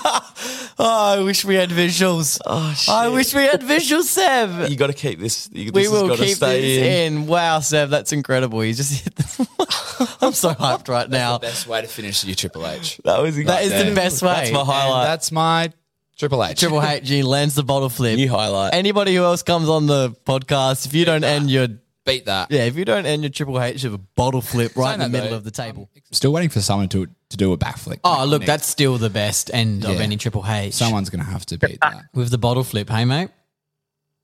Oh, 0.78 1.14
I 1.18 1.22
wish 1.22 1.42
we 1.42 1.54
had 1.54 1.70
visuals. 1.70 2.38
oh 2.44 2.70
shit 2.76 2.92
I 2.94 3.08
wish 3.08 3.34
we 3.34 3.44
had 3.44 3.62
visuals, 3.62 4.04
Seb. 4.04 4.68
you 4.70 4.76
got 4.76 4.88
to 4.88 4.92
keep 4.92 5.18
this 5.18 5.48
you, 5.50 5.72
we 5.72 5.82
this 5.82 5.90
has 5.90 5.92
will 6.02 6.08
gotta 6.08 6.22
keep 6.24 6.36
stay 6.36 6.60
this 6.60 6.86
in. 7.08 7.14
in. 7.22 7.26
Wow, 7.26 7.60
Seb, 7.60 7.88
that's 7.88 8.12
incredible. 8.12 8.62
You 8.62 8.74
just 8.74 9.02
hit 9.02 9.14
the 9.16 10.16
I'm 10.20 10.32
so 10.34 10.50
hyped 10.52 10.88
right 10.88 11.08
now. 11.08 11.38
The 11.38 11.46
best 11.46 11.66
way 11.66 11.80
to 11.80 11.88
finish 11.88 12.24
your 12.24 12.34
Triple 12.34 12.66
H. 12.66 13.00
that 13.04 13.22
was 13.22 13.36
That 13.44 13.62
is 13.62 13.70
the 13.72 13.94
best 13.94 14.20
way. 14.22 14.28
that's 14.34 14.52
my 14.52 14.64
highlight 14.64 15.06
That's 15.06 15.32
my 15.32 15.72
Triple 16.18 16.44
H. 16.44 16.60
Triple 16.60 16.80
HG 16.80 17.24
lands 17.24 17.54
the 17.54 17.62
bottle 17.62 17.88
flip. 17.88 18.16
new 18.16 18.28
highlight 18.28 18.74
Anybody 18.74 19.14
who 19.14 19.24
else 19.24 19.42
comes 19.42 19.68
on 19.70 19.86
the 19.86 20.10
podcast, 20.26 20.84
if 20.86 20.92
you 20.94 21.06
don't 21.06 21.24
end 21.24 21.50
your 21.50 21.68
Beat 22.06 22.24
that. 22.26 22.50
yeah, 22.50 22.64
if 22.64 22.76
you 22.76 22.84
don't 22.84 23.04
end 23.04 23.22
your 23.24 23.30
Triple 23.30 23.60
H 23.60 23.82
with 23.84 23.92
a 23.94 23.98
bottle 23.98 24.40
flip 24.40 24.76
right 24.76 24.94
in 24.94 25.00
the 25.00 25.06
that, 25.06 25.10
middle 25.12 25.30
though, 25.30 25.36
of 25.36 25.44
the 25.44 25.50
table. 25.50 25.90
Still 26.12 26.32
waiting 26.32 26.48
for 26.50 26.60
someone 26.60 26.88
to 26.90 27.06
to 27.30 27.36
do 27.36 27.52
a 27.52 27.58
backflip. 27.58 27.98
Oh, 28.04 28.24
look, 28.24 28.40
Next. 28.42 28.46
that's 28.46 28.66
still 28.68 28.96
the 28.98 29.10
best 29.10 29.50
end 29.52 29.84
of 29.84 29.96
Yeah. 29.96 30.00
any 30.02 30.16
Triple 30.16 30.44
H. 30.46 30.72
someone's 30.74 31.10
going 31.10 31.24
to 31.24 31.30
have 31.30 31.44
to 31.46 31.58
beat 31.58 31.80
that. 31.82 32.04
with 32.14 32.30
the 32.30 32.38
bottle 32.38 32.62
flip, 32.64 32.88
hey 32.88 33.04
mate. 33.04 33.30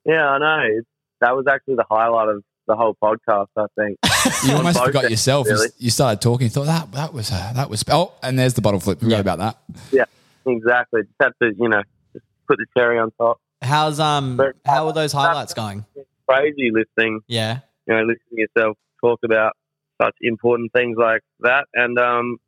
Yeah, 0.04 0.28
I 0.30 0.38
know. 0.38 0.62
It's, 0.78 0.86
that 1.20 1.34
was 1.36 1.46
actually 1.48 1.74
the 1.76 1.84
highlight 1.90 2.28
of 2.28 2.42
the 2.68 2.76
whole 2.76 2.96
podcast. 3.02 3.48
I 3.56 3.66
think. 3.76 3.98
You 4.46 4.54
almost 4.54 4.76
both 4.78 4.86
forgot 4.86 5.04
ends, 5.04 5.10
yourself. 5.12 5.46
You- 5.48 5.52
really. 5.54 5.68
You 5.78 5.90
started 5.90 6.20
talking. 6.20 6.48
Thought 6.48 6.66
that 6.66 6.92
that 6.92 7.12
was 7.12 7.32
uh, 7.32 7.52
that 7.56 7.68
was. 7.68 7.84
Oh, 7.90 8.12
and 8.22 8.38
there's 8.38 8.54
the 8.54 8.62
bottle 8.62 8.78
flip. 8.78 9.00
Forgot 9.00 9.10
Yeah. 9.16 9.20
about 9.20 9.38
that. 9.40 9.58
Yeah, 9.90 10.04
exactly. 10.46 11.02
Just 11.02 11.14
have 11.20 11.32
to, 11.42 11.52
you 11.58 11.68
know, 11.68 11.82
just 12.12 12.24
put 12.46 12.58
the 12.58 12.66
cherry 12.78 13.00
on 13.00 13.10
top. 13.18 13.40
How's 13.60 13.98
um 13.98 14.36
But- 14.36 14.54
how 14.64 14.86
are 14.86 14.92
those 14.92 15.12
highlights 15.12 15.54
going? 15.62 15.84
Crazy 16.28 16.70
listening. 16.72 17.20
Yeah. 17.26 17.60
You 17.86 17.94
know, 17.94 18.00
listening 18.02 18.36
to 18.36 18.40
yourself 18.40 18.76
talk 19.02 19.20
about 19.24 19.52
such 20.00 20.14
important 20.20 20.72
things 20.72 20.96
like 20.98 21.22
that. 21.40 21.66
And 21.74 21.98
um, 21.98 22.38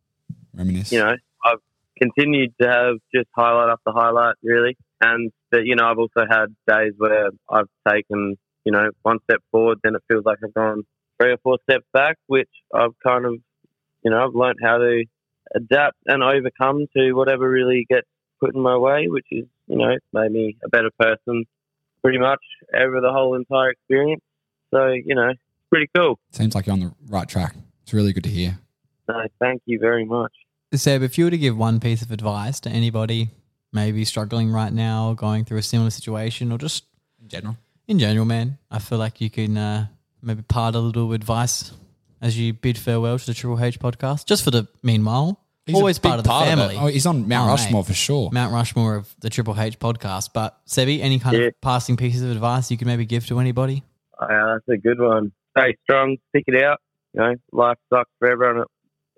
Reminisce. 0.54 0.92
you 0.92 0.98
know, 1.00 1.14
I've 1.44 1.58
continued 2.00 2.52
to 2.60 2.68
have 2.68 2.96
just 3.14 3.28
highlight 3.36 3.70
after 3.70 3.92
highlight, 3.92 4.36
really. 4.42 4.76
And 5.00 5.32
that, 5.52 5.64
you 5.64 5.76
know, 5.76 5.86
I've 5.86 5.98
also 5.98 6.24
had 6.28 6.54
days 6.68 6.92
where 6.96 7.30
I've 7.48 7.68
taken, 7.88 8.36
you 8.64 8.72
know, 8.72 8.90
one 9.02 9.18
step 9.24 9.40
forward, 9.50 9.78
then 9.82 9.94
it 9.94 10.02
feels 10.08 10.24
like 10.24 10.38
I've 10.44 10.54
gone 10.54 10.84
three 11.20 11.32
or 11.32 11.38
four 11.38 11.58
steps 11.68 11.84
back, 11.92 12.16
which 12.26 12.48
I've 12.72 12.98
kind 13.04 13.26
of, 13.26 13.34
you 14.02 14.10
know, 14.10 14.24
I've 14.24 14.34
learned 14.34 14.58
how 14.62 14.78
to 14.78 15.04
adapt 15.54 15.96
and 16.06 16.22
overcome 16.22 16.86
to 16.96 17.12
whatever 17.12 17.48
really 17.48 17.86
gets 17.88 18.08
put 18.40 18.54
in 18.54 18.60
my 18.60 18.76
way, 18.76 19.06
which 19.08 19.26
is, 19.30 19.44
you 19.66 19.76
know, 19.76 19.96
made 20.12 20.32
me 20.32 20.56
a 20.64 20.68
better 20.68 20.90
person 20.98 21.44
pretty 22.02 22.18
much 22.18 22.40
over 22.74 23.00
the 23.00 23.12
whole 23.12 23.34
entire 23.34 23.70
experience. 23.70 24.22
So, 24.74 24.88
you 24.88 25.14
know, 25.14 25.32
pretty 25.70 25.88
cool. 25.94 26.18
Seems 26.32 26.54
like 26.54 26.66
you're 26.66 26.72
on 26.74 26.80
the 26.80 26.92
right 27.08 27.28
track. 27.28 27.54
It's 27.84 27.92
really 27.94 28.12
good 28.12 28.24
to 28.24 28.30
hear. 28.30 28.58
So, 29.06 29.14
thank 29.40 29.62
you 29.66 29.78
very 29.78 30.04
much. 30.04 30.32
Seb, 30.74 31.02
if 31.02 31.16
you 31.18 31.24
were 31.26 31.30
to 31.30 31.38
give 31.38 31.56
one 31.56 31.78
piece 31.78 32.02
of 32.02 32.10
advice 32.10 32.58
to 32.60 32.70
anybody 32.70 33.30
maybe 33.72 34.04
struggling 34.04 34.50
right 34.50 34.72
now, 34.72 35.12
going 35.14 35.44
through 35.44 35.58
a 35.58 35.62
similar 35.62 35.90
situation, 35.90 36.50
or 36.50 36.58
just 36.58 36.84
In 37.22 37.28
general. 37.28 37.56
in 37.86 37.98
general, 37.98 38.24
man, 38.24 38.58
I 38.70 38.78
feel 38.80 38.98
like 38.98 39.20
you 39.20 39.30
can 39.30 39.56
uh, 39.56 39.86
maybe 40.22 40.42
part 40.42 40.74
a 40.74 40.78
little 40.80 41.12
advice 41.12 41.72
as 42.20 42.38
you 42.38 42.52
bid 42.54 42.76
farewell 42.78 43.18
to 43.18 43.26
the 43.26 43.34
Triple 43.34 43.62
H 43.62 43.78
podcast, 43.78 44.26
just 44.26 44.42
for 44.42 44.50
the 44.50 44.66
meanwhile. 44.82 45.40
He's 45.66 45.76
always 45.76 45.98
big 45.98 46.08
part 46.10 46.18
of 46.18 46.24
the 46.24 46.30
part 46.30 46.46
family. 46.48 46.74
it. 46.76 46.82
Oh, 46.82 46.86
he's 46.88 47.06
on 47.06 47.26
Mount 47.28 47.48
Oh, 47.48 47.52
Rushmore 47.52 47.82
mate. 47.82 47.86
for 47.86 47.94
sure. 47.94 48.30
Mount 48.32 48.52
Rushmore 48.52 48.96
of 48.96 49.14
the 49.20 49.30
Triple 49.30 49.58
H 49.58 49.78
podcast. 49.78 50.30
But 50.34 50.58
Sebi, 50.66 51.00
any 51.00 51.18
kind 51.18 51.36
Yeah. 51.36 51.44
of 51.46 51.60
passing 51.62 51.96
pieces 51.96 52.22
of 52.22 52.30
advice 52.32 52.70
you 52.70 52.76
could 52.76 52.86
maybe 52.86 53.06
give 53.06 53.26
to 53.28 53.38
anybody? 53.40 53.82
Uh, 54.18 54.54
that's 54.54 54.68
a 54.68 54.76
good 54.76 55.00
one. 55.00 55.32
Stay 55.56 55.76
strong, 55.84 56.16
stick 56.30 56.44
it 56.46 56.62
out. 56.62 56.78
You 57.12 57.20
know, 57.20 57.34
life 57.52 57.78
sucks 57.92 58.10
for 58.18 58.28
everyone 58.28 58.60
at 58.60 58.66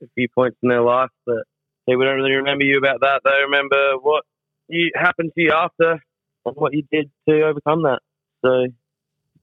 a 0.02 0.06
few 0.14 0.28
points 0.34 0.56
in 0.62 0.68
their 0.68 0.82
life, 0.82 1.10
but 1.24 1.44
people 1.88 2.04
don't 2.04 2.16
really 2.16 2.32
remember 2.32 2.64
you 2.64 2.78
about 2.78 3.00
that. 3.00 3.22
They 3.24 3.42
remember 3.42 3.98
what 4.00 4.24
you 4.68 4.90
happened 4.94 5.32
to 5.34 5.42
you 5.42 5.52
after 5.52 6.00
and 6.44 6.56
what 6.56 6.74
you 6.74 6.82
did 6.90 7.10
to 7.28 7.42
overcome 7.42 7.82
that. 7.84 8.00
So 8.44 8.66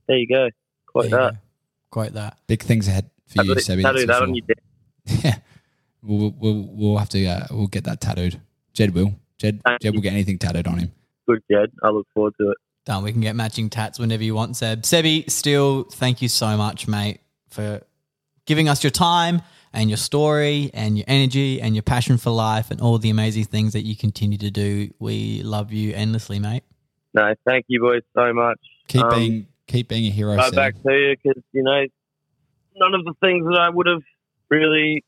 there 0.07 0.17
you 0.17 0.27
go. 0.27 0.49
Quite 0.87 1.09
There 1.09 1.19
you 1.19 1.31
that. 1.31 1.35
Quite 1.89 2.13
that. 2.13 2.37
Big 2.47 2.61
things 2.61 2.87
ahead 2.87 3.09
for 3.27 3.43
you, 3.43 3.55
Tattoo, 3.55 3.73
Sebi. 3.73 3.81
tattoo 3.83 4.05
that 4.05 4.17
for 4.17 4.23
on 4.23 4.35
your 4.35 4.45
dick. 4.47 4.57
Yeah, 5.23 5.35
we'll, 6.01 6.33
we'll 6.37 6.67
we'll 6.71 6.97
have 6.97 7.09
to 7.09 7.25
uh, 7.25 7.47
we'll 7.51 7.67
get 7.67 7.83
that 7.85 7.99
tattooed. 7.99 8.39
Jed 8.73 8.93
will. 8.93 9.13
Jed 9.37 9.61
Thank 9.65 9.81
Jed 9.81 9.93
will 9.93 10.01
get 10.01 10.13
anything 10.13 10.37
tattooed 10.37 10.67
on 10.67 10.79
him. 10.79 10.91
Good, 11.27 11.41
Jed. 11.51 11.71
I 11.83 11.89
look 11.89 12.07
forward 12.13 12.33
to 12.39 12.51
it. 12.51 12.57
Done. 12.85 13.03
We 13.03 13.11
can 13.13 13.21
get 13.21 13.35
matching 13.35 13.69
tats 13.69 13.97
whenever 13.97 14.23
you 14.23 14.35
want, 14.35 14.57
Seb. 14.57 14.81
Sebi, 14.81 15.29
still, 15.31 15.83
thank 15.83 16.21
you 16.21 16.27
so 16.27 16.57
much, 16.57 16.85
mate, 16.87 17.21
for 17.49 17.81
giving 18.45 18.67
us 18.67 18.83
your 18.83 18.91
time 18.91 19.41
and 19.71 19.89
your 19.89 19.95
story 19.97 20.69
and 20.73 20.97
your 20.97 21.05
energy 21.07 21.61
and 21.61 21.75
your 21.75 21.81
passion 21.83 22.17
for 22.17 22.29
life 22.31 22.71
and 22.71 22.81
all 22.81 22.97
the 22.97 23.09
amazing 23.09 23.45
things 23.45 23.71
that 23.71 23.83
you 23.83 23.95
continue 23.95 24.37
to 24.37 24.51
do. 24.51 24.93
We 24.99 25.43
love 25.43 25.71
you 25.71 25.93
endlessly, 25.93 26.39
mate. 26.39 26.63
No, 27.13 27.33
thank 27.45 27.65
you 27.69 27.79
boys 27.79 28.01
so 28.13 28.33
much. 28.33 28.59
Keep 28.89 29.03
Um, 29.05 29.09
being 29.19 29.47
keep 29.67 29.87
being 29.87 30.05
a 30.05 30.09
hero. 30.09 30.35
go 30.35 30.41
Sebi. 30.41 30.55
back 30.55 30.73
to 30.83 30.91
you 30.91 31.15
because 31.23 31.41
you 31.53 31.63
know 31.63 31.85
none 32.75 32.93
of 32.95 33.05
the 33.05 33.13
things 33.21 33.45
that 33.45 33.59
I 33.61 33.69
would 33.69 33.87
have 33.87 34.01
really 34.49 35.05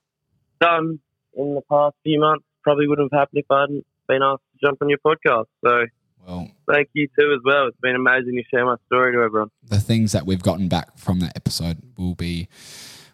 done 0.61 0.99
in 1.33 1.55
the 1.55 1.61
past 1.69 1.95
few 2.03 2.21
months 2.21 2.45
probably 2.63 2.87
wouldn't 2.87 3.11
have 3.11 3.19
happened 3.19 3.39
if 3.39 3.51
I 3.51 3.61
hadn't 3.61 3.85
been 4.07 4.21
asked 4.23 4.43
to 4.53 4.65
jump 4.65 4.81
on 4.81 4.87
your 4.87 4.99
podcast. 4.99 5.47
So 5.65 5.85
Well, 6.27 6.49
thank 6.71 6.89
you 6.93 7.07
too 7.19 7.33
as 7.33 7.41
well. 7.43 7.67
It's 7.67 7.77
been 7.81 7.95
amazing 7.95 8.35
to 8.35 8.43
share 8.49 8.65
my 8.65 8.75
story 8.87 9.13
to 9.13 9.21
everyone. 9.21 9.51
the 9.67 9.79
things 9.79 10.11
that 10.13 10.25
we've 10.25 10.41
gotten 10.41 10.67
back 10.67 10.97
from 10.97 11.19
that 11.19 11.33
episode 11.35 11.77
will 11.97 12.15
be 12.15 12.47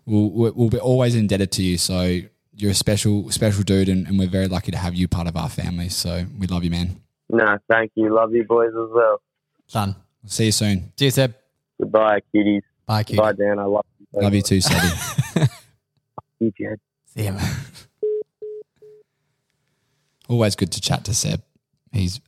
will 0.05 0.31
will 0.31 0.69
be 0.69 0.79
always 0.79 1.15
indebted 1.15 1.51
to 1.53 1.63
you. 1.63 1.77
So 1.77 2.19
you're 2.53 2.71
a 2.71 2.75
special 2.75 3.29
special 3.31 3.63
dude, 3.63 3.89
and, 3.89 4.07
and 4.07 4.17
we're 4.17 4.29
very 4.29 4.47
lucky 4.47 4.71
to 4.71 4.77
have 4.77 4.95
you 4.95 5.07
part 5.07 5.27
of 5.27 5.35
our 5.35 5.49
family. 5.49 5.89
So 5.89 6.25
we 6.39 6.47
love 6.47 6.63
you, 6.63 6.69
man. 6.71 7.01
No, 7.29 7.57
thank 7.69 7.91
you. 7.95 8.13
Love 8.13 8.33
you 8.33 8.43
boys 8.43 8.69
as 8.69 8.89
well. 8.91 9.21
Done. 9.71 9.95
See 10.25 10.45
you 10.45 10.51
soon. 10.51 10.91
See 10.97 11.05
you, 11.05 11.11
Seb. 11.11 11.33
Goodbye, 11.79 12.19
kiddies. 12.33 12.63
Bye, 12.85 13.03
Q. 13.03 13.17
Bye, 13.17 13.33
Dan. 13.33 13.57
I 13.57 13.63
love 13.63 13.85
you. 13.99 14.07
so 14.13 14.19
Love 14.19 14.33
you 14.33 14.41
too, 14.41 14.57
Sebi. 14.59 15.49
You, 16.39 16.51
Jed. 16.59 16.79
See 17.05 17.25
you, 17.25 17.33
man. 17.33 17.55
always 20.27 20.55
good 20.55 20.71
to 20.71 20.81
chat 20.81 21.05
to 21.05 21.13
Seb. 21.13 21.43
He's 21.91 22.19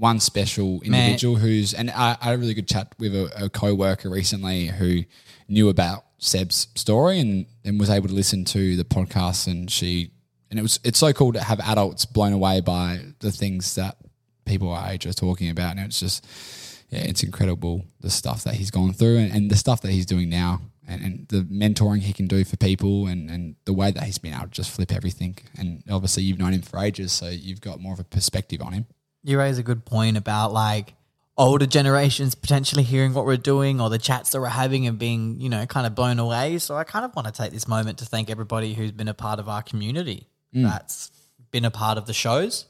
one 0.00 0.18
special 0.18 0.78
Man. 0.78 0.94
individual 0.94 1.36
who's, 1.36 1.74
and 1.74 1.90
I, 1.90 2.16
I 2.20 2.24
had 2.24 2.34
a 2.34 2.38
really 2.38 2.54
good 2.54 2.66
chat 2.66 2.94
with 2.98 3.14
a, 3.14 3.44
a 3.44 3.50
co 3.50 3.74
worker 3.74 4.08
recently 4.08 4.66
who 4.66 5.04
knew 5.46 5.68
about 5.68 6.04
Seb's 6.18 6.68
story 6.74 7.20
and, 7.20 7.46
and 7.66 7.78
was 7.78 7.90
able 7.90 8.08
to 8.08 8.14
listen 8.14 8.46
to 8.46 8.76
the 8.76 8.84
podcast. 8.84 9.46
And 9.46 9.70
she, 9.70 10.10
and 10.50 10.58
it 10.58 10.62
was, 10.62 10.80
it's 10.84 10.98
so 10.98 11.12
cool 11.12 11.34
to 11.34 11.42
have 11.42 11.60
adults 11.60 12.06
blown 12.06 12.32
away 12.32 12.62
by 12.62 13.00
the 13.18 13.30
things 13.30 13.74
that 13.74 13.98
people 14.46 14.70
our 14.70 14.90
age 14.90 15.04
are 15.06 15.12
talking 15.12 15.50
about. 15.50 15.76
And 15.76 15.80
it's 15.80 16.00
just, 16.00 16.26
yeah, 16.88 17.00
it's 17.00 17.22
incredible 17.22 17.84
the 18.00 18.10
stuff 18.10 18.42
that 18.44 18.54
he's 18.54 18.70
gone 18.70 18.94
through 18.94 19.18
and, 19.18 19.32
and 19.32 19.50
the 19.50 19.56
stuff 19.56 19.82
that 19.82 19.90
he's 19.90 20.06
doing 20.06 20.30
now. 20.30 20.62
And, 20.88 21.02
and 21.04 21.28
the 21.28 21.42
mentoring 21.42 22.00
he 22.00 22.12
can 22.14 22.26
do 22.26 22.42
for 22.42 22.56
people 22.56 23.06
and, 23.06 23.30
and 23.30 23.54
the 23.64 23.74
way 23.74 23.92
that 23.92 24.02
he's 24.02 24.18
been 24.18 24.32
able 24.32 24.46
to 24.46 24.50
just 24.50 24.70
flip 24.70 24.92
everything. 24.92 25.36
And 25.56 25.84
obviously, 25.88 26.24
you've 26.24 26.38
known 26.38 26.52
him 26.52 26.62
for 26.62 26.80
ages, 26.80 27.12
so 27.12 27.28
you've 27.28 27.60
got 27.60 27.78
more 27.78 27.92
of 27.92 28.00
a 28.00 28.04
perspective 28.04 28.60
on 28.60 28.72
him. 28.72 28.86
You 29.22 29.38
raise 29.38 29.58
a 29.58 29.62
good 29.62 29.84
point 29.84 30.16
about 30.16 30.52
like 30.52 30.94
older 31.40 31.66
generations 31.66 32.34
potentially 32.34 32.82
hearing 32.82 33.14
what 33.14 33.24
we're 33.24 33.36
doing 33.36 33.80
or 33.80 33.88
the 33.88 33.98
chats 33.98 34.32
that 34.32 34.40
we're 34.40 34.48
having 34.48 34.86
and 34.86 34.98
being, 34.98 35.40
you 35.40 35.48
know, 35.48 35.64
kind 35.64 35.86
of 35.86 35.94
blown 35.94 36.18
away. 36.18 36.58
So 36.58 36.76
I 36.76 36.84
kind 36.84 37.04
of 37.04 37.16
want 37.16 37.26
to 37.28 37.32
take 37.32 37.50
this 37.50 37.66
moment 37.66 37.98
to 37.98 38.04
thank 38.04 38.28
everybody 38.28 38.74
who's 38.74 38.92
been 38.92 39.08
a 39.08 39.14
part 39.14 39.38
of 39.38 39.48
our 39.48 39.62
community 39.62 40.26
mm. 40.54 40.64
that's 40.64 41.10
been 41.50 41.64
a 41.64 41.70
part 41.70 41.96
of 41.96 42.06
the 42.06 42.12
shows, 42.12 42.66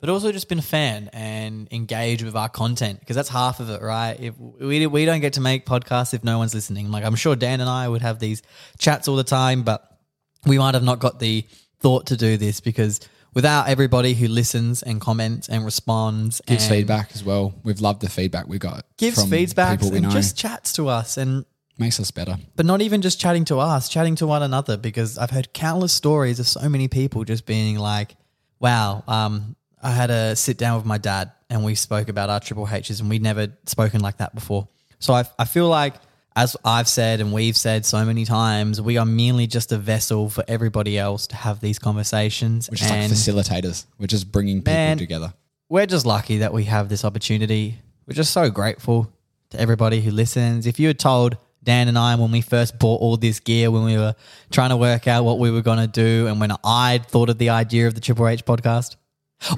but 0.00 0.10
also 0.10 0.32
just 0.32 0.50
been 0.50 0.58
a 0.58 0.62
fan 0.62 1.08
and 1.12 1.68
engaged 1.70 2.22
with 2.22 2.36
our 2.36 2.48
content 2.48 3.00
because 3.00 3.16
that's 3.16 3.30
half 3.30 3.58
of 3.58 3.70
it, 3.70 3.80
right? 3.80 4.16
If 4.20 4.38
we, 4.38 4.86
we 4.86 5.04
don't 5.06 5.20
get 5.20 5.34
to 5.34 5.40
make 5.40 5.64
podcasts 5.64 6.12
if 6.12 6.22
no 6.22 6.36
one's 6.36 6.54
listening. 6.54 6.90
Like 6.90 7.04
I'm 7.04 7.16
sure 7.16 7.36
Dan 7.36 7.60
and 7.60 7.70
I 7.70 7.88
would 7.88 8.02
have 8.02 8.18
these 8.18 8.42
chats 8.78 9.08
all 9.08 9.16
the 9.16 9.24
time, 9.24 9.62
but 9.62 9.98
we 10.44 10.58
might 10.58 10.74
have 10.74 10.84
not 10.84 10.98
got 10.98 11.20
the 11.20 11.46
thought 11.80 12.08
to 12.08 12.16
do 12.16 12.36
this 12.36 12.60
because 12.60 13.00
without 13.34 13.68
everybody 13.68 14.14
who 14.14 14.28
listens 14.28 14.82
and 14.82 15.00
comments 15.00 15.48
and 15.48 15.64
responds 15.64 16.40
Gives 16.46 16.64
and 16.64 16.74
feedback 16.74 17.10
as 17.14 17.24
well. 17.24 17.54
We've 17.62 17.80
loved 17.80 18.00
the 18.02 18.08
feedback 18.08 18.46
we 18.48 18.58
got. 18.58 18.84
gives 18.96 19.20
from 19.20 19.30
feedbacks 19.30 19.70
people 19.78 19.90
we 19.90 19.96
and 19.98 20.06
know. 20.06 20.12
just 20.12 20.36
chats 20.36 20.72
to 20.74 20.88
us 20.88 21.16
and 21.16 21.44
makes 21.78 21.98
us 21.98 22.10
better. 22.10 22.36
but 22.56 22.66
not 22.66 22.82
even 22.82 23.00
just 23.00 23.18
chatting 23.18 23.42
to 23.46 23.56
us 23.58 23.88
chatting 23.88 24.14
to 24.14 24.26
one 24.26 24.42
another 24.42 24.76
because 24.76 25.16
i've 25.16 25.30
heard 25.30 25.50
countless 25.54 25.94
stories 25.94 26.38
of 26.38 26.46
so 26.46 26.68
many 26.68 26.88
people 26.88 27.24
just 27.24 27.46
being 27.46 27.78
like 27.78 28.16
wow 28.58 29.02
um, 29.08 29.56
i 29.82 29.90
had 29.90 30.10
a 30.10 30.36
sit 30.36 30.58
down 30.58 30.76
with 30.76 30.84
my 30.84 30.98
dad 30.98 31.32
and 31.48 31.64
we 31.64 31.74
spoke 31.74 32.10
about 32.10 32.28
our 32.28 32.38
triple 32.38 32.66
h's 32.70 33.00
and 33.00 33.08
we'd 33.08 33.22
never 33.22 33.48
spoken 33.64 34.02
like 34.02 34.18
that 34.18 34.34
before 34.34 34.68
so 34.98 35.14
i, 35.14 35.24
I 35.38 35.46
feel 35.46 35.68
like 35.68 35.94
as 36.36 36.56
i've 36.64 36.86
said 36.88 37.20
and 37.20 37.32
we've 37.32 37.56
said 37.56 37.84
so 37.84 38.04
many 38.04 38.24
times 38.24 38.80
we 38.80 38.96
are 38.96 39.04
merely 39.06 39.46
just 39.46 39.72
a 39.72 39.76
vessel 39.78 40.30
for 40.30 40.44
everybody 40.46 40.96
else 40.98 41.26
to 41.26 41.36
have 41.36 41.60
these 41.60 41.78
conversations 41.78 42.68
We're 42.70 42.76
just 42.76 42.90
like 42.90 43.00
facilitators. 43.10 43.86
We're 43.98 44.06
just 44.06 44.30
bringing 44.30 44.58
people 44.58 44.72
Man. 44.74 44.98
together. 44.98 45.34
we're 45.68 45.86
just 45.86 46.06
lucky 46.06 46.38
that 46.38 46.52
we 46.52 46.64
have 46.64 46.88
this 46.88 47.04
opportunity. 47.04 47.78
We're 48.06 48.14
just 48.14 48.32
so 48.32 48.50
grateful 48.50 49.12
to 49.50 49.60
everybody 49.60 50.00
who 50.00 50.10
listens. 50.10 50.66
If 50.66 50.78
you 50.80 50.86
had 50.88 50.98
told 50.98 51.36
Dan 51.62 51.88
and 51.88 51.98
I 51.98 52.14
when 52.14 52.30
we 52.32 52.40
first 52.40 52.78
bought 52.78 53.00
all 53.00 53.16
this 53.16 53.38
gear, 53.40 53.70
when 53.70 53.84
we 53.84 53.96
were 53.96 54.14
trying 54.50 54.70
to 54.70 54.76
work 54.76 55.06
out 55.08 55.24
what 55.24 55.38
we 55.38 55.50
were 55.50 55.60
going 55.62 55.78
to 55.78 55.86
do, 55.86 56.26
and 56.28 56.40
when 56.40 56.52
I 56.64 56.98
thought 56.98 57.28
of 57.28 57.38
the 57.38 57.50
idea 57.50 57.86
of 57.86 57.94
the 57.94 58.00
Triple 58.00 58.26
H 58.28 58.44
podcast, 58.44 58.96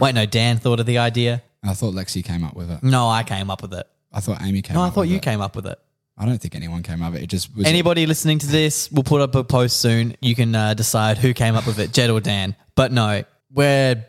wait, 0.00 0.14
no, 0.14 0.26
Dan 0.26 0.58
thought 0.58 0.80
of 0.80 0.86
the 0.86 0.98
idea. 0.98 1.42
I 1.62 1.74
thought 1.74 1.94
Lexi 1.94 2.24
came 2.24 2.42
up 2.44 2.56
with 2.56 2.70
it. 2.70 2.82
No, 2.82 3.08
I 3.08 3.22
came 3.22 3.50
up 3.50 3.62
with 3.62 3.72
it. 3.74 3.86
I 4.12 4.20
thought 4.20 4.42
Amy 4.42 4.62
came 4.62 4.74
No, 4.74 4.82
up 4.82 4.90
I 4.92 4.94
thought 4.94 5.02
you 5.02 5.16
it. 5.16 5.22
came 5.22 5.40
up 5.40 5.54
with 5.56 5.66
it. 5.66 5.78
I 6.16 6.26
don't 6.26 6.38
think 6.38 6.54
anyone 6.54 6.82
came 6.82 7.02
up 7.02 7.12
with 7.12 7.22
it. 7.22 7.24
It 7.24 7.30
just 7.30 7.54
was 7.56 7.66
Anybody 7.66 8.06
listening 8.06 8.38
to 8.40 8.46
this, 8.46 8.90
we'll 8.92 9.02
put 9.02 9.20
up 9.20 9.34
a 9.34 9.44
post 9.44 9.78
soon. 9.80 10.14
You 10.20 10.34
can 10.34 10.54
uh, 10.54 10.74
decide 10.74 11.18
who 11.18 11.32
came 11.32 11.54
up 11.54 11.66
with 11.66 11.78
it, 11.78 11.92
Jed 11.92 12.10
or 12.10 12.20
Dan. 12.20 12.54
But 12.74 12.92
no, 12.92 13.24
we're 13.50 14.04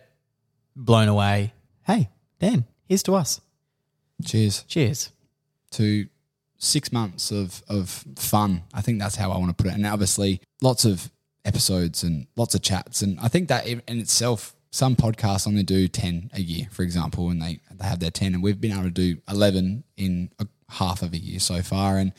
blown 0.76 1.08
away. 1.08 1.54
Hey, 1.84 2.10
Dan, 2.40 2.66
here's 2.88 3.04
to 3.04 3.16
us. 3.16 3.42
Cheers 4.26 4.64
Cheers. 4.68 5.12
to 5.72 6.08
six 6.58 6.92
months 6.92 7.32
of, 7.32 7.62
of 7.68 7.90
fun. 8.16 8.64
I 8.74 8.82
think 8.82 9.00
that's 9.00 9.16
how 9.16 9.32
I 9.32 9.38
want 9.38 9.58
to 9.58 9.64
put 9.64 9.72
it. 9.72 9.76
And 9.76 9.86
obviously, 9.86 10.42
lots 10.62 10.86
of 10.86 11.12
episodes 11.46 12.04
and 12.04 12.28
lots 12.36 12.56
of 12.56 12.62
chats. 12.62 13.02
And 13.02 13.20
I 13.20 13.28
think 13.28 13.50
that 13.50 13.68
in 13.68 13.82
in 13.88 14.00
itself, 14.00 14.56
some 14.72 14.96
podcasts 14.96 15.48
only 15.48 15.64
do 15.64 15.88
10 15.88 16.32
a 16.34 16.42
year, 16.42 16.68
for 16.72 16.82
example, 16.82 17.30
and 17.30 17.40
they, 17.42 17.60
they 17.72 17.86
have 17.86 18.00
their 18.00 18.10
10. 18.10 18.34
And 18.34 18.42
we've 18.42 18.60
been 18.60 18.72
able 18.72 18.84
to 18.86 18.90
do 18.90 19.18
11 19.30 19.84
in 19.98 20.32
a 20.40 20.48
half 20.74 21.02
of 21.02 21.14
a 21.14 21.18
year 21.18 21.40
so 21.40 21.62
far. 21.62 21.98
And 21.98 22.14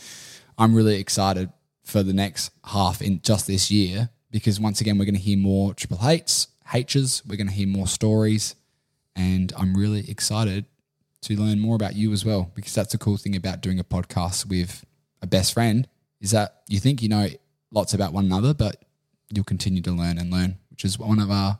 I'm 0.58 0.74
really 0.74 1.00
excited 1.00 1.50
for 1.84 2.02
the 2.02 2.12
next 2.12 2.50
half 2.64 3.02
in 3.02 3.20
just 3.22 3.46
this 3.46 3.70
year 3.70 4.10
because 4.30 4.58
once 4.58 4.80
again, 4.80 4.98
we're 4.98 5.04
going 5.04 5.14
to 5.14 5.20
hear 5.20 5.38
more 5.38 5.74
Triple 5.74 5.98
H's, 6.02 6.48
H's, 6.72 7.22
we're 7.26 7.36
going 7.36 7.48
to 7.48 7.52
hear 7.52 7.68
more 7.68 7.86
stories. 7.86 8.54
And 9.14 9.52
I'm 9.56 9.76
really 9.76 10.08
excited 10.10 10.64
to 11.22 11.40
learn 11.40 11.60
more 11.60 11.76
about 11.76 11.94
you 11.94 12.12
as 12.12 12.24
well 12.24 12.50
because 12.54 12.74
that's 12.74 12.92
the 12.92 12.98
cool 12.98 13.16
thing 13.16 13.36
about 13.36 13.60
doing 13.60 13.78
a 13.78 13.84
podcast 13.84 14.46
with 14.46 14.84
a 15.22 15.26
best 15.26 15.54
friend 15.54 15.88
is 16.20 16.32
that 16.32 16.62
you 16.68 16.78
think 16.78 17.00
you 17.00 17.08
know 17.08 17.28
lots 17.70 17.94
about 17.94 18.12
one 18.12 18.26
another 18.26 18.52
but 18.52 18.84
you'll 19.32 19.44
continue 19.44 19.82
to 19.82 19.92
learn 19.92 20.18
and 20.18 20.30
learn, 20.30 20.58
which 20.70 20.84
is 20.84 20.98
one 20.98 21.18
of 21.18 21.30
our 21.30 21.58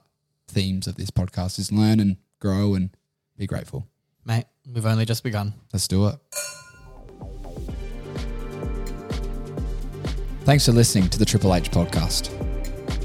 themes 0.49 0.86
of 0.86 0.97
this 0.97 1.11
podcast 1.11 1.59
is 1.59 1.72
learn 1.72 2.01
and 2.01 2.16
grow 2.40 2.74
and 2.74 2.90
be 3.36 3.47
grateful. 3.47 3.86
Mate, 4.24 4.47
we've 4.70 4.86
only 4.86 5.05
just 5.05 5.22
begun. 5.22 5.55
Let's 5.72 5.88
do 5.88 6.09
it. 6.09 6.16
Thanks 10.45 10.66
for 10.66 10.72
listening 10.72 11.09
to 11.09 11.18
the 11.18 11.24
Triple 11.24 11.55
H 11.55 11.70
podcast. 11.70 12.28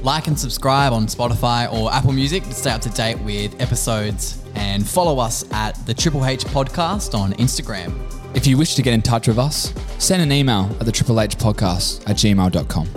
Like 0.04 0.26
and 0.26 0.38
subscribe 0.38 0.92
on 0.92 1.06
Spotify 1.06 1.72
or 1.72 1.90
Apple 1.90 2.12
Music 2.12 2.42
to 2.44 2.52
stay 2.52 2.70
up 2.70 2.82
to 2.82 2.90
date 2.90 3.18
with 3.20 3.58
episodes 3.60 4.42
and 4.54 4.86
follow 4.86 5.18
us 5.18 5.50
at 5.50 5.74
the 5.86 5.94
Triple 5.94 6.26
H 6.26 6.44
Podcast 6.44 7.14
on 7.18 7.32
Instagram. 7.34 7.94
If 8.34 8.46
you 8.46 8.58
wish 8.58 8.74
to 8.74 8.82
get 8.82 8.92
in 8.92 9.00
touch 9.00 9.26
with 9.26 9.38
us, 9.38 9.72
send 9.98 10.20
an 10.22 10.32
email 10.32 10.70
at 10.80 10.86
the 10.86 10.92
Triple 10.92 11.18
H 11.18 11.36
podcast 11.38 12.08
at 12.08 12.16
gmail.com. 12.16 12.88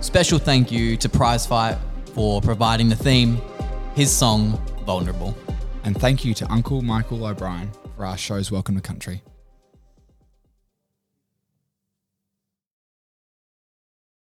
Special 0.00 0.38
thank 0.38 0.72
you 0.72 0.96
to 0.96 1.08
Prizefight 1.10 1.78
for 2.14 2.40
providing 2.40 2.88
the 2.88 2.96
theme, 2.96 3.38
his 3.94 4.10
song, 4.10 4.52
Vulnerable. 4.86 5.36
And 5.84 5.94
thank 5.98 6.24
you 6.24 6.32
to 6.34 6.50
Uncle 6.50 6.80
Michael 6.80 7.26
O'Brien 7.26 7.70
for 7.96 8.06
our 8.06 8.16
show's 8.16 8.50
Welcome 8.50 8.76
to 8.76 8.80
Country. 8.80 9.22